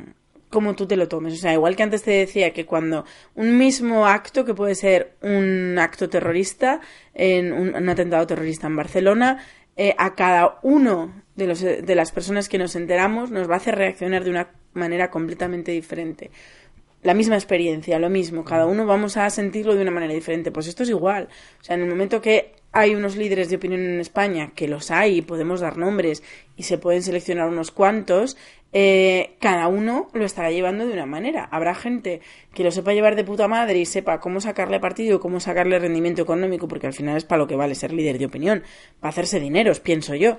cómo 0.53 0.75
tú 0.75 0.87
te 0.87 0.97
lo 0.97 1.09
tomes. 1.09 1.35
O 1.35 1.37
sea, 1.39 1.53
igual 1.53 1.75
que 1.75 1.83
antes 1.83 2.05
te 2.05 2.13
decía 2.13 2.53
que 2.53 2.65
cuando 2.65 3.05
un 3.35 3.59
mismo 3.59 4.07
acto, 4.07 4.45
que 4.45 4.55
puede 4.55 4.77
ser 4.77 5.17
un 5.23 5.77
acto 5.81 6.09
terrorista, 6.09 6.81
en 7.15 7.53
un, 7.53 7.89
atentado 7.89 8.25
terrorista 8.27 8.69
en 8.69 8.77
Barcelona, 8.77 9.45
eh, 9.77 9.95
a 9.99 10.15
cada 10.15 10.61
uno 10.63 11.25
de, 11.35 11.47
los, 11.47 11.61
de 11.61 11.95
las 11.95 12.13
personas 12.13 12.49
que 12.49 12.59
nos 12.59 12.77
enteramos 12.77 13.31
nos 13.31 13.49
va 13.49 13.55
a 13.55 13.57
hacer 13.57 13.75
reaccionar 13.75 14.23
de 14.23 14.31
una 14.31 14.51
manera 14.75 15.11
completamente 15.11 15.73
diferente. 15.73 16.31
La 17.03 17.15
misma 17.15 17.35
experiencia, 17.35 17.99
lo 17.99 18.11
mismo, 18.11 18.45
cada 18.45 18.67
uno 18.67 18.87
vamos 18.87 19.17
a 19.17 19.29
sentirlo 19.31 19.75
de 19.75 19.83
una 19.83 19.91
manera 19.91 20.15
diferente. 20.15 20.53
Pues 20.53 20.69
esto 20.69 20.85
es 20.85 20.91
igual. 20.91 21.29
O 21.61 21.65
sea, 21.65 21.75
en 21.75 21.83
el 21.83 21.89
momento 21.89 22.21
que 22.21 22.53
hay 22.71 22.95
unos 22.95 23.17
líderes 23.17 23.51
de 23.51 23.57
opinión 23.57 23.81
en 23.83 24.01
España, 24.01 24.53
que 24.55 24.69
los 24.69 24.91
hay, 24.91 25.21
podemos 25.21 25.61
dar 25.61 25.77
nombres 25.77 26.23
y 26.57 26.63
se 26.63 26.79
pueden 26.79 27.03
seleccionar 27.03 27.49
unos 27.49 27.71
cuantos, 27.71 28.37
eh, 28.73 29.37
cada 29.39 29.69
uno 29.69 30.09
lo 30.15 30.25
estará 30.25 30.51
llevando 30.51 30.87
de 30.87 30.95
una 30.95 31.07
manera. 31.07 31.49
Habrá 31.51 31.75
gente 31.75 32.21
que 32.55 32.65
lo 32.65 32.71
sepa 32.71 32.95
llevar 32.95 33.17
de 33.17 33.25
puta 33.25 33.49
madre 33.49 33.79
y 33.79 33.87
sepa 33.87 34.21
cómo 34.21 34.41
sacarle 34.41 34.81
partido, 34.81 35.21
cómo 35.21 35.41
sacarle 35.41 35.79
rendimiento 35.79 36.23
económico, 36.23 36.69
porque 36.69 36.87
al 36.87 36.95
final 36.95 37.17
es 37.17 37.25
para 37.25 37.41
lo 37.41 37.47
que 37.47 37.57
vale 37.57 37.75
ser 37.75 37.93
líder 37.93 38.19
de 38.19 38.27
opinión, 38.27 38.63
para 39.01 39.11
hacerse 39.11 39.41
dineros, 39.41 39.81
pienso 39.81 40.15
yo. 40.15 40.39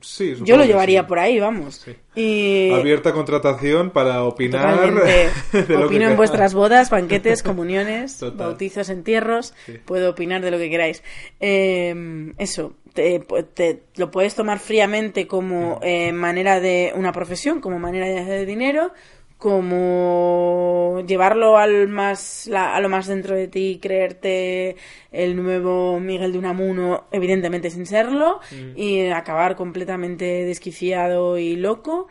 Sí, 0.00 0.34
Yo 0.42 0.56
lo 0.56 0.64
llevaría 0.64 1.00
sí. 1.02 1.06
por 1.08 1.18
ahí, 1.18 1.40
vamos. 1.40 1.76
Sí. 1.84 1.92
Y 2.14 2.70
Abierta 2.72 3.12
contratación 3.12 3.90
para 3.90 4.24
opinar 4.24 4.78
de 5.04 5.30
lo 5.68 5.86
Opino 5.86 6.06
que 6.06 6.10
en 6.10 6.16
vuestras 6.16 6.54
bodas, 6.54 6.90
banquetes, 6.90 7.42
comuniones, 7.42 8.18
Total. 8.18 8.36
bautizos, 8.48 8.88
entierros. 8.90 9.54
Puedo 9.84 10.10
opinar 10.10 10.42
de 10.42 10.50
lo 10.50 10.58
que 10.58 10.68
queráis. 10.70 11.02
Eh, 11.40 12.32
eso, 12.38 12.74
te, 12.94 13.20
te- 13.54 13.82
lo 13.96 14.10
puedes 14.10 14.34
tomar 14.34 14.58
fríamente 14.58 15.26
como 15.26 15.80
eh, 15.82 16.12
manera 16.12 16.60
de 16.60 16.92
una 16.94 17.12
profesión, 17.12 17.60
como 17.60 17.78
manera 17.78 18.06
de 18.06 18.18
hacer 18.18 18.46
dinero, 18.46 18.92
como 19.40 21.02
llevarlo 21.06 21.56
al 21.58 21.88
más 21.88 22.46
la- 22.46 22.74
a 22.76 22.80
lo 22.80 22.88
más 22.88 23.06
dentro 23.06 23.34
de 23.34 23.48
ti, 23.48 23.78
creerte 23.82 24.76
el 25.12 25.36
nuevo 25.36 25.98
Miguel 26.00 26.32
de 26.32 26.38
Unamuno, 26.38 27.04
evidentemente 27.10 27.70
sin 27.70 27.86
serlo, 27.86 28.40
y 28.76 29.06
acabar 29.08 29.56
completamente 29.56 30.24
desquiciado 30.44 31.38
y 31.38 31.56
loco 31.56 32.06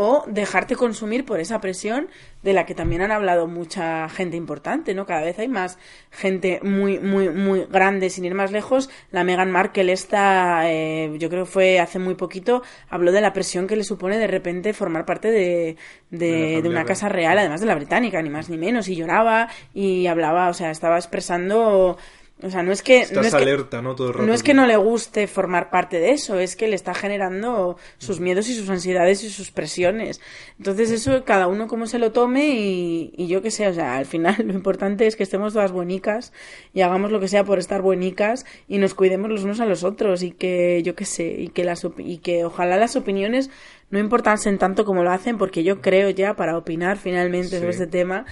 o 0.00 0.22
dejarte 0.28 0.76
consumir 0.76 1.24
por 1.24 1.40
esa 1.40 1.60
presión 1.60 2.06
de 2.44 2.52
la 2.52 2.66
que 2.66 2.76
también 2.76 3.02
han 3.02 3.10
hablado 3.10 3.48
mucha 3.48 4.08
gente 4.08 4.36
importante, 4.36 4.94
¿no? 4.94 5.06
Cada 5.06 5.22
vez 5.22 5.40
hay 5.40 5.48
más 5.48 5.76
gente 6.12 6.60
muy, 6.62 7.00
muy, 7.00 7.30
muy 7.30 7.64
grande, 7.64 8.08
sin 8.08 8.24
ir 8.24 8.32
más 8.32 8.52
lejos. 8.52 8.90
La 9.10 9.24
Meghan 9.24 9.50
Markle 9.50 9.90
esta, 9.92 10.70
eh, 10.70 11.12
yo 11.18 11.28
creo 11.28 11.46
que 11.46 11.50
fue 11.50 11.80
hace 11.80 11.98
muy 11.98 12.14
poquito, 12.14 12.62
habló 12.88 13.10
de 13.10 13.20
la 13.20 13.32
presión 13.32 13.66
que 13.66 13.74
le 13.74 13.82
supone 13.82 14.18
de 14.18 14.28
repente 14.28 14.72
formar 14.72 15.04
parte 15.04 15.32
de, 15.32 15.76
de, 16.10 16.62
una 16.64 16.84
casa 16.84 17.08
real, 17.08 17.36
además 17.36 17.60
de 17.60 17.66
la 17.66 17.74
británica, 17.74 18.22
ni 18.22 18.30
más 18.30 18.48
ni 18.48 18.56
menos, 18.56 18.86
y 18.86 18.94
lloraba 18.94 19.48
y 19.74 20.06
hablaba, 20.06 20.48
o 20.48 20.54
sea, 20.54 20.70
estaba 20.70 20.96
expresando... 20.96 21.98
O 22.40 22.50
sea, 22.50 22.62
no 22.62 22.70
es 22.70 22.82
que... 22.82 23.00
Estás 23.00 23.16
no 23.16 23.22
es 23.22 23.34
que- 23.34 23.42
alerta, 23.42 23.82
¿no? 23.82 23.96
Todo 23.96 24.08
el 24.08 24.14
rato. 24.14 24.26
no 24.26 24.32
es 24.32 24.44
que 24.44 24.54
no 24.54 24.66
le 24.66 24.76
guste 24.76 25.26
formar 25.26 25.70
parte 25.70 25.98
de 25.98 26.12
eso, 26.12 26.38
es 26.38 26.54
que 26.54 26.68
le 26.68 26.76
está 26.76 26.94
generando 26.94 27.76
sus 27.98 28.20
miedos 28.20 28.48
y 28.48 28.54
sus 28.54 28.70
ansiedades 28.70 29.24
y 29.24 29.30
sus 29.30 29.50
presiones. 29.50 30.20
Entonces 30.58 30.92
eso 30.92 31.24
cada 31.24 31.48
uno 31.48 31.66
como 31.66 31.86
se 31.86 31.98
lo 31.98 32.12
tome 32.12 32.46
y, 32.50 33.12
y 33.16 33.26
yo 33.26 33.42
qué 33.42 33.50
sé, 33.50 33.66
o 33.66 33.74
sea, 33.74 33.96
al 33.96 34.06
final 34.06 34.36
lo 34.46 34.52
importante 34.52 35.06
es 35.08 35.16
que 35.16 35.24
estemos 35.24 35.52
todas 35.52 35.72
buenicas 35.72 36.32
y 36.72 36.82
hagamos 36.82 37.10
lo 37.10 37.18
que 37.18 37.26
sea 37.28 37.42
por 37.42 37.58
estar 37.58 37.82
buenicas 37.82 38.46
y 38.68 38.78
nos 38.78 38.94
cuidemos 38.94 39.30
los 39.30 39.42
unos 39.42 39.58
a 39.58 39.66
los 39.66 39.82
otros 39.82 40.22
y 40.22 40.30
que 40.30 40.82
yo 40.84 40.94
qué 40.94 41.06
sé, 41.06 41.26
y 41.40 41.48
que 41.48 41.64
las 41.64 41.84
y 41.98 42.18
que 42.18 42.44
ojalá 42.44 42.76
las 42.76 42.94
opiniones 42.94 43.50
no 43.90 43.98
importasen 43.98 44.58
tanto 44.58 44.84
como 44.84 45.02
lo 45.02 45.10
hacen 45.10 45.38
porque 45.38 45.64
yo 45.64 45.80
creo 45.80 46.10
ya 46.10 46.36
para 46.36 46.56
opinar 46.58 46.98
finalmente 46.98 47.58
sobre 47.58 47.70
este 47.70 47.86
tema 47.86 48.26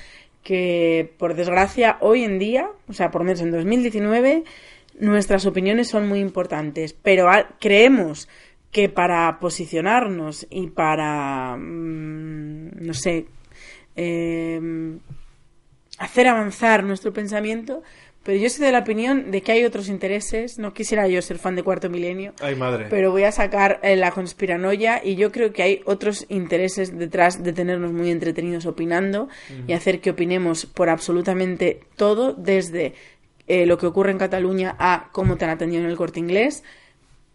que 0.47 1.13
por 1.19 1.35
desgracia 1.35 1.97
hoy 1.99 2.23
en 2.23 2.39
día, 2.39 2.71
o 2.87 2.93
sea, 2.93 3.11
por 3.11 3.23
lo 3.23 3.25
menos 3.25 3.41
en 3.41 3.51
2019, 3.51 4.45
nuestras 5.01 5.45
opiniones 5.45 5.89
son 5.89 6.07
muy 6.07 6.21
importantes, 6.21 6.93
pero 6.93 7.29
creemos 7.59 8.29
que 8.71 8.89
para 8.89 9.41
posicionarnos 9.41 10.47
y 10.49 10.69
para, 10.69 11.57
mm, 11.57 12.87
no 12.87 12.95
sé, 12.95 13.27
eh, 13.97 14.61
hacer 15.99 16.29
avanzar 16.29 16.85
nuestro 16.85 17.13
pensamiento, 17.13 17.83
pero 18.27 18.39
yo 18.39 18.51
soy 18.51 18.65
de 18.67 18.73
la 18.73 18.81
opinión 18.81 19.31
de 19.31 19.41
que 19.41 19.53
hay 19.53 19.65
otros 19.65 19.89
intereses. 19.89 20.59
No 20.59 20.75
quisiera 20.75 21.07
yo 21.07 21.23
ser 21.23 21.39
fan 21.39 21.55
de 21.55 21.63
Cuarto 21.63 21.89
Milenio, 21.89 22.35
Ay, 22.41 22.57
madre. 22.57 22.89
pero 22.91 23.13
voy 23.13 23.23
a 23.23 23.31
sacar 23.31 23.79
eh, 23.85 23.95
la 23.95 24.11
conspiranoia 24.11 25.01
y 25.03 25.15
yo 25.15 25.31
creo 25.31 25.53
que 25.53 25.63
hay 25.63 25.81
otros 25.85 26.27
intereses 26.29 26.99
detrás 26.99 27.45
de 27.45 27.53
tenernos 27.53 27.93
muy 27.93 28.11
entretenidos 28.11 28.67
opinando 28.67 29.29
y 29.69 29.75
hacer 29.75 30.01
que 30.01 30.11
opinemos 30.11 30.67
por 30.67 30.89
absolutamente 30.89 31.83
todo, 31.95 32.33
desde 32.33 32.95
eh, 33.47 33.65
lo 33.65 33.79
que 33.79 33.87
ocurre 33.87 34.11
en 34.11 34.19
Cataluña 34.19 34.75
a 34.77 35.09
cómo 35.13 35.37
te 35.37 35.45
han 35.45 35.53
atendido 35.53 35.85
en 35.85 35.89
el 35.89 35.97
corte 35.97 36.19
inglés, 36.19 36.65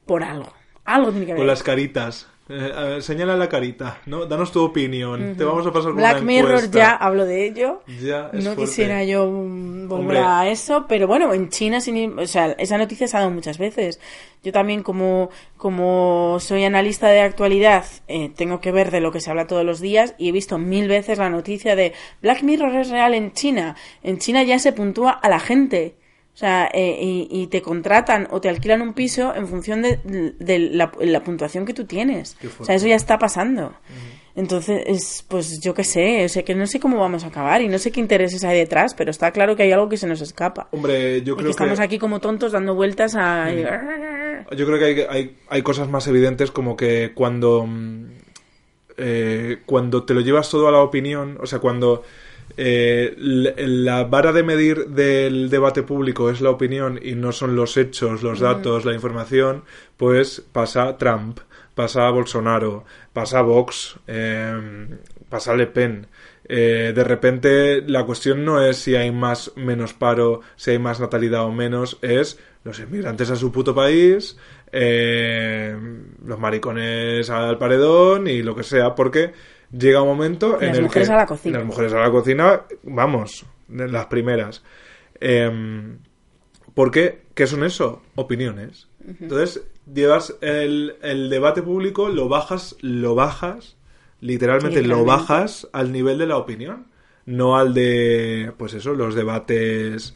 por 0.05 0.23
algo. 0.23 0.51
Algo 0.83 1.11
tiene 1.11 1.25
que 1.25 1.31
haber. 1.31 1.39
Con 1.39 1.47
las 1.47 1.63
caritas. 1.63 2.27
Eh, 2.53 2.73
a 2.75 2.81
ver, 2.83 3.01
señala 3.03 3.37
la 3.37 3.47
carita, 3.47 4.01
¿no? 4.07 4.25
Danos 4.25 4.51
tu 4.51 4.61
opinión. 4.61 5.35
Te 5.37 5.43
vamos 5.45 5.65
a 5.65 5.71
pasar 5.71 5.93
Black 5.93 6.17
una 6.17 6.25
Mirror 6.25 6.51
encuesta. 6.51 6.77
ya 6.77 6.91
hablo 6.91 7.25
de 7.25 7.45
ello. 7.47 7.81
Ya, 8.01 8.29
es 8.33 8.43
no 8.43 8.51
fuerte. 8.55 8.61
quisiera 8.63 9.03
yo 9.05 9.25
volver 9.31 9.89
Hombre. 9.91 10.19
a 10.19 10.49
eso, 10.49 10.85
pero 10.87 11.07
bueno, 11.07 11.33
en 11.33 11.49
China, 11.49 11.79
sin 11.79 12.19
o 12.19 12.27
sea, 12.27 12.51
esa 12.57 12.77
noticia 12.77 13.07
se 13.07 13.15
ha 13.15 13.21
dado 13.21 13.31
muchas 13.31 13.57
veces. 13.57 13.99
Yo 14.43 14.51
también, 14.51 14.83
como, 14.83 15.29
como 15.55 16.37
soy 16.39 16.63
analista 16.65 17.07
de 17.07 17.21
actualidad, 17.21 17.85
eh, 18.07 18.31
tengo 18.35 18.59
que 18.59 18.71
ver 18.71 18.91
de 18.91 18.99
lo 18.99 19.11
que 19.11 19.21
se 19.21 19.29
habla 19.29 19.47
todos 19.47 19.63
los 19.63 19.79
días 19.79 20.15
y 20.17 20.29
he 20.29 20.31
visto 20.31 20.57
mil 20.57 20.87
veces 20.87 21.19
la 21.19 21.29
noticia 21.29 21.75
de 21.75 21.93
Black 22.21 22.43
Mirror 22.43 22.75
es 22.75 22.89
real 22.89 23.13
en 23.13 23.31
China. 23.33 23.75
En 24.03 24.17
China 24.17 24.43
ya 24.43 24.59
se 24.59 24.73
puntúa 24.73 25.11
a 25.11 25.29
la 25.29 25.39
gente. 25.39 25.95
O 26.33 26.37
sea, 26.37 26.69
eh, 26.73 26.97
y, 27.01 27.27
y 27.29 27.47
te 27.47 27.61
contratan 27.61 28.27
o 28.31 28.39
te 28.39 28.49
alquilan 28.49 28.81
un 28.81 28.93
piso 28.93 29.35
en 29.35 29.47
función 29.47 29.81
de, 29.81 29.99
de 30.39 30.59
la, 30.59 30.91
la 30.99 31.23
puntuación 31.23 31.65
que 31.65 31.73
tú 31.73 31.85
tienes. 31.85 32.37
O 32.59 32.63
sea, 32.63 32.75
eso 32.75 32.87
ya 32.87 32.95
está 32.95 33.19
pasando. 33.19 33.73
Entonces, 34.33 34.81
es, 34.85 35.25
pues 35.27 35.59
yo 35.59 35.73
qué 35.73 35.83
sé, 35.83 36.23
o 36.23 36.29
sea, 36.29 36.43
que 36.43 36.55
no 36.55 36.65
sé 36.65 36.79
cómo 36.79 36.97
vamos 36.97 37.25
a 37.25 37.27
acabar 37.27 37.61
y 37.61 37.67
no 37.67 37.77
sé 37.77 37.91
qué 37.91 37.99
intereses 37.99 38.43
hay 38.45 38.57
detrás, 38.57 38.93
pero 38.93 39.11
está 39.11 39.31
claro 39.31 39.57
que 39.57 39.63
hay 39.63 39.73
algo 39.73 39.89
que 39.89 39.97
se 39.97 40.07
nos 40.07 40.21
escapa. 40.21 40.69
Hombre, 40.71 41.21
yo 41.21 41.33
y 41.33 41.35
creo 41.35 41.45
que 41.47 41.51
estamos 41.51 41.79
aquí 41.81 41.99
como 41.99 42.21
tontos 42.21 42.53
dando 42.53 42.75
vueltas 42.75 43.13
a... 43.15 43.51
Yo 43.51 44.65
creo 44.65 44.79
que 44.79 44.85
hay, 44.85 44.99
hay, 45.09 45.37
hay 45.49 45.61
cosas 45.61 45.89
más 45.89 46.07
evidentes 46.07 46.49
como 46.49 46.77
que 46.77 47.11
cuando, 47.13 47.65
mm, 47.67 48.05
eh, 48.97 49.57
cuando 49.65 50.05
te 50.05 50.13
lo 50.13 50.21
llevas 50.21 50.49
todo 50.49 50.69
a 50.69 50.71
la 50.71 50.81
opinión, 50.81 51.37
o 51.41 51.45
sea, 51.45 51.59
cuando 51.59 52.03
eh, 52.57 53.15
la 53.17 54.03
vara 54.03 54.31
de 54.31 54.43
medir 54.43 54.87
del 54.87 55.49
debate 55.49 55.83
público 55.83 56.29
es 56.29 56.41
la 56.41 56.49
opinión 56.49 56.99
y 57.01 57.15
no 57.15 57.31
son 57.31 57.55
los 57.55 57.77
hechos, 57.77 58.23
los 58.23 58.39
datos, 58.39 58.85
la 58.85 58.93
información, 58.93 59.63
pues 59.97 60.43
pasa 60.51 60.97
Trump, 60.97 61.39
pasa 61.75 62.09
Bolsonaro, 62.09 62.83
pasa 63.13 63.41
Vox, 63.41 63.97
eh, 64.07 64.87
pasa 65.29 65.55
Le 65.55 65.67
Pen. 65.67 66.07
Eh, 66.53 66.91
de 66.93 67.03
repente 67.03 67.81
la 67.87 68.05
cuestión 68.05 68.43
no 68.43 68.61
es 68.61 68.77
si 68.77 68.95
hay 68.95 69.11
más 69.11 69.53
menos 69.55 69.93
paro, 69.93 70.41
si 70.57 70.71
hay 70.71 70.79
más 70.79 70.99
natalidad 70.99 71.43
o 71.45 71.51
menos, 71.51 71.97
es 72.01 72.39
los 72.63 72.79
inmigrantes 72.79 73.29
a 73.31 73.35
su 73.35 73.51
puto 73.51 73.73
país, 73.73 74.37
eh, 74.71 75.75
los 76.25 76.39
maricones 76.39 77.29
al 77.29 77.57
paredón 77.57 78.27
y 78.27 78.41
lo 78.41 78.55
que 78.55 78.63
sea, 78.63 78.95
porque 78.95 79.33
llega 79.71 80.01
un 80.01 80.07
momento 80.07 80.61
en 80.61 80.69
las 80.69 80.77
el 80.77 80.83
mujeres 80.83 81.07
que 81.07 81.13
a 81.13 81.17
la 81.17 81.25
cocina. 81.25 81.57
las 81.57 81.67
mujeres 81.67 81.93
a 81.93 81.99
la 81.99 82.11
cocina, 82.11 82.61
vamos, 82.83 83.45
las 83.69 84.05
primeras. 84.07 84.63
Em, 85.19 85.99
porque, 86.73 87.23
¿qué 87.33 87.47
son 87.47 87.63
eso? 87.63 88.01
Opiniones. 88.15 88.87
Entonces, 89.19 89.63
llevas 89.91 90.35
el, 90.41 90.95
el 91.01 91.29
debate 91.29 91.61
público, 91.61 92.09
lo 92.09 92.29
bajas, 92.29 92.75
lo 92.81 93.15
bajas, 93.15 93.77
literalmente 94.19 94.81
lo 94.83 95.03
bajas 95.03 95.67
al 95.73 95.91
nivel 95.91 96.17
de 96.17 96.27
la 96.27 96.37
opinión. 96.37 96.87
No 97.25 97.55
al 97.55 97.73
de, 97.73 98.51
pues 98.57 98.73
eso, 98.73 98.93
los 98.93 99.13
debates 99.15 100.15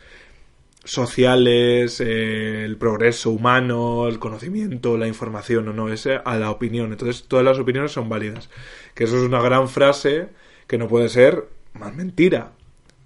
sociales, 0.85 1.99
eh, 2.01 2.63
el 2.65 2.77
progreso 2.77 3.31
humano, 3.31 4.07
el 4.07 4.19
conocimiento, 4.19 4.97
la 4.97 5.07
información, 5.07 5.67
o 5.69 5.73
no, 5.73 5.89
ese 5.91 6.19
a 6.23 6.37
la 6.37 6.51
opinión. 6.51 6.91
Entonces, 6.93 7.25
todas 7.27 7.43
las 7.45 7.59
opiniones 7.59 7.91
son 7.91 8.09
válidas. 8.09 8.49
Que 8.93 9.03
eso 9.05 9.17
es 9.17 9.23
una 9.23 9.41
gran 9.41 9.67
frase 9.69 10.29
que 10.67 10.77
no 10.77 10.87
puede 10.87 11.09
ser 11.09 11.47
más 11.73 11.93
mentira. 11.95 12.53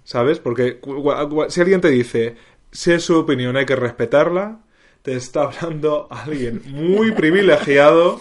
¿Sabes? 0.04 0.40
Porque 0.40 0.80
si 1.48 1.60
alguien 1.60 1.80
te 1.80 1.90
dice, 1.90 2.36
si 2.72 2.92
es 2.92 3.04
su 3.04 3.18
opinión, 3.18 3.56
hay 3.56 3.66
que 3.66 3.76
respetarla, 3.76 4.60
te 5.02 5.14
está 5.16 5.42
hablando 5.44 6.08
alguien 6.10 6.62
muy 6.66 7.12
privilegiado 7.12 8.20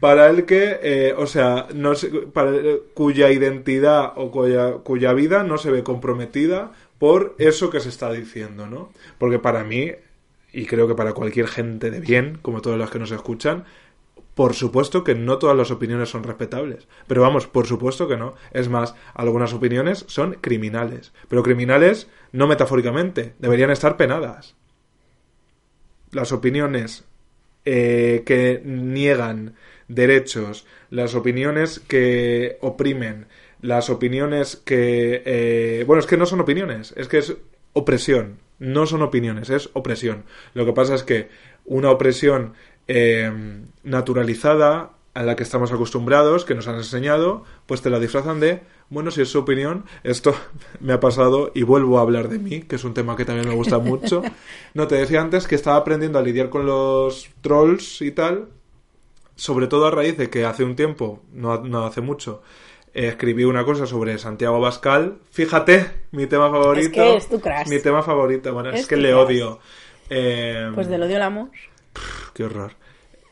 para 0.00 0.28
el 0.30 0.46
que, 0.46 0.78
eh, 0.82 1.14
o 1.16 1.26
sea, 1.26 1.66
no 1.74 1.94
se- 1.94 2.08
para 2.08 2.52
cuya 2.94 3.30
identidad 3.30 4.12
o 4.16 4.30
cuya, 4.30 4.74
cuya 4.84 5.12
vida 5.12 5.42
no 5.42 5.58
se 5.58 5.70
ve 5.72 5.82
comprometida 5.82 6.72
por 6.98 7.34
eso 7.38 7.70
que 7.70 7.80
se 7.80 7.88
está 7.88 8.12
diciendo, 8.12 8.66
¿no? 8.66 8.92
Porque 9.18 9.38
para 9.38 9.64
mí, 9.64 9.92
y 10.52 10.66
creo 10.66 10.88
que 10.88 10.94
para 10.94 11.12
cualquier 11.12 11.48
gente 11.48 11.90
de 11.90 12.00
bien, 12.00 12.38
como 12.42 12.60
todas 12.60 12.78
las 12.78 12.90
que 12.90 12.98
nos 12.98 13.10
escuchan, 13.10 13.64
por 14.38 14.54
supuesto 14.54 15.02
que 15.02 15.16
no 15.16 15.38
todas 15.38 15.56
las 15.56 15.72
opiniones 15.72 16.10
son 16.10 16.22
respetables. 16.22 16.86
Pero 17.08 17.22
vamos, 17.22 17.48
por 17.48 17.66
supuesto 17.66 18.06
que 18.06 18.16
no. 18.16 18.34
Es 18.52 18.68
más, 18.68 18.94
algunas 19.14 19.52
opiniones 19.52 20.04
son 20.06 20.34
criminales. 20.34 21.12
Pero 21.28 21.42
criminales 21.42 22.08
no 22.30 22.46
metafóricamente. 22.46 23.34
Deberían 23.40 23.72
estar 23.72 23.96
penadas. 23.96 24.54
Las 26.12 26.30
opiniones 26.30 27.04
eh, 27.64 28.22
que 28.24 28.62
niegan 28.64 29.56
derechos, 29.88 30.66
las 30.88 31.16
opiniones 31.16 31.80
que 31.80 32.58
oprimen, 32.60 33.26
las 33.60 33.90
opiniones 33.90 34.56
que... 34.56 35.22
eh, 35.24 35.84
bueno, 35.86 36.00
es 36.00 36.06
que 36.06 36.16
no 36.16 36.26
son 36.26 36.40
opiniones, 36.40 36.94
es 36.96 37.08
que 37.08 37.18
es 37.18 37.36
opresión. 37.72 38.38
No 38.58 38.86
son 38.86 39.02
opiniones, 39.02 39.50
es 39.50 39.70
opresión. 39.74 40.24
Lo 40.54 40.66
que 40.66 40.72
pasa 40.72 40.94
es 40.94 41.04
que 41.04 41.28
una 41.64 41.90
opresión 41.90 42.54
eh, 42.88 43.30
naturalizada 43.84 44.90
a 45.14 45.22
la 45.22 45.36
que 45.36 45.42
estamos 45.42 45.72
acostumbrados, 45.72 46.44
que 46.44 46.54
nos 46.54 46.68
han 46.68 46.76
enseñado, 46.76 47.44
pues 47.66 47.82
te 47.82 47.90
la 47.90 47.98
disfrazan 47.98 48.40
de, 48.40 48.62
bueno, 48.88 49.10
si 49.10 49.20
es 49.20 49.28
su 49.28 49.40
opinión, 49.40 49.84
esto 50.04 50.34
me 50.80 50.92
ha 50.92 51.00
pasado 51.00 51.50
y 51.54 51.62
vuelvo 51.62 51.98
a 51.98 52.02
hablar 52.02 52.28
de 52.28 52.38
mí, 52.38 52.62
que 52.62 52.76
es 52.76 52.84
un 52.84 52.94
tema 52.94 53.16
que 53.16 53.24
también 53.24 53.48
me 53.48 53.54
gusta 53.54 53.78
mucho. 53.80 54.22
No, 54.74 54.86
te 54.86 54.96
decía 54.96 55.20
antes 55.20 55.46
que 55.46 55.54
estaba 55.54 55.76
aprendiendo 55.76 56.18
a 56.18 56.22
lidiar 56.22 56.50
con 56.50 56.66
los 56.66 57.28
trolls 57.40 58.02
y 58.02 58.10
tal, 58.12 58.48
sobre 59.36 59.66
todo 59.66 59.86
a 59.86 59.90
raíz 59.90 60.16
de 60.16 60.30
que 60.30 60.44
hace 60.44 60.64
un 60.64 60.76
tiempo, 60.76 61.22
no, 61.32 61.62
no 61.62 61.84
hace 61.84 62.00
mucho, 62.00 62.42
escribí 63.06 63.44
una 63.44 63.64
cosa 63.64 63.86
sobre 63.86 64.18
Santiago 64.18 64.60
Bascal. 64.60 65.18
Fíjate, 65.30 65.86
mi 66.12 66.26
tema 66.26 66.50
favorito. 66.50 66.90
que 66.92 67.16
es 67.16 67.28
tu 67.28 67.40
crush. 67.40 67.68
Mi 67.68 67.78
tema 67.80 68.02
favorito, 68.02 68.52
bueno, 68.52 68.70
es, 68.70 68.80
Es 68.80 68.86
que 68.86 68.96
le 68.96 69.10
crush. 69.10 69.24
odio. 69.26 69.60
Eh, 70.10 70.70
Pues 70.74 70.88
del 70.88 71.02
odio 71.02 71.16
al 71.16 71.22
amor. 71.22 71.48
qué 72.34 72.44
horror. 72.44 72.72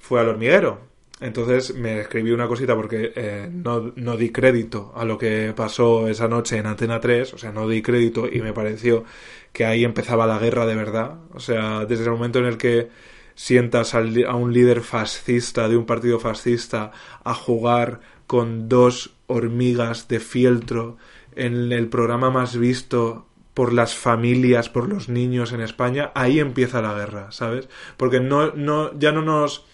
Fue 0.01 0.21
al 0.21 0.29
hormiguero. 0.29 0.81
Entonces 1.19 1.75
me 1.75 2.01
escribí 2.01 2.31
una 2.31 2.47
cosita 2.47 2.77
porque 2.77 3.11
eh, 3.17 3.49
no, 3.51 3.93
no 3.97 4.19
di 4.19 4.31
crédito 4.31 4.93
a 4.95 5.07
lo 5.07 5.17
que 5.17 5.55
pasó 5.57 6.09
esa 6.09 6.29
noche 6.29 6.59
en 6.59 6.67
Antena 6.67 7.01
3, 7.01 7.33
o 7.33 7.39
sea, 7.39 7.53
no 7.53 7.67
di 7.67 7.81
crédito 7.81 8.29
y 8.31 8.43
me 8.43 8.53
pareció 8.53 9.05
que 9.51 9.64
ahí 9.64 9.83
empezaba 9.83 10.27
la 10.27 10.39
guerra 10.39 10.67
de 10.67 10.75
verdad. 10.75 11.14
O 11.33 11.41
sea, 11.41 11.87
desde 11.87 12.05
el 12.05 12.11
momento 12.11 12.39
en 12.39 12.45
el 12.45 12.59
que 12.59 12.89
sientas 13.35 13.95
al 13.95 14.27
a 14.27 14.35
un 14.35 14.53
líder 14.53 14.83
fascista 14.83 15.69
de 15.71 15.79
un 15.79 15.87
partido 15.87 16.21
fascista 16.21 16.93
a 17.25 17.33
jugar 17.35 18.01
con 18.27 18.69
dos 18.69 19.16
hormigas 19.27 20.09
de 20.09 20.20
fieltro 20.20 20.97
en 21.35 21.72
el 21.72 21.89
programa 21.89 22.31
más 22.31 22.57
visto 22.57 23.27
por 23.55 23.72
las 23.72 23.95
familias, 23.95 24.68
por 24.68 24.89
los 24.89 25.09
niños 25.09 25.53
en 25.53 25.62
España, 25.62 26.12
ahí 26.14 26.41
empieza 26.41 26.83
la 26.83 26.95
guerra, 26.95 27.33
¿sabes? 27.33 27.68
Porque 27.97 28.20
no, 28.20 28.53
no, 28.53 28.97
ya 28.99 29.12
no 29.12 29.22
nos 29.22 29.64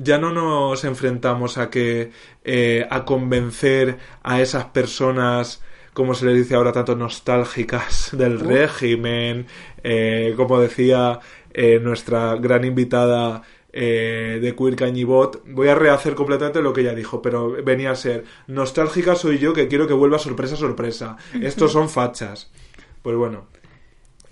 ya 0.00 0.18
no 0.18 0.32
nos 0.32 0.84
enfrentamos 0.84 1.58
a 1.58 1.70
que 1.70 2.12
eh, 2.44 2.86
a 2.88 3.04
convencer 3.04 3.98
a 4.22 4.40
esas 4.40 4.66
personas 4.66 5.60
como 5.92 6.14
se 6.14 6.26
le 6.26 6.34
dice 6.34 6.54
ahora 6.54 6.70
tanto 6.70 6.94
nostálgicas 6.94 8.10
del 8.16 8.38
régimen 8.38 9.46
eh, 9.82 10.34
como 10.36 10.60
decía 10.60 11.18
eh, 11.52 11.80
nuestra 11.82 12.36
gran 12.36 12.64
invitada 12.64 13.42
eh, 13.80 14.38
de 14.42 14.56
Queer 14.56 14.74
Cañibot 14.74 15.42
voy 15.46 15.68
a 15.68 15.76
rehacer 15.76 16.14
completamente 16.16 16.60
lo 16.62 16.72
que 16.72 16.80
ella 16.80 16.94
dijo 16.96 17.22
pero 17.22 17.50
venía 17.62 17.92
a 17.92 17.96
ser 17.96 18.24
nostálgica 18.48 19.14
soy 19.14 19.38
yo 19.38 19.52
que 19.52 19.68
quiero 19.68 19.86
que 19.86 19.92
vuelva 19.94 20.18
sorpresa 20.18 20.56
sorpresa. 20.56 21.16
Estos 21.40 21.70
son 21.72 21.88
fachas 21.88 22.50
pues 23.02 23.16
bueno 23.16 23.46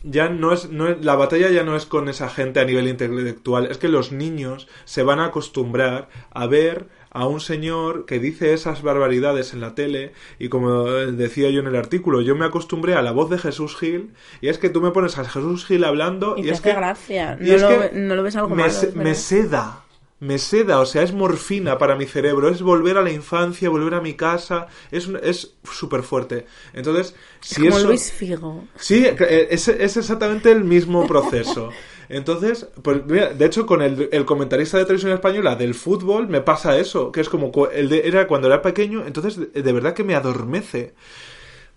ya 0.02 0.28
no 0.28 0.52
es, 0.52 0.70
no 0.70 0.88
es- 0.88 1.04
la 1.04 1.16
batalla 1.16 1.50
ya 1.50 1.62
no 1.64 1.76
es 1.76 1.84
con 1.86 2.08
esa 2.08 2.28
gente 2.28 2.60
a 2.60 2.64
nivel 2.64 2.86
intelectual, 2.88 3.66
es 3.70 3.78
que 3.78 3.88
los 3.88 4.12
niños 4.12 4.68
se 4.84 5.02
van 5.02 5.18
a 5.20 5.26
acostumbrar 5.26 6.08
a 6.30 6.46
ver 6.46 6.86
a 7.16 7.26
un 7.26 7.40
señor 7.40 8.04
que 8.06 8.18
dice 8.18 8.52
esas 8.52 8.82
barbaridades 8.82 9.52
en 9.54 9.60
la 9.60 9.74
tele 9.74 10.12
y 10.38 10.48
como 10.48 10.84
decía 10.84 11.50
yo 11.50 11.60
en 11.60 11.66
el 11.66 11.76
artículo, 11.76 12.20
yo 12.20 12.36
me 12.36 12.44
acostumbré 12.44 12.94
a 12.94 13.02
la 13.02 13.12
voz 13.12 13.30
de 13.30 13.38
Jesús 13.38 13.76
Gil 13.76 14.10
y 14.40 14.48
es 14.48 14.58
que 14.58 14.68
tú 14.70 14.80
me 14.80 14.90
pones 14.90 15.16
a 15.18 15.24
Jesús 15.24 15.64
Gil 15.66 15.84
hablando 15.84 16.34
Y 16.36 16.40
y, 16.40 16.42
te 16.44 16.50
es 16.50 16.54
hace 16.60 16.70
que 16.70 16.74
gracia. 16.76 17.38
y 17.40 17.44
No 17.46 17.54
es 17.54 17.62
lo 17.62 17.68
que 17.68 17.78
ve- 17.78 17.90
no 17.94 18.14
lo 18.14 18.22
ves 18.22 18.36
algo 18.36 18.50
me, 18.50 18.62
malo, 18.62 18.72
se- 18.72 18.88
es 18.88 18.94
me 18.96 19.14
seda 19.14 19.82
me 20.18 20.38
seda, 20.38 20.80
o 20.80 20.86
sea, 20.86 21.02
es 21.02 21.12
morfina 21.12 21.76
para 21.76 21.94
mi 21.94 22.06
cerebro, 22.06 22.48
es 22.48 22.62
volver 22.62 22.96
a 22.96 23.02
la 23.02 23.12
infancia, 23.12 23.68
volver 23.68 23.92
a 23.92 24.00
mi 24.00 24.14
casa, 24.14 24.66
es 24.90 25.06
un- 25.08 25.20
es 25.22 25.56
súper 25.70 26.02
fuerte. 26.02 26.46
Entonces, 26.72 27.14
si 27.40 27.56
Como 27.66 27.76
eso... 27.76 27.88
Luis 27.88 28.12
Figo. 28.12 28.64
Sí, 28.76 29.04
eh, 29.04 29.48
es, 29.50 29.68
es 29.68 29.96
exactamente 29.98 30.50
el 30.50 30.64
mismo 30.64 31.06
proceso. 31.06 31.70
Entonces, 32.08 32.68
pues 32.82 33.04
mira, 33.06 33.32
de 33.32 33.44
hecho 33.44 33.66
con 33.66 33.82
el, 33.82 34.24
comentarista 34.24 34.78
de 34.78 34.84
televisión 34.84 35.12
española 35.12 35.56
del 35.56 35.74
fútbol 35.74 36.28
me 36.28 36.40
pasa 36.40 36.78
eso, 36.78 37.10
que 37.12 37.20
es 37.20 37.28
como 37.28 37.50
el 37.68 37.88
de, 37.88 38.06
era 38.06 38.26
cuando 38.26 38.46
era 38.46 38.62
pequeño, 38.62 39.04
entonces 39.06 39.52
de, 39.52 39.72
verdad 39.72 39.94
que 39.94 40.04
me 40.04 40.14
adormece. 40.14 40.94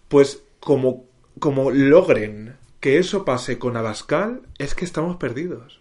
Pues 0.07 0.43
como, 0.59 1.05
como 1.39 1.71
logren 1.71 2.57
que 2.79 2.97
eso 2.97 3.25
pase 3.25 3.59
con 3.59 3.77
Abascal, 3.77 4.41
es 4.57 4.75
que 4.75 4.85
estamos 4.85 5.17
perdidos. 5.17 5.79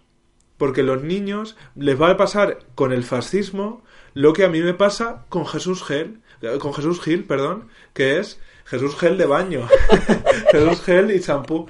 Porque 0.56 0.82
los 0.82 1.02
niños 1.02 1.56
les 1.76 2.00
va 2.00 2.10
a 2.10 2.16
pasar 2.16 2.58
con 2.74 2.92
el 2.92 3.04
fascismo 3.04 3.84
lo 4.14 4.32
que 4.32 4.44
a 4.44 4.48
mí 4.48 4.60
me 4.60 4.74
pasa 4.74 5.24
con 5.28 5.46
Jesús 5.46 5.84
eh, 5.90 6.58
con 6.58 6.74
Jesús 6.74 7.00
Gil, 7.00 7.24
perdón, 7.24 7.68
que 7.94 8.18
es 8.18 8.40
Jesús 8.68 8.96
Gel 8.96 9.18
de 9.18 9.26
baño. 9.26 9.66
Jesús 10.52 10.82
Gel 10.82 11.10
y 11.10 11.20
champú. 11.20 11.68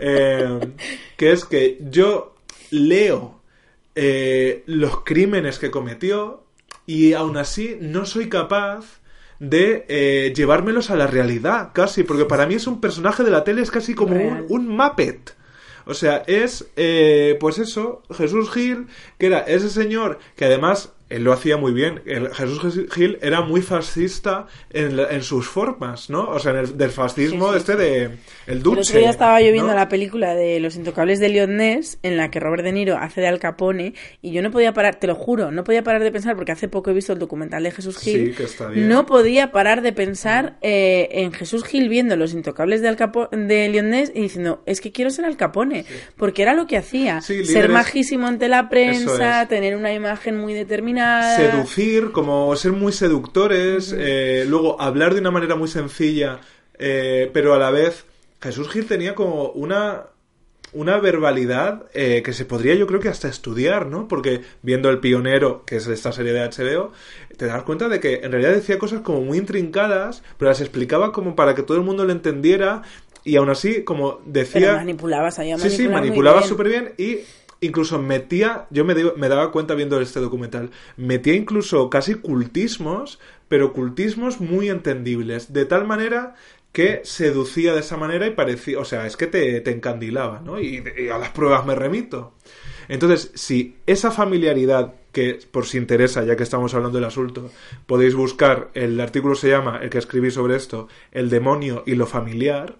Eh, 0.00 0.60
que 1.16 1.32
es 1.32 1.44
que 1.44 1.78
yo 1.90 2.34
leo 2.70 3.40
eh, 3.94 4.62
los 4.66 5.00
crímenes 5.00 5.58
que 5.58 5.70
cometió 5.70 6.44
y 6.86 7.12
aún 7.12 7.36
así 7.36 7.76
no 7.80 8.06
soy 8.06 8.28
capaz 8.28 9.00
de 9.38 9.86
eh, 9.88 10.32
llevármelos 10.34 10.90
a 10.90 10.96
la 10.96 11.06
realidad, 11.06 11.70
casi, 11.72 12.02
porque 12.02 12.26
para 12.26 12.46
mí 12.46 12.54
es 12.54 12.66
un 12.66 12.80
personaje 12.80 13.24
de 13.24 13.30
la 13.30 13.42
tele, 13.42 13.62
es 13.62 13.70
casi 13.70 13.94
como 13.94 14.16
un, 14.16 14.46
un 14.48 14.68
Muppet. 14.68 15.34
O 15.86 15.94
sea, 15.94 16.22
es, 16.26 16.66
eh, 16.76 17.36
pues 17.40 17.58
eso, 17.58 18.02
Jesús 18.14 18.50
Gil, 18.52 18.86
que 19.18 19.26
era 19.26 19.40
ese 19.40 19.70
señor 19.70 20.18
que 20.36 20.44
además 20.44 20.92
él 21.10 21.22
lo 21.24 21.32
hacía 21.32 21.56
muy 21.58 21.72
bien. 21.72 22.00
El 22.06 22.32
Jesús 22.32 22.86
Gil 22.92 23.18
era 23.20 23.42
muy 23.42 23.60
fascista 23.62 24.46
en, 24.70 24.98
en 24.98 25.22
sus 25.22 25.48
formas, 25.48 26.08
¿no? 26.08 26.28
O 26.28 26.38
sea, 26.38 26.52
en 26.52 26.58
el, 26.58 26.78
del 26.78 26.90
fascismo 26.90 27.48
Sí, 27.48 27.52
sí, 27.52 27.56
este 27.58 27.76
de 27.76 28.04
el 28.04 28.12
El 28.46 28.62
duce. 28.62 28.80
otro 28.80 28.98
día 29.00 29.10
estaba 29.10 29.40
yo 29.40 29.52
viendo 29.52 29.72
¿no? 29.72 29.76
la 29.78 29.88
película 29.88 30.34
de 30.34 30.60
Los 30.60 30.76
Intocables 30.76 31.20
de 31.20 31.28
Leon 31.28 31.56
Ness, 31.56 31.98
en 32.02 32.16
la 32.16 32.30
que 32.30 32.40
Robert 32.40 32.62
De 32.62 32.72
Niro 32.72 32.96
hace 32.96 33.20
de 33.20 33.26
Al 33.26 33.38
Capone, 33.40 33.94
y 34.22 34.32
yo 34.32 34.40
no 34.42 34.50
podía 34.50 34.72
parar, 34.72 34.96
te 34.96 35.06
lo 35.06 35.14
juro, 35.14 35.50
no 35.50 35.64
podía 35.64 35.82
parar 35.82 36.02
de 36.02 36.12
pensar, 36.12 36.36
porque 36.36 36.52
hace 36.52 36.68
poco 36.68 36.90
he 36.90 36.94
visto 36.94 37.12
el 37.12 37.18
documental 37.18 37.62
de 37.64 37.70
Jesús 37.72 37.98
Gil, 37.98 38.28
Sí, 38.28 38.32
que 38.36 38.44
está 38.44 38.68
bien. 38.68 38.88
no 38.88 39.04
podía 39.06 39.50
parar 39.52 39.82
de 39.82 39.92
pensar 39.92 40.56
eh, 40.62 41.08
en 41.12 41.32
Jesús 41.32 41.64
Gil 41.64 41.88
viendo 41.88 42.16
Los 42.16 42.32
Intocables 42.32 42.82
de, 42.82 42.88
Al 42.88 42.96
Capo- 42.96 43.28
de 43.30 43.68
Leon 43.68 43.90
Ness 43.90 44.12
y 44.14 44.20
diciendo, 44.22 44.62
es 44.66 44.80
que 44.80 44.92
quiero 44.92 45.10
ser 45.10 45.24
Al 45.24 45.36
Capone, 45.36 45.84
porque 46.16 46.42
era 46.42 46.54
lo 46.54 46.66
que 46.68 46.76
hacía, 46.76 47.20
ser 47.20 47.68
majísimo 47.68 48.26
ante 48.28 48.48
la 48.48 48.68
prensa, 48.68 49.42
es. 49.42 49.48
tener 49.48 49.74
una 49.76 49.92
imagen 49.92 50.36
muy 50.38 50.54
determinada. 50.54 50.99
Seducir, 51.36 52.12
como 52.12 52.54
ser 52.56 52.72
muy 52.72 52.92
seductores, 52.92 53.94
eh, 53.96 54.44
luego 54.48 54.80
hablar 54.80 55.14
de 55.14 55.20
una 55.20 55.30
manera 55.30 55.56
muy 55.56 55.68
sencilla, 55.68 56.40
eh, 56.78 57.30
pero 57.32 57.54
a 57.54 57.58
la 57.58 57.70
vez 57.70 58.04
Jesús 58.40 58.68
Gil 58.70 58.86
tenía 58.86 59.14
como 59.14 59.50
una 59.50 60.06
una 60.72 60.98
verbalidad 60.98 61.86
eh, 61.94 62.22
que 62.22 62.32
se 62.32 62.44
podría 62.44 62.74
yo 62.74 62.86
creo 62.86 63.00
que 63.00 63.08
hasta 63.08 63.28
estudiar, 63.28 63.86
¿no? 63.86 64.06
Porque 64.08 64.42
viendo 64.62 64.88
El 64.88 65.00
Pionero, 65.00 65.64
que 65.64 65.76
es 65.76 65.86
esta 65.86 66.12
serie 66.12 66.32
de 66.32 66.48
HBO, 66.48 66.92
te 67.36 67.46
das 67.46 67.62
cuenta 67.64 67.88
de 67.88 68.00
que 68.00 68.20
en 68.22 68.30
realidad 68.32 68.52
decía 68.52 68.78
cosas 68.78 69.00
como 69.00 69.20
muy 69.20 69.38
intrincadas, 69.38 70.22
pero 70.38 70.50
las 70.50 70.60
explicaba 70.60 71.12
como 71.12 71.34
para 71.34 71.54
que 71.54 71.62
todo 71.62 71.76
el 71.76 71.82
mundo 71.82 72.04
lo 72.04 72.12
entendiera 72.12 72.82
y 73.24 73.36
aún 73.36 73.50
así 73.50 73.82
como 73.82 74.20
decía... 74.24 74.60
Pero 74.60 74.76
manipulaba, 74.76 75.30
sabía 75.30 75.58
Sí, 75.58 75.70
sí, 75.70 75.88
manipulaba 75.88 76.38
bien. 76.38 76.48
súper 76.48 76.68
bien 76.68 76.92
y 76.96 77.18
incluso 77.60 77.98
metía, 77.98 78.66
yo 78.70 78.84
me, 78.84 78.94
me 78.94 79.28
daba 79.28 79.52
cuenta 79.52 79.74
viendo 79.74 80.00
este 80.00 80.20
documental, 80.20 80.70
metía 80.96 81.34
incluso 81.34 81.90
casi 81.90 82.14
cultismos, 82.14 83.18
pero 83.48 83.72
cultismos 83.72 84.40
muy 84.40 84.68
entendibles, 84.68 85.52
de 85.52 85.64
tal 85.64 85.86
manera 85.86 86.34
que 86.72 87.00
seducía 87.04 87.74
de 87.74 87.80
esa 87.80 87.96
manera 87.96 88.26
y 88.26 88.30
parecía, 88.30 88.78
o 88.78 88.84
sea, 88.84 89.06
es 89.06 89.16
que 89.16 89.26
te, 89.26 89.60
te 89.60 89.72
encandilaba, 89.72 90.40
¿no? 90.40 90.60
Y, 90.60 90.82
y 90.96 91.08
a 91.08 91.18
las 91.18 91.30
pruebas 91.30 91.66
me 91.66 91.74
remito. 91.74 92.34
Entonces, 92.88 93.32
si 93.34 93.76
esa 93.86 94.10
familiaridad, 94.10 94.94
que 95.12 95.38
por 95.50 95.66
si 95.66 95.78
interesa, 95.78 96.24
ya 96.24 96.36
que 96.36 96.44
estamos 96.44 96.74
hablando 96.74 96.98
del 96.98 97.06
asunto, 97.06 97.50
podéis 97.86 98.14
buscar, 98.14 98.70
el 98.74 99.00
artículo 99.00 99.34
se 99.34 99.48
llama, 99.48 99.80
el 99.82 99.90
que 99.90 99.98
escribí 99.98 100.30
sobre 100.30 100.56
esto, 100.56 100.88
El 101.12 101.30
demonio 101.30 101.82
y 101.86 101.94
lo 101.94 102.06
familiar, 102.06 102.78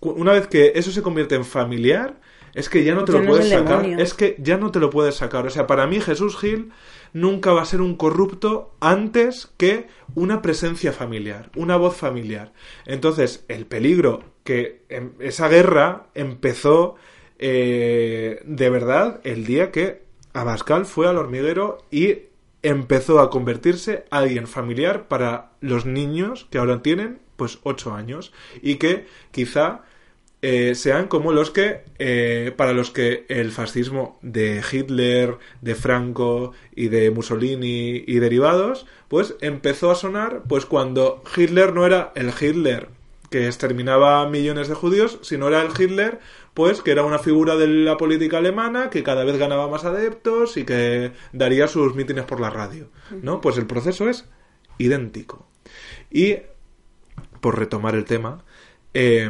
una 0.00 0.32
vez 0.32 0.46
que 0.46 0.72
eso 0.74 0.90
se 0.90 1.02
convierte 1.02 1.34
en 1.34 1.44
familiar, 1.44 2.20
es 2.56 2.68
que 2.68 2.82
ya 2.82 2.94
no 2.94 3.04
te 3.04 3.12
Ya 3.12 3.18
lo 3.18 3.24
no 3.24 3.30
es 3.30 3.36
puedes 3.38 3.52
el 3.52 3.58
sacar. 3.60 3.82
demonio. 3.82 3.98
Es 4.04 4.14
que 4.14 4.34
ya 4.40 4.56
no 4.56 4.70
te 4.72 4.80
lo 4.80 4.90
puedes 4.90 5.14
sacar. 5.14 5.46
O 5.46 5.50
sea, 5.50 5.66
para 5.68 5.86
mí 5.86 6.00
Jesús 6.00 6.36
Gil 6.36 6.72
nunca 7.12 7.52
va 7.52 7.62
a 7.62 7.66
ser 7.66 7.80
un 7.80 7.96
corrupto 7.96 8.74
antes 8.80 9.48
que 9.56 9.86
una 10.14 10.42
presencia 10.42 10.92
familiar, 10.92 11.50
una 11.54 11.76
voz 11.76 11.96
familiar. 11.96 12.52
Entonces, 12.84 13.44
el 13.48 13.66
peligro 13.66 14.24
que 14.42 14.82
em- 14.88 15.12
esa 15.20 15.48
guerra 15.48 16.06
empezó 16.14 16.96
eh, 17.38 18.40
de 18.44 18.70
verdad 18.70 19.20
el 19.24 19.44
día 19.44 19.70
que 19.70 20.02
Abascal 20.32 20.86
fue 20.86 21.06
al 21.08 21.18
hormiguero 21.18 21.78
y 21.90 22.20
empezó 22.62 23.20
a 23.20 23.30
convertirse 23.30 24.04
alguien 24.10 24.46
familiar 24.46 25.06
para 25.08 25.52
los 25.60 25.86
niños 25.86 26.46
que 26.50 26.58
ahora 26.58 26.82
tienen 26.82 27.20
pues 27.36 27.58
ocho 27.62 27.92
años 27.94 28.32
y 28.62 28.76
que 28.76 29.06
quizá 29.30 29.82
eh, 30.48 30.76
sean 30.76 31.08
como 31.08 31.32
los 31.32 31.50
que 31.50 31.82
eh, 31.98 32.52
para 32.56 32.72
los 32.72 32.92
que 32.92 33.26
el 33.28 33.50
fascismo 33.50 34.16
de 34.22 34.62
Hitler, 34.70 35.38
de 35.60 35.74
Franco 35.74 36.52
y 36.72 36.86
de 36.86 37.10
Mussolini 37.10 38.04
y 38.06 38.20
derivados, 38.20 38.86
pues 39.08 39.34
empezó 39.40 39.90
a 39.90 39.96
sonar 39.96 40.44
pues 40.48 40.64
cuando 40.64 41.20
Hitler 41.36 41.74
no 41.74 41.84
era 41.84 42.12
el 42.14 42.30
Hitler 42.40 42.90
que 43.28 43.46
exterminaba 43.46 44.22
a 44.22 44.28
millones 44.28 44.68
de 44.68 44.76
judíos, 44.76 45.18
sino 45.22 45.48
era 45.48 45.62
el 45.62 45.72
Hitler, 45.76 46.20
pues 46.54 46.80
que 46.80 46.92
era 46.92 47.02
una 47.02 47.18
figura 47.18 47.56
de 47.56 47.66
la 47.66 47.96
política 47.96 48.38
alemana 48.38 48.88
que 48.88 49.02
cada 49.02 49.24
vez 49.24 49.38
ganaba 49.38 49.66
más 49.66 49.84
adeptos 49.84 50.56
y 50.56 50.64
que 50.64 51.10
daría 51.32 51.66
sus 51.66 51.96
mítines 51.96 52.24
por 52.24 52.38
la 52.38 52.50
radio, 52.50 52.86
¿no? 53.20 53.40
Pues 53.40 53.58
el 53.58 53.66
proceso 53.66 54.08
es 54.08 54.26
idéntico. 54.78 55.44
Y 56.08 56.36
por 57.40 57.58
retomar 57.58 57.96
el 57.96 58.04
tema, 58.04 58.44
eh, 58.94 59.28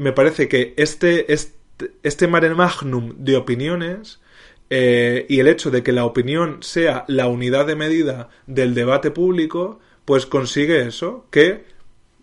me 0.00 0.14
parece 0.14 0.48
que 0.48 0.72
este, 0.78 1.30
este, 1.30 1.92
este 2.02 2.26
mare 2.26 2.48
magnum 2.54 3.16
de 3.18 3.36
opiniones 3.36 4.18
eh, 4.70 5.26
y 5.28 5.40
el 5.40 5.46
hecho 5.46 5.70
de 5.70 5.82
que 5.82 5.92
la 5.92 6.06
opinión 6.06 6.62
sea 6.62 7.04
la 7.06 7.28
unidad 7.28 7.66
de 7.66 7.76
medida 7.76 8.30
del 8.46 8.74
debate 8.74 9.10
público, 9.10 9.78
pues 10.06 10.24
consigue 10.24 10.86
eso, 10.86 11.26
que 11.30 11.66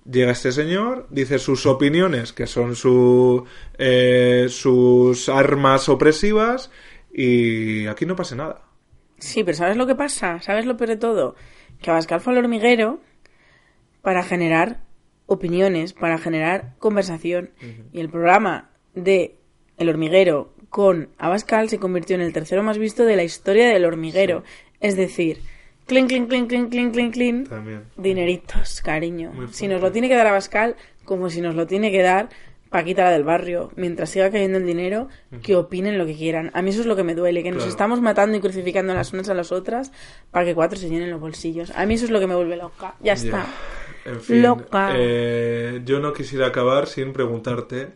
llega 0.10 0.32
este 0.32 0.52
señor, 0.52 1.06
dice 1.12 1.38
sus 1.38 1.68
opiniones, 1.68 2.34
que 2.34 2.48
son 2.48 2.76
su, 2.76 3.46
eh, 3.78 4.48
sus 4.50 5.30
armas 5.30 5.88
opresivas, 5.88 6.72
y 7.14 7.86
aquí 7.86 8.08
no 8.08 8.16
pasa 8.16 8.36
nada. 8.36 8.64
Sí, 9.20 9.44
pero 9.44 9.56
¿sabes 9.56 9.78
lo 9.78 9.86
que 9.86 9.94
pasa? 9.94 10.42
¿Sabes 10.42 10.66
lo 10.66 10.78
peor 10.78 10.90
de 10.90 10.98
todo? 10.98 11.36
Que 11.80 11.92
Abascal 11.92 12.22
fue 12.22 12.34
al 12.34 12.40
hormiguero 12.40 13.02
para 14.02 14.24
generar 14.24 14.87
opiniones, 15.28 15.94
para 15.94 16.18
generar 16.18 16.74
conversación. 16.80 17.52
Y 17.94 18.00
el 18.00 18.10
programa 18.10 18.72
de 18.96 19.36
El 19.78 19.90
hormiguero 19.90 20.54
con 20.70 21.10
Abascal 21.18 21.70
se 21.70 21.78
convirtió 21.78 22.16
en 22.16 22.22
el 22.22 22.34
tercero 22.34 22.64
más 22.64 22.78
visto 22.78 23.06
de 23.06 23.16
la 23.16 23.24
historia 23.24 23.70
del 23.70 23.86
hormiguero. 23.86 24.44
Es 24.80 24.98
decir, 24.98 25.40
clink, 25.86 26.10
clink, 26.10 26.30
clink, 26.30 26.50
clink, 26.50 26.70
clink, 26.72 26.94
clink, 26.94 27.14
clink. 27.14 27.50
Dineritos, 27.96 28.82
cariño. 28.82 29.32
Si 29.52 29.68
nos 29.68 29.82
lo 29.82 29.92
tiene 29.92 30.10
que 30.10 30.16
dar 30.16 30.28
Abascal, 30.28 30.76
como 31.06 31.30
si 31.30 31.42
nos 31.42 31.56
lo 31.56 31.68
tiene 31.68 31.92
que 31.92 32.02
dar 32.02 32.30
Paquita 32.70 33.06
la 33.06 33.12
del 33.12 33.24
barrio, 33.24 33.72
mientras 33.76 34.10
siga 34.10 34.30
cayendo 34.30 34.58
el 34.58 34.66
dinero, 34.66 35.08
que 35.42 35.56
opinen 35.56 35.98
lo 35.98 36.06
que 36.06 36.16
quieran. 36.16 36.52
A 36.54 36.62
mí 36.62 36.72
eso 36.72 36.82
es 36.82 36.86
lo 36.86 36.96
que 36.96 37.04
me 37.04 37.16
duele, 37.16 37.42
que 37.42 37.52
nos 37.52 37.66
estamos 37.66 38.02
matando 38.02 38.38
y 38.38 38.42
crucificando 38.42 38.94
las 38.94 39.14
unas 39.14 39.30
a 39.30 39.34
las 39.34 39.52
otras 39.52 39.92
para 40.32 40.46
que 40.46 40.54
cuatro 40.54 40.78
se 40.78 40.90
llenen 40.90 41.10
los 41.10 41.22
bolsillos. 41.22 41.72
A 41.72 41.86
mí 41.86 41.94
eso 41.94 42.06
es 42.06 42.12
lo 42.12 42.20
que 42.20 42.28
me 42.28 42.36
vuelve 42.36 42.58
loca. 42.58 42.96
Ya 43.00 43.14
está. 43.14 43.46
En 44.08 44.22
fin, 44.22 44.42
Loca. 44.42 44.94
eh, 44.96 45.82
yo 45.86 46.00
no 46.00 46.14
quisiera 46.14 46.48
acabar 46.48 46.88
sin 46.88 47.14
preguntarte 47.14 47.90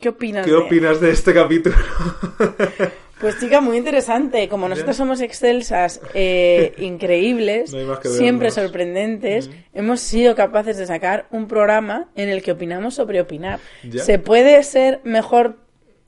¿Qué 0.00 0.10
opinas? 0.10 0.44
qué 0.44 0.52
de- 0.52 0.58
opinas 0.58 1.00
de 1.00 1.10
este 1.10 1.32
capítulo. 1.34 1.76
Pues 3.20 3.40
chica, 3.40 3.60
muy 3.60 3.76
interesante. 3.76 4.48
Como 4.48 4.68
nosotros 4.68 4.96
somos 4.96 5.20
excelsas, 5.20 6.00
eh, 6.14 6.72
increíbles, 6.78 7.74
No 7.74 7.96
siempre 8.02 8.52
sorprendentes, 8.52 9.50
hemos 9.74 9.98
sido 9.98 10.36
capaces 10.36 10.76
de 10.76 10.86
sacar 10.86 11.26
un 11.32 11.48
programa 11.48 12.10
en 12.14 12.28
el 12.28 12.44
que 12.44 12.52
opinamos 12.52 12.94
sobre 12.94 13.20
opinar. 13.20 13.58
Ya. 13.82 14.04
¿Se 14.04 14.20
puede 14.20 14.62
ser 14.62 15.00
mejor 15.02 15.56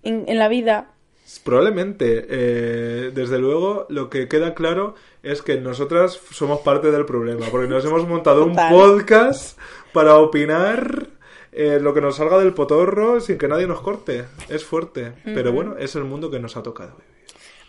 en 0.04 0.38
la 0.38 0.46
vida? 0.46 0.92
Probablemente. 1.38 2.26
Eh, 2.28 3.10
desde 3.14 3.38
luego, 3.38 3.86
lo 3.88 4.10
que 4.10 4.26
queda 4.28 4.54
claro 4.54 4.94
es 5.22 5.42
que 5.42 5.60
nosotras 5.60 6.18
somos 6.32 6.60
parte 6.60 6.90
del 6.90 7.06
problema, 7.06 7.46
porque 7.50 7.68
nos 7.68 7.84
hemos 7.84 8.08
montado 8.08 8.44
un 8.44 8.56
podcast 8.56 9.58
para 9.92 10.16
opinar 10.16 11.08
eh, 11.52 11.78
lo 11.80 11.94
que 11.94 12.00
nos 12.00 12.16
salga 12.16 12.38
del 12.38 12.54
potorro 12.54 13.20
sin 13.20 13.38
que 13.38 13.48
nadie 13.48 13.66
nos 13.66 13.80
corte. 13.80 14.24
Es 14.48 14.64
fuerte, 14.64 15.12
pero 15.24 15.52
bueno, 15.52 15.76
es 15.78 15.94
el 15.94 16.04
mundo 16.04 16.30
que 16.30 16.40
nos 16.40 16.56
ha 16.56 16.62
tocado 16.62 16.96
vivir. 16.96 17.10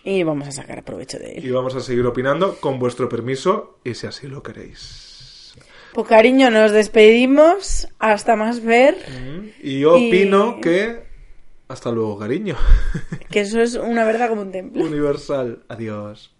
Y 0.04 0.24
vamos 0.24 0.48
a 0.48 0.52
sacar 0.52 0.84
provecho 0.84 1.20
de 1.20 1.34
él. 1.34 1.46
Y 1.46 1.52
vamos 1.52 1.76
a 1.76 1.80
seguir 1.80 2.06
opinando 2.06 2.56
con 2.56 2.80
vuestro 2.80 3.08
permiso 3.08 3.78
y 3.84 3.94
si 3.94 4.08
así 4.08 4.28
lo 4.28 4.42
queréis. 4.42 5.54
Pues 5.94 6.08
cariño, 6.08 6.50
nos 6.50 6.72
despedimos. 6.72 7.88
Hasta 8.00 8.36
más 8.36 8.64
ver. 8.64 8.96
Y 9.62 9.82
yo 9.82 9.96
opino 9.96 10.60
que 10.62 11.11
hasta 11.72 11.90
luego, 11.90 12.20
cariño. 12.20 12.56
Que 13.30 13.42
eso 13.42 13.62
es 13.62 13.76
una 13.76 14.04
verdad 14.04 14.28
como 14.28 14.42
un 14.42 14.52
templo. 14.52 14.84
Universal. 14.84 15.64
Adiós. 15.70 16.36